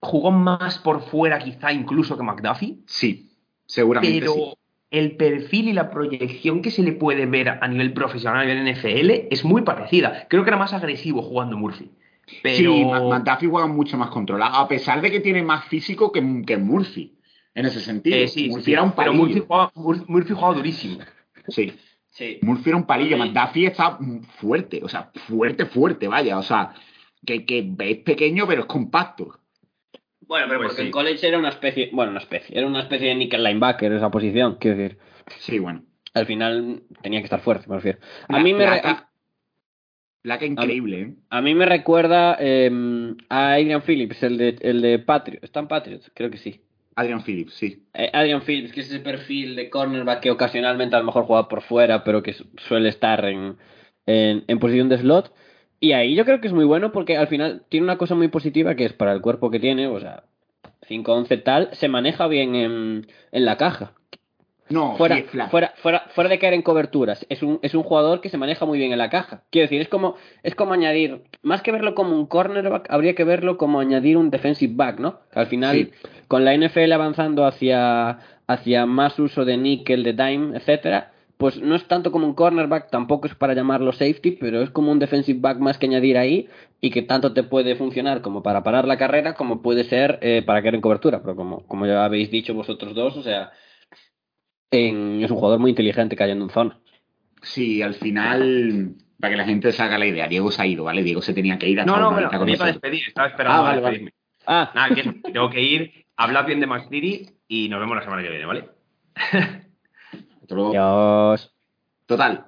jugó 0.00 0.30
más 0.30 0.78
por 0.78 1.02
fuera 1.02 1.38
quizá 1.40 1.72
incluso 1.72 2.16
que 2.16 2.22
McDuffie, 2.22 2.76
Sí, 2.86 3.32
seguramente 3.66 4.20
pero 4.20 4.34
sí. 4.34 4.52
El 4.98 5.16
perfil 5.16 5.68
y 5.68 5.72
la 5.72 5.90
proyección 5.90 6.62
que 6.62 6.70
se 6.70 6.82
le 6.82 6.92
puede 6.92 7.26
ver 7.26 7.48
a 7.60 7.68
nivel 7.68 7.92
profesional, 7.92 8.40
a 8.48 8.54
nivel 8.54 8.72
NFL, 8.74 9.28
es 9.30 9.44
muy 9.44 9.62
parecida. 9.62 10.26
Creo 10.28 10.44
que 10.44 10.50
era 10.50 10.56
más 10.58 10.72
agresivo 10.72 11.22
jugando 11.22 11.56
Murphy. 11.56 11.90
Pero... 12.42 12.56
Sí, 12.74 12.84
McDuffie 12.84 13.48
juega 13.48 13.66
mucho 13.68 13.96
más 13.96 14.10
controlado, 14.10 14.56
a 14.56 14.68
pesar 14.68 15.00
de 15.00 15.10
que 15.10 15.20
tiene 15.20 15.42
más 15.42 15.64
físico 15.66 16.10
que, 16.12 16.42
que 16.46 16.56
Murphy. 16.56 17.12
En 17.54 17.64
ese 17.66 17.80
sentido. 17.80 18.16
Eh, 18.16 18.28
sí, 18.28 18.48
Murphy 18.48 18.64
sí. 18.64 18.72
era 18.72 18.82
un 18.82 18.92
pero 18.92 19.12
palillo. 19.12 19.24
Murphy 19.24 19.40
jugaba, 19.46 19.72
Mur- 19.74 20.04
Murphy 20.08 20.34
jugaba 20.34 20.54
durísimo. 20.54 20.98
Sí. 21.48 21.72
Sí. 22.10 22.38
Murphy 22.42 22.70
era 22.70 22.76
un 22.76 22.84
palillo. 22.86 23.16
McDuffie 23.16 23.66
está 23.68 23.98
fuerte, 24.38 24.80
o 24.82 24.88
sea, 24.88 25.10
fuerte, 25.26 25.66
fuerte, 25.66 26.08
vaya, 26.08 26.38
o 26.38 26.42
sea, 26.42 26.74
que, 27.24 27.44
que 27.46 27.74
es 27.78 27.96
pequeño 27.98 28.46
pero 28.46 28.62
es 28.62 28.66
compacto. 28.66 29.38
Bueno, 30.26 30.46
pero 30.48 30.58
Pues 30.60 30.68
porque 30.70 30.82
sí. 30.82 30.86
en 30.86 30.92
college 30.92 31.28
era 31.28 31.38
una 31.38 31.48
especie, 31.50 31.90
bueno, 31.92 32.10
una 32.10 32.20
especie, 32.20 32.56
era 32.58 32.66
una 32.66 32.80
especie 32.80 33.08
de 33.08 33.14
nickel 33.14 33.44
linebacker 33.44 33.92
esa 33.92 34.10
posición, 34.10 34.56
quiero 34.60 34.76
decir. 34.76 34.98
Sí, 35.38 35.58
bueno. 35.58 35.82
Al 36.14 36.26
final 36.26 36.82
tenía 37.02 37.20
que 37.20 37.24
estar 37.24 37.40
fuerte, 37.40 37.68
me 37.68 37.76
refiero. 37.76 37.98
A 38.28 38.38
La- 38.38 38.42
mí 38.42 38.52
me, 38.54 38.64
placa, 38.64 39.10
placa 40.22 40.44
increíble, 40.46 41.00
¿eh? 41.00 41.14
a 41.30 41.40
mí 41.42 41.54
me 41.54 41.66
recuerda 41.66 42.36
eh, 42.40 42.70
a 43.28 43.52
Adrian 43.52 43.82
Phillips, 43.82 44.22
el 44.22 44.38
de, 44.38 44.56
el 44.60 44.80
de 44.82 44.98
Patriots. 44.98 45.44
¿Está 45.44 45.60
en 45.60 45.68
Patriots? 45.68 46.10
Creo 46.14 46.30
que 46.30 46.38
sí. 46.38 46.60
Adrian 46.96 47.22
Phillips, 47.22 47.52
sí. 47.54 47.84
Eh, 47.92 48.10
Adrian 48.12 48.40
Phillips, 48.42 48.72
que 48.72 48.80
es 48.80 48.86
ese 48.90 49.00
perfil 49.00 49.54
de 49.54 49.68
cornerback 49.68 50.20
que 50.20 50.30
ocasionalmente 50.30 50.96
a 50.96 51.00
lo 51.00 51.04
mejor 51.04 51.24
juega 51.24 51.46
por 51.48 51.60
fuera, 51.62 52.02
pero 52.02 52.22
que 52.22 52.32
su- 52.32 52.48
suele 52.56 52.88
estar 52.88 53.22
en, 53.26 53.56
en, 54.06 54.44
en 54.48 54.58
posición 54.58 54.88
de 54.88 54.98
slot. 54.98 55.32
Y 55.80 55.92
ahí 55.92 56.14
yo 56.14 56.24
creo 56.24 56.40
que 56.40 56.48
es 56.48 56.54
muy 56.54 56.64
bueno 56.64 56.90
porque 56.92 57.16
al 57.16 57.28
final 57.28 57.62
tiene 57.68 57.84
una 57.84 57.98
cosa 57.98 58.14
muy 58.14 58.28
positiva 58.28 58.74
que 58.74 58.84
es 58.86 58.92
para 58.92 59.12
el 59.12 59.20
cuerpo 59.20 59.50
que 59.50 59.60
tiene, 59.60 59.86
o 59.88 60.00
sea, 60.00 60.22
5-11 60.88 61.42
tal, 61.42 61.68
se 61.72 61.88
maneja 61.88 62.26
bien 62.28 62.54
en, 62.54 63.06
en 63.32 63.44
la 63.44 63.56
caja. 63.56 63.92
No, 64.68 64.96
Fuera, 64.96 65.16
sí, 65.16 65.22
fuera, 65.48 65.74
fuera, 65.76 66.06
fuera 66.08 66.28
de 66.28 66.40
caer 66.40 66.54
en 66.54 66.62
coberturas, 66.62 67.24
es 67.28 67.40
un, 67.44 67.60
es 67.62 67.74
un 67.76 67.84
jugador 67.84 68.20
que 68.20 68.30
se 68.30 68.36
maneja 68.36 68.66
muy 68.66 68.78
bien 68.78 68.90
en 68.90 68.98
la 68.98 69.10
caja. 69.10 69.44
Quiero 69.50 69.66
decir, 69.66 69.80
es 69.80 69.88
como, 69.88 70.16
es 70.42 70.56
como 70.56 70.72
añadir, 70.72 71.22
más 71.42 71.62
que 71.62 71.70
verlo 71.70 71.94
como 71.94 72.16
un 72.16 72.26
cornerback, 72.26 72.90
habría 72.90 73.14
que 73.14 73.22
verlo 73.22 73.58
como 73.58 73.78
añadir 73.78 74.16
un 74.16 74.30
defensive 74.30 74.72
back, 74.74 74.98
¿no? 74.98 75.20
Al 75.34 75.46
final, 75.46 75.76
Sí. 75.76 75.90
con 76.26 76.44
la 76.44 76.52
NFL 76.56 76.90
avanzando 76.90 77.44
hacia, 77.46 78.18
hacia 78.48 78.86
más 78.86 79.16
uso 79.20 79.44
de 79.44 79.56
nickel, 79.56 80.02
de 80.02 80.14
dime, 80.14 80.56
etcétera, 80.56 81.12
pues 81.36 81.60
no 81.60 81.74
es 81.74 81.86
tanto 81.86 82.10
como 82.12 82.26
un 82.26 82.34
cornerback, 82.34 82.90
tampoco 82.90 83.26
es 83.26 83.34
para 83.34 83.54
llamarlo 83.54 83.92
safety, 83.92 84.32
pero 84.32 84.62
es 84.62 84.70
como 84.70 84.90
un 84.90 84.98
defensive 84.98 85.38
back 85.40 85.58
más 85.58 85.76
que 85.78 85.86
añadir 85.86 86.16
ahí 86.16 86.48
y 86.80 86.90
que 86.90 87.02
tanto 87.02 87.32
te 87.34 87.42
puede 87.42 87.76
funcionar 87.76 88.22
como 88.22 88.42
para 88.42 88.62
parar 88.62 88.86
la 88.86 88.96
carrera 88.96 89.34
como 89.34 89.60
puede 89.62 89.84
ser 89.84 90.18
eh, 90.22 90.42
para 90.46 90.62
caer 90.62 90.76
en 90.76 90.80
cobertura. 90.80 91.20
Pero 91.22 91.36
como, 91.36 91.66
como 91.66 91.86
ya 91.86 92.04
habéis 92.04 92.30
dicho 92.30 92.54
vosotros 92.54 92.94
dos, 92.94 93.16
o 93.16 93.22
sea, 93.22 93.50
en- 94.70 95.22
es 95.22 95.30
un 95.30 95.36
jugador 95.36 95.58
muy 95.58 95.70
inteligente 95.70 96.16
cayendo 96.16 96.44
en 96.44 96.50
zona. 96.50 96.78
Sí, 97.42 97.82
al 97.82 97.94
final 97.94 98.94
para 99.20 99.32
que 99.32 99.36
la 99.36 99.44
gente 99.44 99.72
se 99.72 99.82
haga 99.82 99.98
la 99.98 100.06
idea. 100.06 100.28
Diego 100.28 100.50
se 100.50 100.62
ha 100.62 100.66
ido, 100.66 100.84
¿vale? 100.84 101.02
Diego 101.02 101.22
se 101.22 101.32
tenía 101.34 101.58
que 101.58 101.68
ir 101.68 101.80
a 101.80 101.84
No, 101.84 101.96
no, 101.98 102.08
con 102.30 102.46
me 102.46 102.52
iba 102.52 102.64
a 102.64 102.68
despedir, 102.68 103.02
estaba 103.08 103.28
esperando 103.28 103.58
Ah, 103.60 103.62
vale, 103.62 103.78
a 103.78 103.80
vale. 103.80 103.98
despedirme. 103.98 104.12
Ah, 104.46 104.72
Nada, 104.74 104.94
que 104.94 105.30
tengo 105.32 105.50
que 105.50 105.62
ir, 105.62 106.06
hablad 106.16 106.46
bien 106.46 106.60
de 106.60 106.66
Max 106.66 106.88
y 107.48 107.68
nos 107.68 107.80
vemos 107.80 107.96
la 107.96 108.02
semana 108.04 108.22
que 108.22 108.28
viene, 108.30 108.46
¿vale? 108.46 108.64
Hasta 110.46 110.54
luego. 110.54 110.72
Total, 112.06 112.46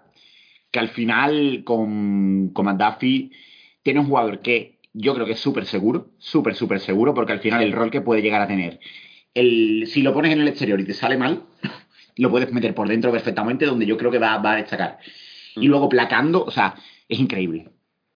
que 0.71 0.79
al 0.79 0.89
final 0.89 1.63
con, 1.65 2.51
con 2.53 2.67
McDuffie 2.67 3.31
tiene 3.83 4.01
un 4.01 4.07
jugador 4.07 4.39
que 4.41 4.79
yo 4.93 5.15
creo 5.15 5.27
que 5.27 5.33
es 5.33 5.41
súper 5.41 5.65
seguro, 5.67 6.11
súper, 6.19 6.55
súper 6.55 6.79
seguro, 6.81 7.13
porque 7.13 7.33
al 7.33 7.41
final 7.41 7.63
el 7.63 7.73
rol 7.73 7.91
que 7.91 8.01
puede 8.01 8.23
llegar 8.23 8.41
a 8.41 8.47
tener, 8.47 8.79
el, 9.35 9.87
si 9.89 10.03
lo 10.03 10.13
pones 10.15 10.33
en 10.33 10.41
el 10.41 10.49
exterior 10.49 10.79
y 10.81 10.85
te 10.85 10.95
sale 10.95 11.17
mal, 11.17 11.43
lo 12.17 12.31
puedes 12.31 12.53
meter 12.53 12.75
por 12.75 12.89
dentro 12.89 13.11
perfectamente, 13.11 13.67
donde 13.67 13.87
yo 13.87 13.97
creo 13.97 14.11
que 14.11 14.19
va, 14.19 14.39
va 14.39 14.53
a 14.53 14.57
destacar. 14.57 14.99
Y 15.57 15.67
luego 15.67 15.89
placando, 15.89 16.45
o 16.45 16.51
sea, 16.53 16.75
es 17.09 17.19
increíble. 17.19 17.71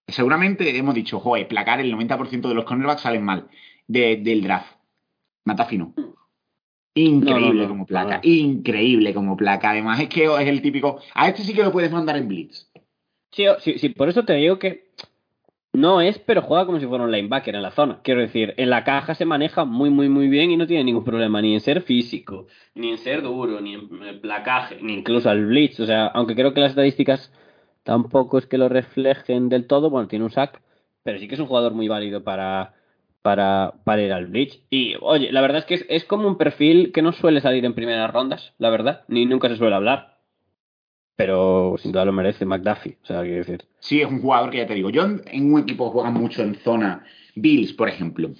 Seguramente 0.07 0.77
hemos 0.77 0.95
dicho, 0.95 1.19
joder, 1.21 1.49
placar 1.49 1.81
el 1.81 1.93
90% 1.93 2.49
de 2.49 2.55
los 2.55 2.65
cornerbacks 2.65 3.03
salen 3.03 3.25
mal 3.25 3.49
de- 3.89 4.17
del 4.17 4.43
draft. 4.43 4.77
McDuffie 5.45 5.79
no. 5.79 5.95
Increíble 6.95 7.41
No, 7.41 7.51
no, 7.51 7.63
no, 7.63 7.69
como 7.69 7.87
placa, 7.87 8.21
increíble 8.23 9.15
como 9.15 9.37
placa. 9.37 9.71
Además 9.71 10.01
es 10.01 10.09
que 10.09 10.25
es 10.25 10.49
el 10.49 10.61
típico. 10.61 11.01
A 11.15 11.29
este 11.29 11.43
sí 11.43 11.55
que 11.55 11.63
lo 11.63 11.73
puedes 11.73 11.91
mandar 11.91 12.17
en 12.17 12.29
blitz. 12.29 12.69
Sí, 13.31 13.45
sí, 13.61 13.79
sí, 13.79 13.89
por 13.89 14.11
eso 14.11 14.25
te 14.25 14.35
digo 14.35 14.59
que 14.59 14.91
no 15.73 16.03
es, 16.03 16.19
pero 16.19 16.43
juega 16.43 16.67
como 16.67 16.79
si 16.79 16.87
fuera 16.87 17.05
un 17.05 17.11
linebacker 17.11 17.55
en 17.55 17.63
la 17.63 17.71
zona. 17.71 18.01
Quiero 18.03 18.21
decir, 18.21 18.53
en 18.59 18.69
la 18.69 18.85
caja 18.85 19.15
se 19.15 19.25
maneja 19.25 19.65
muy, 19.65 19.89
muy, 19.89 20.11
muy 20.11 20.29
bien 20.29 20.51
y 20.51 20.59
no 20.59 20.67
tiene 20.67 20.85
ningún 20.85 21.05
problema 21.05 21.41
ni 21.41 21.55
en 21.55 21.61
ser 21.61 21.81
físico, 21.81 22.47
ni 22.75 22.91
en 22.91 22.99
ser 22.99 23.23
duro, 23.23 23.59
ni 23.63 23.73
en 23.75 24.21
placaje, 24.21 24.79
ni 24.83 24.93
incluso 24.93 25.31
al 25.31 25.47
blitz. 25.47 25.81
O 25.81 25.87
sea, 25.87 26.09
aunque 26.09 26.35
creo 26.35 26.53
que 26.53 26.61
las 26.61 26.73
estadísticas 26.73 27.33
tampoco 27.85 28.37
es 28.37 28.47
que 28.47 28.59
lo 28.59 28.69
reflejen 28.69 29.49
del 29.49 29.67
todo, 29.67 29.89
bueno, 29.89 30.09
tiene 30.09 30.27
un 30.27 30.31
sack, 30.31 30.61
pero 31.03 31.19
sí 31.19 31.27
que 31.27 31.37
es 31.37 31.41
un 31.41 31.47
jugador 31.47 31.73
muy 31.73 31.89
válido 31.89 32.23
para, 32.23 32.75
para, 33.23 33.75
para 33.85 34.03
ir 34.03 34.13
al 34.13 34.27
blitz. 34.27 34.61
Y, 34.69 34.95
oye, 35.01 35.33
la 35.33 35.41
verdad 35.41 35.59
es 35.59 35.65
que 35.65 35.87
es, 35.89 36.05
como 36.05 36.29
un 36.29 36.37
perfil 36.37 36.93
que 36.93 37.03
no 37.03 37.13
suele 37.13 37.41
salir 37.41 37.65
en 37.65 37.75
primeras 37.75 38.13
rondas, 38.13 38.53
la 38.59 38.71
verdad, 38.71 39.05
ni 39.09 39.25
nunca 39.25 39.49
se 39.49 39.57
suele 39.57 39.77
hablar. 39.77 40.19
Pero 41.17 41.77
sin 41.79 41.93
duda 41.93 42.05
lo 42.05 42.13
merece 42.13 42.45
McDuffie, 42.45 42.99
o 43.03 43.07
sea, 43.07 43.23
quiero 43.23 43.37
decir. 43.37 43.65
Sí, 43.79 44.01
es 44.01 44.09
un 44.09 44.21
jugador 44.21 44.51
que 44.51 44.59
ya 44.59 44.67
te 44.67 44.75
digo. 44.75 44.91
Yo 44.91 45.05
en, 45.05 45.53
un 45.53 45.61
equipo 45.61 45.91
juegan 45.91 46.15
mucho 46.15 46.43
en 46.43 46.57
zona. 46.57 47.05
Bills, 47.35 47.73
por 47.75 47.89
ejemplo. 47.89 48.31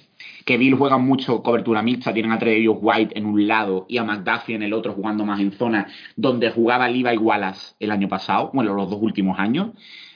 Que 0.45 0.57
Bills 0.57 0.77
juegan 0.77 1.05
mucho 1.05 1.41
cobertura 1.41 1.81
mixta. 1.81 2.13
Tienen 2.13 2.31
a 2.31 2.39
Tredavious 2.39 2.77
White 2.81 3.17
en 3.17 3.25
un 3.25 3.47
lado 3.47 3.85
y 3.87 3.97
a 3.97 4.03
McDuffie 4.03 4.55
en 4.55 4.63
el 4.63 4.73
otro 4.73 4.93
jugando 4.93 5.25
más 5.25 5.39
en 5.39 5.51
zona. 5.51 5.87
Donde 6.15 6.51
jugaba 6.51 6.89
Levi 6.89 7.17
Wallace 7.17 7.75
el 7.79 7.91
año 7.91 8.07
pasado. 8.07 8.51
Bueno, 8.53 8.73
los 8.73 8.89
dos 8.89 8.99
últimos 9.01 9.39
años. 9.39 9.69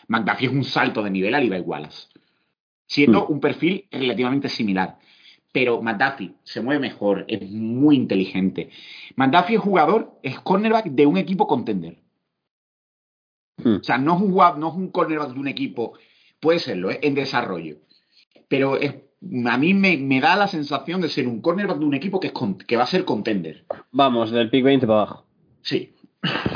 McDuffie 0.08 0.48
es 0.48 0.54
un 0.54 0.64
salto 0.64 1.04
de 1.04 1.12
nivel 1.12 1.36
a 1.36 1.40
Levi 1.40 1.60
Wallace. 1.60 2.08
Siendo 2.88 3.28
un 3.28 3.40
perfil 3.40 3.86
relativamente 3.92 4.50
similar. 4.50 4.98
Pero 5.52 5.82
McDuffie 5.82 6.34
se 6.44 6.62
mueve 6.62 6.80
mejor. 6.82 7.26
Es 7.28 7.50
muy 7.52 7.96
inteligente. 7.96 8.70
McDuffie 9.16 9.56
es 9.58 9.62
jugador, 9.62 10.20
es 10.24 10.40
cornerback 10.40 10.86
de 10.88 11.06
un 11.06 11.18
equipo 11.18 11.48
contender. 11.48 11.98
Hmm. 13.64 13.78
O 13.82 13.84
sea, 13.84 13.98
no 13.98 14.16
es 14.16 14.22
un 14.22 14.32
no 14.60 14.70
es 14.70 14.76
un 14.76 14.90
cornerback 14.92 15.34
de 15.34 15.40
un 15.40 15.48
equipo, 15.48 15.94
puede 16.40 16.60
serlo, 16.60 16.92
¿eh? 16.92 17.00
en 17.02 17.16
desarrollo. 17.16 17.78
Pero 18.48 18.78
es, 18.78 18.96
a 19.46 19.58
mí 19.58 19.74
me, 19.74 19.98
me 19.98 20.22
da 20.22 20.36
la 20.36 20.48
sensación 20.48 21.02
de 21.02 21.10
ser 21.10 21.28
un 21.28 21.42
cornerback 21.42 21.80
de 21.80 21.86
un 21.86 21.94
equipo 21.96 22.20
que, 22.20 22.28
es 22.28 22.34
con- 22.34 22.58
que 22.58 22.78
va 22.78 22.84
a 22.84 22.88
ser 22.88 23.04
contender. 23.04 23.66
Vamos, 23.92 24.32
del 24.32 24.50
pick 24.50 24.64
20 24.64 24.86
para 24.88 25.02
abajo. 25.02 25.26
Sí. 25.62 25.94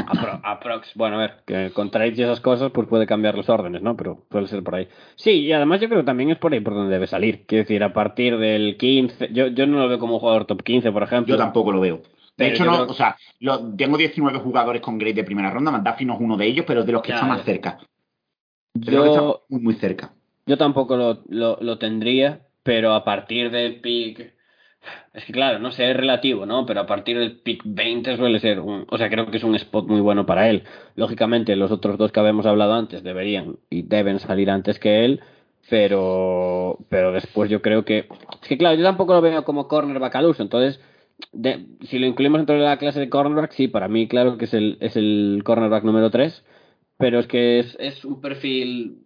Apro- 0.07 0.39
aprox. 0.43 0.91
Bueno, 0.95 1.15
a 1.17 1.19
ver, 1.19 1.33
que 1.45 1.71
con 1.73 1.89
trades 1.91 2.17
y 2.17 2.23
esas 2.23 2.39
cosas, 2.41 2.71
pues 2.71 2.87
puede 2.87 3.05
cambiar 3.07 3.35
los 3.35 3.49
órdenes, 3.49 3.81
¿no? 3.81 3.95
Pero 3.95 4.23
suele 4.31 4.47
ser 4.47 4.63
por 4.63 4.75
ahí. 4.75 4.87
Sí, 5.15 5.31
y 5.31 5.51
además 5.53 5.79
yo 5.81 5.87
creo 5.87 6.01
que 6.01 6.05
también 6.05 6.29
es 6.31 6.37
por 6.37 6.53
ahí 6.53 6.59
por 6.59 6.73
donde 6.73 6.93
debe 6.93 7.07
salir. 7.07 7.45
Quiero 7.45 7.63
decir, 7.63 7.83
a 7.83 7.93
partir 7.93 8.37
del 8.37 8.77
15. 8.77 9.29
Yo, 9.31 9.47
yo 9.47 9.65
no 9.67 9.79
lo 9.79 9.87
veo 9.87 9.99
como 9.99 10.15
un 10.15 10.19
jugador 10.19 10.45
top 10.45 10.63
15, 10.63 10.91
por 10.91 11.03
ejemplo. 11.03 11.33
Yo 11.35 11.37
tampoco 11.37 11.71
lo 11.71 11.79
veo. 11.79 12.01
De 12.37 12.47
hecho, 12.47 12.63
yo 12.65 12.71
no, 12.71 12.77
creo- 12.77 12.87
o 12.89 12.93
sea, 12.93 13.15
lo- 13.39 13.75
tengo 13.75 13.97
19 13.97 14.39
jugadores 14.39 14.81
con 14.81 14.97
grade 14.97 15.13
de 15.15 15.23
primera 15.23 15.49
ronda. 15.51 15.71
McDuffie 15.71 16.05
no 16.07 16.13
es 16.15 16.19
uno 16.21 16.37
de 16.37 16.45
ellos, 16.47 16.65
pero 16.67 16.81
es 16.81 16.85
de 16.85 16.91
los 16.91 17.01
que 17.01 17.09
Ya, 17.09 17.15
está 17.15 17.27
más 17.27 17.43
cerca. 17.43 17.77
De 18.73 18.91
los 18.91 19.03
que 19.03 19.09
está 19.09 19.19
Yo, 19.21 19.43
muy, 19.49 19.61
muy 19.61 19.73
cerca. 19.75 20.13
yo 20.45 20.57
tampoco 20.57 20.95
lo, 20.97 21.23
lo, 21.29 21.57
lo 21.61 21.77
tendría, 21.77 22.41
pero 22.63 22.93
a 22.93 23.03
partir 23.03 23.51
del 23.51 23.81
pick. 23.81 24.33
Es 25.13 25.25
que 25.25 25.33
claro, 25.33 25.59
no 25.59 25.71
sé, 25.71 25.91
es 25.91 25.97
relativo, 25.97 26.45
¿no? 26.45 26.65
Pero 26.65 26.81
a 26.81 26.85
partir 26.85 27.17
del 27.19 27.39
pick 27.39 27.61
20 27.65 28.15
suele 28.17 28.39
ser 28.39 28.59
un. 28.59 28.85
O 28.89 28.97
sea, 28.97 29.09
creo 29.09 29.29
que 29.29 29.37
es 29.37 29.43
un 29.43 29.55
spot 29.55 29.87
muy 29.87 30.01
bueno 30.01 30.25
para 30.25 30.49
él. 30.49 30.63
Lógicamente, 30.95 31.55
los 31.55 31.71
otros 31.71 31.97
dos 31.97 32.11
que 32.11 32.19
habíamos 32.19 32.45
hablado 32.45 32.73
antes 32.73 33.03
deberían 33.03 33.57
y 33.69 33.83
deben 33.83 34.19
salir 34.19 34.49
antes 34.49 34.79
que 34.79 35.05
él. 35.05 35.21
Pero, 35.69 36.79
pero 36.89 37.11
después 37.11 37.49
yo 37.49 37.61
creo 37.61 37.85
que. 37.85 38.07
Es 38.41 38.47
que 38.47 38.57
claro, 38.57 38.75
yo 38.77 38.83
tampoco 38.83 39.13
lo 39.13 39.21
veo 39.21 39.43
como 39.43 39.67
cornerback 39.67 40.15
al 40.15 40.25
uso. 40.25 40.41
Entonces, 40.43 40.79
de- 41.31 41.65
si 41.81 41.99
lo 41.99 42.07
incluimos 42.07 42.39
dentro 42.39 42.55
de 42.55 42.61
la 42.61 42.77
clase 42.77 42.99
de 42.99 43.09
cornerback, 43.09 43.51
sí, 43.51 43.67
para 43.67 43.87
mí, 43.87 44.07
claro 44.07 44.37
que 44.37 44.45
es 44.45 44.53
el, 44.53 44.77
es 44.81 44.95
el 44.95 45.41
cornerback 45.45 45.83
número 45.83 46.09
3. 46.09 46.43
Pero 46.97 47.19
es 47.19 47.27
que 47.27 47.59
es, 47.59 47.75
es 47.79 48.05
un 48.05 48.21
perfil 48.21 48.97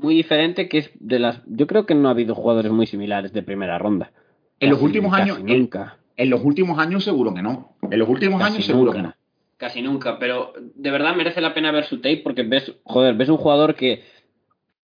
muy 0.00 0.14
diferente 0.14 0.68
que 0.68 0.78
es 0.78 0.90
de 1.00 1.18
las. 1.18 1.40
Yo 1.46 1.66
creo 1.66 1.86
que 1.86 1.94
no 1.94 2.08
ha 2.08 2.12
habido 2.12 2.34
jugadores 2.34 2.72
muy 2.72 2.86
similares 2.86 3.32
de 3.32 3.42
primera 3.42 3.78
ronda. 3.78 4.12
En 4.60 4.70
los 4.70 4.80
últimos 4.80 5.12
años, 5.12 5.42
Nunca. 5.42 5.98
en 6.16 6.30
los 6.30 6.42
últimos 6.44 6.78
años 6.78 7.04
seguro 7.04 7.34
que 7.34 7.42
no. 7.42 7.76
En 7.90 7.98
los 7.98 8.08
últimos 8.08 8.40
Casi 8.40 8.54
años 8.54 8.66
seguro 8.66 8.92
que 8.92 9.02
no. 9.02 9.14
Casi 9.56 9.82
nunca, 9.82 10.18
pero 10.18 10.52
de 10.74 10.90
verdad 10.90 11.14
merece 11.14 11.40
la 11.40 11.54
pena 11.54 11.70
ver 11.70 11.84
su 11.84 11.98
tape 11.98 12.18
porque 12.24 12.42
ves, 12.42 12.72
joder, 12.84 13.14
ves 13.14 13.28
un 13.28 13.36
jugador 13.36 13.74
que, 13.74 14.02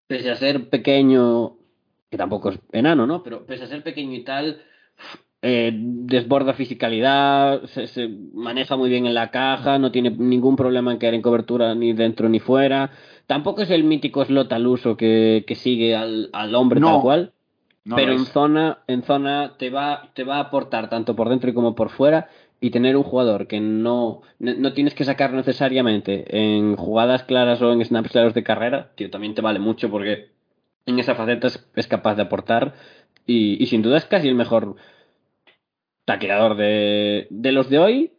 pese 0.07 0.29
a 0.29 0.35
ser 0.35 0.69
pequeño, 0.69 1.57
que 2.09 2.17
tampoco 2.17 2.49
es 2.49 2.59
enano, 2.71 3.07
¿no? 3.07 3.23
Pero 3.23 3.45
pese 3.45 3.63
a 3.63 3.67
ser 3.67 3.83
pequeño 3.83 4.13
y 4.15 4.23
tal, 4.23 4.61
eh, 5.41 5.71
desborda 5.73 6.53
fisicalidad, 6.53 7.63
se, 7.65 7.87
se 7.87 8.09
maneja 8.33 8.75
muy 8.75 8.89
bien 8.89 9.05
en 9.05 9.13
la 9.13 9.31
caja, 9.31 9.79
no 9.79 9.91
tiene 9.91 10.09
ningún 10.11 10.55
problema 10.55 10.91
en 10.91 10.97
caer 10.97 11.13
en 11.13 11.21
cobertura 11.21 11.73
ni 11.75 11.93
dentro 11.93 12.27
ni 12.27 12.39
fuera. 12.39 12.91
Tampoco 13.25 13.61
es 13.61 13.69
el 13.69 13.83
mítico 13.83 14.23
slot 14.25 14.51
al 14.51 14.67
uso 14.67 14.97
que, 14.97 15.43
que 15.47 15.55
sigue 15.55 15.95
al, 15.95 16.29
al 16.33 16.55
hombre 16.55 16.79
No, 16.79 16.93
tal 16.93 17.01
cual. 17.01 17.33
No 17.87 17.95
pero 17.95 18.11
en 18.11 18.25
zona, 18.25 18.79
en 18.87 19.03
zona 19.03 19.53
te 19.57 19.69
va, 19.69 20.09
te 20.13 20.23
va 20.23 20.37
a 20.37 20.41
aportar 20.41 20.89
tanto 20.89 21.15
por 21.15 21.29
dentro 21.29 21.53
como 21.53 21.73
por 21.73 21.89
fuera. 21.89 22.29
Y 22.59 22.71
tener 22.71 22.97
un 22.97 23.03
jugador 23.03 23.45
que 23.45 23.59
no, 23.59 24.21
no 24.39 24.73
tienes 24.73 24.95
que 24.95 25.03
sacar 25.03 25.31
necesariamente 25.31 26.25
en 26.35 26.75
jugadas 26.75 27.21
claras 27.21 27.61
o 27.61 27.71
en 27.71 27.85
snaps 27.85 28.11
claros 28.11 28.33
de 28.33 28.41
carrera, 28.41 28.89
tío, 28.95 29.11
también 29.11 29.35
te 29.35 29.43
vale 29.43 29.59
mucho 29.59 29.91
porque 29.91 30.29
en 30.87 30.97
esa 30.97 31.13
faceta 31.13 31.47
es, 31.47 31.63
es 31.75 31.87
capaz 31.87 32.15
de 32.15 32.23
aportar. 32.23 32.73
Y, 33.27 33.61
y 33.61 33.67
sin 33.67 33.83
duda 33.83 33.97
es 33.97 34.05
casi 34.05 34.27
el 34.27 34.35
mejor 34.35 34.75
taqueador 36.05 36.55
de, 36.55 37.27
de 37.29 37.51
los 37.51 37.69
de 37.69 37.77
hoy. 37.77 38.11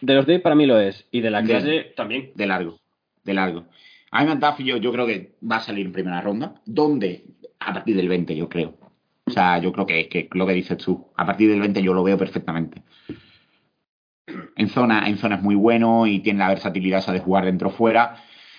De 0.00 0.14
los 0.14 0.26
de 0.26 0.34
hoy 0.34 0.38
para 0.40 0.56
mí 0.56 0.66
lo 0.66 0.80
es. 0.80 1.06
Y 1.12 1.20
de 1.20 1.30
la 1.30 1.42
clase 1.42 1.92
también. 1.96 2.32
de 2.34 2.46
largo, 2.46 2.80
de 3.22 3.34
largo. 3.34 3.64
A 4.10 4.24
mí 4.24 4.28
McDuffie 4.28 4.66
yo, 4.66 4.76
yo 4.78 4.92
creo 4.92 5.06
que 5.06 5.34
va 5.48 5.56
a 5.56 5.60
salir 5.60 5.86
en 5.86 5.92
primera 5.92 6.20
ronda. 6.20 6.54
¿Dónde? 6.66 7.24
A 7.60 7.72
partir 7.72 7.94
del 7.96 8.08
20, 8.08 8.34
yo 8.34 8.48
creo. 8.48 8.83
O 9.26 9.30
sea, 9.30 9.58
yo 9.58 9.72
creo 9.72 9.86
que, 9.86 10.08
que 10.08 10.28
lo 10.32 10.46
que 10.46 10.52
dices 10.52 10.76
tú, 10.78 11.06
a 11.16 11.24
partir 11.24 11.48
del 11.50 11.60
20 11.60 11.82
yo 11.82 11.94
lo 11.94 12.04
veo 12.04 12.18
perfectamente. 12.18 12.82
En 14.56 14.68
zona, 14.68 15.08
en 15.08 15.18
zona 15.18 15.36
es 15.36 15.42
muy 15.42 15.54
bueno 15.54 16.06
y 16.06 16.20
tiene 16.20 16.38
la 16.40 16.48
versatilidad 16.48 17.00
esa 17.00 17.12
de 17.12 17.20
jugar 17.20 17.44
dentro 17.44 17.68
o 17.68 17.72
fuera. 17.72 18.16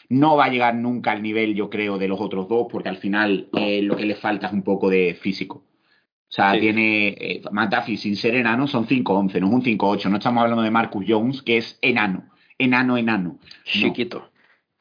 No 0.09 0.35
va 0.35 0.45
a 0.45 0.49
llegar 0.49 0.75
nunca 0.75 1.11
al 1.11 1.23
nivel, 1.23 1.55
yo 1.55 1.69
creo, 1.69 1.97
de 1.97 2.07
los 2.07 2.21
otros 2.21 2.47
dos, 2.47 2.67
porque 2.71 2.89
al 2.89 2.97
final 2.97 3.49
eh, 3.53 3.81
lo 3.81 3.95
que 3.95 4.05
le 4.05 4.15
falta 4.15 4.47
es 4.47 4.53
un 4.53 4.61
poco 4.63 4.89
de 4.89 5.15
físico. 5.19 5.63
O 6.27 6.31
sea, 6.35 6.53
Sí. 6.53 6.59
tiene. 6.59 7.07
Eh, 7.09 7.41
McDuffie 7.51 7.97
sin 7.97 8.15
ser 8.15 8.35
enano 8.35 8.67
son 8.67 8.87
5'11, 8.87 9.39
no 9.39 9.47
es 9.47 9.53
un 9.53 9.63
5'8. 9.63 10.09
No 10.09 10.17
estamos 10.17 10.41
hablando 10.41 10.63
de 10.63 10.71
Marcus 10.71 11.05
Jones, 11.07 11.41
que 11.41 11.57
es 11.57 11.79
enano. 11.81 12.29
Enano, 12.57 12.97
enano. 12.97 13.29
No 13.29 13.39
Chiquito. 13.65 14.31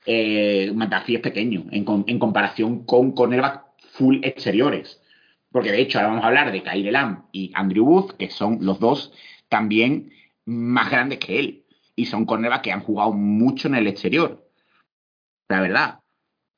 eh, 0.06 0.70
McDuffie 0.74 1.16
es 1.16 1.22
pequeño 1.22 1.64
en 1.70 2.18
comparación 2.18 2.84
con 2.84 3.12
cornerback 3.12 3.64
full 3.92 4.18
exteriores. 4.22 5.00
Porque 5.54 5.70
de 5.70 5.82
hecho 5.82 5.98
ahora 5.98 6.08
vamos 6.08 6.24
a 6.24 6.26
hablar 6.26 6.50
de 6.50 6.64
Kyle 6.64 6.90
Lamb 6.90 7.26
y 7.30 7.52
Andrew 7.54 7.84
Booth, 7.84 8.16
que 8.16 8.28
son 8.28 8.58
los 8.62 8.80
dos 8.80 9.12
también 9.48 10.10
más 10.44 10.90
grandes 10.90 11.20
que 11.20 11.38
él. 11.38 11.64
Y 11.94 12.06
son 12.06 12.24
cornerbacks 12.26 12.64
que 12.64 12.72
han 12.72 12.80
jugado 12.80 13.12
mucho 13.12 13.68
en 13.68 13.76
el 13.76 13.86
exterior. 13.86 14.50
La 15.48 15.60
verdad. 15.60 16.00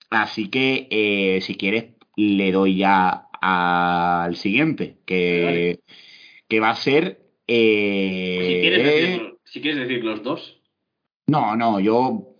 Así 0.09 0.49
que, 0.49 0.89
eh, 0.91 1.43
si 1.43 1.57
quieres, 1.57 1.89
le 2.17 2.51
doy 2.53 2.79
ya 2.79 3.29
al 3.43 4.35
siguiente, 4.35 4.97
que, 5.05 5.81
que 6.49 6.61
va 6.61 6.71
a 6.71 6.77
ser... 6.77 7.21
eh, 7.47 8.49
Si 8.49 8.61
quieres, 8.63 8.83
decir, 8.83 9.39
si 9.45 9.61
quieres 9.61 9.81
decir 9.81 10.05
los 10.05 10.23
dos. 10.23 10.59
no, 11.27 11.55
no, 11.55 11.81
yo 11.81 12.35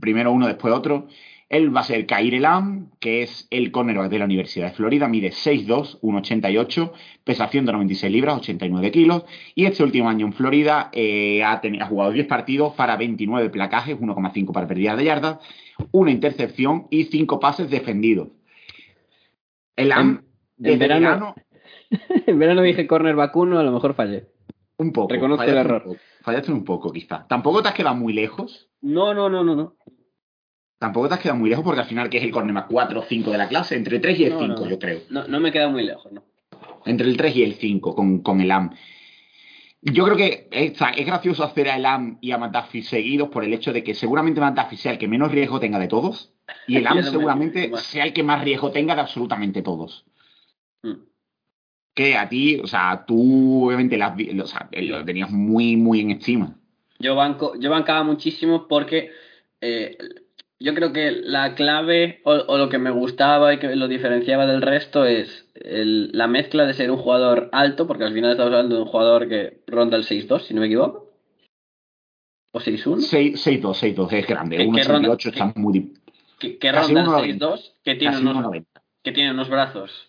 primero 0.00 0.32
uno, 0.32 0.48
después 0.48 0.74
otro. 0.74 1.06
Él 1.50 1.74
va 1.76 1.80
a 1.80 1.84
ser 1.84 2.06
Kair 2.06 2.32
Elam, 2.34 2.90
que 3.00 3.22
es 3.22 3.46
el 3.50 3.72
cornerback 3.72 4.08
de 4.08 4.18
la 4.20 4.24
Universidad 4.24 4.68
de 4.68 4.72
Florida, 4.74 5.08
mide 5.08 5.30
6'2, 5.32 5.98
1'88, 6.00 6.92
pesa 7.24 7.48
196 7.48 8.10
libras, 8.12 8.36
89 8.38 8.90
kilos, 8.92 9.24
y 9.56 9.64
este 9.66 9.82
último 9.82 10.08
año 10.08 10.26
en 10.26 10.32
Florida 10.32 10.90
eh, 10.92 11.42
ha, 11.44 11.60
tenido, 11.60 11.84
ha 11.84 11.88
jugado 11.88 12.12
10 12.12 12.26
partidos 12.28 12.74
para 12.74 12.96
29 12.96 13.50
placajes, 13.50 13.98
1,5 13.98 14.52
para 14.52 14.68
pérdidas 14.68 14.96
de 14.96 15.04
yardas, 15.04 15.38
una 15.90 16.12
intercepción 16.12 16.86
y 16.88 17.04
5 17.04 17.40
pases 17.40 17.68
defendidos. 17.68 18.28
Elam, 19.76 20.22
En- 20.62 20.72
en 20.72 20.78
verano- 20.78 21.00
verano, 21.00 21.34
en 22.26 22.38
verano 22.38 22.62
dije 22.62 22.86
corner 22.86 23.16
vacuno, 23.16 23.58
a 23.58 23.62
lo 23.62 23.72
mejor 23.72 23.94
fallé. 23.94 24.26
un 24.76 24.92
poco. 24.92 25.12
Reconozco 25.12 25.42
el 25.44 25.50
un 25.52 25.58
error. 25.58 25.82
poco, 25.82 25.96
fallaste 26.22 26.52
un 26.52 26.64
poco, 26.64 26.92
quizá. 26.92 27.26
Tampoco 27.28 27.62
te 27.62 27.68
has 27.70 27.74
quedado 27.74 27.96
muy 27.96 28.12
lejos. 28.12 28.68
No, 28.80 29.12
no, 29.14 29.28
no, 29.28 29.42
no, 29.42 29.56
no. 29.56 29.74
Tampoco 30.80 31.08
te 31.08 31.14
has 31.14 31.20
quedado 31.20 31.38
muy 31.38 31.50
lejos 31.50 31.62
porque 31.64 31.80
al 31.82 31.86
final 31.86 32.08
que 32.08 32.16
es 32.16 32.24
el 32.24 32.30
cornerback 32.32 32.68
4 32.68 33.00
o 33.00 33.02
5 33.04 33.30
de 33.30 33.36
la 33.38 33.48
clase, 33.48 33.76
entre 33.76 34.00
3 34.00 34.18
y 34.18 34.24
el 34.24 34.32
No, 34.32 34.38
5, 34.40 34.54
no. 34.64 34.68
yo 34.70 34.78
creo. 34.78 35.00
No, 35.10 35.28
no 35.28 35.38
me 35.38 35.50
he 35.50 35.52
quedado 35.52 35.70
muy 35.70 35.82
lejos, 35.84 36.10
¿no? 36.10 36.24
Entre 36.86 37.06
el 37.06 37.16
3 37.18 37.36
y 37.36 37.42
el 37.42 37.54
5 37.54 37.94
con, 37.94 38.20
con 38.22 38.40
el 38.40 38.50
AM. 38.50 38.70
Yo 39.82 40.04
creo 40.04 40.16
que 40.16 40.48
es, 40.50 40.72
es 40.96 41.06
gracioso 41.06 41.44
hacer 41.44 41.68
a 41.68 41.76
Elam 41.76 42.16
y 42.22 42.32
a 42.32 42.38
McDuffie 42.38 42.82
seguidos 42.82 43.28
por 43.28 43.44
el 43.44 43.52
hecho 43.54 43.72
de 43.74 43.84
que 43.84 43.94
seguramente 43.94 44.40
McDuffie 44.40 44.78
sea 44.78 44.92
el 44.92 44.98
que 44.98 45.06
menos 45.08 45.30
riesgo 45.32 45.60
tenga 45.60 45.78
de 45.78 45.86
todos 45.88 46.32
y 46.66 46.76
el 46.76 46.82
Y 46.84 46.86
AM 46.86 46.98
el 46.98 47.04
seguramente 47.04 47.68
más. 47.68 47.82
sea 47.82 48.04
el 48.04 48.12
que 48.14 48.22
más 48.22 48.42
riesgo 48.42 48.70
tenga 48.72 48.94
de 48.94 49.02
absolutamente 49.02 49.60
todos. 49.62 50.06
Mm. 50.82 50.94
Que 51.94 52.16
a 52.16 52.26
ti, 52.28 52.58
o 52.62 52.66
sea, 52.66 53.04
tú 53.06 53.66
obviamente 53.66 53.98
las 53.98 54.16
vi- 54.16 54.38
o 54.40 54.46
sea, 54.46 54.66
lo 54.72 55.04
tenías 55.04 55.30
muy, 55.30 55.76
muy 55.76 56.00
en 56.00 56.12
estima. 56.12 56.56
Yo, 56.98 57.14
banco, 57.14 57.52
yo 57.58 57.68
bancaba 57.70 58.02
muchísimo 58.02 58.66
porque 58.68 59.10
eh, 59.62 59.96
yo 60.62 60.74
creo 60.74 60.92
que 60.92 61.10
la 61.10 61.54
clave 61.54 62.20
o, 62.24 62.32
o 62.32 62.58
lo 62.58 62.68
que 62.68 62.78
me 62.78 62.90
gustaba 62.90 63.54
y 63.54 63.58
que 63.58 63.74
lo 63.76 63.88
diferenciaba 63.88 64.46
del 64.46 64.60
resto 64.62 65.04
es 65.06 65.50
el- 65.54 66.10
la 66.12 66.26
mezcla 66.26 66.66
de 66.66 66.74
ser 66.74 66.90
un 66.90 66.98
jugador 66.98 67.48
alto, 67.52 67.86
porque 67.86 68.04
al 68.04 68.12
final 68.12 68.32
estamos 68.32 68.52
hablando 68.52 68.76
de 68.76 68.82
un 68.82 68.88
jugador 68.88 69.28
que 69.28 69.62
ronda 69.66 69.96
el 69.96 70.04
6-2, 70.04 70.42
si 70.42 70.54
no 70.54 70.60
me 70.60 70.66
equivoco. 70.66 71.08
O 72.52 72.60
6-1. 72.60 73.00
6-2, 73.00 73.74
6-2 73.74 74.12
es 74.12 74.26
grande. 74.26 74.56
¿Qué- 74.58 74.64
qué 74.64 74.70
1,88 74.70 74.86
ronda- 74.88 75.14
está 75.14 75.52
muy... 75.56 75.92
Que, 76.38 76.58
que 76.58 76.72
ronda 76.72 77.04
1,90. 77.04 77.24
el 77.24 77.38
6-2, 77.38 77.72
que 77.84 77.94
tiene 77.94 78.18
unos, 78.18 78.36
1,90. 78.36 78.64
que 79.04 79.12
tiene 79.12 79.30
unos 79.30 79.48
brazos 79.48 80.08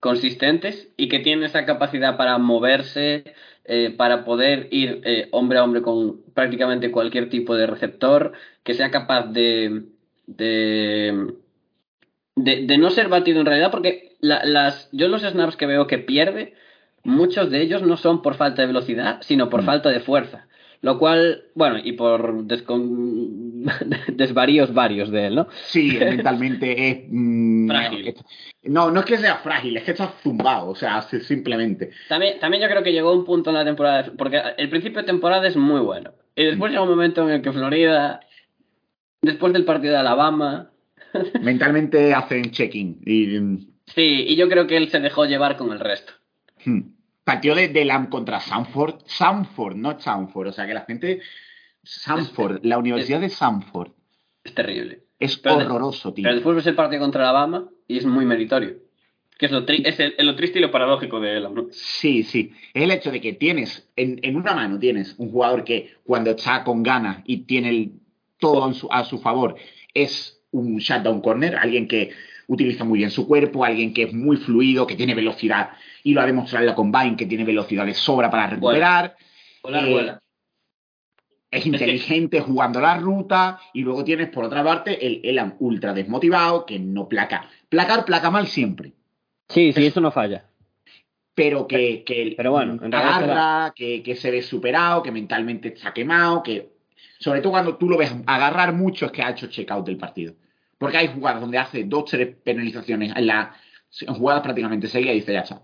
consistentes 0.00 0.92
y 0.96 1.08
que 1.08 1.18
tiene 1.20 1.46
esa 1.46 1.64
capacidad 1.64 2.16
para 2.16 2.38
moverse, 2.38 3.24
eh, 3.68 3.90
para 3.96 4.24
poder 4.24 4.68
ir 4.70 5.00
eh, 5.04 5.28
hombre 5.32 5.58
a 5.58 5.64
hombre 5.64 5.82
con 5.82 6.20
prácticamente 6.34 6.90
cualquier 6.90 7.28
tipo 7.28 7.54
de 7.56 7.66
receptor, 7.66 8.32
que 8.62 8.74
sea 8.74 8.90
capaz 8.90 9.26
de, 9.32 9.82
de, 10.26 11.34
de, 12.36 12.66
de 12.66 12.78
no 12.78 12.90
ser 12.90 13.08
batido 13.08 13.40
en 13.40 13.46
realidad, 13.46 13.70
porque 13.70 14.16
la- 14.20 14.44
las, 14.44 14.88
yo 14.92 15.08
los 15.08 15.22
snaps 15.22 15.56
que 15.56 15.66
veo 15.66 15.86
que 15.86 15.98
pierde, 15.98 16.54
muchos 17.02 17.50
de 17.50 17.62
ellos 17.62 17.82
no 17.82 17.96
son 17.96 18.22
por 18.22 18.34
falta 18.34 18.62
de 18.62 18.66
velocidad, 18.68 19.18
sino 19.22 19.48
por 19.48 19.62
Mm. 19.62 19.66
falta 19.66 19.88
de 19.90 20.00
fuerza. 20.00 20.46
Lo 20.86 20.98
cual, 21.00 21.42
bueno, 21.56 21.78
y 21.82 21.92
por 21.94 22.44
descon- 22.46 23.64
desvaríos 24.14 24.72
varios 24.72 25.10
de 25.10 25.26
él, 25.26 25.34
¿no? 25.34 25.48
Sí, 25.66 25.96
mentalmente 25.98 26.88
es... 26.90 26.98
mm, 27.10 27.66
Frágil. 27.68 28.14
No, 28.62 28.92
no 28.92 29.00
es 29.00 29.06
que 29.06 29.18
sea 29.18 29.36
frágil, 29.38 29.76
es 29.76 29.82
que 29.82 29.90
está 29.90 30.14
zumbado, 30.22 30.68
o 30.68 30.76
sea, 30.76 31.02
si- 31.02 31.20
simplemente. 31.20 31.90
También, 32.08 32.38
también 32.38 32.62
yo 32.62 32.68
creo 32.68 32.84
que 32.84 32.92
llegó 32.92 33.12
un 33.12 33.24
punto 33.24 33.50
en 33.50 33.56
la 33.56 33.64
temporada, 33.64 34.12
porque 34.16 34.40
el 34.56 34.68
principio 34.70 35.00
de 35.00 35.06
temporada 35.06 35.48
es 35.48 35.56
muy 35.56 35.80
bueno. 35.80 36.12
Y 36.36 36.44
después 36.44 36.70
llega 36.70 36.84
un 36.84 36.90
momento 36.90 37.24
en 37.24 37.30
el 37.34 37.42
que 37.42 37.50
Florida, 37.52 38.20
después 39.22 39.52
del 39.52 39.64
partido 39.64 39.94
de 39.94 39.98
Alabama, 39.98 40.70
Mentalmente 41.42 42.14
hacen 42.14 42.50
check-in. 42.52 43.00
Y, 43.04 43.26
mm, 43.40 43.58
sí, 43.86 44.24
y 44.28 44.36
yo 44.36 44.48
creo 44.48 44.66
que 44.68 44.76
él 44.76 44.88
se 44.90 45.00
dejó 45.00 45.24
llevar 45.24 45.56
con 45.56 45.72
el 45.72 45.80
resto. 45.80 46.12
hmm. 46.64 46.80
Partió 47.26 47.56
de, 47.56 47.66
de 47.66 47.84
Lam 47.84 48.06
contra 48.06 48.38
Sanford. 48.38 49.00
Sanford, 49.04 49.74
no 49.74 49.98
Sanford. 49.98 50.46
O 50.46 50.52
sea, 50.52 50.64
que 50.64 50.74
la 50.74 50.84
gente... 50.84 51.20
Sanford, 51.82 52.60
la 52.64 52.78
Universidad 52.78 53.20
de 53.20 53.28
Sanford. 53.28 53.90
Es 54.44 54.54
terrible. 54.54 55.00
Es 55.18 55.36
Pero- 55.36 55.56
horroroso, 55.56 56.12
tío. 56.14 56.22
Pero 56.22 56.36
después 56.36 56.54
ves 56.56 56.66
el 56.68 56.74
partido 56.76 57.00
contra 57.02 57.22
Alabama 57.28 57.68
y 57.88 57.98
es 57.98 58.06
muy 58.06 58.24
meritorio. 58.24 58.74
Que 59.38 59.46
es 59.46 59.52
lo, 59.52 59.66
tri- 59.66 59.82
es 59.84 59.98
el- 59.98 60.14
lo 60.18 60.36
triste 60.36 60.60
y 60.60 60.62
lo 60.62 60.70
paradójico 60.70 61.18
de 61.20 61.36
él, 61.36 61.48
¿no? 61.52 61.66
Sí, 61.72 62.22
sí. 62.22 62.52
Es 62.72 62.82
el 62.84 62.90
hecho 62.92 63.10
de 63.10 63.20
que 63.20 63.32
tienes, 63.32 63.88
en, 63.96 64.18
en 64.22 64.36
una 64.36 64.54
mano 64.54 64.78
tienes 64.78 65.14
un 65.18 65.30
jugador 65.32 65.64
que 65.64 65.94
cuando 66.04 66.30
está 66.30 66.62
con 66.64 66.82
ganas 66.84 67.18
y 67.26 67.38
tiene 67.38 67.70
el- 67.70 67.92
todo 68.38 68.66
en 68.68 68.74
su- 68.74 68.88
a 68.92 69.04
su 69.04 69.18
favor, 69.18 69.56
es 69.94 70.40
un 70.52 70.78
shutdown 70.78 71.20
corner, 71.20 71.56
alguien 71.56 71.86
que 71.88 72.12
utiliza 72.48 72.84
muy 72.84 72.98
bien 72.98 73.10
su 73.10 73.26
cuerpo, 73.26 73.64
alguien 73.64 73.92
que 73.92 74.04
es 74.04 74.12
muy 74.12 74.36
fluido, 74.36 74.86
que 74.86 74.94
tiene 74.96 75.14
velocidad, 75.14 75.70
y 76.02 76.12
lo 76.14 76.20
ha 76.20 76.26
demostrado 76.26 76.62
en 76.64 76.68
la 76.70 76.74
Combine, 76.76 77.16
que 77.16 77.26
tiene 77.26 77.44
velocidad 77.44 77.84
de 77.86 77.94
sobra 77.94 78.30
para 78.30 78.46
recuperar, 78.48 79.16
Volar, 79.62 79.84
Eh, 79.86 79.90
vuela. 79.92 80.18
es 81.50 81.66
inteligente 81.66 82.40
jugando 82.42 82.80
la 82.80 82.96
ruta, 82.98 83.58
y 83.72 83.82
luego 83.82 84.04
tienes 84.04 84.28
por 84.30 84.44
otra 84.44 84.62
parte 84.62 85.04
el 85.06 85.20
Elam 85.24 85.54
ultra 85.58 85.92
desmotivado, 85.92 86.64
que 86.66 86.78
no 86.78 87.08
placa. 87.08 87.48
Placar, 87.68 88.04
placa 88.04 88.30
mal 88.30 88.46
siempre. 88.46 88.92
Sí, 89.48 89.72
sí, 89.72 89.86
eso 89.86 90.00
no 90.00 90.10
falla. 90.10 90.44
pero 91.34 91.66
que, 91.66 92.02
que 92.04 92.32
Pero 92.36 92.52
bueno, 92.52 92.78
agarra, 92.82 93.72
que, 93.76 94.02
que 94.02 94.16
se 94.16 94.30
ve 94.30 94.40
superado, 94.42 95.02
que 95.02 95.10
mentalmente 95.12 95.68
está 95.68 95.92
quemado, 95.92 96.42
que 96.42 96.70
sobre 97.18 97.40
todo 97.40 97.52
cuando 97.52 97.76
tú 97.76 97.88
lo 97.88 97.96
ves 97.98 98.14
agarrar 98.26 98.72
mucho 98.72 99.06
es 99.06 99.12
que 99.12 99.22
ha 99.22 99.30
hecho 99.30 99.46
check-out 99.48 99.84
del 99.86 99.96
partido. 99.98 100.34
Porque 100.78 100.98
hay 100.98 101.08
jugadas 101.08 101.40
donde 101.40 101.58
hace 101.58 101.84
dos, 101.84 102.04
tres 102.06 102.34
penalizaciones 102.44 103.14
en, 103.16 103.26
la, 103.26 103.54
en 104.00 104.14
jugadas 104.14 104.42
prácticamente 104.42 104.88
seguidas 104.88 105.14
y 105.14 105.20
dice 105.20 105.32
ya 105.32 105.40
está. 105.40 105.60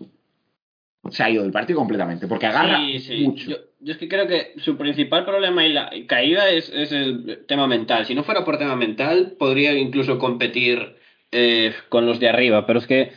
Se 1.10 1.22
ha 1.24 1.30
ido 1.30 1.42
del 1.42 1.52
partido 1.52 1.78
completamente, 1.80 2.28
porque 2.28 2.46
agarra 2.46 2.78
Sí, 2.78 3.00
sí. 3.00 3.16
mucho. 3.24 3.50
Yo, 3.50 3.56
yo 3.80 3.92
es 3.92 3.98
que 3.98 4.08
creo 4.08 4.26
que 4.28 4.54
su 4.58 4.76
principal 4.76 5.24
problema 5.24 5.66
y 5.66 5.72
la 5.72 5.90
caída 6.06 6.48
es, 6.48 6.70
es 6.70 6.92
el 6.92 7.44
tema 7.48 7.66
mental. 7.66 8.06
Si 8.06 8.14
no 8.14 8.22
fuera 8.22 8.44
por 8.44 8.56
tema 8.56 8.76
mental, 8.76 9.34
podría 9.38 9.72
incluso 9.72 10.18
competir 10.18 10.96
eh, 11.32 11.74
con 11.88 12.06
los 12.06 12.20
de 12.20 12.28
arriba, 12.28 12.66
pero 12.66 12.78
es 12.78 12.86
que 12.86 13.10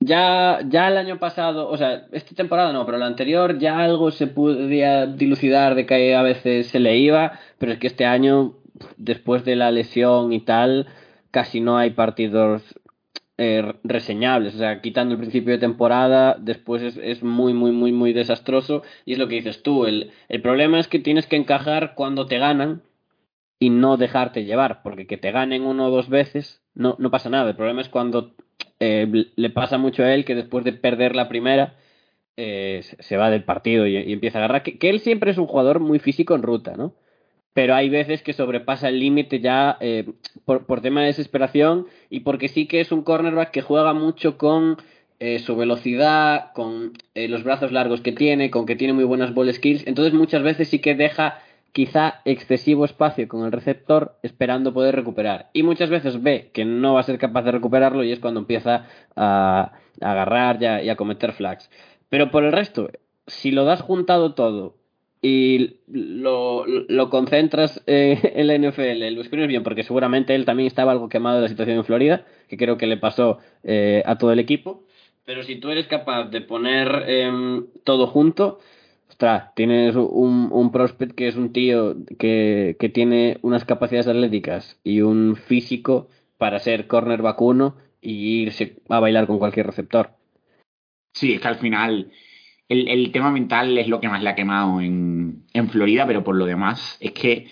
ya, 0.00 0.60
ya 0.68 0.88
el 0.88 0.96
año 0.96 1.18
pasado, 1.20 1.68
o 1.68 1.76
sea, 1.76 2.06
esta 2.10 2.34
temporada 2.34 2.72
no, 2.72 2.84
pero 2.84 2.98
la 2.98 3.06
anterior 3.06 3.58
ya 3.58 3.78
algo 3.78 4.10
se 4.10 4.26
podía 4.26 5.06
dilucidar 5.06 5.76
de 5.76 5.86
que 5.86 6.14
a 6.16 6.22
veces 6.22 6.66
se 6.66 6.80
le 6.80 6.96
iba, 6.98 7.38
pero 7.58 7.72
es 7.72 7.78
que 7.78 7.86
este 7.86 8.04
año, 8.04 8.54
después 8.96 9.44
de 9.44 9.56
la 9.56 9.70
lesión 9.70 10.32
y 10.32 10.40
tal, 10.40 10.86
casi 11.30 11.60
no 11.60 11.76
hay 11.78 11.90
partidos 11.90 12.62
eh, 13.38 13.74
reseñables. 13.84 14.54
O 14.54 14.58
sea, 14.58 14.80
quitando 14.80 15.14
el 15.14 15.20
principio 15.20 15.52
de 15.52 15.58
temporada, 15.58 16.36
después 16.40 16.82
es, 16.82 16.96
es 16.98 17.22
muy, 17.22 17.54
muy, 17.54 17.72
muy, 17.72 17.92
muy 17.92 18.12
desastroso. 18.12 18.82
Y 19.04 19.12
es 19.14 19.18
lo 19.18 19.28
que 19.28 19.36
dices 19.36 19.62
tú. 19.62 19.86
El, 19.86 20.12
el 20.28 20.42
problema 20.42 20.78
es 20.80 20.88
que 20.88 20.98
tienes 21.00 21.26
que 21.26 21.36
encajar 21.36 21.94
cuando 21.94 22.26
te 22.26 22.38
ganan 22.38 22.82
y 23.58 23.70
no 23.70 23.96
dejarte 23.96 24.44
llevar, 24.44 24.82
porque 24.82 25.06
que 25.06 25.16
te 25.18 25.30
ganen 25.30 25.62
uno 25.64 25.86
o 25.86 25.90
dos 25.90 26.08
veces 26.08 26.62
no, 26.74 26.96
no 26.98 27.10
pasa 27.10 27.30
nada. 27.30 27.50
El 27.50 27.56
problema 27.56 27.80
es 27.80 27.88
cuando 27.88 28.34
eh, 28.80 29.26
le 29.36 29.50
pasa 29.50 29.78
mucho 29.78 30.02
a 30.02 30.12
él 30.14 30.24
que 30.24 30.34
después 30.34 30.64
de 30.64 30.72
perder 30.72 31.14
la 31.14 31.28
primera 31.28 31.76
eh, 32.36 32.82
se- 33.00 33.16
va 33.16 33.30
del 33.30 33.44
partido 33.44 33.86
y, 33.86 33.96
y 33.98 34.12
empieza 34.12 34.38
a 34.38 34.42
agarrar. 34.44 34.62
Que, 34.62 34.78
que 34.78 34.90
él 34.90 35.00
siempre 35.00 35.30
es 35.32 35.38
un 35.38 35.46
jugador 35.46 35.80
muy 35.80 35.98
físico 36.00 36.34
en 36.34 36.42
ruta, 36.42 36.74
¿no? 36.76 36.94
Pero 37.54 37.74
hay 37.74 37.90
veces 37.90 38.22
que 38.22 38.32
sobrepasa 38.32 38.88
el 38.88 38.98
límite 38.98 39.40
ya 39.40 39.76
eh, 39.80 40.12
por, 40.44 40.66
por 40.66 40.80
tema 40.80 41.00
de 41.00 41.08
desesperación 41.08 41.86
y 42.08 42.20
porque 42.20 42.48
sí 42.48 42.66
que 42.66 42.80
es 42.80 42.92
un 42.92 43.02
cornerback 43.02 43.50
que 43.50 43.62
juega 43.62 43.92
mucho 43.92 44.38
con 44.38 44.78
eh, 45.24 45.38
su 45.38 45.54
velocidad, 45.54 46.52
con 46.52 46.94
eh, 47.14 47.28
los 47.28 47.44
brazos 47.44 47.70
largos 47.70 48.00
que 48.00 48.10
tiene, 48.10 48.50
con 48.50 48.66
que 48.66 48.74
tiene 48.74 48.92
muy 48.92 49.04
buenas 49.04 49.34
ball 49.34 49.52
skills. 49.52 49.86
Entonces 49.86 50.14
muchas 50.14 50.42
veces 50.42 50.68
sí 50.68 50.80
que 50.80 50.96
deja 50.96 51.38
quizá 51.72 52.20
excesivo 52.24 52.84
espacio 52.84 53.28
con 53.28 53.44
el 53.44 53.52
receptor 53.52 54.18
esperando 54.22 54.74
poder 54.74 54.96
recuperar. 54.96 55.50
Y 55.52 55.62
muchas 55.62 55.90
veces 55.90 56.22
ve 56.22 56.50
que 56.52 56.64
no 56.64 56.94
va 56.94 57.00
a 57.00 57.04
ser 57.04 57.18
capaz 57.18 57.42
de 57.42 57.52
recuperarlo 57.52 58.02
y 58.02 58.12
es 58.12 58.18
cuando 58.18 58.40
empieza 58.40 58.86
a, 59.14 59.72
a 60.00 60.10
agarrar 60.10 60.60
y 60.60 60.66
a, 60.66 60.82
y 60.82 60.88
a 60.90 60.96
cometer 60.96 61.32
flags. 61.32 61.70
Pero 62.08 62.30
por 62.30 62.42
el 62.42 62.50
resto, 62.50 62.90
si 63.26 63.52
lo 63.52 63.64
das 63.64 63.80
juntado 63.80 64.34
todo 64.34 64.81
y 65.24 65.76
lo, 65.86 66.66
lo 66.66 67.08
concentras 67.08 67.80
eh, 67.86 68.18
en 68.34 68.48
la 68.48 68.54
NFL, 68.56 69.14
lo 69.14 69.20
exprimes 69.20 69.48
bien, 69.48 69.62
porque 69.62 69.84
seguramente 69.84 70.34
él 70.34 70.44
también 70.44 70.66
estaba 70.66 70.90
algo 70.90 71.08
quemado 71.08 71.36
de 71.36 71.42
la 71.42 71.48
situación 71.48 71.78
en 71.78 71.84
Florida, 71.84 72.26
que 72.48 72.56
creo 72.56 72.76
que 72.76 72.88
le 72.88 72.96
pasó 72.96 73.38
eh, 73.62 74.02
a 74.04 74.18
todo 74.18 74.32
el 74.32 74.40
equipo. 74.40 74.84
Pero 75.24 75.44
si 75.44 75.56
tú 75.56 75.70
eres 75.70 75.86
capaz 75.86 76.24
de 76.24 76.40
poner 76.40 77.04
em, 77.06 77.66
todo 77.84 78.08
junto, 78.08 78.58
ostras, 79.08 79.54
tienes 79.54 79.94
un, 79.94 80.48
un 80.50 80.72
prospect 80.72 81.14
que 81.14 81.28
es 81.28 81.36
un 81.36 81.52
tío 81.52 81.94
que, 82.18 82.76
que 82.80 82.88
tiene 82.88 83.38
unas 83.42 83.64
capacidades 83.64 84.08
atléticas 84.08 84.80
y 84.82 85.02
un 85.02 85.36
físico 85.36 86.08
para 86.38 86.58
ser 86.58 86.88
corner 86.88 87.22
vacuno 87.22 87.76
y 88.00 88.42
irse 88.42 88.78
a 88.88 88.98
bailar 88.98 89.28
con 89.28 89.38
cualquier 89.38 89.66
receptor. 89.66 90.10
Sí, 91.14 91.34
es 91.34 91.40
que 91.40 91.46
al 91.46 91.58
final 91.58 92.10
el, 92.72 92.88
el 92.88 93.12
tema 93.12 93.30
mental 93.30 93.76
es 93.78 93.88
lo 93.88 94.00
que 94.00 94.08
más 94.08 94.22
le 94.22 94.30
ha 94.30 94.34
quemado 94.34 94.80
en, 94.80 95.44
en 95.52 95.68
Florida, 95.68 96.06
pero 96.06 96.24
por 96.24 96.34
lo 96.36 96.46
demás 96.46 96.96
es 97.00 97.12
que 97.12 97.46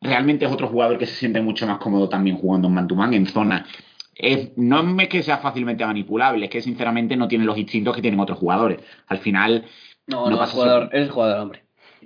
realmente 0.00 0.44
es 0.44 0.52
otro 0.52 0.68
jugador 0.68 0.98
que 0.98 1.06
se 1.06 1.14
siente 1.14 1.40
mucho 1.40 1.66
más 1.66 1.78
cómodo 1.78 2.08
también 2.08 2.36
jugando 2.36 2.68
en 2.68 2.74
man 2.74 2.88
to 2.88 2.94
man, 2.94 3.14
en 3.14 3.26
zona. 3.26 3.66
Es- 4.14 4.56
no 4.56 5.00
es 5.00 5.08
que 5.08 5.22
sea 5.22 5.38
fácilmente 5.38 5.84
manipulable, 5.86 6.44
es 6.46 6.50
que 6.50 6.60
sinceramente 6.60 7.16
no 7.16 7.28
tiene 7.28 7.44
los 7.44 7.58
instintos 7.58 7.94
que 7.94 8.02
tienen 8.02 8.20
otros 8.20 8.38
jugadores. 8.38 8.78
Al 9.08 9.18
final, 9.18 9.64
No, 10.06 10.28
No 10.28 10.36
no, 10.36 10.44
es 10.44 10.50
jugador, 10.50 10.88
es 10.92 11.10
jugador 11.10 11.38
hombre. 11.40 11.62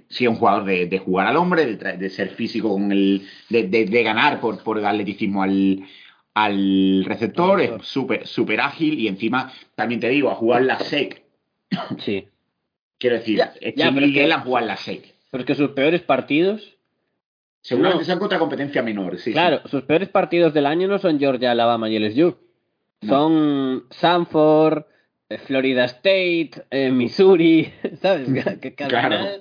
sí 0.08 0.24
es 0.24 0.30
un 0.30 0.36
jugador 0.36 0.64
de, 0.64 0.86
de 0.86 0.98
jugar 0.98 1.26
al 1.26 1.36
hombre, 1.36 1.76
de, 1.76 2.10
ser 2.10 2.28
físico 2.30 2.68
con 2.70 2.92
el. 2.92 3.26
de, 3.48 4.02
ganar 4.04 4.38
por, 4.40 4.62
por 4.62 4.84
atleticismo 4.84 5.42
al, 5.42 5.82
al 6.34 7.04
receptor, 7.06 7.60
es 7.60 7.70
súper 7.82 8.26
súper 8.26 8.60
ágil 8.60 9.00
y 9.00 9.08
encima, 9.08 9.50
también 9.74 10.00
te 10.00 10.08
digo, 10.10 10.30
a 10.30 10.34
jugar 10.34 10.62
la 10.62 10.78
SEC. 10.78 11.24
Sí. 11.98 12.28
Quiero 12.98 13.16
decir, 13.16 13.38
Ya, 13.76 13.92
pero 13.92 14.06
es 14.06 14.12
que- 14.12 14.24
él 14.24 14.32
a 14.32 14.40
jugar 14.40 14.64
la 14.64 14.76
SEC. 14.76 15.14
Pero 15.30 15.42
es 15.42 15.46
que 15.46 15.54
sus 15.54 15.70
peores 15.70 16.02
partidos, 16.02 16.72
Seguramente 17.62 18.02
No. 18.02 18.04
sean 18.06 18.18
contra 18.20 18.38
competencia 18.38 18.80
menor, 18.80 19.16
sí. 19.16 19.24
sí. 19.24 19.32
claro, 19.32 19.60
sus 19.68 19.82
peores 19.82 20.08
partidos 20.08 20.54
del 20.54 20.66
año 20.66 20.86
no 20.86 20.98
son 21.00 21.18
Georgia, 21.18 21.50
Alabama 21.50 21.88
y 21.90 21.96
LSU. 21.98 22.36
No. 23.02 23.08
Son 23.08 23.84
Sanford, 23.90 24.84
eh, 25.28 25.38
Florida 25.38 25.84
State, 25.86 26.52
eh, 26.70 26.92
Missouri, 26.92 27.72
¿sabes? 28.00 28.28
Que, 28.32 28.60
que- 28.60 28.74
que 28.76 28.84
al, 28.84 28.90
Claro. 28.90 29.16
final, 29.18 29.40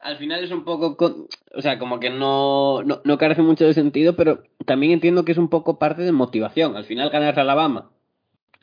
al 0.00 0.16
final 0.16 0.42
es 0.44 0.52
un 0.52 0.64
poco, 0.64 0.96
con- 0.96 1.26
o 1.54 1.60
sea, 1.60 1.78
como 1.78 2.00
que 2.00 2.08
no, 2.08 2.82
no, 2.82 3.02
no 3.04 3.18
carece 3.18 3.42
mucho 3.42 3.66
de 3.66 3.74
sentido, 3.74 4.16
pero 4.16 4.42
también 4.64 4.92
entiendo 4.92 5.26
que 5.26 5.32
es 5.32 5.38
un 5.38 5.50
poco 5.50 5.78
parte 5.78 6.00
de 6.00 6.12
motivación. 6.12 6.76
Al 6.78 6.84
final 6.86 7.10
ganar 7.10 7.36
la 7.36 7.42
Alabama 7.42 7.90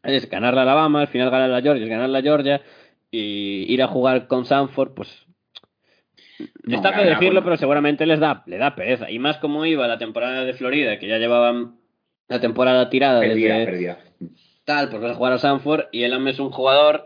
es 0.01 0.27
ganar 0.27 0.55
la 0.55 0.63
Alabama, 0.63 1.01
al 1.01 1.07
final 1.07 1.29
ganar 1.29 1.51
la 1.51 1.61
Georgia 1.61 1.83
es 1.83 1.89
ganar 1.91 2.09
la 2.09 2.21
Georgia 2.23 2.63
y 3.14 3.72
ir 3.72 3.84
a 3.84 3.88
jugar 3.88 4.28
con 4.28 4.45
Sanford, 4.45 4.95
pues 4.95 5.28
No, 6.64 6.76
Está 6.76 6.93
feo 6.93 7.05
decirlo, 7.05 7.43
pero 7.43 7.57
seguramente 7.57 8.07
les 8.07 8.20
da, 8.20 8.43
le 8.47 8.57
da 8.57 8.76
pereza. 8.76 9.11
Y 9.11 9.20
más 9.20 9.38
como 9.38 9.68
iba 9.68 9.88
la 9.88 9.99
temporada 9.99 10.43
de 10.43 10.53
Florida, 10.53 10.97
que 10.97 11.07
ya 11.07 11.20
llevaban 11.20 11.76
la 12.28 12.41
temporada 12.41 12.89
tirada 12.89 13.20
Perdida, 13.20 13.59
desde 13.59 13.72
perdida. 13.72 13.99
tal, 14.66 14.89
pues 14.89 14.99
vas 14.99 15.11
a 15.11 15.16
jugar 15.16 15.34
a 15.34 15.38
Sanford 15.38 15.86
y 15.91 16.03
Elam 16.03 16.28
es 16.28 16.39
un 16.39 16.49
jugador 16.49 17.05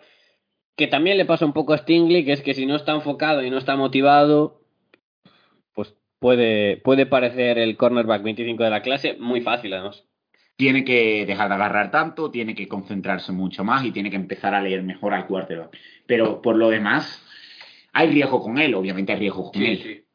que 0.77 0.87
también 0.87 1.17
le 1.17 1.25
pasa 1.25 1.45
un 1.45 1.51
poco 1.51 1.73
a 1.73 1.77
Stingley, 1.79 2.23
que 2.23 2.31
es 2.31 2.41
que 2.41 2.53
si 2.53 2.65
no 2.65 2.77
está 2.77 2.93
enfocado 2.93 3.43
y 3.43 3.49
no 3.49 3.57
está 3.57 3.75
motivado, 3.75 4.61
pues 5.73 5.93
puede, 6.19 6.77
puede 6.77 7.05
parecer 7.05 7.57
el 7.57 7.75
cornerback 7.75 8.23
25 8.23 8.63
de 8.63 8.69
la 8.69 8.81
clase 8.81 9.17
muy 9.19 9.41
fácil 9.41 9.73
además. 9.73 10.05
Tiene 10.57 10.83
que 10.83 11.25
dejar 11.25 11.49
de 11.49 11.55
agarrar 11.55 11.91
tanto, 11.91 12.31
tiene 12.31 12.55
que 12.55 12.67
concentrarse 12.67 13.31
mucho 13.31 13.63
más 13.63 13.85
y 13.85 13.91
tiene 13.91 14.09
que 14.09 14.15
empezar 14.15 14.55
a 14.55 14.61
leer 14.61 14.83
mejor 14.83 15.13
al 15.13 15.27
quarterback. 15.27 15.77
Pero 16.05 16.41
por 16.41 16.55
lo 16.55 16.69
demás, 16.69 17.23
hay 17.93 18.09
riesgo 18.09 18.41
con 18.41 18.57
él, 18.57 18.73
obviamente 18.73 19.13
hay 19.13 19.19
riesgo 19.19 19.51
con 19.51 19.61
él. 19.61 20.05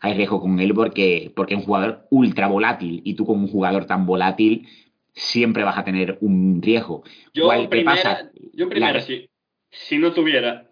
Hay 0.00 0.14
riesgo 0.14 0.40
con 0.40 0.58
él 0.60 0.74
porque, 0.74 1.32
porque 1.36 1.54
es 1.54 1.60
un 1.60 1.66
jugador 1.66 2.06
ultra 2.10 2.48
volátil 2.48 3.02
y 3.04 3.14
tú 3.14 3.24
como 3.26 3.44
un 3.44 3.50
jugador 3.50 3.86
tan 3.86 4.06
volátil 4.06 4.66
siempre 5.12 5.64
vas 5.64 5.78
a 5.78 5.84
tener 5.84 6.18
un 6.20 6.60
riesgo. 6.62 7.02
Yo 7.32 7.48
¿qué 7.50 7.68
primera, 7.68 8.02
pasa? 8.02 8.30
yo 8.52 8.68
primera 8.68 8.92
Claro. 8.92 9.06
si, 9.06 9.28
si 9.70 9.98
no 9.98 10.12
tuviera 10.12 10.70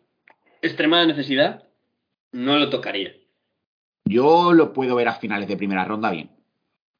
extremada 0.63 1.07
necesidad, 1.07 1.65
no 2.33 2.59
lo 2.59 2.71
tocaría. 2.71 3.13
Yo 4.05 4.53
lo 4.53 4.73
puedo 4.73 4.95
ver 4.97 5.09
a 5.09 5.15
finales 5.15 5.49
de 5.49 5.57
primera 5.57 5.85
ronda 5.85 6.11
bien. 6.11 6.31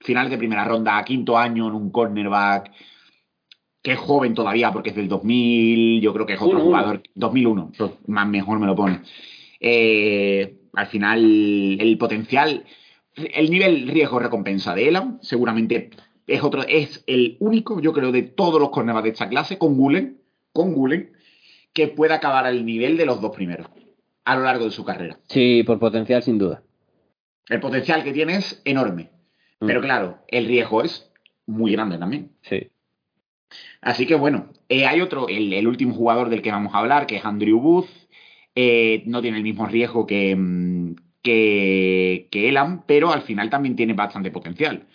Finales 0.01 0.31
de 0.31 0.39
primera 0.39 0.65
ronda, 0.65 1.03
quinto 1.05 1.37
año 1.39 1.69
en 1.69 1.75
un 1.75 1.91
cornerback, 1.91 2.71
que 3.83 3.93
es 3.93 3.99
joven 3.99 4.35
todavía 4.35 4.73
porque 4.73 4.91
es 4.91 4.97
del 4.97 5.09
2000, 5.09 6.01
yo 6.01 6.13
creo 6.13 6.27
que 6.27 6.35
es 6.35 6.41
otro 6.41 6.57
Uno, 6.59 6.65
uno. 6.67 6.77
jugador. 6.79 7.03
2001, 7.15 7.73
pues, 7.77 7.91
más 8.07 8.27
mejor 8.27 8.59
me 8.59 8.67
lo 8.67 8.75
pone. 8.75 9.01
Eh, 9.61 10.57
al 10.75 10.87
final, 10.87 11.21
el 11.81 11.97
potencial, 11.99 12.65
el 13.15 13.51
nivel 13.51 13.89
riesgo-recompensa 13.89 14.75
de 14.75 14.89
Elam, 14.89 15.19
seguramente 15.23 15.91
es 16.27 16.43
otro, 16.43 16.63
es 16.67 17.05
el 17.07 17.37
único, 17.41 17.81
yo 17.81 17.93
creo, 17.93 18.11
de 18.13 18.23
todos 18.23 18.61
los 18.61 18.71
cornerbacks 18.71 19.05
de 19.05 19.11
esta 19.11 19.29
clase, 19.29 19.59
con 19.59 19.77
Gulen, 19.77 20.19
con 20.53 20.73
Gulen, 20.75 21.13
que 21.73 21.89
pueda 21.89 22.17
acabar 22.17 22.47
al 22.47 22.65
nivel 22.65 22.97
de 22.97 23.07
los 23.07 23.21
dos 23.21 23.35
primeros 23.35 23.69
a 24.25 24.37
lo 24.37 24.43
largo 24.45 24.65
de 24.65 24.71
su 24.71 24.85
carrera. 24.85 25.19
Sí, 25.29 25.63
por 25.67 25.79
potencial 25.79 26.23
sin 26.23 26.39
duda. 26.39 26.63
El 27.49 27.61
potencial 27.61 28.03
que 28.03 28.13
tiene 28.13 28.37
es 28.37 28.63
enorme. 28.65 29.11
Mm. 29.61 29.67
Pero 29.67 29.81
claro, 29.81 30.19
el 30.29 30.47
riesgo 30.47 30.83
es 30.83 31.11
muy 31.47 31.73
grande 31.73 31.99
también. 31.99 32.31
Sí. 32.43 32.69
Así 33.81 34.07
que 34.07 34.15
bueno, 34.15 34.51
eh, 34.69 34.87
hay 34.87 35.01
otro, 35.01 35.29
el, 35.29 35.53
el 35.53 35.69
último 35.69 35.95
jugador 35.95 36.29
del 36.29 36.43
que 36.43 36.51
vamos 36.51 36.75
a 36.75 36.79
hablar, 36.79 37.07
que 37.07 37.17
es 37.17 37.25
Andrew 37.25 37.61
Booth. 37.61 37.89
Eh, 38.55 39.03
no 39.07 39.21
tiene 39.21 39.37
el 39.39 39.43
mismo 39.43 39.67
riesgo 39.67 40.07
que, 40.07 40.35
mm, 40.37 40.95
que, 41.23 42.29
que 42.31 42.49
Elam, 42.49 42.83
pero 42.87 43.13
al 43.13 43.23
final 43.23 43.51
también 43.51 43.77
tiene 43.77 43.95
bastante 43.95 44.31
potencial. 44.31 44.87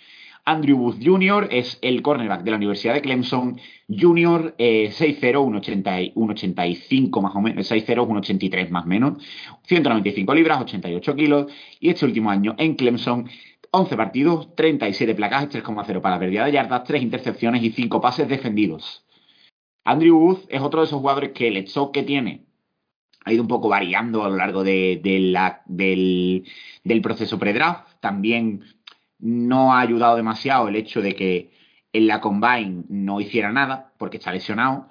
Andrew 0.45 0.78
Booth 0.78 1.03
Jr. 1.03 1.49
es 1.51 1.78
el 1.82 2.01
cornerback 2.01 2.43
de 2.43 2.51
la 2.51 2.57
Universidad 2.57 2.93
de 2.95 3.01
Clemson 3.01 3.60
Jr. 3.88 4.55
eh, 4.57 4.89
6'0, 4.91 5.43
1'80 5.43 6.01
y- 6.01 6.12
1'85 6.16 7.22
más 7.22 7.36
o 7.36 7.41
menos, 7.41 7.68
6'0, 7.70 8.07
1'83 8.07 8.70
más 8.72 8.86
o 8.86 8.88
menos, 8.88 9.24
195 9.68 10.34
libras, 10.34 10.62
88 10.62 11.16
kilos, 11.16 11.51
y 11.80 11.89
este 11.89 12.05
último 12.05 12.32
año 12.32 12.55
en 12.57 12.76
Clemson 12.76 13.30
11 13.72 13.95
partidos, 13.95 14.55
37 14.55 15.13
placajes, 15.15 15.49
3,0 15.49 16.01
para 16.01 16.20
pérdida 16.20 16.45
de 16.45 16.51
yardas, 16.51 16.84
3 16.84 17.01
intercepciones 17.03 17.63
y 17.63 17.72
5 17.72 18.01
pases 18.01 18.28
defendidos. 18.28 19.05
Andrew 19.84 20.17
Booth 20.20 20.45
es 20.49 20.61
otro 20.61 20.82
de 20.82 20.88
esos 20.88 20.99
jugadores 20.99 21.32
que 21.32 21.47
el 21.47 21.57
stock 21.57 21.93
que 21.93 22.03
tiene 22.03 22.45
ha 23.26 23.34
ido 23.34 23.41
un 23.41 23.47
poco 23.47 23.70
variando 23.70 24.24
a 24.24 24.30
lo 24.30 24.36
largo 24.38 24.63
de, 24.63 24.99
la- 25.03 25.61
del, 25.65 26.45
del 26.84 27.01
proceso 27.01 27.38
pre-draft. 27.38 27.88
También 27.99 28.63
no 29.20 29.74
ha 29.74 29.82
ayudado 29.82 30.15
demasiado 30.15 30.67
el 30.67 30.76
hecho 30.76 31.01
de 31.01 31.15
que 31.15 31.51
en 31.93 32.07
la 32.07 32.22
combine 32.22 32.84
no 32.89 33.20
hiciera 33.20 33.51
nada 33.51 33.93
porque 33.97 34.17
está 34.17 34.32
lesionado. 34.32 34.89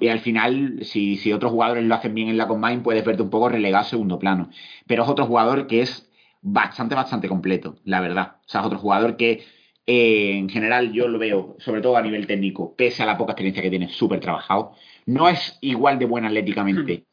Y 0.00 0.08
al 0.08 0.20
final, 0.20 0.80
si, 0.82 1.16
si 1.16 1.32
otros 1.32 1.50
jugadores 1.50 1.84
lo 1.84 1.94
hacen 1.94 2.14
bien 2.14 2.28
en 2.28 2.36
la 2.38 2.46
combine, 2.46 2.80
puedes 2.82 3.04
verte 3.04 3.22
un 3.22 3.30
poco 3.30 3.48
relegado 3.48 3.84
a 3.84 3.88
segundo 3.88 4.18
plano. 4.18 4.50
Pero 4.86 5.02
es 5.02 5.08
otro 5.08 5.26
jugador 5.26 5.66
que 5.66 5.80
es 5.82 6.09
bastante, 6.42 6.94
bastante 6.94 7.28
completo, 7.28 7.76
la 7.84 8.00
verdad. 8.00 8.36
O 8.46 8.48
sea, 8.48 8.60
es 8.60 8.66
otro 8.66 8.78
jugador 8.78 9.16
que 9.16 9.44
eh, 9.86 10.36
en 10.38 10.48
general 10.48 10.92
yo 10.92 11.08
lo 11.08 11.18
veo, 11.18 11.56
sobre 11.58 11.80
todo 11.80 11.96
a 11.96 12.02
nivel 12.02 12.26
técnico, 12.26 12.74
pese 12.76 13.02
a 13.02 13.06
la 13.06 13.18
poca 13.18 13.32
experiencia 13.32 13.62
que 13.62 13.70
tiene, 13.70 13.88
súper 13.88 14.20
trabajado. 14.20 14.72
No 15.06 15.28
es 15.28 15.58
igual 15.60 15.98
de 15.98 16.06
bueno 16.06 16.28
atléticamente 16.28 17.06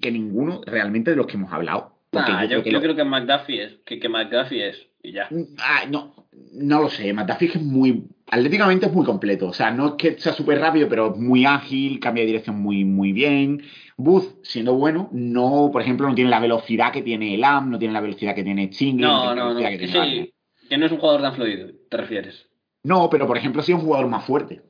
que 0.00 0.10
ninguno 0.10 0.62
realmente 0.64 1.10
de 1.10 1.16
los 1.16 1.26
que 1.26 1.36
hemos 1.36 1.52
hablado. 1.52 1.98
Nah, 2.12 2.42
yo, 2.44 2.48
creo 2.48 2.62
que 2.62 2.70
yo 2.70 2.76
lo- 2.78 2.82
creo 2.82 2.96
que 2.96 3.04
McDuffie 3.04 3.64
es, 3.64 3.72
que, 3.84 3.98
que 3.98 4.08
McDuffie 4.08 4.68
es, 4.68 4.86
y 5.02 5.12
ya. 5.12 5.28
Ah, 5.58 5.84
no, 5.90 6.14
no 6.52 6.82
lo 6.82 6.88
sé. 6.88 7.12
McDuffie 7.12 7.48
es 7.48 7.60
muy. 7.62 8.04
Atléticamente 8.30 8.86
es 8.86 8.92
muy 8.92 9.04
completo. 9.04 9.48
O 9.48 9.52
sea, 9.52 9.70
no 9.70 9.88
es 9.88 9.92
que 9.94 10.18
sea 10.18 10.32
súper 10.32 10.58
rápido, 10.58 10.88
pero 10.88 11.12
es 11.12 11.20
muy 11.20 11.44
ágil, 11.44 12.00
cambia 12.00 12.22
de 12.22 12.28
dirección 12.28 12.60
muy, 12.60 12.84
muy 12.84 13.12
bien. 13.12 13.62
Booth, 13.96 14.38
siendo 14.42 14.74
bueno, 14.74 15.08
no, 15.12 15.68
por 15.72 15.82
ejemplo, 15.82 16.08
no 16.08 16.14
tiene 16.14 16.30
la 16.30 16.40
velocidad 16.40 16.92
que 16.92 17.02
tiene 17.02 17.34
Elam, 17.34 17.70
no 17.70 17.78
tiene 17.78 17.92
la 17.94 18.00
velocidad 18.00 18.34
que 18.34 18.42
tiene 18.42 18.70
Chingley, 18.70 19.06
No, 19.06 19.34
no, 19.34 19.52
no. 19.54 19.60
que 19.60 19.78
que 19.78 19.86
sí, 19.88 20.32
que 20.68 20.78
no 20.78 20.86
es 20.86 20.92
un 20.92 20.98
jugador 20.98 21.20
tan 21.22 21.34
fluido, 21.34 21.68
te 21.90 21.96
refieres. 21.96 22.48
No, 22.82 23.08
pero 23.10 23.26
por 23.26 23.36
ejemplo, 23.36 23.62
sí 23.62 23.72
es 23.72 23.78
un 23.78 23.84
jugador 23.84 24.08
más 24.08 24.24
fuerte 24.24 24.62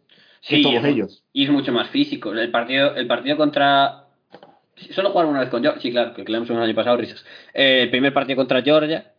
que 0.47 0.57
Sí, 0.57 0.63
todos 0.63 0.77
es- 0.77 0.85
ellos. 0.85 1.25
Y 1.33 1.45
es 1.45 1.51
mucho 1.51 1.73
más 1.73 1.89
físico. 1.89 2.33
El 2.33 2.51
partido, 2.51 2.95
el 2.97 3.07
partido 3.07 3.37
contra. 3.37 4.09
Solo 4.91 5.11
jugaron 5.11 5.31
una 5.31 5.41
vez 5.41 5.49
con 5.49 5.63
Georgia. 5.63 5.81
Sí, 5.81 5.91
claro, 5.91 6.13
que 6.13 6.25
Clemson 6.25 6.57
el 6.59 6.65
año 6.65 6.75
pasado, 6.75 6.97
risas. 6.97 7.25
Eh, 7.55 7.83
el 7.85 7.91
primer 7.91 8.13
partido 8.13 8.37
contra 8.37 8.61
Georgia. 8.63 9.13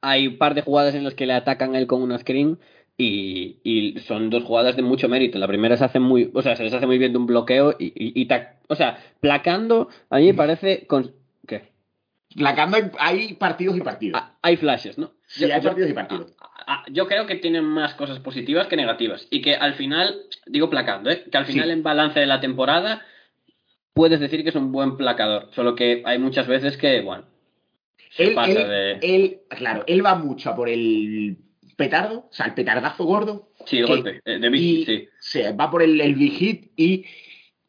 Hay 0.00 0.26
un 0.28 0.38
par 0.38 0.54
de 0.54 0.62
jugadas 0.62 0.94
en 0.94 1.04
las 1.04 1.14
que 1.14 1.26
le 1.26 1.32
atacan 1.32 1.74
a 1.74 1.78
él 1.78 1.86
con 1.86 2.00
una 2.02 2.18
screen. 2.18 2.58
Y, 2.98 3.58
y 3.64 3.98
son 4.00 4.30
dos 4.30 4.44
jugadas 4.44 4.76
de 4.76 4.82
mucho 4.82 5.08
mérito. 5.08 5.38
La 5.38 5.48
primera 5.48 5.76
se 5.76 5.84
hace 5.84 5.98
muy. 5.98 6.30
O 6.34 6.42
sea, 6.42 6.56
se 6.56 6.62
les 6.64 6.72
hace 6.72 6.86
muy 6.86 6.98
bien 6.98 7.12
de 7.12 7.18
un 7.18 7.26
bloqueo. 7.26 7.74
Y, 7.78 7.86
y- 7.86 8.20
y 8.20 8.28
tac- 8.28 8.58
o 8.68 8.74
sea, 8.76 8.98
placando, 9.20 9.88
a 10.10 10.18
mí 10.18 10.26
me 10.26 10.34
parece. 10.34 10.86
Con, 10.86 11.12
¿Qué? 11.46 11.70
Placando 12.36 12.78
hay, 12.98 13.34
partidos 13.34 13.76
y 13.76 13.80
partidos. 13.80 14.20
Ah, 14.22 14.36
hay 14.42 14.56
flashes, 14.56 14.98
¿no? 14.98 15.12
sí, 15.26 15.44
hay 15.50 15.60
partidos 15.62 15.90
y 15.90 15.94
partidos. 15.94 16.34
Ah, 16.66 16.84
yo 16.90 17.06
creo 17.08 17.26
que 17.26 17.34
tienen 17.36 17.64
más 17.64 17.94
cosas 17.94 18.20
positivas 18.20 18.68
que 18.68 18.76
negativas. 18.76 19.26
Y 19.30 19.42
que 19.42 19.54
al 19.56 19.74
final, 19.74 20.14
digo 20.46 20.70
placando, 20.70 21.10
¿eh? 21.10 21.24
que 21.30 21.36
al 21.36 21.46
final 21.46 21.66
Sí. 21.66 21.72
en 21.72 21.82
balance 21.82 22.20
de 22.20 22.26
la 22.26 22.40
temporada 22.40 23.02
puedes 23.94 24.20
decir 24.20 24.42
que 24.42 24.50
es 24.50 24.54
un 24.54 24.70
buen 24.72 24.96
placador. 24.96 25.48
Solo 25.54 25.74
que 25.74 26.02
hay 26.06 26.18
muchas 26.18 26.46
veces 26.46 26.76
que, 26.76 27.00
bueno, 27.00 27.24
se 28.10 28.28
Él, 28.28 28.34
pasa 28.34 28.50
él- 28.52 28.68
de... 28.68 28.92
él- 29.16 29.40
claro, 29.50 29.84
él 29.86 30.04
va 30.06 30.14
mucho 30.14 30.50
a 30.50 30.56
por 30.56 30.68
el 30.68 31.36
petardo, 31.76 32.28
o 32.30 32.32
sea, 32.32 32.46
el 32.46 32.54
petardazo 32.54 33.04
gordo. 33.04 33.50
Sí, 33.66 33.78
el 33.78 33.86
que- 33.86 33.92
golpe, 33.92 34.20
eh, 34.24 34.38
de 34.38 34.50
sí. 34.58 35.08
se 35.18 35.52
va 35.52 35.70
por 35.70 35.82
el, 35.82 36.00
el 36.00 36.14
big 36.14 36.32
hit 36.32 36.72
y 36.76 37.04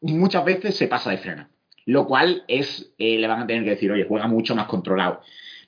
muchas 0.00 0.44
veces 0.44 0.76
se 0.76 0.88
pasa 0.88 1.10
de 1.10 1.18
freno. 1.18 1.48
Lo 1.86 2.06
cual 2.06 2.44
es, 2.48 2.94
eh, 2.98 3.18
le 3.18 3.26
van 3.26 3.42
a 3.42 3.46
tener 3.46 3.64
que 3.64 3.70
decir, 3.70 3.92
oye, 3.92 4.06
juega 4.08 4.26
mucho 4.26 4.54
más 4.54 4.66
controlado. 4.66 5.20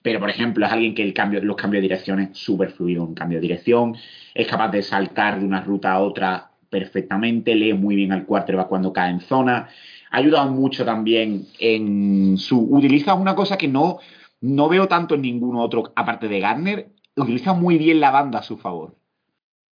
Pero, 0.02 0.20
por 0.20 0.30
ejemplo, 0.30 0.64
es 0.64 0.72
alguien 0.72 0.94
que 0.94 1.02
el 1.02 1.12
cambio, 1.12 1.42
los 1.42 1.56
cambios 1.56 1.80
de 1.82 1.88
dirección 1.88 2.20
es 2.20 2.38
súper 2.38 2.70
fluido, 2.70 3.04
un 3.04 3.14
cambio 3.14 3.38
de 3.38 3.42
dirección, 3.42 3.96
es 4.34 4.46
capaz 4.46 4.68
de 4.70 4.82
saltar 4.82 5.40
de 5.40 5.44
una 5.44 5.60
ruta 5.60 5.92
a 5.92 6.00
otra 6.00 6.50
perfectamente, 6.70 7.54
lee 7.54 7.74
muy 7.74 7.96
bien 7.96 8.12
al 8.12 8.24
quarterback 8.24 8.68
cuando 8.68 8.92
cae 8.92 9.10
en 9.10 9.20
zona, 9.20 9.68
ha 10.10 10.16
ayudado 10.16 10.50
mucho 10.50 10.84
también 10.84 11.46
en 11.58 12.38
su... 12.38 12.60
Utiliza 12.60 13.14
una 13.14 13.34
cosa 13.34 13.58
que 13.58 13.68
no, 13.68 13.98
no 14.40 14.68
veo 14.68 14.86
tanto 14.86 15.16
en 15.16 15.22
ningún 15.22 15.56
otro, 15.56 15.92
aparte 15.96 16.28
de 16.28 16.40
Garner, 16.40 16.88
utiliza 17.16 17.52
muy 17.55 17.78
bien 17.78 18.01
la 18.01 18.10
banda 18.10 18.40
a 18.40 18.43
su 18.43 18.56
favor. 18.59 18.94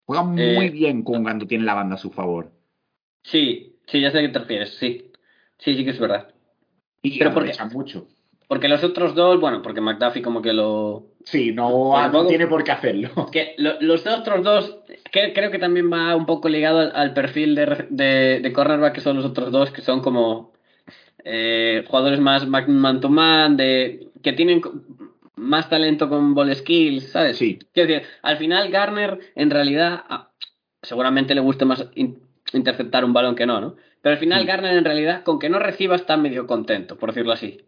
Juega 0.07 0.23
muy 0.25 0.43
Eh, 0.67 0.71
bien 0.71 1.03
con 1.03 1.23
cuando 1.23 1.47
tiene 1.47 1.65
la 1.65 1.75
banda 1.75 1.95
a 1.97 1.99
su 1.99 2.11
favor. 2.11 2.51
Sí, 3.25 3.77
sí, 3.87 4.01
ya 4.01 4.11
sé 4.11 4.19
a 4.19 4.23
qué 4.23 4.29
te 4.29 4.39
refieres, 4.41 4.77
sí. 4.79 5.11
Sí, 5.59 5.75
sí 5.75 5.85
que 5.85 5.91
es 5.91 5.99
verdad. 6.01 6.29
Y 7.03 7.19
Pero 7.19 7.33
porque- 7.35 7.53
mucho. 7.73 8.07
Porque 8.49 8.69
los 8.69 8.85
otros 8.85 9.15
dos, 9.15 9.41
bueno, 9.41 9.63
porque 9.63 9.81
McDuffie 9.81 10.21
como 10.21 10.43
que 10.43 10.53
lo... 10.53 11.07
Sí, 11.25 11.53
no, 11.53 11.71
no 11.71 12.09
luego- 12.11 12.29
tiene 12.29 12.47
por 12.47 12.63
qué 12.65 12.73
hacerlo. 12.73 13.09
Que 13.33 13.55
lo- 13.57 13.81
los 13.81 14.07
otros 14.07 14.45
dos, 14.45 14.79
que, 15.11 15.33
creo 15.33 15.51
que 15.51 15.59
también 15.59 15.91
va 15.91 16.15
un 16.17 16.27
poco 16.27 16.49
ligado 16.51 16.81
al, 16.81 16.93
al 16.95 17.15
perfil 17.15 17.55
de, 17.55 17.87
de, 17.89 18.41
de 18.43 18.53
cornerback 18.53 18.95
que 18.95 19.01
son 19.01 19.17
los 19.17 19.25
otros 19.25 19.51
dos, 19.53 19.71
que 19.71 19.81
son 19.81 20.03
como 20.03 20.53
eh, 21.25 21.85
jugadores 21.89 22.21
más 22.21 22.47
man 22.47 23.01
to 23.01 23.09
man, 23.09 23.57
de, 23.57 24.09
que 24.23 24.33
tienen 24.33 24.61
más 25.37 25.69
talento 25.71 26.09
con 26.09 26.35
ball 26.35 26.55
skills, 26.55 27.11
¿sabes? 27.11 27.37
Sí. 27.39 27.59
Quiero 27.73 27.93
decir, 27.93 28.09
al 28.23 28.37
final 28.37 28.71
Garner, 28.71 29.19
en 29.35 29.51
realidad, 29.51 30.05
ah, 30.09 30.31
seguramente 30.83 31.35
le 31.35 31.41
guste 31.41 31.65
más 31.65 31.87
in- 31.95 32.19
interceptar 32.53 33.05
un 33.05 33.13
balón 33.13 33.35
que 33.35 33.47
no, 33.47 33.61
¿no? 33.61 33.77
Pero 34.03 34.15
al 34.15 34.19
final 34.19 34.45
Mm. 34.45 34.47
Garner, 34.47 34.77
en 34.77 34.85
realidad, 34.85 35.23
con 35.23 35.39
que 35.39 35.49
no 35.49 35.59
reciba, 35.59 35.97
está 35.97 36.17
medio 36.17 36.47
contento, 36.47 36.99
por 36.99 37.11
decirlo 37.11 37.33
así. 37.33 37.61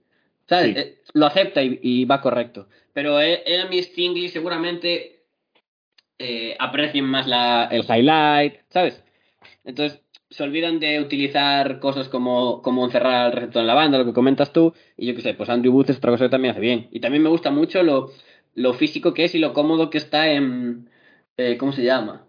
¿Sabes? 0.49 0.75
Sí. 0.75 0.81
Eh, 0.81 0.99
lo 1.15 1.27
acepta 1.27 1.63
y, 1.63 1.79
y 1.83 2.05
va 2.05 2.21
correcto. 2.21 2.69
Pero 2.93 3.19
él, 3.21 3.39
él 3.47 3.61
a 3.63 3.67
mí 3.67 3.83
Stingley 3.83 4.29
seguramente 4.29 5.23
eh, 6.19 6.55
aprecien 6.59 7.07
más 7.07 7.27
la, 7.27 7.69
el 7.73 7.83
highlight, 7.89 8.57
¿sabes? 8.69 9.03
Entonces 9.65 10.01
se 10.35 10.43
olvidan 10.43 10.81
de 10.81 11.01
utilizar 11.01 11.79
cosas 11.79 12.09
como, 12.09 12.61
como 12.63 12.85
encerrar 12.85 13.27
al 13.27 13.33
receptor 13.33 13.61
en 13.61 13.67
la 13.67 13.75
banda, 13.75 13.99
lo 13.99 14.05
que 14.05 14.13
comentas 14.13 14.53
tú, 14.53 14.73
y 14.97 15.07
yo 15.07 15.15
qué 15.15 15.21
sé, 15.23 15.35
pues 15.35 15.49
Andrew 15.49 15.73
Booth 15.73 15.91
es 15.91 15.99
otra 15.99 16.11
cosa 16.11 16.25
que 16.25 16.31
también 16.31 16.53
hace 16.53 16.61
bien. 16.61 16.89
Y 16.91 17.01
también 17.01 17.23
me 17.23 17.29
gusta 17.31 17.51
mucho 17.51 17.83
lo, 17.83 18.11
lo 18.55 18.73
físico 18.75 19.15
que 19.15 19.25
es 19.25 19.35
y 19.35 19.39
lo 19.39 19.53
cómodo 19.53 19.91
que 19.91 19.99
está 19.99 20.29
en... 20.31 20.89
eh, 21.37 21.57
¿Cómo 21.57 21.73
se 21.73 21.83
llama? 21.85 22.27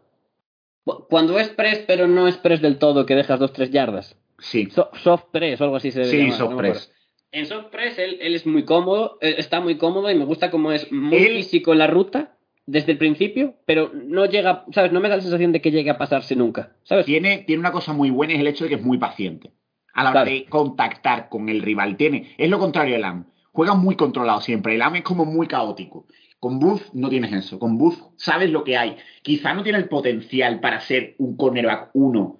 Cu- 0.83 1.07
Cuando 1.09 1.39
es 1.39 1.49
press, 1.49 1.83
pero 1.87 2.07
no 2.07 2.27
es 2.27 2.37
press 2.37 2.61
del 2.61 2.77
todo, 2.77 3.05
que 3.05 3.15
dejas 3.15 3.39
dos, 3.39 3.53
tres 3.53 3.71
yardas. 3.71 4.17
Sí, 4.39 4.67
So- 4.69 4.89
soft 5.01 5.25
press 5.31 5.59
o 5.61 5.63
algo 5.63 5.77
así 5.77 5.91
se 5.91 5.99
debe 6.01 6.11
sí, 6.11 6.17
llamar, 6.19 6.37
soft 6.37 6.55
press. 6.57 6.91
En 7.31 7.45
soft 7.47 7.67
press 7.71 7.97
él, 7.99 8.17
él 8.21 8.35
es 8.35 8.45
muy 8.45 8.63
cómodo, 8.65 9.17
eh, 9.21 9.35
está 9.37 9.59
muy 9.61 9.77
cómodo 9.77 10.09
y 10.11 10.15
me 10.15 10.25
gusta 10.25 10.51
cómo 10.51 10.71
es 10.71 10.91
muy 10.91 11.17
Él- 11.17 11.35
físico 11.37 11.73
en 11.73 11.79
la 11.79 11.87
ruta 11.87 12.37
desde 12.65 12.93
el 12.93 12.97
principio, 12.97 13.55
pero 13.65 13.91
no 13.93 14.25
llega, 14.25 14.65
¿sabes? 14.73 14.91
No 14.91 14.99
me 14.99 15.09
da 15.09 15.17
la 15.17 15.21
sensación 15.21 15.51
de 15.51 15.61
que 15.61 15.71
llegue 15.71 15.89
a 15.89 15.97
pasarse 15.97 16.35
nunca, 16.35 16.75
¿sabes? 16.83 17.05
Tiene, 17.05 17.39
tiene 17.39 17.59
una 17.59 17.71
cosa 17.71 17.93
muy 17.93 18.09
buena, 18.09 18.33
es 18.33 18.39
el 18.39 18.47
hecho 18.47 18.63
de 18.65 18.69
que 18.69 18.75
es 18.75 18.83
muy 18.83 18.97
paciente. 18.97 19.51
A 19.93 20.03
la 20.03 20.09
hora 20.09 20.23
Claro. 20.23 20.35
de 20.35 20.45
contactar 20.45 21.29
con 21.29 21.47
el 21.47 21.61
rival. 21.61 21.95
Tiene, 21.95 22.33
es 22.37 22.49
lo 22.49 22.59
contrario 22.59 22.95
de 22.95 22.99
Lam. 23.01 23.25
Juega 23.53 23.75
muy 23.75 23.95
controlado 23.95 24.41
siempre. 24.41 24.73
El 24.73 24.79
Lam 24.79 24.95
es 24.97 25.03
como 25.03 25.23
muy 25.25 25.47
caótico. 25.47 26.05
Con 26.39 26.59
Booth 26.59 26.91
no 26.93 27.07
tienes 27.09 27.31
eso. 27.31 27.57
Con 27.59 27.77
Booth 27.77 27.97
sabes 28.17 28.49
lo 28.49 28.63
que 28.65 28.75
hay. 28.77 28.97
Quizá 29.21 29.53
no 29.53 29.63
tiene 29.63 29.77
el 29.79 29.87
potencial 29.87 30.59
para 30.59 30.81
ser 30.81 31.15
un 31.19 31.37
cornerback 31.37 31.91
1 31.93 32.39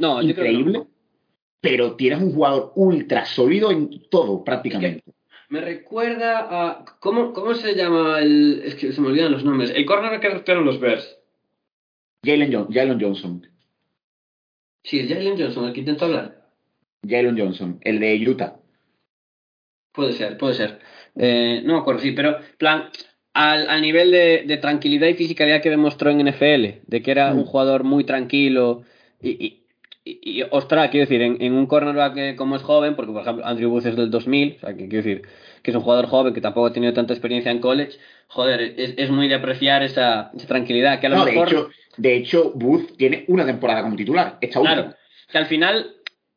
No, 0.00 0.20
yo 0.22 0.34
creo 0.34 0.46
que 0.46 0.52
no. 0.52 0.58
increíble, 0.58 0.82
pero 1.60 1.94
tienes 1.94 2.20
un 2.20 2.32
jugador 2.32 2.72
ultra 2.74 3.24
sólido 3.24 3.70
en 3.70 3.88
todo, 4.10 4.42
prácticamente. 4.42 5.04
Me 5.48 5.60
recuerda 5.60 6.46
a... 6.50 6.84
¿cómo, 7.00 7.32
¿Cómo 7.32 7.54
se 7.54 7.74
llama 7.74 8.18
el...? 8.20 8.62
Es 8.64 8.74
que 8.74 8.92
se 8.92 9.00
me 9.00 9.08
olvidan 9.08 9.32
los 9.32 9.44
nombres. 9.44 9.70
El 9.70 9.86
corner 9.86 10.18
que 10.20 10.28
recuperaron 10.28 10.64
los 10.66 10.80
Bears. 10.80 11.18
Jalen, 12.24 12.52
Jon- 12.52 12.72
Jalen 12.72 13.00
Johnson. 13.00 13.46
Sí, 14.82 15.00
es 15.00 15.08
Jalen 15.08 15.38
Johnson 15.38 15.66
el 15.66 15.72
que 15.72 15.80
intento 15.80 16.04
hablar. 16.06 16.50
Jalen 17.06 17.38
Johnson, 17.38 17.78
el 17.82 18.00
de 18.00 18.28
Utah. 18.28 18.56
Puede 19.92 20.12
ser, 20.12 20.36
puede 20.36 20.54
ser. 20.54 20.80
Eh, 21.16 21.62
no 21.64 21.74
me 21.74 21.78
acuerdo, 21.80 22.00
sí, 22.00 22.12
pero, 22.12 22.38
plan, 22.58 22.90
al, 23.32 23.68
al 23.68 23.80
nivel 23.82 24.10
de, 24.10 24.44
de 24.46 24.56
tranquilidad 24.58 25.06
y 25.08 25.14
fisicalidad 25.14 25.62
que 25.62 25.70
demostró 25.70 26.10
en 26.10 26.20
NFL, 26.26 26.82
de 26.86 27.02
que 27.02 27.10
era 27.10 27.32
Mm. 27.32 27.38
un 27.38 27.44
jugador 27.44 27.84
muy 27.84 28.04
tranquilo 28.04 28.82
y, 29.22 29.30
y, 29.46 29.65
y, 30.06 30.40
y, 30.40 30.42
ostras, 30.50 30.88
quiero 30.90 31.04
decir, 31.06 31.20
en, 31.20 31.36
en 31.42 31.52
un 31.52 31.66
cornerback 31.66 32.14
que 32.14 32.36
como 32.36 32.56
es 32.56 32.62
joven, 32.62 32.94
porque 32.96 33.12
por 33.12 33.22
ejemplo 33.22 33.44
Andrew 33.46 33.68
Booth 33.70 33.86
es 33.86 33.96
del 33.96 34.10
2000, 34.10 34.54
o 34.56 34.60
sea, 34.60 34.70
que 34.76 34.88
quiero 34.88 35.04
decir 35.04 35.22
que 35.62 35.70
es 35.72 35.76
un 35.76 35.82
jugador 35.82 36.06
joven 36.06 36.32
que 36.32 36.40
tampoco 36.40 36.66
ha 36.68 36.72
tenido 36.72 36.92
tanta 36.92 37.12
experiencia 37.12 37.50
en 37.50 37.58
college, 37.58 37.98
joder, 38.28 38.60
es, 38.76 38.94
es 38.96 39.10
muy 39.10 39.26
de 39.28 39.34
apreciar 39.34 39.82
esa, 39.82 40.30
esa 40.36 40.46
tranquilidad, 40.46 41.00
que 41.00 41.06
a 41.08 41.10
lo 41.10 41.16
No, 41.16 41.24
de 41.24 41.32
mejor... 41.32 41.48
hecho, 41.48 41.70
de 41.96 42.14
hecho, 42.16 42.52
Booth 42.54 42.96
tiene 42.96 43.24
una 43.28 43.44
temporada 43.44 43.82
como 43.82 43.96
titular. 43.96 44.38
Esta 44.40 44.60
Claro, 44.60 44.82
última. 44.82 44.96
que 45.32 45.38
al 45.38 45.46
final 45.46 45.96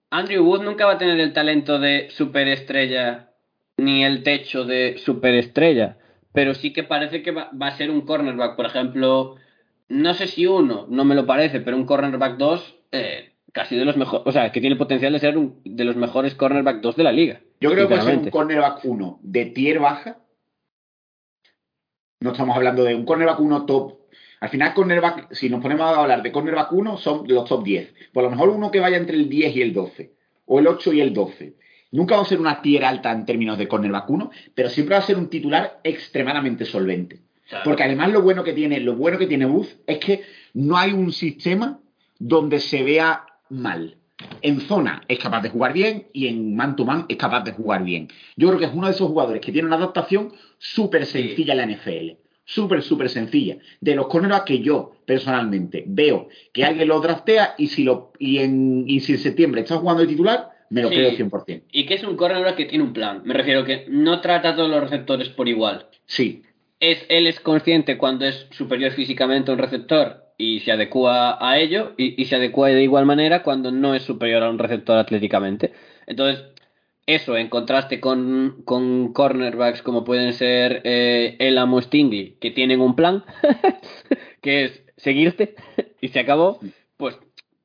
Andrew 0.09 0.43
Wood 0.43 0.63
nunca 0.63 0.85
va 0.87 0.93
a 0.93 0.97
tener 0.97 1.19
el 1.19 1.33
talento 1.33 1.77
de 1.79 2.09
superestrella 2.09 3.29
ni 3.77 4.03
el 4.03 4.23
techo 4.23 4.65
de 4.65 4.97
superestrella, 4.97 5.97
pero 6.33 6.53
sí 6.53 6.73
que 6.73 6.83
parece 6.83 7.21
que 7.21 7.31
va, 7.31 7.49
va 7.51 7.67
a 7.67 7.77
ser 7.77 7.91
un 7.91 8.01
cornerback, 8.01 8.55
por 8.55 8.65
ejemplo, 8.65 9.35
no 9.89 10.13
sé 10.15 10.27
si 10.27 10.45
uno, 10.47 10.85
no 10.89 11.05
me 11.05 11.15
lo 11.15 11.25
parece, 11.25 11.59
pero 11.61 11.77
un 11.77 11.85
cornerback 11.85 12.37
2, 12.37 12.75
eh, 12.91 13.28
casi 13.53 13.75
de 13.75 13.85
los 13.85 13.97
mejores, 13.97 14.23
o 14.25 14.31
sea, 14.31 14.51
que 14.51 14.59
tiene 14.59 14.73
el 14.73 14.77
potencial 14.77 15.13
de 15.13 15.19
ser 15.19 15.37
un, 15.37 15.61
de 15.63 15.83
los 15.83 15.95
mejores 15.95 16.35
cornerback 16.35 16.81
2 16.81 16.95
de 16.95 17.03
la 17.03 17.11
liga. 17.11 17.41
Yo 17.59 17.71
creo 17.71 17.87
que 17.87 17.95
puede 17.95 18.07
ser 18.07 18.17
un 18.17 18.29
cornerback 18.29 18.83
1 18.83 19.19
de 19.21 19.45
tier 19.47 19.79
baja. 19.79 20.17
No 22.21 22.31
estamos 22.31 22.55
hablando 22.55 22.83
de 22.83 22.95
un 22.95 23.05
cornerback 23.05 23.39
1 23.39 23.65
top. 23.65 23.99
Al 24.41 24.49
final, 24.49 24.73
cornerback, 24.73 25.33
si 25.33 25.49
nos 25.49 25.61
ponemos 25.61 25.85
a 25.85 26.01
hablar 26.01 26.23
de 26.23 26.31
cornerback 26.31 26.71
1, 26.71 26.97
son 26.97 27.27
los 27.27 27.45
top 27.47 27.63
10. 27.63 27.93
Por 28.13 28.23
lo 28.23 28.29
mejor 28.29 28.49
uno 28.49 28.71
que 28.71 28.79
vaya 28.79 28.97
entre 28.97 29.15
el 29.17 29.29
10 29.29 29.55
y 29.55 29.61
el 29.61 29.73
12. 29.73 30.13
O 30.45 30.59
el 30.59 30.67
8 30.67 30.93
y 30.93 31.01
el 31.01 31.13
12. 31.13 31.55
Nunca 31.91 32.15
va 32.15 32.21
a 32.21 32.25
ser 32.25 32.39
una 32.39 32.61
tier 32.61 32.85
alta 32.85 33.11
en 33.11 33.25
términos 33.25 33.57
de 33.57 33.67
cornerback 33.67 34.09
1, 34.09 34.31
pero 34.53 34.69
siempre 34.69 34.95
va 34.95 35.01
a 35.01 35.05
ser 35.05 35.17
un 35.17 35.29
titular 35.29 35.79
extremadamente 35.83 36.65
solvente. 36.65 37.19
Porque 37.63 37.83
además 37.83 38.11
lo 38.11 38.21
bueno 38.21 38.43
que 38.43 38.53
tiene, 38.53 38.79
lo 38.79 38.95
bueno 38.95 39.17
que 39.17 39.25
tiene 39.25 39.45
Booth 39.45 39.69
es 39.87 39.97
que 39.97 40.23
no 40.53 40.77
hay 40.77 40.93
un 40.93 41.11
sistema 41.11 41.79
donde 42.19 42.59
se 42.59 42.83
vea 42.83 43.25
mal. 43.49 43.95
En 44.41 44.59
zona 44.61 45.01
es 45.07 45.17
capaz 45.19 45.41
de 45.41 45.49
jugar 45.49 45.71
bien 45.71 46.07
y 46.11 46.27
en 46.27 46.55
man 46.55 46.75
to 46.75 46.83
man 46.85 47.05
es 47.07 47.15
capaz 47.17 47.43
de 47.45 47.53
jugar 47.53 47.83
bien. 47.83 48.09
Yo 48.35 48.49
creo 48.49 48.59
que 48.59 48.65
es 48.65 48.71
uno 48.73 48.87
de 48.87 48.93
esos 48.93 49.07
jugadores 49.07 49.41
que 49.41 49.51
tiene 49.51 49.67
una 49.67 49.77
adaptación 49.77 50.33
súper 50.57 51.05
sencilla 51.05 51.53
en 51.53 51.57
la 51.57 51.65
NFL. 51.67 52.17
Súper, 52.43 52.81
súper 52.81 53.09
sencilla. 53.09 53.57
De 53.79 53.95
los 53.95 54.07
cornerbacks 54.07 54.45
que 54.45 54.59
yo 54.59 54.93
personalmente 55.05 55.83
veo 55.87 56.29
que 56.51 56.65
alguien 56.65 56.87
lo 56.87 56.99
draftea 56.99 57.53
y 57.57 57.67
si, 57.67 57.83
lo, 57.83 58.11
y 58.19 58.39
en, 58.39 58.85
y 58.87 58.99
si 59.01 59.13
en 59.13 59.19
septiembre 59.19 59.61
está 59.61 59.77
jugando 59.77 60.01
de 60.01 60.07
titular, 60.07 60.49
me 60.71 60.81
lo 60.81 60.89
Sí. 60.89 60.95
creo 60.95 61.11
100%. 61.11 61.63
Y 61.71 61.85
que 61.85 61.93
es 61.93 62.03
un 62.03 62.17
cornerback 62.17 62.55
que 62.55 62.65
tiene 62.65 62.83
un 62.83 62.91
plan. 62.93 63.21
Me 63.23 63.33
refiero 63.35 63.63
que 63.65 63.85
no 63.87 64.19
trata 64.19 64.49
a 64.49 64.55
todos 64.55 64.69
los 64.69 64.81
receptores 64.81 65.29
por 65.29 65.47
igual. 65.47 65.87
Sí, 66.07 66.41
es, 66.79 67.05
él 67.09 67.27
es 67.27 67.39
consciente 67.39 67.97
cuando 67.97 68.25
es 68.25 68.47
superior 68.51 68.91
físicamente 68.93 69.51
a 69.51 69.53
un 69.53 69.59
receptor 69.59 70.23
y 70.39 70.61
se 70.61 70.71
adecua 70.71 71.37
a 71.39 71.59
ello, 71.59 71.93
y, 71.97 72.19
y 72.19 72.25
se 72.25 72.37
adecua 72.37 72.69
de 72.69 72.81
igual 72.81 73.05
manera 73.05 73.43
cuando 73.43 73.71
no 73.71 73.93
es 73.93 74.01
superior 74.01 74.41
a 74.41 74.49
un 74.49 74.57
receptor 74.57 74.97
atléticamente. 74.97 75.73
Entonces, 76.07 76.43
eso 77.09 77.37
en 77.37 77.49
contraste 77.49 77.99
con, 77.99 78.61
con 78.65 79.13
cornerbacks 79.13 79.81
como 79.81 80.03
pueden 80.03 80.33
ser 80.33 80.81
eh, 80.83 81.35
el 81.39 81.57
Amo 81.57 81.81
Stingley, 81.81 82.37
que 82.39 82.51
tienen 82.51 82.81
un 82.81 82.95
plan, 82.95 83.23
que 84.41 84.65
es 84.65 84.83
seguirte 84.95 85.55
y 86.01 86.09
se 86.09 86.19
acabó, 86.19 86.59
pues 86.97 87.17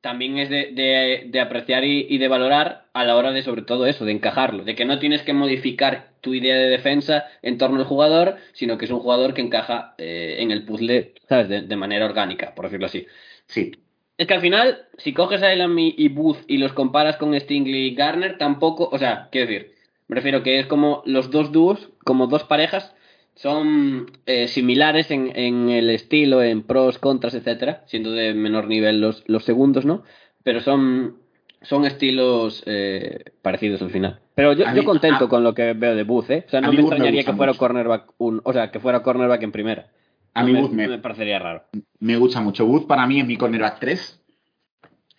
también 0.05 0.37
es 0.37 0.49
de, 0.49 0.71
de- 0.73 1.23
de 1.27 1.39
apreciar 1.41 1.83
y, 1.83 2.05
y 2.09 2.17
de 2.19 2.27
valorar 2.27 2.85
a 2.93 3.03
la 3.03 3.15
hora 3.17 3.31
de 3.31 3.41
sobre 3.43 3.63
todo 3.63 3.87
eso, 3.87 4.05
de 4.05 4.11
encajarlo, 4.13 4.63
de 4.63 4.75
que 4.75 4.85
no 4.85 4.99
tienes 4.99 5.23
que 5.23 5.33
modificar 5.33 6.11
tu 6.21 6.33
idea 6.33 6.55
de 6.57 6.69
defensa 6.69 7.25
en 7.41 7.57
torno 7.57 7.79
al 7.79 7.85
jugador, 7.85 8.37
sino 8.53 8.77
que 8.77 8.85
es 8.85 8.91
un 8.91 8.99
jugador 8.99 9.33
que 9.33 9.41
encaja 9.41 9.95
eh, 9.97 10.37
en 10.39 10.51
el 10.51 10.63
puzzle, 10.65 11.13
¿sabes? 11.29 11.49
De, 11.49 11.61
de 11.61 11.75
manera 11.75 12.05
orgánica, 12.05 12.53
por 12.55 12.65
decirlo 12.65 12.85
así. 12.87 13.05
sí. 13.47 13.71
Es 14.17 14.27
que 14.27 14.33
al 14.33 14.41
final, 14.41 14.87
si 14.97 15.13
coges 15.13 15.41
a 15.43 15.51
Elam 15.51 15.77
y, 15.77 15.93
y 15.97 16.07
Booth 16.09 16.37
y 16.47 16.57
los 16.57 16.71
comparas 16.73 17.17
con 17.17 17.37
Stingley 17.37 17.87
y 17.87 17.95
Garner, 17.95 18.37
tampoco, 18.37 18.87
o 18.91 18.97
sea, 18.97 19.27
quiero 19.31 19.47
decir, 19.47 19.75
me 20.07 20.15
refiero 20.15 20.41
que 20.43 20.59
es 20.59 20.67
como 20.67 21.01
los 21.05 21.31
dos 21.31 21.51
dúos, 21.51 21.89
como 22.05 22.27
dos 22.27 22.43
parejas, 22.45 22.95
son 23.35 24.11
eh, 24.25 24.47
similares 24.47 25.11
en, 25.11 25.31
en 25.35 25.69
el 25.69 25.89
estilo, 25.89 26.41
en 26.41 26.63
pros, 26.63 26.97
contras, 26.99 27.33
etcétera, 27.33 27.83
siendo 27.85 28.11
de 28.11 28.33
menor 28.33 28.67
nivel 28.67 29.01
los, 29.01 29.23
los 29.27 29.43
segundos, 29.43 29.85
¿no? 29.85 30.03
Pero 30.43 30.61
son, 30.61 31.17
son 31.61 31.85
estilos 31.85 32.63
eh, 32.65 33.25
parecidos 33.41 33.81
al 33.81 33.89
final. 33.91 34.19
Pero 34.35 34.53
yo, 34.53 34.65
yo 34.65 34.73
mí- 34.73 34.83
contento 34.85 35.25
a- 35.25 35.29
con 35.29 35.43
lo 35.43 35.53
que 35.53 35.73
veo 35.73 35.95
de 35.95 36.03
Booth, 36.03 36.29
¿eh? 36.31 36.43
O 36.47 36.49
sea, 36.49 36.61
no 36.61 36.71
me 36.71 36.79
extrañaría 36.81 37.23
que 37.23 37.33
fuera 37.33 37.51
mucho. 37.51 37.59
cornerback 37.59 38.13
un, 38.17 38.41
o 38.43 38.53
sea, 38.53 38.71
que 38.71 38.79
fuera 38.79 39.03
cornerback 39.03 39.43
en 39.43 39.51
primera. 39.51 39.87
A 40.33 40.41
No 40.41 40.47
mí 40.47 40.53
me, 40.53 40.61
Booth 40.61 40.71
me, 40.71 40.87
me 40.87 40.97
parecería 40.99 41.39
raro. 41.39 41.63
me 41.99 42.17
gusta 42.17 42.41
mucho. 42.41 42.65
Booth 42.65 42.87
para 42.87 43.05
mí 43.07 43.19
es 43.19 43.25
mi 43.27 43.37
cornerback 43.37 43.79
3. 43.79 44.21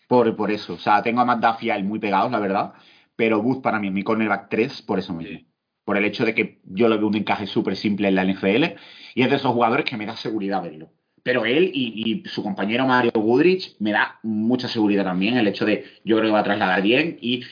Por, 0.09 0.36
por 0.36 0.51
eso. 0.51 0.74
O 0.74 0.78
sea, 0.78 1.02
tengo 1.02 1.20
a 1.20 1.24
Matt 1.24 1.40
Duffy 1.44 1.70
y 1.70 1.82
muy 1.82 1.98
pegados, 1.98 2.30
la 2.30 2.38
verdad. 2.38 2.72
Pero 3.16 3.43
Booth 3.43 3.62
para 3.62 3.78
mí 3.80 3.88
es 3.88 3.93
mi 3.93 4.02
cornerback 4.02 4.48
3 4.48 4.82
por 4.82 4.98
eso 4.98 5.12
mismo. 5.12 5.40
Por 5.86 5.96
el 5.96 6.04
hecho 6.04 6.26
de 6.26 6.34
que 6.34 6.58
yo 6.64 6.88
lo 6.88 6.98
veo 6.98 7.06
un 7.06 7.16
encaje 7.16 7.46
súper 7.46 7.76
simple 7.76 8.08
en 8.08 8.16
la 8.16 8.24
NFL. 8.24 8.76
Y 9.14 9.22
es 9.22 9.30
de 9.30 9.36
esos 9.36 9.52
jugadores 9.52 9.86
que 9.86 9.96
me 9.96 10.04
da 10.04 10.16
seguridad 10.16 10.62
verlo. 10.62 10.90
Pero 11.22 11.46
él 11.46 11.70
y, 11.72 12.22
su 12.26 12.42
compañero 12.42 12.86
Mario 12.86 13.12
Goodrich 13.14 13.76
me 13.78 13.92
da 13.92 14.20
mucha 14.22 14.68
seguridad 14.68 15.04
también. 15.04 15.38
El 15.38 15.48
hecho 15.48 15.64
de 15.64 15.84
yo 16.04 16.16
creo 16.16 16.28
que 16.28 16.34
va 16.34 16.40
a 16.40 16.44
trasladar 16.44 16.82
bien. 16.82 17.16
Y 17.22 17.44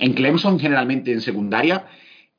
en 0.00 0.14
Clemson, 0.14 0.58
generalmente 0.58 1.12
en 1.12 1.20
secundaria, 1.20 1.86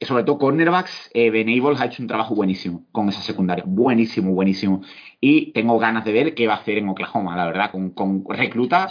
sobre 0.01 0.23
todo 0.23 0.37
cornerbacks, 0.39 1.11
eh, 1.13 1.29
Venables 1.29 1.79
ha 1.79 1.85
hecho 1.85 2.01
un 2.01 2.07
trabajo 2.07 2.35
buenísimo 2.35 2.85
con 2.91 3.07
esa 3.09 3.21
secundaria. 3.21 3.63
Buenísimo, 3.67 4.33
buenísimo. 4.33 4.81
Y 5.21 5.51
tengo 5.51 5.77
ganas 5.79 6.05
de 6.05 6.13
ver 6.13 6.33
qué 6.33 6.47
va 6.47 6.53
a 6.53 6.57
hacer 6.57 6.77
en 6.77 6.87
Oklahoma, 6.87 7.35
la 7.35 7.45
verdad, 7.45 7.71
con, 7.71 7.89
con 7.89 8.23
reclutas 8.29 8.89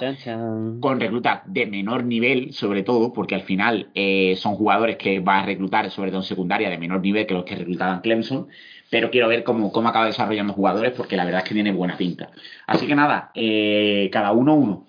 con 0.80 1.00
reclutas 1.00 1.40
de 1.46 1.64
menor 1.66 2.04
nivel, 2.04 2.52
sobre 2.52 2.82
todo, 2.82 3.14
porque 3.14 3.34
al 3.34 3.42
final 3.42 3.90
eh, 3.94 4.36
son 4.36 4.54
jugadores 4.54 4.96
que 4.96 5.20
va 5.20 5.40
a 5.40 5.46
reclutar, 5.46 5.90
sobre 5.90 6.10
todo 6.10 6.20
en 6.20 6.26
secundaria, 6.26 6.68
de 6.68 6.76
menor 6.76 7.00
nivel 7.00 7.26
que 7.26 7.32
los 7.32 7.44
que 7.44 7.56
reclutaban 7.56 8.02
Clemson. 8.02 8.48
Pero 8.90 9.10
quiero 9.10 9.28
ver 9.28 9.42
cómo, 9.42 9.72
cómo 9.72 9.88
acaba 9.88 10.06
desarrollando 10.06 10.52
jugadores, 10.52 10.92
porque 10.92 11.16
la 11.16 11.24
verdad 11.24 11.42
es 11.42 11.48
que 11.48 11.54
tiene 11.54 11.72
buena 11.72 11.96
pinta. 11.96 12.30
Así 12.66 12.86
que 12.86 12.94
nada, 12.94 13.30
eh, 13.34 14.10
cada 14.12 14.32
uno 14.32 14.54
uno. 14.54 14.86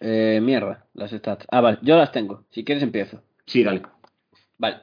Eh, 0.00 0.40
mierda, 0.42 0.86
las 0.94 1.10
stats. 1.10 1.46
Ah, 1.50 1.60
vale, 1.60 1.78
yo 1.82 1.96
las 1.96 2.10
tengo. 2.10 2.44
Si 2.50 2.64
quieres 2.64 2.82
empiezo. 2.82 3.22
Sí, 3.46 3.62
dale. 3.62 3.82
Vale. 4.58 4.78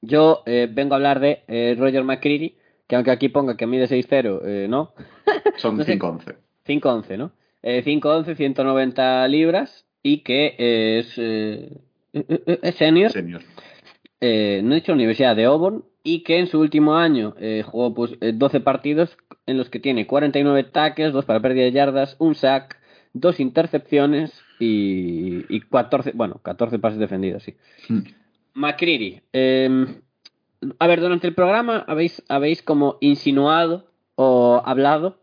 Yo 0.00 0.42
eh, 0.46 0.68
vengo 0.70 0.94
a 0.94 0.96
hablar 0.96 1.20
de 1.20 1.44
eh, 1.48 1.74
Roger 1.78 2.04
McCreary, 2.04 2.56
que 2.86 2.96
aunque 2.96 3.10
aquí 3.10 3.28
ponga 3.28 3.56
que 3.56 3.66
mide 3.66 3.86
6'0, 3.88 4.40
eh, 4.44 4.66
no. 4.68 4.92
Son 5.56 5.76
No 5.76 5.84
sé. 5.84 5.98
5-11. 5.98 6.36
5'11, 6.66 7.18
¿no? 7.18 7.32
Eh, 7.62 7.82
5'11, 7.84 8.36
190 8.36 9.26
libras 9.28 9.86
y 10.02 10.18
que 10.18 10.54
eh, 10.58 10.98
es, 11.00 11.14
eh, 11.16 11.78
eh, 12.12 12.24
eh, 12.46 12.58
es 12.62 12.74
senior. 12.74 13.10
Senior. 13.10 13.42
no 14.20 14.72
he 14.72 14.74
dicho 14.74 14.92
Universidad 14.92 15.34
de 15.34 15.44
Auburn 15.44 15.84
y 16.02 16.22
que 16.22 16.38
en 16.38 16.46
su 16.46 16.60
último 16.60 16.96
año 16.96 17.34
jugó 17.64 17.94
pues, 17.94 18.12
eh, 18.20 18.32
12 18.34 18.60
partidos 18.60 19.16
en 19.46 19.56
los 19.56 19.70
que 19.70 19.80
tiene 19.80 20.06
49 20.06 20.64
tackles, 20.64 21.12
2 21.12 21.24
para 21.24 21.40
pérdida 21.40 21.64
de 21.64 21.72
yardas, 21.72 22.16
un 22.18 22.34
sack, 22.34 22.78
2 23.14 23.40
intercepciones 23.40 24.38
y, 24.60 25.44
y 25.54 25.60
14, 25.60 26.12
bueno, 26.14 26.40
14 26.42 26.78
pases 26.78 26.98
defendidos, 26.98 27.42
sí. 27.42 27.54
Mm. 27.88 28.00
McCreary, 28.54 29.22
eh, 29.32 29.86
a 30.78 30.86
ver, 30.86 31.00
durante 31.00 31.26
el 31.26 31.34
programa 31.34 31.84
habéis, 31.88 32.22
habéis 32.28 32.62
como 32.62 32.96
insinuado 33.00 33.90
o 34.16 34.62
hablado 34.64 35.18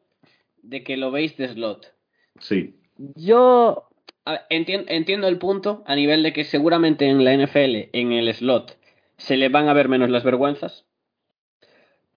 de 0.61 0.83
que 0.83 0.97
lo 0.97 1.11
veis 1.11 1.37
de 1.37 1.47
slot. 1.47 1.93
Sí. 2.39 2.75
Yo 3.15 3.87
a 4.25 4.31
ver, 4.33 4.41
entien- 4.49 4.85
entiendo 4.87 5.27
el 5.27 5.37
punto 5.39 5.83
a 5.87 5.95
nivel 5.95 6.21
de 6.23 6.33
que 6.33 6.43
seguramente 6.43 7.07
en 7.07 7.23
la 7.23 7.33
NFL, 7.33 7.89
en 7.93 8.11
el 8.11 8.31
slot, 8.33 8.77
se 9.17 9.37
le 9.37 9.49
van 9.49 9.67
a 9.69 9.73
ver 9.73 9.87
menos 9.89 10.09
las 10.09 10.23
vergüenzas. 10.23 10.85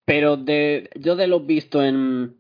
Pero 0.04 0.36
de, 0.36 0.90
yo 0.96 1.16
de 1.16 1.26
lo 1.26 1.40
visto 1.40 1.82
en, 1.82 2.36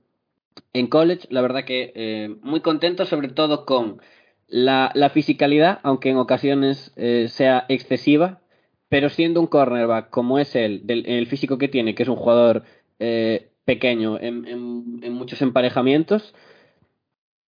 en 0.74 0.86
college, 0.88 1.26
la 1.30 1.40
verdad 1.40 1.64
que 1.64 1.92
eh, 1.94 2.36
muy 2.42 2.60
contento, 2.60 3.06
sobre 3.06 3.28
todo 3.28 3.64
con 3.64 4.02
la, 4.48 4.90
la 4.94 5.08
fisicalidad, 5.08 5.80
aunque 5.82 6.10
en 6.10 6.18
ocasiones 6.18 6.92
eh, 6.96 7.28
sea 7.28 7.64
excesiva, 7.68 8.40
pero 8.88 9.08
siendo 9.08 9.40
un 9.40 9.46
cornerback 9.46 10.10
como 10.10 10.38
es 10.38 10.54
él, 10.54 10.82
del, 10.84 11.06
el 11.06 11.26
físico 11.26 11.58
que 11.58 11.68
tiene, 11.68 11.94
que 11.94 12.02
es 12.02 12.08
un 12.08 12.16
jugador 12.16 12.64
eh, 12.98 13.50
pequeño 13.64 14.18
en, 14.20 15.12
muchos 15.12 15.42
emparejamientos, 15.42 16.34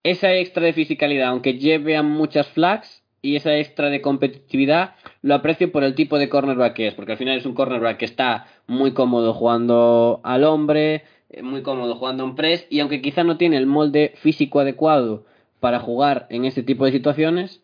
esa 0.02 0.34
extra 0.34 0.64
de 0.64 0.72
fisicalidad, 0.72 1.28
aunque 1.28 1.58
lleve 1.58 1.96
a 1.96 2.02
muchas 2.02 2.48
flags, 2.48 3.02
y 3.22 3.34
esa 3.34 3.56
extra 3.58 3.90
de 3.90 4.02
competitividad, 4.02 4.94
lo 5.22 5.34
aprecio 5.34 5.72
por 5.72 5.82
el 5.82 5.94
tipo 5.94 6.18
de 6.18 6.28
cornerback 6.28 6.74
que 6.74 6.86
es, 6.86 6.94
porque 6.94 7.12
al 7.12 7.18
final 7.18 7.36
es 7.36 7.46
un 7.46 7.54
cornerback 7.54 7.96
que 7.96 8.04
está 8.04 8.46
muy 8.68 8.92
cómodo 8.92 9.34
jugando 9.34 10.20
al 10.22 10.44
hombre, 10.44 11.02
eh, 11.30 11.42
muy 11.42 11.62
cómodo 11.62 11.96
jugando 11.96 12.24
en 12.24 12.36
press, 12.36 12.66
y 12.70 12.80
aunque 12.80 13.02
quizá 13.02 13.24
no 13.24 13.36
tiene 13.36 13.56
el 13.56 13.66
molde 13.66 14.12
físico 14.16 14.60
adecuado 14.60 15.24
para 15.58 15.80
jugar 15.80 16.26
en 16.30 16.44
este 16.44 16.62
tipo 16.62 16.84
de 16.84 16.92
situaciones, 16.92 17.62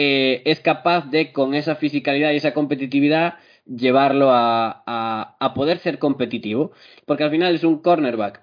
eh, 0.00 0.42
es 0.44 0.60
capaz 0.60 1.10
de, 1.10 1.32
con 1.32 1.54
esa 1.54 1.74
fisicalidad 1.74 2.30
y 2.32 2.36
esa 2.36 2.54
competitividad, 2.54 3.34
llevarlo 3.66 4.30
a, 4.30 4.82
a, 4.86 5.36
a 5.40 5.54
poder 5.54 5.78
ser 5.78 5.98
competitivo, 5.98 6.70
porque 7.04 7.24
al 7.24 7.30
final 7.30 7.54
es 7.54 7.64
un 7.64 7.82
cornerback 7.82 8.40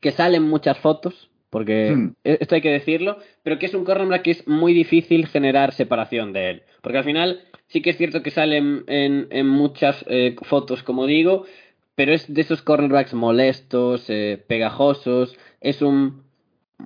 que 0.00 0.10
sale 0.12 0.36
en 0.36 0.42
muchas 0.44 0.76
fotos, 0.78 1.30
porque 1.48 1.94
Hmm. 1.94 2.08
e- 2.24 2.38
esto 2.40 2.54
hay 2.54 2.60
que 2.60 2.70
decirlo, 2.80 3.18
pero 3.42 3.58
que 3.58 3.66
es 3.66 3.74
un 3.74 3.84
cornerback 3.84 4.22
que 4.22 4.30
es 4.32 4.46
muy 4.46 4.72
difícil 4.74 5.26
generar 5.26 5.72
separación 5.72 6.32
de 6.34 6.50
él. 6.50 6.62
Porque 6.82 6.98
al 6.98 7.04
final 7.04 7.40
sí 7.68 7.80
que 7.80 7.90
es 7.90 7.96
cierto 7.96 8.22
que 8.22 8.30
sale 8.30 8.58
en, 8.58 8.84
en- 8.86 9.26
en 9.30 9.46
muchas 9.48 10.04
eh, 10.08 10.36
fotos, 10.42 10.82
como 10.82 11.06
digo, 11.06 11.46
pero 11.94 12.12
es 12.12 12.32
de 12.32 12.40
esos 12.42 12.60
cornerbacks 12.62 13.14
molestos, 13.14 14.04
eh, 14.08 14.42
pegajosos, 14.46 15.36
es 15.60 15.80
un 15.80 16.22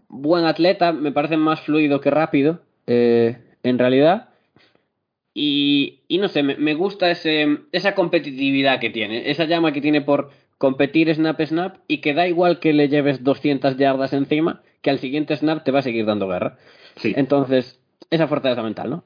buen 0.09 0.45
atleta, 0.45 0.93
me 0.93 1.13
parece 1.13 1.37
más 1.37 1.61
fluido 1.63 2.01
que 2.01 2.11
rápido, 2.11 2.61
eh, 2.87 3.39
en 3.63 3.79
realidad. 3.79 4.29
Y, 5.35 6.01
y 6.09 6.19
no 6.19 6.29
sé, 6.29 6.43
me, 6.43 6.57
me 6.57 6.75
gusta 6.75 7.11
ese, 7.11 7.59
esa 7.73 7.95
competitividad 7.95 8.81
que 8.81 8.91
tiene, 8.91 9.31
esa 9.31 9.45
llama 9.45 9.73
que 9.73 9.81
tiene 9.81 10.01
por 10.01 10.31
competir 10.59 11.15
snap 11.15 11.41
snap 11.43 11.77
y 11.87 11.99
que 11.99 12.15
da 12.15 12.27
igual 12.27 12.59
que 12.59 12.73
le 12.73 12.89
lleves 12.89 13.23
200 13.23 13.77
yardas 13.77 14.13
encima, 14.13 14.63
que 14.83 14.91
al 14.91 14.99
siguiente 14.99 15.37
snap 15.37 15.63
te 15.65 15.71
va 15.71 15.79
a 15.79 15.83
seguir 15.83 16.07
dando 16.07 16.27
guerra. 16.27 16.59
Sí. 16.97 17.13
Entonces, 17.17 17.81
esa 18.11 18.27
fortaleza 18.27 18.63
mental, 18.63 18.91
¿no? 18.91 19.05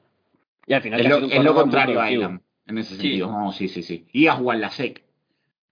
Y 0.65 0.73
al 0.73 0.81
final 0.81 1.01
Es 1.01 1.09
lo, 1.09 1.17
es 1.19 1.43
lo 1.43 1.53
contrario 1.53 2.01
a. 2.01 2.09
Island, 2.11 2.39
en 2.67 2.77
ese 2.79 2.95
Sí. 2.95 3.01
sentido. 3.01 3.27
No, 3.31 3.51
sí, 3.51 3.67
sí, 3.67 3.83
sí. 3.83 4.07
Y 4.11 4.25
a 4.27 4.33
jugar 4.33 4.57
la 4.57 4.71
SEC. 4.71 5.03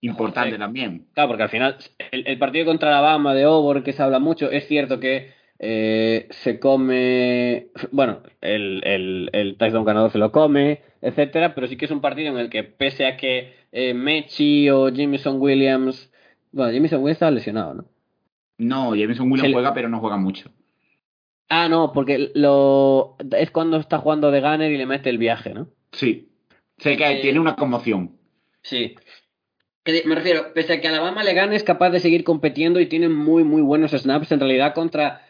Importante 0.02 0.52
SEC. 0.52 0.60
también. 0.60 1.06
Claro, 1.14 1.30
porque 1.30 1.44
al 1.44 1.50
final 1.50 1.78
el, 2.12 2.28
el 2.28 2.38
partido 2.38 2.66
contra 2.66 2.90
Alabama 2.90 3.34
de 3.34 3.44
Auburn, 3.44 3.82
que 3.84 3.94
se 3.94 4.04
habla 4.04 4.20
mucho, 4.20 4.52
es 4.52 4.68
cierto 4.68 5.00
que 5.00 5.32
eh, 5.64 6.28
se 6.32 6.60
come, 6.60 7.68
bueno, 7.92 8.24
el, 8.42 8.82
el, 8.84 9.30
el 9.32 9.58
touchdown 9.58 9.86
ganador 9.86 10.12
se 10.12 10.18
lo 10.18 10.32
come, 10.32 10.82
etcétera, 11.02 11.54
pero 11.54 11.68
sí 11.68 11.78
que 11.78 11.86
es 11.86 11.92
un 11.92 12.02
partido 12.02 12.32
en 12.32 12.38
el 12.40 12.50
que 12.50 12.64
pese 12.64 13.06
a 13.06 13.16
que 13.16 13.54
eh, 13.72 13.94
Mechi 13.94 14.70
o 14.72 14.90
Jameson 14.90 15.40
Williams, 15.40 16.12
bueno, 16.52 16.72
Jameson 16.72 17.00
Williams 17.02 17.18
estaba 17.18 17.32
lesionado, 17.32 17.74
¿no? 17.76 17.86
No, 18.58 18.96
Jameson 18.96 19.32
Williams 19.32 19.50
le- 19.50 19.54
juega, 19.54 19.74
pero 19.76 19.88
no 19.88 20.00
juega 20.00 20.18
mucho. 20.18 20.50
Ah, 21.48 21.68
no, 21.70 21.92
porque 21.94 22.32
lo 22.34 23.18
es 23.38 23.52
cuando 23.52 23.78
está 23.78 24.00
jugando 24.00 24.32
de 24.32 24.42
Gunner 24.42 24.72
y 24.72 24.78
le 24.78 24.86
mete 24.88 25.10
el 25.10 25.18
viaje, 25.20 25.54
¿no? 25.54 25.68
Sí. 25.92 26.30
Sé 26.78 26.98
que 26.98 27.06
Eh, 27.20 27.22
tiene 27.22 27.40
una 27.40 27.56
conmoción. 27.56 28.18
Sí. 28.64 28.96
Me 30.06 30.16
refiero, 30.16 30.54
pese 30.54 30.74
a 30.74 30.82
que 30.82 30.88
Alabama 30.88 31.24
le 31.24 31.34
gane, 31.34 31.56
es 31.56 31.64
capaz 31.64 31.90
de 31.90 32.00
seguir 32.00 32.24
compitiendo 32.24 32.80
y 32.80 32.86
tiene 32.86 33.10
muy, 33.10 33.44
muy 33.44 33.62
buenos 33.62 33.92
snaps 33.92 34.32
en 34.32 34.40
realidad 34.40 34.74
contra 34.74 35.26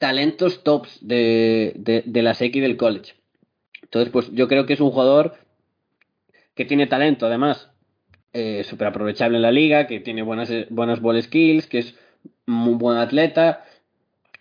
talentos 0.00 0.64
tops 0.64 0.98
de, 1.06 1.74
de, 1.76 2.22
la 2.22 2.32
SEC 2.32 2.56
y 2.56 2.60
del 2.60 2.78
college. 2.78 3.12
Entonces, 3.82 4.10
pues 4.10 4.32
yo 4.32 4.48
creo 4.48 4.64
que 4.64 4.72
es 4.72 4.80
un 4.80 4.90
jugador 4.90 5.34
que 6.54 6.64
tiene 6.64 6.86
talento, 6.86 7.26
además, 7.26 7.70
eh, 8.32 8.64
súper 8.64 8.88
aprovechable 8.88 9.36
en 9.36 9.42
la 9.42 9.52
liga, 9.52 9.86
que 9.86 10.00
tiene 10.00 10.22
buenas, 10.22 10.50
eh, 10.50 10.66
buenas 10.70 11.02
ball 11.02 11.22
skills, 11.22 11.66
que 11.66 11.80
es 11.80 11.98
muy 12.46 12.74
buen 12.74 12.96
atleta. 12.96 13.66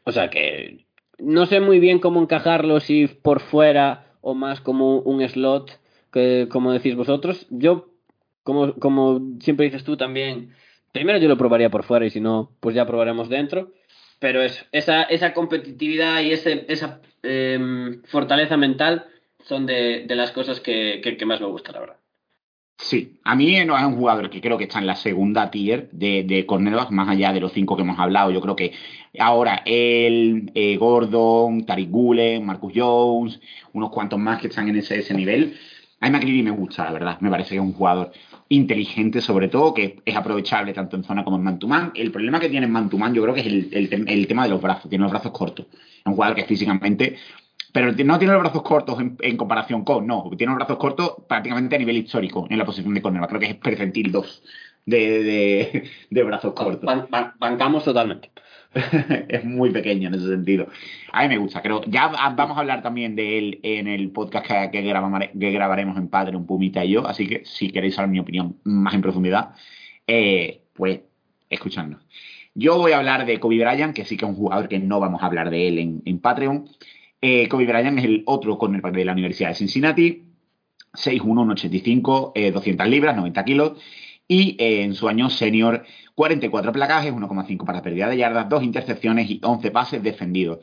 O 0.06 0.14
sea 0.14 0.30
que 0.30 0.86
no 1.18 1.46
sé 1.46 1.60
muy 1.60 1.80
bien 1.80 2.00
cómo 2.00 2.22
encajarlo, 2.22 2.80
si 2.80 3.08
por 3.08 3.42
fuera 3.42 4.14
o 4.22 4.36
más 4.36 4.62
como 4.62 5.00
un 5.00 5.28
slot, 5.28 5.78
que, 6.14 6.48
como 6.50 6.72
decís 6.72 6.96
vosotros. 6.96 7.48
Yo, 7.50 7.90
como, 8.44 8.76
como 8.76 9.38
siempre 9.42 9.66
dices 9.66 9.84
tú 9.84 9.98
también, 9.98 10.54
primero 10.94 11.20
yo 11.20 11.28
lo 11.28 11.38
probaría 11.38 11.70
por 11.70 11.84
fuera 11.84 12.06
y 12.06 12.12
si 12.12 12.22
no, 12.22 12.52
pues 12.62 12.76
ya 12.76 12.88
probaremos 12.88 13.28
dentro. 13.28 13.74
Pero 14.20 14.42
es, 14.42 14.66
esa, 14.72 15.04
esa 15.04 15.34
competitividad 15.34 16.22
y 16.22 16.32
ese, 16.32 16.66
esa 16.68 17.02
em, 17.24 18.02
fortaleza 18.04 18.58
mental 18.58 19.08
son 19.46 19.66
de, 19.66 20.06
de 20.06 20.16
las 20.16 20.32
cosas 20.32 20.60
que, 20.60 21.02
que, 21.02 21.26
más 21.26 21.40
me 21.40 21.48
gusta, 21.48 21.72
la 21.72 21.80
verdad. 21.80 21.98
Sí, 22.78 23.20
a 23.24 23.36
mí 23.36 23.64
no 23.66 23.78
es 23.78 23.84
un 23.84 23.98
jugador 23.98 24.30
que 24.30 24.40
creo 24.40 24.58
que 24.58 24.64
está 24.64 24.80
en 24.80 24.88
la 24.88 24.96
segunda 24.96 25.52
tier 25.52 25.90
de, 25.92 26.24
de 26.24 26.46
más 26.92 27.10
allá 27.10 27.34
de 27.34 27.42
los 27.42 27.52
cinco 27.52 27.76
que 27.76 27.82
hemos 27.82 28.00
hablado. 28.00 28.32
Yo 28.32 28.40
creo 28.40 28.56
que 28.56 28.72
ahora 29.18 29.64
él, 29.66 30.52
eh, 30.56 30.78
Gordon, 30.78 31.66
Tariq 31.66 31.90
Gulen, 31.90 32.46
Marcus 32.46 32.72
Jones, 32.74 33.42
unos 33.74 33.90
cuantos 33.90 34.18
más 34.18 34.40
que 34.40 34.48
están 34.48 34.70
en 34.70 34.78
ese, 34.78 35.00
ese 35.00 35.14
nivel. 35.14 35.58
A 36.02 36.06
mí 36.08 36.12
McCreary 36.12 36.44
me 36.44 36.52
gusta, 36.52 36.86
la 36.86 36.92
verdad. 36.92 37.18
Me 37.22 37.30
parece 37.30 37.50
que 37.50 37.56
es 37.56 37.62
un 37.62 37.74
jugador 37.74 38.12
inteligente, 38.50 39.22
sobre 39.22 39.48
todo, 39.50 39.74
que 39.74 40.00
es 40.06 40.16
aprovechable 40.16 40.74
tanto 40.74 40.96
en 40.96 41.04
zona 41.04 41.24
como 41.24 41.38
en 41.38 41.44
man-to-man. 41.44 41.92
El 41.96 42.12
problema 42.12 42.40
que 42.40 42.50
tiene 42.50 42.66
en 42.68 42.72
man-to-man 42.72 43.14
yo 43.14 43.22
creo 43.24 43.34
que 43.34 43.42
es 43.42 43.48
el, 43.48 43.70
el 43.72 43.90
tem- 43.90 44.06
el 44.10 44.28
tema 44.28 44.44
de 44.44 44.50
los 44.50 44.62
brazos. 44.62 44.90
Tiene 44.90 45.04
los 45.04 45.12
brazos 45.12 45.32
cortos. 45.32 45.66
Es 45.72 46.06
un 46.06 46.14
jugador 46.14 46.36
que 46.36 46.46
físicamente 46.46 47.18
pero 47.72 47.92
no 47.92 48.18
tiene 48.18 48.34
los 48.34 48.42
brazos 48.42 48.64
cortos 48.64 49.00
en, 49.00 49.16
en 49.22 49.38
comparación 49.38 49.84
con, 49.84 50.08
no, 50.08 50.32
tiene 50.36 50.52
los 50.54 50.58
brazos 50.58 50.78
cortos 50.78 51.14
prácticamente 51.28 51.76
a 51.76 51.80
nivel 51.80 51.98
histórico 51.98 52.48
en 52.50 52.58
la 52.58 52.66
posición 52.66 52.94
de 52.96 53.02
cornerback. 53.02 53.30
Creo 53.30 53.40
que 53.42 53.46
es 53.48 53.56
percentil 53.56 54.12
2 54.12 54.44
de, 54.86 55.24
de, 55.24 55.84
de 56.10 56.24
brazos 56.24 56.54
cortos. 56.54 56.84
Ban- 56.86 57.08
ban- 57.10 57.34
bancamos 57.40 57.84
totalmente. 57.84 58.32
es 59.30 59.44
muy 59.46 59.72
pequeño 59.72 60.10
en 60.10 60.14
ese 60.16 60.28
sentido. 60.28 60.68
A 61.12 61.24
mí 61.24 61.30
me 61.30 61.38
gusta, 61.40 61.62
creo. 61.62 61.82
Ya 61.88 62.08
va- 62.08 62.30
vamos 62.36 62.56
a 62.58 62.62
hablar 62.62 62.82
también 62.84 63.16
de 63.16 63.38
él 63.38 63.60
en 63.64 63.88
el 63.88 64.12
podcast 64.12 64.46
que, 64.46 64.70
que, 64.72 64.84
grabamare- 64.84 65.32
que 65.38 65.52
grabaremos 65.52 65.98
en 65.98 66.08
Patreon, 66.08 66.46
Pumita 66.46 66.86
y 66.86 66.92
yo. 66.92 67.08
Así 67.08 67.28
que 67.28 67.44
si 67.46 67.72
queréis 67.72 67.96
saber 67.96 68.12
mi 68.12 68.20
opinión 68.20 68.58
más 68.64 68.94
en 68.94 69.02
profundidad, 69.02 69.52
eh, 70.08 70.62
pues 70.74 71.02
escuchadnos. 71.50 72.02
Yo 72.54 72.78
voy 72.78 72.92
a 72.92 72.98
hablar 72.98 73.26
de 73.26 73.40
Kobe 73.40 73.58
Bryant, 73.60 73.96
que 73.96 74.06
sí 74.06 74.18
que 74.18 74.26
es 74.26 74.30
un 74.30 74.36
jugador 74.38 74.68
que 74.68 74.80
no 74.80 75.00
vamos 75.00 75.24
a 75.24 75.26
hablar 75.28 75.50
de 75.50 75.68
él 75.68 75.80
en, 75.80 76.02
en 76.06 76.20
Patreon. 76.20 76.66
Eh, 77.22 77.48
Kobe 77.48 77.66
Bryant 77.66 77.98
es 78.00 78.06
el 78.06 78.24
otro 78.26 78.58
cornerback 78.58 78.94
de 78.94 79.06
la 79.06 79.14
Universidad 79.14 79.50
de 79.50 79.56
Cincinnati. 79.56 80.24
6'1, 80.94 81.22
1'85, 81.24 82.32
eh, 82.34 82.52
200 82.52 82.88
libras, 82.88 83.16
90 83.16 83.46
kilos. 83.46 83.74
Y 84.32 84.56
eh, 84.60 84.84
en 84.84 84.94
su 84.94 85.08
año 85.10 85.32
senior, 85.32 85.84
44 86.14 86.72
placajes, 86.72 87.12
1,5 87.12 87.66
para 87.66 87.82
pérdida 87.82 88.08
de 88.08 88.18
yardas, 88.18 88.48
2 88.48 88.62
intercepciones 88.62 89.28
y 89.28 89.42
11 89.44 89.72
pases 89.72 90.04
defendidos. 90.04 90.60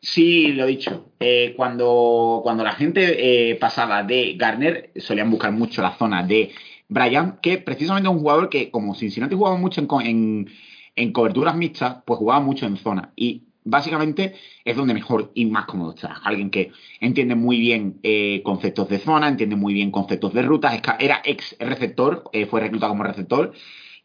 Sí, 0.00 0.52
lo 0.52 0.66
dicho, 0.66 1.10
eh, 1.18 1.52
cuando, 1.56 2.40
cuando 2.44 2.62
la 2.62 2.74
gente 2.74 3.50
eh, 3.50 3.56
pasaba 3.56 4.04
de 4.04 4.34
Garner, 4.38 4.92
solían 4.94 5.32
buscar 5.32 5.50
mucho 5.50 5.82
la 5.82 5.96
zona 5.96 6.22
de 6.22 6.52
Brian, 6.88 7.40
que 7.42 7.58
precisamente 7.58 8.08
es 8.08 8.14
un 8.14 8.20
jugador 8.20 8.48
que, 8.48 8.70
como 8.70 8.94
Cincinnati 8.94 9.34
jugaba 9.34 9.56
mucho 9.56 9.80
en, 9.80 9.88
en, 10.06 10.50
en 10.94 11.12
coberturas 11.12 11.56
mixtas, 11.56 11.96
pues 12.06 12.18
jugaba 12.18 12.40
mucho 12.40 12.66
en 12.66 12.76
zona. 12.76 13.12
Y 13.16 13.47
básicamente 13.68 14.34
es 14.64 14.76
donde 14.76 14.94
mejor 14.94 15.30
y 15.34 15.46
más 15.46 15.66
cómodo 15.66 15.94
está. 15.94 16.20
Alguien 16.24 16.50
que 16.50 16.72
entiende 17.00 17.34
muy 17.34 17.60
bien 17.60 18.00
eh, 18.02 18.40
conceptos 18.42 18.88
de 18.88 18.98
zona, 18.98 19.28
entiende 19.28 19.56
muy 19.56 19.74
bien 19.74 19.90
conceptos 19.90 20.32
de 20.32 20.42
rutas, 20.42 20.80
era 20.98 21.20
ex 21.24 21.56
receptor, 21.60 22.24
eh, 22.32 22.46
fue 22.46 22.60
reclutado 22.60 22.92
como 22.92 23.04
receptor 23.04 23.52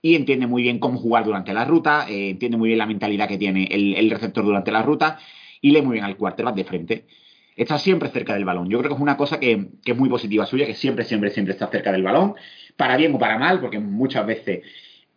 y 0.02 0.16
entiende 0.16 0.48
muy 0.48 0.64
bien 0.64 0.80
cómo 0.80 1.00
jugar 1.00 1.24
durante 1.24 1.54
la 1.54 1.64
ruta, 1.66 2.06
eh, 2.10 2.32
entiende 2.32 2.58
muy 2.58 2.68
bien 2.70 2.78
la 2.78 2.86
mentalidad 2.86 3.28
que 3.28 3.38
tiene 3.38 3.68
el, 3.72 4.10
receptor 4.10 4.44
durante 4.44 4.72
la 4.72 4.82
ruta 4.82 5.18
y 5.62 5.72
lee 5.72 5.82
muy 5.82 5.94
bien 5.94 6.06
al 6.06 6.18
quarterback 6.18 6.56
de 6.56 6.64
frente. 6.66 7.06
Está 7.56 7.78
siempre 7.78 8.10
cerca 8.10 8.34
del 8.34 8.46
balón. 8.46 8.68
Yo 8.70 8.80
creo 8.80 8.90
que 8.90 8.96
es 8.96 9.02
una 9.02 9.16
cosa 9.16 9.40
que, 9.40 9.70
es 9.86 9.98
muy 9.98 10.10
positiva 10.10 10.46
suya, 10.46 10.66
que 10.66 10.74
siempre, 10.74 11.06
siempre, 11.06 11.30
siempre 11.30 11.54
está 11.54 11.68
cerca 11.68 11.92
del 11.92 12.04
balón, 12.04 12.34
para 12.76 12.98
bien 12.98 13.14
o 13.16 13.20
para 13.20 13.38
mal, 13.38 13.62
porque 13.62 13.80
muchas 13.80 14.26
veces 14.26 14.62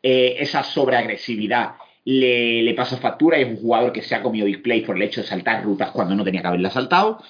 esa 0.03 0.63
sobreagresividad 0.63 1.71
le, 2.07 2.63
le 2.63 2.75
pasa 2.75 2.97
factura 2.97 3.39
y 3.39 3.43
es 3.43 3.49
un 3.51 3.57
jugador 3.57 3.93
que 3.93 4.01
se 4.01 4.15
ha 4.15 4.23
comido 4.23 4.47
big 4.47 4.63
play 4.63 4.81
por 4.81 4.97
el 4.97 5.03
hecho 5.03 5.21
de 5.21 5.27
saltar 5.27 5.63
rutas 5.65 5.91
cuando 5.91 6.15
no 6.15 6.25
tenía 6.25 6.41
que 6.41 6.47
haberla 6.49 6.71
saltado. 6.71 7.23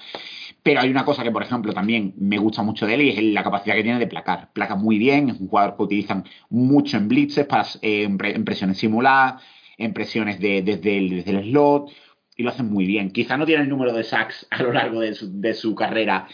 Pero 0.63 0.81
hay 0.81 0.89
una 0.89 1.03
cosa 1.05 1.23
que, 1.23 1.31
por 1.31 1.43
ejemplo, 1.43 1.73
también 1.73 2.13
me 2.17 2.37
gusta 2.37 2.61
mucho 2.61 2.85
de 2.85 2.93
él 2.95 3.01
y 3.01 3.09
es 3.09 3.23
la 3.23 3.43
capacidad 3.43 3.75
que 3.75 3.83
tiene 3.83 3.99
de 3.99 4.07
placar. 4.07 4.51
Placa 4.53 4.75
muy 4.75 4.97
bien, 4.97 5.29
es 5.29 5.39
un 5.39 5.47
jugador 5.49 5.75
que 5.77 5.83
utilizan 5.83 6.25
mucho 6.49 6.97
en 6.97 7.07
blitzes, 7.07 7.45
para, 7.45 7.63
eh, 7.81 8.03
en 8.03 8.17
pre- 8.17 8.35
en 8.35 8.45
presiones 8.45 8.77
simuladas, 8.77 9.41
en 9.77 9.93
presiones 9.93 10.39
de- 10.39 10.61
desde, 10.61 10.97
el, 10.97 11.09
desde 11.09 11.31
el 11.31 11.43
slot, 11.49 11.89
y 12.35 12.43
lo 12.43 12.49
hacen 12.49 12.69
muy 12.69 12.85
bien. 12.85 13.11
Quizá 13.11 13.37
no 13.37 13.45
tiene 13.45 13.63
el 13.63 13.69
número 13.69 13.93
de 13.93 14.03
sacks 14.03 14.45
a 14.51 14.61
lo 14.61 14.73
largo 14.73 14.99
de 14.99 15.15
su, 15.15 15.39
de 15.41 15.53
su 15.53 15.73
carrera 15.73 16.27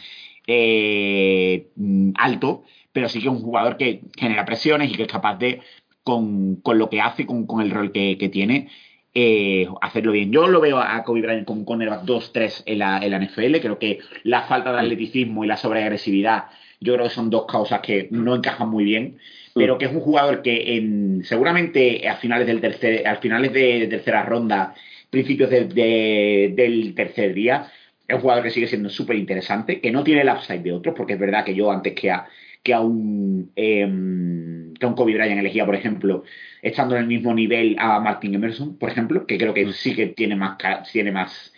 eh, 0.47 1.67
mm, 1.75 2.11
alto, 2.15 2.63
pero 2.91 3.09
sí 3.09 3.19
que 3.19 3.27
es 3.27 3.33
un 3.33 3.41
jugador 3.41 3.77
que 3.77 4.01
genera 4.17 4.45
presiones 4.45 4.91
y 4.91 4.95
que 4.95 5.03
es 5.03 5.07
capaz 5.11 5.35
de, 5.37 5.61
con, 6.03 6.57
con 6.57 6.77
lo 6.77 6.89
que 6.89 7.01
hace, 7.01 7.25
con, 7.25 7.45
con 7.47 7.61
el 7.61 7.71
rol 7.71 7.91
que, 7.91 8.17
que 8.17 8.29
tiene, 8.29 8.69
eh, 9.13 9.67
hacerlo 9.81 10.11
bien. 10.11 10.31
Yo 10.31 10.47
lo 10.47 10.59
veo 10.59 10.79
a 10.79 11.03
Kobe 11.03 11.21
Bryant 11.21 11.45
como 11.45 11.59
un 11.61 11.65
cornerback 11.65 12.03
2-3 12.03 12.63
en 12.65 12.79
la, 12.79 12.97
en 13.03 13.11
la 13.11 13.17
NFL. 13.17 13.59
Creo 13.61 13.77
que 13.79 13.99
la 14.23 14.43
falta 14.43 14.71
de 14.73 14.79
atleticismo 14.79 15.43
y 15.43 15.47
la 15.47 15.57
sobreagresividad, 15.57 16.45
yo 16.79 16.93
creo 16.93 17.05
que 17.07 17.13
son 17.13 17.29
dos 17.29 17.45
causas 17.45 17.81
que 17.81 18.07
no 18.11 18.35
encajan 18.35 18.69
muy 18.69 18.83
bien. 18.83 19.17
Pero 19.55 19.77
que 19.77 19.85
es 19.85 19.91
un 19.91 19.99
jugador 19.99 20.41
que 20.41 20.77
en, 20.77 21.23
seguramente 21.25 22.09
a 22.09 22.15
finales 22.15 22.47
del 22.47 22.59
tercer, 22.59 23.07
a 23.07 23.17
finales 23.17 23.53
de 23.53 23.85
tercera 23.87 24.23
ronda, 24.23 24.73
principios 25.11 25.51
de- 25.51 25.65
de- 25.65 26.53
del 26.55 26.95
tercer 26.95 27.35
día, 27.35 27.71
es 28.07 28.15
un 28.15 28.21
jugador 28.21 28.43
que 28.43 28.49
sigue 28.49 28.65
siendo 28.67 28.89
súper 28.89 29.15
interesante, 29.15 29.79
que 29.79 29.91
no 29.91 30.03
tiene 30.03 30.21
el 30.21 30.29
upside 30.29 30.63
de 30.63 30.71
otros, 30.71 30.95
porque 30.97 31.13
es 31.13 31.19
verdad 31.19 31.45
que 31.45 31.53
yo 31.53 31.71
antes 31.71 31.93
que 31.93 32.09
a, 32.09 32.25
que 32.63 32.73
a 32.73 32.79
un 32.81 33.51
em, 33.55 34.73
que 34.73 34.85
a 34.85 34.89
un 34.89 34.95
Kobe 34.95 35.13
Bryant 35.13 35.39
elegía, 35.39 35.65
por 35.65 35.75
ejemplo, 35.75 36.23
estando 36.61 36.95
en 36.95 37.01
el 37.01 37.07
mismo 37.07 37.33
nivel 37.33 37.75
a 37.79 37.99
Martin 37.99 38.35
Emerson, 38.35 38.77
por 38.77 38.89
ejemplo, 38.89 39.27
que 39.27 39.37
creo 39.37 39.53
que 39.53 39.71
sí 39.73 39.95
que 39.95 40.07
tiene 40.07 40.35
más, 40.35 40.57
tiene 40.91 41.11
más 41.11 41.53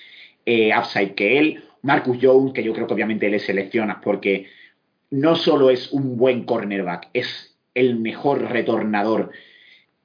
eh, 0.46 0.72
upside 0.78 1.16
que 1.16 1.38
él. 1.40 1.64
Marcus 1.82 2.18
Jones, 2.22 2.54
que 2.54 2.64
yo 2.64 2.74
creo 2.74 2.88
que 2.88 2.94
obviamente 2.94 3.30
le 3.30 3.40
seleccionas 3.40 3.98
porque 4.04 4.48
no 5.12 5.36
solo 5.36 5.70
es 5.70 5.92
un 5.92 6.18
buen 6.18 6.44
cornerback, 6.46 7.10
es 7.14 7.56
el 7.76 8.00
mejor 8.00 8.42
retornador 8.52 9.32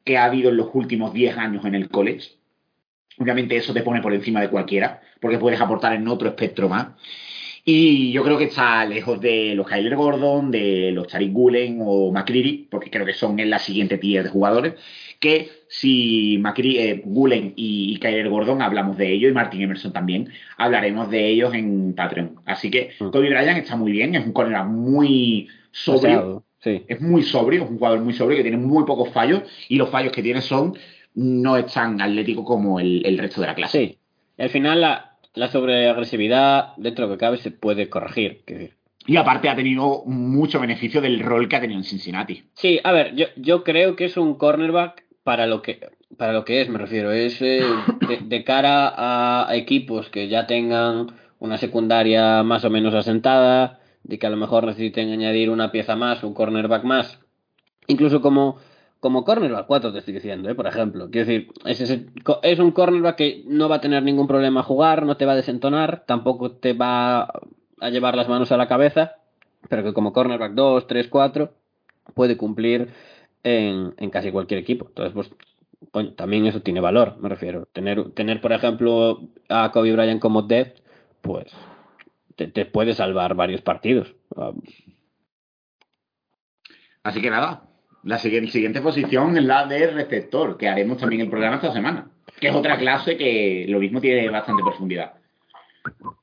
que 0.05 0.19
ha 0.19 0.25
habido 0.25 0.51
en 0.51 0.57
los 0.57 0.69
últimos 0.75 1.13
10 1.13 1.39
años 1.39 1.65
en 1.65 1.75
el 1.75 1.89
college. 1.89 2.33
Obviamente 3.19 3.57
eso 3.57 3.73
te 3.73 3.83
pone 3.83 4.01
por 4.01 4.13
encima 4.13 4.41
de 4.41 4.51
cualquiera, 4.51 5.01
porque 5.21 5.39
puedes 5.39 5.61
aportar 5.61 5.95
en 5.95 6.09
otro 6.09 6.29
espectro 6.29 6.69
más. 6.69 6.89
Y 7.65 8.11
yo 8.13 8.23
creo 8.25 8.39
que 8.39 8.45
está 8.45 8.85
lejos 8.87 9.21
de 9.21 9.55
los 9.55 9.67
Kyler 9.69 9.95
Gordon, 9.97 10.51
de 10.51 10.91
los 10.93 11.07
Tariq 11.07 11.33
Gulen 11.33 11.79
o 11.83 12.11
McCreary, 12.11 12.67
porque 12.71 12.91
creo 12.91 13.05
que 13.05 13.13
son 13.13 13.39
en 13.39 13.51
la 13.51 13.59
siguiente 13.59 13.99
tier 13.99 14.25
de 14.25 14.31
jugadores, 14.31 14.75
que 15.19 15.51
si 15.69 16.39
McCreary, 16.41 16.79
eh, 16.79 17.03
Gulen 17.05 17.53
y, 17.57 17.93
y 17.95 17.97
Kyler 17.99 18.29
Gordon 18.31 18.63
hablamos 18.63 18.97
de 18.97 19.13
ellos, 19.13 19.31
y 19.31 19.35
Martin 19.35 19.61
Emerson 19.61 19.93
también, 19.93 20.31
hablaremos 20.57 21.11
de 21.11 21.29
ellos 21.29 21.53
en 21.55 21.95
Patreon. 21.95 22.37
Así 22.47 22.71
que 22.71 22.91
Mm. 22.99 23.11
Kobe 23.11 23.29
Bryant 23.29 23.59
está 23.59 23.77
muy 23.77 23.93
bien, 23.93 24.15
es 24.15 24.25
un 24.25 24.33
cornerback 24.33 24.67
muy 24.69 25.49
sobrio, 25.71 26.01
Paseado, 26.03 26.45
Sí. 26.61 26.83
es 26.89 27.01
muy 27.01 27.23
sobrio, 27.23 27.65
es 27.65 27.71
un 27.71 27.77
jugador 27.79 28.01
muy 28.01 28.13
sobrio 28.15 28.37
que 28.39 28.43
tiene 28.43 28.57
muy 28.59 28.85
pocos 28.85 29.11
fallos, 29.11 29.43
y 29.69 29.77
los 29.77 29.91
fallos 29.91 30.13
que 30.13 30.23
tiene 30.23 30.41
son 30.41 30.75
no 31.15 31.57
es 31.57 31.73
tan 31.73 32.01
atlético 32.01 32.45
como 32.45 32.81
el, 32.81 33.05
el 33.05 33.19
resto 33.19 33.41
de 33.41 33.47
la 33.49 33.55
clase. 33.55 33.79
Sí. 33.79 33.99
Al 34.39 34.49
final 34.49 34.81
la, 34.81 35.10
la 35.35 35.49
sobreagresividad, 35.49 36.75
dentro 36.77 37.05
de 37.05 37.11
lo 37.11 37.17
que 37.17 37.21
cabe, 37.21 37.37
se 37.39 37.51
puede 37.51 37.89
corregir. 37.89 38.43
Y 39.07 39.17
aparte 39.17 39.49
ha 39.49 39.57
tenido 39.57 40.03
mucho 40.05 40.61
beneficio 40.61 41.01
del 41.01 41.21
rol 41.21 41.49
que 41.49 41.57
ha 41.57 41.61
tenido 41.61 41.79
en 41.79 41.85
Cincinnati. 41.85 42.45
Sí, 42.55 42.81
a 42.83 42.93
ver, 42.93 43.15
yo, 43.15 43.27
yo 43.37 43.65
creo 43.65 43.97
que 43.97 44.05
es 44.07 44.17
un 44.17 44.35
cornerback 44.35 45.05
para 45.23 45.47
lo 45.47 45.63
que 45.63 45.81
para 46.17 46.33
lo 46.33 46.45
que 46.45 46.61
es, 46.61 46.69
me 46.69 46.79
refiero. 46.79 47.13
Es 47.13 47.41
eh, 47.41 47.63
de, 48.09 48.19
de 48.23 48.45
cara 48.45 48.93
a 49.49 49.55
equipos 49.57 50.11
que 50.11 50.29
ya 50.29 50.47
tengan 50.47 51.07
una 51.39 51.57
secundaria 51.57 52.43
más 52.43 52.65
o 52.65 52.71
menos 52.71 52.95
asentada, 52.95 53.81
de 54.03 54.19
que 54.19 54.27
a 54.27 54.31
lo 54.31 54.37
mejor 54.37 54.65
necesiten 54.65 55.11
añadir 55.11 55.51
una 55.51 55.73
pieza 55.73 55.97
más, 55.97 56.23
un 56.23 56.35
cornerback 56.35 56.85
más. 56.85 57.21
Incluso 57.87 58.21
como, 58.21 58.59
como 59.01 59.25
cornerback 59.25 59.67
4 59.67 59.93
te 59.93 59.99
estoy 59.99 60.15
diciendo, 60.15 60.51
¿eh? 60.51 60.55
por 60.55 60.67
ejemplo. 60.67 61.11
Quiero 61.11 61.27
decir, 61.27 61.53
es, 61.65 61.81
ese- 61.81 62.07
es 62.43 62.59
un 62.59 62.71
cornerback 62.73 63.17
que 63.17 63.43
no 63.47 63.69
va 63.69 63.77
a 63.77 63.81
tener 63.81 64.03
ningún 64.03 64.27
problema 64.29 64.61
a 64.61 64.65
jugar, 64.65 65.05
no 65.07 65.17
te 65.17 65.25
va 65.27 65.33
a 65.33 65.37
desentonar, 65.37 66.05
tampoco 66.07 66.53
te 66.53 66.75
va 66.75 67.23
a 67.81 67.91
llevar 67.91 68.15
las 68.17 68.29
manos 68.29 68.53
a 68.53 68.57
la 68.59 68.69
cabeza, 68.69 69.17
pero 69.69 69.83
que 69.83 69.93
como 69.95 70.13
cornerback 70.13 70.53
2, 70.53 70.87
3, 70.87 71.09
4 71.09 71.55
puede 72.15 72.37
cumplir 72.37 72.89
en, 73.43 73.95
en 73.97 74.11
casi 74.11 74.31
cualquier 74.33 74.61
equipo. 74.61 74.87
Entonces, 74.89 75.15
pues, 75.93 76.15
también 76.17 76.45
eso 76.47 76.61
tiene 76.61 76.81
valor, 76.81 77.17
me 77.21 77.29
refiero. 77.31 77.67
Tener, 77.73 78.11
tener 78.13 78.41
por 78.43 78.53
ejemplo, 78.53 79.29
a 79.49 79.71
Kobe 79.73 79.93
Bryant 79.95 80.21
como 80.21 80.43
depth, 80.43 80.81
pues 81.23 81.47
te, 82.37 82.49
te 82.49 82.67
puede 82.67 82.93
salvar 82.95 83.35
varios 83.35 83.63
partidos. 83.63 84.15
Ah, 84.37 84.53
Así 87.03 87.23
que 87.23 87.31
nada, 87.31 87.63
la 88.05 88.19
siguiente, 88.19 88.51
siguiente 88.51 88.81
posición 88.81 89.37
es 89.37 89.45
la 89.45 89.67
de 89.67 89.87
receptor, 89.91 90.57
que 90.57 90.69
haremos 90.69 90.99
también 90.99 91.23
el 91.23 91.29
programa 91.31 91.57
esta 91.57 91.73
semana. 91.73 92.11
Que 92.41 92.49
es 92.49 92.55
otra 92.55 92.79
clase 92.79 93.17
que 93.17 93.67
lo 93.69 93.79
mismo 93.81 94.01
tiene 94.01 94.29
bastante 94.31 94.63
profundidad. 94.63 95.15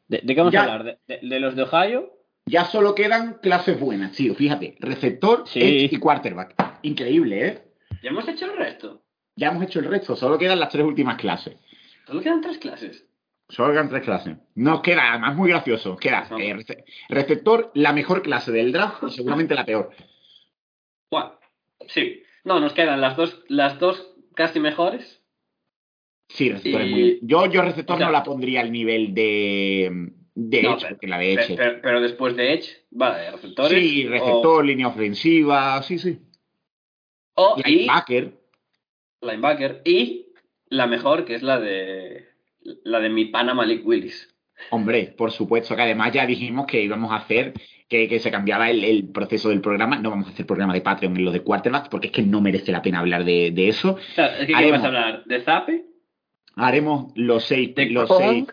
¿De, 0.07 0.19
de 0.23 0.33
qué 0.35 0.39
vamos 0.41 0.53
Ya. 0.53 0.61
a 0.61 0.73
hablar? 0.73 0.83
¿De, 1.07 1.19
de- 1.19 1.27
de 1.27 1.39
los 1.39 1.55
de 1.55 1.63
Ohio? 1.63 2.13
Ya 2.45 2.65
solo 2.65 2.95
quedan 2.95 3.35
clases 3.41 3.79
buenas, 3.79 4.13
tío. 4.13 4.33
Fíjate, 4.33 4.77
receptor, 4.79 5.43
Sí. 5.47 5.59
edge 5.61 5.93
y 5.95 5.97
quarterback. 5.99 6.55
Increíble, 6.83 7.47
¿eh? 7.47 7.61
¿Ya 8.01 8.09
hemos 8.11 8.27
hecho 8.27 8.45
el 8.45 8.57
resto? 8.57 9.03
Ya 9.35 9.49
hemos 9.49 9.63
hecho 9.63 9.79
el 9.79 9.85
resto, 9.85 10.15
solo 10.15 10.37
quedan 10.37 10.59
las 10.59 10.69
tres 10.69 10.85
últimas 10.85 11.17
clases. 11.17 11.57
Solo 12.07 12.21
quedan 12.21 12.41
tres 12.41 12.57
clases. 12.57 13.05
Solo 13.49 13.71
quedan 13.73 13.89
tres 13.89 14.03
clases. 14.03 14.37
Nos 14.55 14.81
queda, 14.81 15.11
además 15.11 15.35
muy 15.35 15.49
gracioso, 15.49 15.95
queda 15.97 16.27
eh, 16.39 16.53
rece- 16.55 16.83
receptor, 17.09 17.71
la 17.75 17.93
mejor 17.93 18.21
clase 18.21 18.51
del 18.51 18.71
draft 18.71 19.03
y 19.07 19.11
seguramente 19.11 19.53
la 19.55 19.65
peor. 19.65 19.91
Bueno, 21.11 21.33
sí. 21.88 22.23
No, 22.43 22.59
nos 22.59 22.73
quedan 22.73 23.01
las 23.01 23.18
dos, 23.18 23.43
las 23.49 23.80
dos 23.80 24.15
casi 24.35 24.59
mejores. 24.59 25.22
Sí, 26.30 26.49
receptor 26.51 26.81
es 26.81 26.88
Y- 26.88 26.91
muy... 26.91 27.19
Yo, 27.23 27.45
yo 27.47 27.61
receptor 27.61 27.99
no 27.99 28.11
la 28.11 28.23
pondría 28.23 28.61
al 28.61 28.72
nivel 28.72 29.14
de, 29.14 30.09
de 30.35 30.61
No, 30.64 30.72
Edge, 30.73 30.77
pero- 30.81 30.89
porque 30.95 31.07
la 31.07 31.18
de 31.19 31.34
Edge... 31.34 31.47
Pe- 31.47 31.55
Pero, 31.55 31.80
pero 31.81 32.01
después 32.01 32.35
de 32.35 32.53
Edge, 32.53 32.69
vale, 32.91 33.31
receptores. 33.31 33.80
Sí, 33.81 34.07
receptor, 34.07 34.65
línea 34.65 34.88
ofensiva, 34.88 35.81
sí, 35.84 35.97
sí. 35.97 36.19
O, 37.35 37.55
y 37.65 37.69
Linebacker. 37.77 38.34
linebacker. 39.22 39.81
Y 39.85 40.27
la 40.69 40.88
mejor, 40.88 41.23
que 41.26 41.35
es 41.35 41.43
la 41.43 41.59
de 41.59 42.27
la 42.84 42.99
de 42.99 43.09
mi 43.09 43.26
pana 43.26 43.53
Malik 43.53 43.85
Willis. 43.85 44.35
Hombre, 44.72 45.14
por 45.18 45.31
supuesto, 45.31 45.76
que 45.76 45.81
además 45.84 46.11
ya 46.14 46.26
dijimos 46.26 46.65
que 46.65 46.81
íbamos 46.81 47.11
a 47.11 47.18
hacer, 47.18 47.53
que, 47.88 48.07
que 48.07 48.19
se 48.19 48.31
cambiaba 48.31 48.69
el, 48.69 48.84
el 48.84 49.07
proceso 49.09 49.49
del 49.49 49.61
programa. 49.61 49.97
No 49.99 50.09
vamos 50.09 50.27
a 50.27 50.31
hacer 50.31 50.45
programa 50.45 50.73
de 50.73 50.81
Patreon 50.81 51.15
en 51.18 51.26
lo 51.26 51.31
de 51.31 51.41
quarterbacks, 51.41 51.89
porque 51.89 52.07
es 52.07 52.14
que 52.14 52.23
no 52.23 52.41
merece 52.41 52.72
la 52.72 52.81
pena 52.81 52.99
hablar 52.99 53.23
de, 53.23 53.51
de 53.51 53.69
eso. 53.69 53.93
O 53.93 54.14
sea, 54.15 54.27
es 54.38 54.41
que 54.41 54.47
¿qué 54.47 54.55
Haremos. 54.55 54.77
vas 54.80 54.84
a 54.84 54.88
hablar? 54.88 55.23
¿De 55.26 55.41
Zape? 55.41 55.85
Haremos 56.55 57.11
los 57.15 57.45
seis, 57.45 57.73
¿De 57.76 57.85
los 57.89 58.07
Kong? 58.09 58.19
seis, 58.23 58.45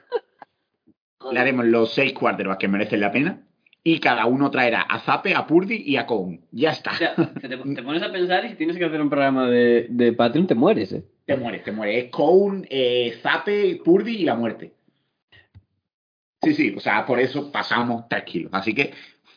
le 1.32 1.40
haremos 1.40 1.64
los 1.64 1.92
seis 1.92 2.12
quarterbacks 2.12 2.58
que 2.60 2.68
merecen 2.68 3.00
la 3.00 3.10
pena. 3.12 3.40
Y 3.86 3.98
cada 3.98 4.24
uno 4.24 4.50
traerá 4.50 4.80
a 4.80 4.98
Zape, 5.00 5.34
a 5.34 5.46
Purdy 5.46 5.82
y 5.84 5.96
a 5.96 6.06
Cohn. 6.06 6.40
Ya 6.52 6.70
está. 6.70 6.92
O 6.92 6.94
sea, 6.94 7.14
que 7.16 7.48
te, 7.48 7.56
te 7.58 7.82
pones 7.82 8.02
a 8.02 8.10
pensar 8.10 8.42
y 8.46 8.48
si 8.50 8.54
tienes 8.54 8.78
que 8.78 8.84
hacer 8.86 8.98
un 9.00 9.10
programa 9.10 9.46
de, 9.50 9.88
de 9.90 10.12
Patreon, 10.14 10.46
te 10.46 10.54
mueres, 10.54 10.90
¿eh? 10.94 11.04
Te 11.26 11.36
mueres, 11.36 11.64
te 11.64 11.72
mueres. 11.72 12.04
Es 12.04 12.10
Cohn, 12.10 12.66
eh, 12.70 13.18
Zape, 13.22 13.80
Purdy 13.84 14.16
y 14.16 14.24
la 14.24 14.36
muerte. 14.36 14.72
Sí, 16.42 16.54
sí, 16.54 16.74
o 16.76 16.80
sea, 16.80 17.04
por 17.04 17.20
eso 17.20 17.50
pasamos 17.52 18.04
tres 18.08 18.24
kilos. 18.24 18.50
Así 18.54 18.74
que 18.74 18.92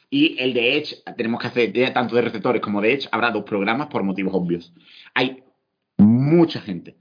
Y 0.10 0.38
el 0.40 0.54
de 0.54 0.78
Edge, 0.78 0.96
tenemos 1.18 1.42
que 1.42 1.48
hacer, 1.48 1.94
tanto 1.94 2.16
de 2.16 2.22
receptores 2.22 2.62
como 2.62 2.82
de 2.82 2.94
Edge, 2.94 3.10
habrá 3.12 3.32
dos 3.32 3.44
programas 3.44 3.88
por 3.88 4.04
motivos 4.04 4.34
obvios. 4.34 4.74
Hay 5.14 5.44
mucha 5.98 6.62
gente, 6.62 6.96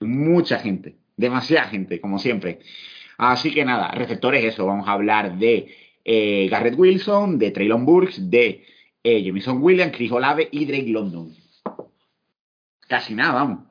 mucha 0.00 0.58
gente, 0.58 0.96
demasiada 1.16 1.68
gente, 1.68 2.00
como 2.00 2.18
siempre. 2.18 2.60
Así 3.18 3.52
que 3.52 3.64
nada, 3.64 3.90
receptores, 3.90 4.44
eso, 4.44 4.64
vamos 4.64 4.88
a 4.88 4.92
hablar 4.92 5.38
de 5.38 5.74
eh, 6.04 6.48
Garrett 6.48 6.78
Wilson, 6.78 7.38
de 7.38 7.50
Traylon 7.50 7.84
Burks, 7.84 8.30
de 8.30 8.64
eh, 9.02 9.24
Jamison 9.24 9.62
Williams, 9.62 9.92
Chris 9.94 10.12
Olave 10.12 10.48
y 10.50 10.64
Drake 10.64 10.88
London. 10.88 11.34
Casi 12.88 13.14
nada, 13.14 13.34
vamos. 13.34 13.64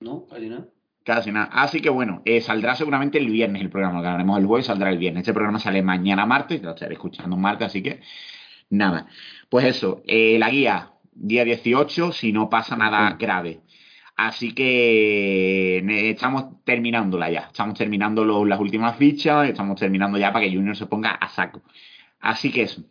No, 0.00 0.26
casi 0.26 0.48
nada. 0.48 0.73
Casi 1.04 1.30
nada. 1.30 1.50
Así 1.52 1.80
que 1.82 1.90
bueno, 1.90 2.22
eh, 2.24 2.40
saldrá 2.40 2.74
seguramente 2.74 3.18
el 3.18 3.28
viernes 3.30 3.60
el 3.60 3.68
programa. 3.70 4.00
Ganaremos 4.00 4.38
el 4.38 4.46
jueves, 4.46 4.66
saldrá 4.66 4.88
el 4.90 4.98
viernes. 4.98 5.20
Este 5.22 5.34
programa 5.34 5.58
sale 5.58 5.82
mañana 5.82 6.24
martes, 6.24 6.62
lo 6.62 6.70
estaré 6.70 6.94
escuchando 6.94 7.36
martes, 7.36 7.66
así 7.66 7.82
que 7.82 8.00
nada. 8.70 9.06
Pues 9.50 9.66
eso, 9.66 10.02
eh, 10.06 10.38
la 10.38 10.48
guía, 10.48 10.92
día 11.12 11.44
18, 11.44 12.10
si 12.12 12.32
no 12.32 12.48
pasa 12.48 12.76
nada 12.76 13.16
grave. 13.18 13.60
Así 14.16 14.54
que 14.54 16.10
estamos 16.10 16.64
terminándola 16.64 17.30
ya. 17.30 17.40
Estamos 17.48 17.76
terminando 17.76 18.24
lo- 18.24 18.44
las 18.46 18.58
últimas 18.60 18.96
fichas, 18.96 19.48
estamos 19.48 19.78
terminando 19.78 20.16
ya 20.18 20.32
para 20.32 20.46
que 20.46 20.54
Junior 20.54 20.76
se 20.76 20.86
ponga 20.86 21.10
a 21.10 21.28
saco. 21.28 21.62
Así 22.20 22.50
que 22.50 22.62
eso. 22.62 22.82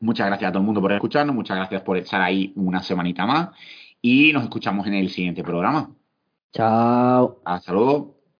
Muchas 0.00 0.26
gracias 0.26 0.48
a 0.48 0.52
todo 0.52 0.60
el 0.60 0.66
mundo 0.66 0.80
por 0.82 0.92
escucharnos, 0.92 1.34
muchas 1.36 1.56
gracias 1.56 1.82
por 1.82 1.96
estar 1.96 2.20
ahí 2.20 2.52
una 2.56 2.82
semanita 2.82 3.24
más 3.26 3.50
y 4.02 4.32
nos 4.32 4.42
escuchamos 4.44 4.86
en 4.86 4.94
el 4.94 5.08
siguiente 5.10 5.42
programa. 5.42 5.90
Chao. 6.52 7.40
Hasta 7.44 7.72
luego. 7.72 8.19